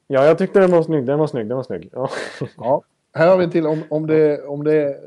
Ja, 0.08 0.26
jag 0.26 0.38
tyckte 0.38 0.60
den 0.60 0.72
var 0.72 0.84
snygg. 0.84 1.06
Den 1.06 1.20
var 1.20 1.28
snygg. 1.28 1.48
Den 1.48 1.58
var 1.58 1.64
snygg. 1.64 1.90
Ja. 1.94 2.10
Ja. 2.58 2.82
Här 3.14 3.28
har 3.30 3.38
vi 3.38 3.44
en 3.44 3.52
till. 3.52 3.68
Om, 3.68 3.84
om, 3.90 4.08
det, 4.08 4.44
om 4.46 4.64
det 4.64 5.00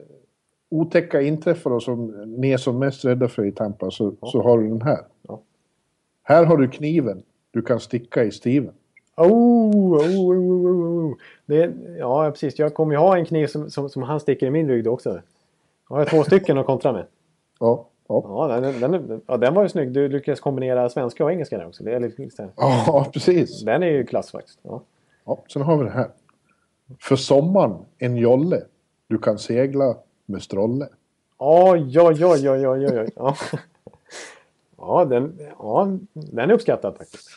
otäcka 0.70 1.20
inträffar 1.22 1.70
då, 1.70 1.80
som 1.80 2.06
ni 2.26 2.52
är 2.52 2.56
som 2.56 2.78
mest 2.78 3.04
rädda 3.04 3.28
för 3.28 3.44
i 3.44 3.52
Tampa 3.52 3.90
så, 3.90 4.12
så 4.22 4.42
har 4.42 4.58
du 4.58 4.68
den 4.68 4.82
här. 4.82 5.00
Ja. 5.28 5.40
Här 6.22 6.44
har 6.44 6.56
du 6.56 6.68
kniven. 6.68 7.22
Du 7.50 7.62
kan 7.62 7.80
sticka 7.80 8.24
i 8.24 8.30
Steven. 8.30 8.72
Oh, 9.16 9.76
oh, 9.76 9.94
oh, 9.94 10.66
oh, 10.66 11.10
oh. 11.10 11.16
Det, 11.46 11.72
ja, 11.98 12.30
precis. 12.30 12.58
Jag 12.58 12.74
kommer 12.74 12.92
ju 12.92 12.98
ha 12.98 13.18
en 13.18 13.24
kniv 13.24 13.46
som, 13.46 13.70
som, 13.70 13.88
som 13.88 14.02
han 14.02 14.20
sticker 14.20 14.46
i 14.46 14.50
min 14.50 14.68
rygg 14.68 14.86
också. 14.86 15.20
Jag 15.88 15.96
har 15.96 16.04
två 16.04 16.24
stycken 16.24 16.58
att 16.58 16.66
kontra 16.66 16.92
med. 16.92 17.06
Ja. 17.60 17.88
Ja, 18.08 18.48
Ja, 18.48 18.60
den, 18.60 18.80
den, 18.80 19.08
den, 19.08 19.20
ja, 19.26 19.36
den 19.36 19.54
var 19.54 19.62
ju 19.62 19.68
snygg. 19.68 19.92
Du 19.92 20.08
lyckades 20.08 20.40
kombinera 20.40 20.88
svenska 20.88 21.24
och 21.24 21.32
engelska 21.32 21.58
där 21.58 21.66
också. 21.66 21.84
Det 21.84 21.94
är 21.94 22.00
lite, 22.00 22.48
ja 22.56 23.06
precis. 23.12 23.62
den 23.62 23.82
är 23.82 23.86
ju 23.86 24.06
klass 24.06 24.30
faktiskt. 24.30 24.58
Ja. 24.62 24.82
Ja, 25.24 25.42
sen 25.52 25.62
har 25.62 25.76
vi 25.76 25.84
det 25.84 25.90
här. 25.90 26.08
För 27.00 27.16
sommaren, 27.16 27.76
en 27.98 28.16
jolle. 28.16 28.62
Du 29.08 29.18
kan 29.18 29.38
segla 29.38 29.96
med 30.26 30.42
strolle. 30.42 30.88
Oj, 31.38 32.00
oj, 32.00 32.24
oj, 32.24 32.50
oj, 32.50 32.68
oj, 32.68 32.86
oj. 32.86 33.10
Ja. 33.16 33.36
Ja, 34.78 35.04
den, 35.04 35.38
ja, 35.58 35.98
den 36.12 36.50
är 36.50 36.54
uppskattad 36.54 36.96
faktiskt. 36.96 37.28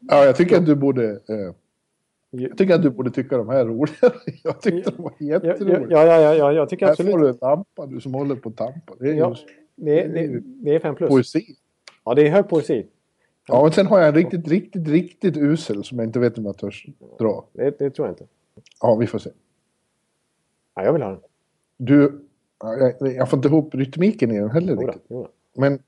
Ja, 0.00 0.24
jag 0.24 0.36
tycker 0.36 0.56
att 0.56 0.66
du 0.66 0.74
borde... 0.74 1.10
Eh, 1.10 1.54
jag 2.30 2.58
tycker 2.58 2.74
att 2.74 2.82
du 2.82 2.90
borde 2.90 3.10
tycka 3.10 3.36
de 3.36 3.48
här 3.48 3.58
är 3.60 3.64
roliga. 3.64 4.12
Jag 4.44 4.60
tyckte 4.62 4.90
de 4.90 5.02
var 5.02 5.12
Ja, 5.18 5.40
ja, 5.42 5.48
jätteroliga. 5.50 5.86
ja, 6.06 6.20
ja, 6.20 6.34
ja, 6.34 6.52
jag 6.52 6.68
tycker 6.68 6.86
Här 6.86 6.94
får 6.94 7.04
absolut. 7.04 7.24
du 7.24 7.28
en 7.28 7.38
lampa, 7.50 7.86
du 7.86 8.00
som 8.00 8.14
håller 8.14 8.36
på 8.36 8.50
Tampa. 8.50 8.94
Det 9.00 9.10
är 9.10 9.14
Ja, 9.14 9.36
ju 9.76 9.84
det, 9.84 10.02
det, 10.08 10.40
det 10.44 10.74
är 10.74 10.78
fem 10.80 10.94
plus. 10.94 11.08
poesi. 11.08 11.44
Ja, 12.04 12.14
det 12.14 12.26
är 12.26 12.30
hög 12.30 12.48
poesi. 12.48 12.86
Ja, 13.48 13.62
men 13.62 13.72
sen 13.72 13.86
har 13.86 13.98
jag 13.98 14.08
en 14.08 14.14
riktigt, 14.14 14.48
riktigt, 14.48 14.88
riktigt 14.88 15.36
usel 15.36 15.84
som 15.84 15.98
jag 15.98 16.06
inte 16.08 16.18
vet 16.18 16.38
om 16.38 16.44
jag 16.46 16.58
törs 16.58 16.86
dra. 17.18 17.44
Det, 17.52 17.78
det 17.78 17.90
tror 17.90 18.08
jag 18.08 18.12
inte. 18.12 18.26
Ja, 18.80 18.94
vi 18.96 19.06
får 19.06 19.18
se. 19.18 19.30
Ja, 20.74 20.84
jag 20.84 20.92
vill 20.92 21.02
ha 21.02 21.10
den. 21.10 21.20
Du, 21.76 22.20
ja, 22.62 22.76
jag, 23.00 23.12
jag 23.14 23.30
får 23.30 23.36
inte 23.38 23.48
ihop 23.48 23.74
rytmiken 23.74 24.30
i 24.30 24.38
den 24.38 24.50
heller 24.50 24.72
Jodå, 24.74 24.86
riktigt. 24.86 25.10
jodå. 25.10 25.28
Men 25.56 25.78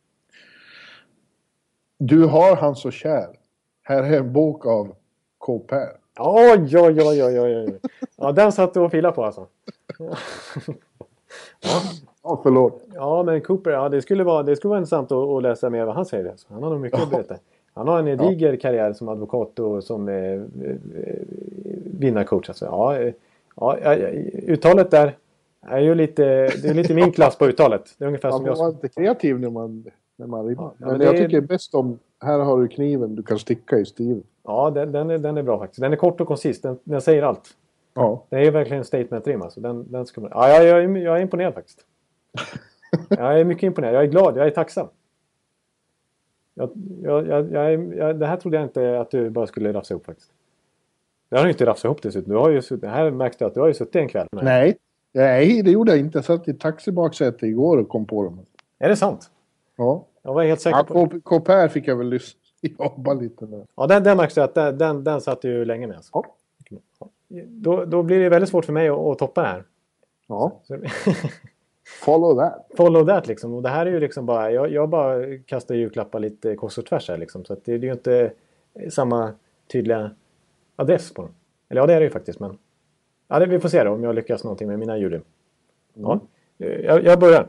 du 1.99 2.25
har 2.25 2.57
han 2.57 2.77
så 2.77 2.91
kär. 2.91 3.27
Här 3.83 4.03
är 4.03 4.19
en 4.19 4.33
bok 4.33 4.67
av 4.67 4.95
K. 5.39 5.59
Per. 5.59 5.89
Oj, 6.19 6.79
oj, 6.79 7.01
oj, 7.03 7.25
oj, 7.25 7.41
oj. 7.41 7.81
Ja, 8.17 8.33
den 8.33 8.53
satt 8.53 8.75
du 8.75 8.81
och 8.81 8.91
filade 8.91 9.15
på 9.15 9.25
alltså. 9.25 9.47
Ja, 12.23 12.41
förlåt. 12.43 12.83
Ja, 12.95 13.23
men 13.23 13.41
Cooper, 13.41 13.71
ja, 13.71 13.89
det 13.89 14.03
skulle 14.03 14.25
vara, 14.25 14.43
det 14.43 14.57
skulle 14.57 14.69
vara 14.69 14.79
intressant 14.79 15.13
att, 15.13 15.29
att 15.29 15.43
läsa 15.43 15.71
mer 15.71 15.85
vad 15.85 15.95
han 15.95 16.05
säger. 16.05 16.31
Alltså. 16.31 16.47
Han 16.51 16.63
har 16.63 16.71
nog 16.71 16.81
mycket 16.81 17.03
att 17.03 17.11
berätta. 17.11 17.35
Han 17.75 17.89
har 17.89 17.99
en 17.99 18.19
diger 18.19 18.57
karriär 18.57 18.93
som 18.93 19.09
advokat 19.09 19.59
och 19.59 19.85
som 19.85 20.09
eh, 20.09 20.15
eh, 20.15 20.41
vinnarcoach. 21.85 22.49
Alltså. 22.49 22.65
Ja, 22.65 22.99
eh, 22.99 23.13
ja, 23.57 23.79
ja, 23.83 23.95
uttalet 24.47 24.91
där 24.91 25.17
är 25.67 25.81
ju 25.81 25.95
lite, 25.95 26.23
det 26.63 26.69
är 26.69 26.75
lite 26.75 26.95
min 26.95 27.13
klass 27.13 27.39
på 27.39 27.47
uttalet. 27.47 27.95
Det 27.99 28.05
är 28.05 28.07
ungefär 28.07 28.31
Man 28.31 28.39
som 28.39 28.47
får 28.47 28.57
vara 28.57 28.69
jag... 28.69 28.75
lite 28.75 28.89
kreativ 28.89 29.41
när 29.41 29.51
man, 29.51 29.85
när 30.21 30.27
man 30.27 30.47
rimmar. 30.47 30.65
Ja, 30.79 30.87
men 30.87 30.89
men 30.99 31.07
jag 31.07 31.15
är- 31.17 31.25
tycker 31.25 31.41
bäst 31.41 31.75
om... 31.75 31.99
Här 32.23 32.39
har 32.39 32.61
du 32.61 32.69
kniven, 32.69 33.15
du 33.17 33.23
kan 33.23 33.39
sticka 33.39 33.79
i 33.79 33.85
Steven. 33.87 34.23
Ja, 34.45 34.71
den, 34.71 34.93
den, 34.93 35.11
är, 35.11 35.19
den 35.19 35.37
är 35.37 35.43
bra 35.43 35.59
faktiskt. 35.59 35.81
Den 35.81 35.93
är 35.93 35.97
kort 35.97 36.21
och 36.21 36.27
koncis. 36.29 36.61
Den, 36.61 36.79
den 36.85 37.01
säger 37.01 37.23
allt. 37.23 37.57
Ja. 37.95 38.25
Det 38.29 38.37
är 38.47 38.51
verkligen 38.51 38.79
en 38.79 38.85
statement-rim. 38.85 39.43
Alltså. 39.43 39.61
Den, 39.61 39.93
den 39.93 40.07
ska 40.07 40.21
man... 40.21 40.31
ja, 40.35 40.49
jag, 40.49 40.65
jag, 40.65 40.85
är- 40.85 40.97
jag 41.05 41.17
är 41.19 41.23
imponerad 41.23 41.55
faktiskt. 41.55 41.85
Jag 43.09 43.41
är 43.41 43.45
mycket 43.45 43.63
imponerad. 43.63 43.95
Jag 43.95 44.03
är 44.03 44.07
glad. 44.07 44.37
Jag 44.37 44.47
är 44.47 44.51
tacksam. 44.51 44.87
Jag, 46.55 46.71
jag, 47.03 47.27
jag, 47.29 47.53
jag, 47.53 47.95
jag, 47.97 48.19
det 48.19 48.27
här 48.27 48.37
trodde 48.37 48.57
jag 48.57 48.67
inte 48.67 49.01
att 49.01 49.11
du 49.11 49.31
bara 49.31 49.47
skulle 49.47 49.73
rafsa 49.73 49.95
ihop 49.95 50.07
faktiskt. 50.07 50.31
Det 51.29 51.37
har 51.37 51.45
du 51.45 51.51
inte 51.51 51.67
rafsat 51.67 51.85
ihop 51.85 52.03
dessutom. 52.03 52.33
Du 52.33 52.39
har 52.39 52.51
ju 52.51 52.63
suttit, 52.63 52.91
här 52.91 53.11
märks 53.11 53.37
det 53.37 53.47
att 53.47 53.55
du 53.55 53.61
har 53.61 53.67
ju 53.69 53.75
suttit 53.75 53.97
en 53.97 54.09
kväll. 54.09 54.27
med- 54.33 54.45
Nej. 54.45 54.77
Nej, 55.13 55.63
det 55.63 55.71
gjorde 55.71 55.93
jag 55.93 55.99
inte. 56.01 56.19
Jag 56.19 56.25
satt 56.25 56.49
i 56.49 56.55
taxibaksäte 56.55 57.47
igår 57.47 57.79
och 57.79 57.89
kom 57.89 58.07
på 58.07 58.25
dem. 58.25 58.41
Är 58.79 58.89
det 58.89 58.97
sant? 58.97 59.31
Ja. 59.77 60.05
Jag 60.23 60.35
var 60.35 60.45
helt 60.45 60.61
säker 60.61 60.79
Ja, 60.79 60.85
på. 60.85 61.21
K. 61.25 61.41
Per 61.41 61.69
fick 61.69 61.89
jag 61.89 61.97
väl 61.97 62.09
lyssna 62.09 62.41
jobba 62.61 63.15
lite 63.15 63.47
med. 63.47 63.67
Ja, 63.75 63.87
den, 63.87 64.05
den 64.05 64.17
märks 64.17 64.35
det 64.35 64.45
att 64.45 64.55
den, 64.55 64.79
den, 64.79 65.05
den 65.05 65.21
satt 65.21 65.43
du 65.43 65.65
länge 65.65 65.87
med. 65.87 65.97
Alltså. 65.97 66.11
Ja. 66.13 66.25
Då, 67.47 67.85
då 67.85 68.03
blir 68.03 68.21
det 68.21 68.29
väldigt 68.29 68.51
svårt 68.51 68.65
för 68.65 68.73
mig 68.73 68.89
att, 68.89 68.99
att 68.99 69.19
toppa 69.19 69.43
det 69.43 69.49
här. 69.49 69.65
Ja. 70.27 70.61
Follow 72.05 72.37
that. 72.37 72.67
follow 72.77 73.07
that 73.07 73.27
liksom. 73.27 73.55
Och 73.55 73.63
det 73.63 73.69
här 73.69 73.87
är 73.87 73.91
ju 73.91 74.01
liksom 74.01 74.27
bara, 74.27 74.51
jag, 74.51 74.73
jag 74.73 74.89
bara 74.89 75.39
kastar 75.39 75.75
julklappar 75.75 76.21
lite 76.21 76.57
kors 76.57 76.79
och 76.79 76.87
tvärs 76.87 77.09
här 77.09 77.19
liksom. 77.19 77.45
Så 77.45 77.53
att 77.53 77.65
det 77.65 77.73
är 77.73 77.79
ju 77.79 77.93
inte 77.93 78.33
samma 78.91 79.33
tydliga 79.73 80.11
adress 80.77 81.15
på 81.15 81.23
dem. 81.23 81.31
Eller 81.69 81.81
ja, 81.81 81.87
det 81.87 81.95
är 81.95 82.01
det 82.01 82.05
ju 82.05 82.11
faktiskt. 82.11 82.41
Men 82.41 82.59
ja, 83.29 83.39
det, 83.39 83.47
vi 83.47 83.61
får 83.61 83.69
se 83.69 83.85
då 83.85 83.91
om 83.91 84.05
jag 84.05 84.15
lyckas 84.15 84.45
någonting 84.45 84.69
med 84.69 84.79
mina 84.79 84.99
julrim. 84.99 85.23
Ja, 85.95 86.21
jag, 86.57 87.05
jag 87.05 87.21
börjar. 87.21 87.49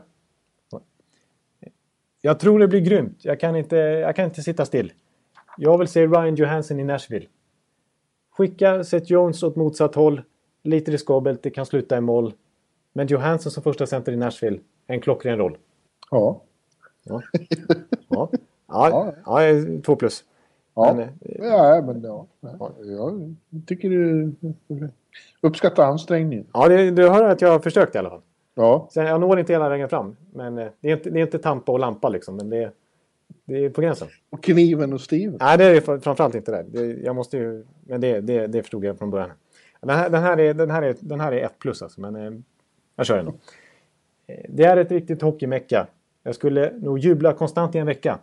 Jag 2.24 2.40
tror 2.40 2.58
det 2.58 2.68
blir 2.68 2.80
grymt. 2.80 3.24
Jag 3.24 3.40
kan 3.40 3.56
inte, 3.56 3.76
jag 3.76 4.16
kan 4.16 4.24
inte 4.24 4.42
sitta 4.42 4.64
still. 4.64 4.92
Jag 5.56 5.78
vill 5.78 5.88
se 5.88 6.06
Ryan 6.06 6.34
Johansson 6.34 6.80
i 6.80 6.84
Nashville. 6.84 7.26
Skicka 8.36 8.84
Seth 8.84 9.12
Jones 9.12 9.42
åt 9.42 9.56
motsatt 9.56 9.94
håll. 9.94 10.22
Lite 10.62 10.90
riskabelt, 10.90 11.42
det 11.42 11.50
kan 11.50 11.66
sluta 11.66 11.96
i 11.96 12.00
mål. 12.00 12.34
Men 12.92 13.06
Johansson 13.06 13.52
som 13.52 13.62
första 13.62 13.86
center 13.86 14.12
i 14.12 14.16
Nashville, 14.16 14.60
en 14.86 15.00
klockren 15.00 15.38
roll. 15.38 15.56
Ja. 16.10 16.42
Ja, 17.04 17.22
ja. 18.08 18.28
ja, 18.68 19.12
ja 19.44 19.64
två 19.84 19.96
plus. 19.96 20.24
Ja, 20.74 20.94
men, 20.94 21.08
ja, 21.20 21.82
men 21.82 22.02
ja. 22.02 22.26
Jag 22.40 23.36
tycker 23.66 23.90
du 23.90 24.32
uppskattar 25.40 25.86
ansträngningen. 25.86 26.46
Ja, 26.52 26.68
det, 26.68 26.90
du 26.90 27.08
hör 27.08 27.24
att 27.24 27.40
jag 27.40 27.48
har 27.48 27.58
försökt 27.58 27.94
i 27.94 27.98
alla 27.98 28.10
fall. 28.10 28.22
Ja. 28.54 28.88
Sen, 28.92 29.06
jag 29.06 29.20
når 29.20 29.38
inte 29.38 29.52
hela 29.52 29.68
vägen 29.68 29.88
fram. 29.88 30.16
Men 30.32 30.54
det 30.54 30.72
är 30.80 30.92
inte, 30.92 31.10
det 31.10 31.18
är 31.20 31.22
inte 31.22 31.38
tampa 31.38 31.72
och 31.72 31.78
lampa 31.78 32.08
liksom. 32.08 32.36
Men 32.36 32.50
det, 32.50 32.72
det 33.44 33.64
är 33.64 33.70
på 33.70 33.80
gränsen. 33.80 34.08
Och 34.30 34.42
kniven 34.42 34.92
och 34.92 35.00
stiven? 35.00 35.36
Nej, 35.40 35.58
det 35.58 35.64
är 35.64 35.80
framförallt 35.80 36.34
inte 36.34 36.50
det. 36.50 36.64
det 36.68 37.02
jag 37.02 37.16
måste 37.16 37.36
ju, 37.36 37.64
men 37.80 38.00
det, 38.00 38.20
det, 38.20 38.46
det 38.46 38.62
förstod 38.62 38.84
jag 38.84 38.98
från 38.98 39.10
början. 39.10 39.30
Den 39.80 39.90
här, 39.90 40.10
den 40.10 40.22
här, 40.22 40.40
är, 40.40 40.54
den 40.54 40.70
här, 40.70 40.82
är, 40.82 40.96
den 41.00 41.20
här 41.20 41.32
är 41.32 41.44
1 41.44 41.58
plus 41.58 41.82
alltså. 41.82 42.00
Men 42.00 42.16
eh, 42.16 42.32
jag 42.96 43.06
kör 43.06 43.18
ändå. 43.18 43.34
Det 44.48 44.64
är 44.64 44.76
ett 44.76 44.90
riktigt 44.90 45.22
hockeymecka. 45.22 45.86
Jag 46.22 46.34
skulle 46.34 46.72
nog 46.78 46.98
jubla 46.98 47.32
konstant 47.32 47.74
i 47.74 47.78
en 47.78 47.86
vecka. 47.86 48.18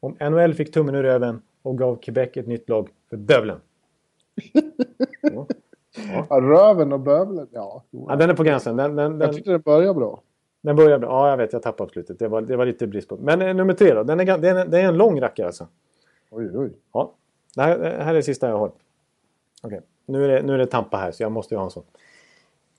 Om 0.00 0.16
NHL 0.20 0.54
fick 0.54 0.72
tummen 0.72 0.94
ur 0.94 1.02
röven 1.02 1.42
och 1.62 1.78
gav 1.78 1.96
Quebec 1.96 2.30
ett 2.36 2.46
nytt 2.46 2.68
lag 2.68 2.88
för 3.10 3.16
bövlen. 3.16 3.60
Ja. 5.32 5.46
Ja. 6.12 6.40
Röven 6.40 6.92
och 6.92 7.00
bövlen, 7.00 7.48
ja. 7.52 7.84
ja. 7.90 8.16
Den 8.16 8.30
är 8.30 8.34
på 8.34 8.42
gränsen. 8.42 8.76
Den, 8.76 8.96
den, 8.96 9.20
jag 9.20 9.32
tyckte 9.32 9.50
den 9.50 9.60
började 9.60 9.94
bra. 9.94 10.22
Den 10.62 10.76
börjar 10.76 10.98
bra. 10.98 11.08
Ja, 11.08 11.30
jag 11.30 11.36
vet. 11.36 11.52
Jag 11.52 11.62
tappade 11.62 11.88
på 11.88 11.92
slutet. 11.92 12.18
Det 12.18 12.28
var, 12.28 12.42
det 12.42 12.56
var 12.56 12.66
lite 12.66 12.86
brist 12.86 13.08
på. 13.08 13.16
Men 13.16 13.42
eh, 13.42 13.54
nummer 13.54 13.74
tre 13.74 13.94
då. 13.94 14.02
Den 14.02 14.20
är, 14.20 14.38
det, 14.38 14.48
är, 14.48 14.66
det 14.66 14.80
är 14.80 14.88
en 14.88 14.96
lång 14.96 15.20
rackare 15.20 15.46
alltså. 15.46 15.68
Oj, 16.30 16.50
oj. 16.54 16.72
Ja. 16.92 17.14
Det 17.54 17.62
här, 17.62 17.78
det 17.78 18.04
här 18.04 18.10
är 18.10 18.14
det 18.14 18.22
sista 18.22 18.48
jag 18.48 18.58
har. 18.58 18.68
Okej. 18.68 18.78
Okay. 19.62 19.80
Nu, 20.06 20.24
är 20.24 20.28
det, 20.28 20.42
nu 20.42 20.54
är 20.54 20.58
det 20.58 20.66
Tampa 20.66 20.96
här, 20.96 21.12
så 21.12 21.22
jag 21.22 21.32
måste 21.32 21.54
ju 21.54 21.58
ha 21.58 21.64
en 21.64 21.70
sån. 21.70 21.84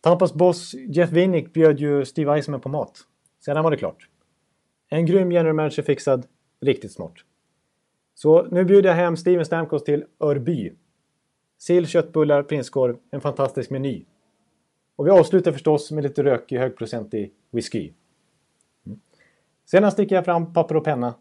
Tampas 0.01 0.34
boss 0.34 0.73
Jeff 0.73 1.11
Winnick 1.11 1.53
bjöd 1.53 1.80
ju 1.80 2.05
Steve 2.05 2.34
Eisenman 2.34 2.61
på 2.61 2.69
mat. 2.69 2.97
Sedan 3.45 3.63
var 3.63 3.71
det 3.71 3.78
klart. 3.78 4.09
En 4.89 5.05
grym 5.05 5.32
general 5.32 5.55
manager 5.55 5.84
fixad. 5.84 6.26
Riktigt 6.61 6.91
smart. 6.91 7.13
Så 8.15 8.43
nu 8.43 8.65
bjuder 8.65 8.89
jag 8.89 8.95
hem 8.95 9.17
Steven 9.17 9.45
Stamkos 9.45 9.84
till 9.84 10.03
Örby. 10.19 10.73
Sill, 11.66 11.88
köttbullar, 11.88 12.43
prinskorv, 12.43 12.97
en 13.11 13.22
fantastisk 13.22 13.70
meny. 13.70 14.05
Och 14.95 15.07
vi 15.07 15.11
avslutar 15.11 15.51
förstås 15.51 15.91
med 15.91 16.03
lite 16.03 16.24
rökig 16.24 16.57
högprocentig 16.57 17.32
whisky. 17.51 17.91
Mm. 18.86 18.99
Sedan 19.66 19.91
sticker 19.91 20.16
jag 20.16 20.26
fram 20.26 20.53
papper 20.53 20.78
och 20.78 20.84
penna. 20.84 21.13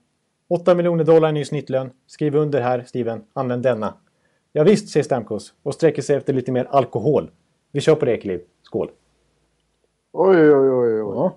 8 0.49 0.75
miljoner 0.75 1.05
dollar 1.05 1.29
i 1.29 1.33
ny 1.33 1.45
snittlön. 1.45 1.91
Skriv 2.07 2.37
under 2.37 2.61
här, 2.61 2.85
Steven. 2.87 3.23
Använd 3.33 3.63
denna. 3.63 3.95
Ja, 4.53 4.65
visst, 4.65 4.89
säger 4.89 5.05
Stamkos 5.05 5.55
och 5.63 5.75
sträcker 5.75 6.03
sig 6.03 6.17
efter 6.17 6.33
lite 6.33 6.53
mer 6.53 6.65
alkohol. 6.65 7.31
Vi 7.73 7.81
kör 7.81 7.95
på 7.95 8.05
det, 8.05 8.13
Ekeliv. 8.13 8.41
Skål! 8.63 8.91
Oj, 10.13 10.37
oj, 10.37 10.71
oj, 10.71 11.03
oj. 11.03 11.15
Ja. 11.15 11.35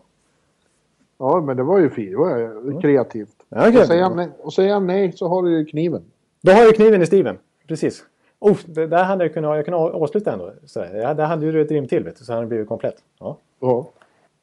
ja, 1.18 1.41
men 1.41 1.58
det 1.58 1.64
var 1.64 1.80
ju 1.80 1.89
fint. 1.89 2.12
Det 2.12 2.18
var 2.18 2.82
kreativt. 2.82 3.36
Ja, 3.49 3.70
okay. 3.70 3.82
och, 3.82 3.88
säger 3.88 4.03
han 4.03 4.16
nej, 4.16 4.30
och 4.39 4.53
säger 4.53 4.74
han 4.74 4.88
nej 4.88 5.12
så 5.12 5.28
har 5.28 5.43
du 5.43 5.58
ju 5.58 5.66
kniven. 5.66 6.03
Då 6.41 6.51
har 6.51 6.64
jag 6.64 6.76
kniven 6.76 7.01
i 7.01 7.05
Steven. 7.05 7.38
Precis. 7.68 8.05
Oh, 8.40 8.58
det 8.66 8.88
där 8.88 9.04
hade 9.04 9.24
jag 9.24 9.34
kunnat, 9.34 9.56
jag 9.56 9.66
kunnat 9.66 9.94
avsluta 9.94 10.34
ändå. 10.34 10.54
Så 10.66 10.80
där, 10.80 11.14
där 11.14 11.26
hade 11.26 11.52
du 11.52 11.62
ett 11.62 11.72
rim 11.72 11.88
till 11.88 12.04
vet 12.04 12.20
du, 12.20 12.26
så 12.26 12.34
hade 12.34 12.46
det 12.46 12.48
blivit 12.48 12.68
komplett. 12.68 13.04
Ja, 13.20 13.38
ja. 13.60 13.90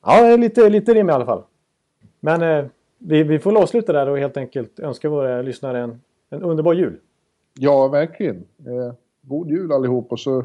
ja 0.03 0.37
lite, 0.37 0.69
lite 0.69 0.95
rim 0.95 1.09
i 1.09 1.13
alla 1.13 1.27
fall. 1.27 1.43
Men 2.21 2.43
eh, 2.43 2.65
vi, 2.99 3.23
vi 3.23 3.39
får 3.39 3.63
avsluta 3.63 3.93
där 3.93 4.09
och 4.09 4.19
helt 4.19 4.37
enkelt 4.37 4.81
önska 4.81 5.09
våra 5.09 5.43
lyssnare 5.43 5.81
en, 5.81 6.01
en 6.31 6.43
underbar 6.43 6.75
jul. 6.75 7.01
Ja, 7.59 7.89
verkligen. 7.89 8.37
Eh, 8.37 8.95
god 9.23 9.51
jul 9.51 9.73
allihop 9.73 10.13
och 10.13 10.21
så 10.21 10.45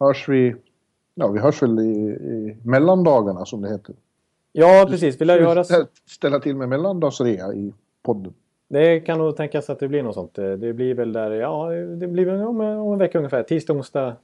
hörs 0.00 0.28
vi, 0.28 0.56
ja 1.14 1.28
vi 1.28 1.38
hörs 1.38 1.62
väl 1.62 1.78
i, 1.78 1.92
i 2.10 2.56
mellandagarna 2.62 3.44
som 3.44 3.62
det 3.62 3.68
heter. 3.68 3.94
Ja, 4.52 4.86
precis. 4.90 5.20
Vi 5.20 5.24
lär 5.24 5.40
göra... 5.40 5.64
Ställa 6.06 6.40
till 6.40 6.56
med 6.56 6.68
mellandagsrea 6.68 7.54
i 7.54 7.74
podden. 8.02 8.34
Det 8.74 9.00
kan 9.00 9.18
nog 9.18 9.36
tänkas 9.36 9.70
att 9.70 9.78
det 9.78 9.88
blir 9.88 10.02
något 10.02 10.14
sånt. 10.14 10.34
Det 10.34 10.72
blir 10.72 10.94
väl 10.94 11.12
där, 11.12 11.30
ja, 11.30 11.70
det 11.70 12.06
blir 12.06 12.26
väl 12.26 12.42
om, 12.42 12.60
om 12.60 12.92
en 12.92 12.98
vecka 12.98 13.18
ungefär. 13.18 13.42
Tisdag, 13.42 13.72
onsdag 13.72 14.16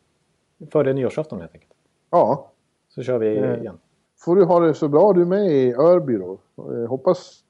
före 0.70 0.92
nyårsafton 0.92 1.40
helt 1.40 1.54
enkelt. 1.54 1.72
Ja. 2.10 2.50
Så 2.88 3.02
kör 3.02 3.18
vi 3.18 3.36
eh, 3.36 3.54
igen. 3.54 3.78
Får 4.18 4.36
du 4.36 4.44
ha 4.44 4.60
det 4.60 4.74
så 4.74 4.88
bra 4.88 5.12
du 5.12 5.24
med 5.24 5.52
i 5.52 5.74
Örby 5.74 6.16
då. 6.16 6.38
Eh, 6.72 6.88
hoppas 6.88 7.44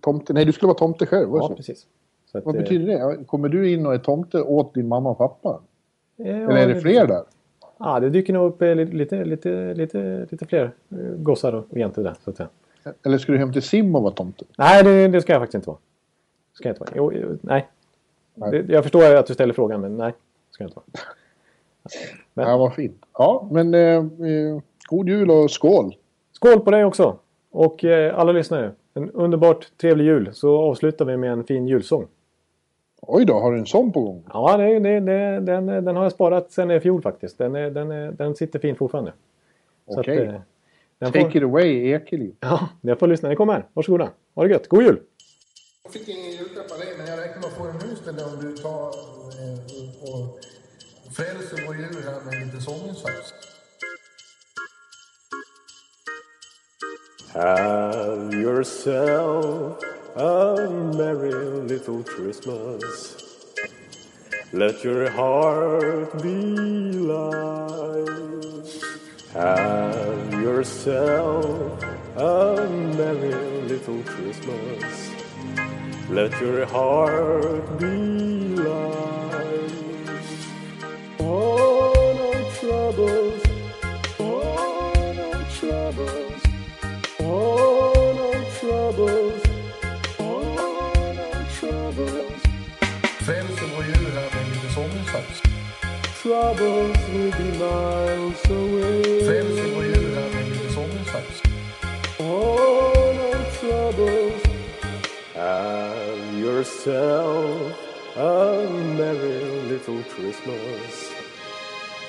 tomte... 0.00 0.32
Nej, 0.32 0.44
du 0.44 0.52
skulle 0.52 0.66
vara 0.68 0.78
tomte 0.78 1.06
själv. 1.06 1.28
Ja, 1.32 1.48
så. 1.48 1.54
precis. 1.54 1.86
Att, 2.32 2.44
Vad 2.44 2.54
betyder 2.54 2.86
det? 2.86 3.24
Kommer 3.24 3.48
du 3.48 3.72
in 3.72 3.86
och 3.86 3.94
är 3.94 3.98
tomte 3.98 4.42
åt 4.42 4.74
din 4.74 4.88
mamma 4.88 5.10
och 5.10 5.18
pappa? 5.18 5.60
Ja, 6.16 6.24
Eller 6.24 6.56
är 6.56 6.68
det 6.68 6.80
fler 6.80 7.06
där? 7.06 7.22
Ja, 7.78 8.00
det 8.00 8.10
dyker 8.10 8.32
nog 8.32 8.46
upp 8.46 8.62
lite, 8.62 8.84
lite, 8.84 9.24
lite, 9.24 9.74
lite, 9.74 10.26
lite 10.30 10.46
fler 10.46 10.72
gossar 11.16 11.54
och 11.54 11.78
jäntor 11.78 12.02
där, 12.02 12.14
så 12.24 12.30
att 12.30 12.36
säga. 12.36 12.48
Eller 13.02 13.18
ska 13.18 13.32
du 13.32 13.38
hem 13.38 13.52
till 13.52 13.62
Sim 13.62 13.94
och 13.94 14.02
vara 14.02 14.12
tomte? 14.12 14.44
Nej, 14.58 14.84
det, 14.84 15.08
det 15.08 15.20
ska 15.20 15.32
jag 15.32 15.42
faktiskt 15.42 15.54
inte 15.54 15.68
vara. 15.68 15.78
Ska 16.58 16.68
jag 16.68 16.72
inte 16.72 16.80
vara. 16.80 16.92
Jo, 16.96 17.12
jo 17.12 17.38
nej. 17.40 17.68
nej. 18.34 18.64
Jag 18.68 18.82
förstår 18.82 19.14
att 19.14 19.26
du 19.26 19.34
ställer 19.34 19.54
frågan, 19.54 19.80
men 19.80 19.96
nej. 19.96 20.12
Ska 20.50 20.64
jag 20.64 20.68
inte 20.68 20.76
vara. 20.76 21.04
Men. 22.34 22.48
Ja, 22.48 22.56
vad 22.56 22.74
fint. 22.74 23.04
Ja, 23.12 23.48
men 23.50 23.74
eh, 23.74 24.02
god 24.88 25.08
jul 25.08 25.30
och 25.30 25.50
skål! 25.50 25.96
Skål 26.32 26.60
på 26.60 26.70
dig 26.70 26.84
också! 26.84 27.18
Och 27.50 27.84
eh, 27.84 28.18
alla 28.18 28.32
lyssnare, 28.32 28.72
en 28.94 29.10
underbart 29.10 29.66
trevlig 29.76 30.04
jul. 30.04 30.30
Så 30.32 30.58
avslutar 30.58 31.04
vi 31.04 31.16
med 31.16 31.32
en 31.32 31.44
fin 31.44 31.68
julsång. 31.68 32.06
Oj 33.00 33.24
då, 33.24 33.34
har 33.34 33.52
du 33.52 33.58
en 33.58 33.66
sån 33.66 33.92
på 33.92 34.00
gång? 34.00 34.24
Ja, 34.32 34.56
det, 34.56 34.78
det, 34.78 35.00
det, 35.00 35.40
den, 35.40 35.66
den 35.66 35.96
har 35.96 36.02
jag 36.02 36.12
sparat 36.12 36.52
sen 36.52 36.70
i 36.70 36.80
fjol 36.80 37.02
faktiskt. 37.02 37.38
Den, 37.38 37.54
är, 37.54 37.70
den, 37.70 37.90
är, 37.90 38.12
den 38.12 38.34
sitter 38.34 38.58
fint 38.58 38.78
fortfarande. 38.78 39.12
Okej. 39.86 40.22
Okay. 40.22 40.34
Eh, 41.00 41.12
Take 41.12 41.20
får... 41.20 41.36
it 41.36 41.42
away, 41.42 41.92
Ekeliv. 41.92 42.34
Ja, 42.40 42.68
jag 42.80 42.98
får 42.98 43.06
lyssna. 43.06 43.28
Den 43.28 43.36
kommer 43.36 43.52
här. 43.52 43.64
Varsågoda. 43.72 44.08
Ha 44.34 44.44
det 44.44 44.50
gött. 44.50 44.68
God 44.68 44.82
jul! 44.82 45.00
Fick 45.90 46.08
ingen 46.08 46.30
julklapp 46.30 46.70
av 46.72 46.78
dig, 46.78 46.94
men 46.98 47.06
jag 47.06 47.18
räknar 47.18 47.40
med 47.40 47.44
att 47.44 47.56
få 47.56 47.64
nu 47.64 47.92
istället 47.92 48.26
om 48.26 48.40
du 48.40 48.56
tar 48.56 48.88
och 50.02 50.40
frälser 51.12 51.66
vår 51.66 51.74
här 51.74 52.24
med 52.24 52.46
lite 52.46 52.60
sånginsats. 52.60 53.32
Have 57.32 58.34
yourself 58.34 59.76
a 60.16 60.56
merry 60.96 61.68
little 61.68 62.02
Christmas. 62.04 63.16
Let 64.52 64.84
your 64.84 65.10
heart 65.10 66.22
be 66.22 66.34
light. 67.12 68.08
Have 69.32 70.42
yourself 70.42 71.84
a 72.16 72.68
merry 72.96 73.68
little 73.68 74.02
Christmas. 74.02 75.17
Let 76.10 76.40
your 76.40 76.64
heart 76.64 77.78
be 77.78 77.86
light. 78.56 79.72
Oh, 81.20 81.92
no 82.18 82.32
troubles. 82.58 83.42
Oh, 84.18 84.94
no 85.14 85.44
troubles. 85.58 86.42
Oh, 87.20 87.92
no 88.16 88.30
troubles. 88.58 89.42
Oh, 90.18 91.12
no 91.14 91.30
troubles. 91.60 92.42
Frälser 93.26 93.68
vår 93.76 93.84
djur 93.84 94.10
här 94.14 94.30
med 94.34 94.48
lite 94.48 94.74
sånginsats. 94.74 95.42
Troubles 96.22 97.08
will 97.12 97.30
be 97.32 97.48
miles 97.58 98.50
away. 98.50 99.26
Frälser 99.26 99.74
vår 99.74 99.84
djur 99.84 100.14
här 100.14 100.30
med 100.34 100.48
lite 100.48 100.72
sånginsats. 100.72 101.42
Oh, 102.18 103.14
no 103.14 103.30
troubles. 103.60 104.48
Have 105.38 105.97
yourself 106.58 107.78
a 108.16 108.68
merry 108.96 109.44
little 109.70 110.02
Christmas. 110.14 111.12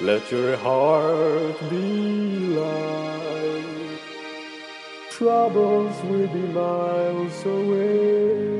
Let 0.01 0.31
your 0.31 0.57
heart 0.57 1.59
be 1.69 2.39
light. 2.57 3.99
Troubles 5.11 6.01
will 6.03 6.27
be 6.30 6.45
miles 6.61 7.45
away. 7.45 8.59